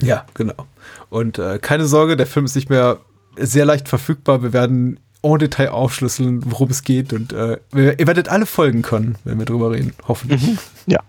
Ja, 0.00 0.24
genau. 0.34 0.66
Und 1.10 1.38
äh, 1.38 1.58
keine 1.58 1.86
Sorge, 1.86 2.16
der 2.16 2.26
Film 2.26 2.44
ist 2.44 2.54
nicht 2.54 2.70
mehr 2.70 2.98
sehr 3.36 3.64
leicht 3.64 3.88
verfügbar. 3.88 4.42
Wir 4.42 4.52
werden 4.52 5.00
en 5.22 5.38
Detail 5.38 5.70
aufschlüsseln, 5.70 6.42
worum 6.44 6.70
es 6.70 6.82
geht. 6.82 7.12
Und 7.12 7.32
äh, 7.32 7.58
ihr 7.74 8.06
werdet 8.06 8.28
alle 8.28 8.46
folgen 8.46 8.82
können, 8.82 9.16
wenn 9.24 9.38
wir 9.38 9.46
drüber 9.46 9.72
reden. 9.72 9.92
Hoffentlich. 10.06 10.42
Ja. 10.86 11.00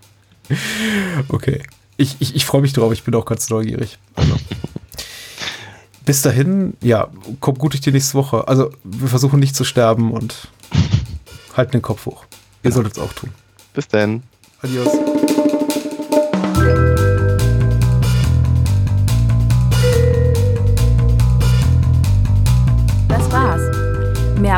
Okay. 1.28 1.62
Ich, 1.96 2.16
ich, 2.18 2.34
ich 2.34 2.44
freue 2.44 2.60
mich 2.60 2.72
drauf. 2.72 2.92
Ich 2.92 3.04
bin 3.04 3.14
auch 3.14 3.24
ganz 3.24 3.50
neugierig. 3.50 3.98
Also. 4.16 4.34
Bis 6.04 6.22
dahin, 6.22 6.74
ja, 6.80 7.08
kommt 7.38 7.60
gut 7.60 7.74
durch 7.74 7.82
die 7.82 7.92
nächste 7.92 8.14
Woche. 8.14 8.48
Also, 8.48 8.70
wir 8.82 9.06
versuchen 9.06 9.38
nicht 9.38 9.54
zu 9.54 9.62
sterben 9.62 10.10
und 10.10 10.48
halten 11.56 11.72
den 11.72 11.82
Kopf 11.82 12.06
hoch. 12.06 12.24
Ihr 12.64 12.72
solltet 12.72 12.94
es 12.94 12.98
auch 12.98 13.12
tun. 13.12 13.30
Bis 13.74 13.86
dann. 13.86 14.24
Adios. 14.60 15.19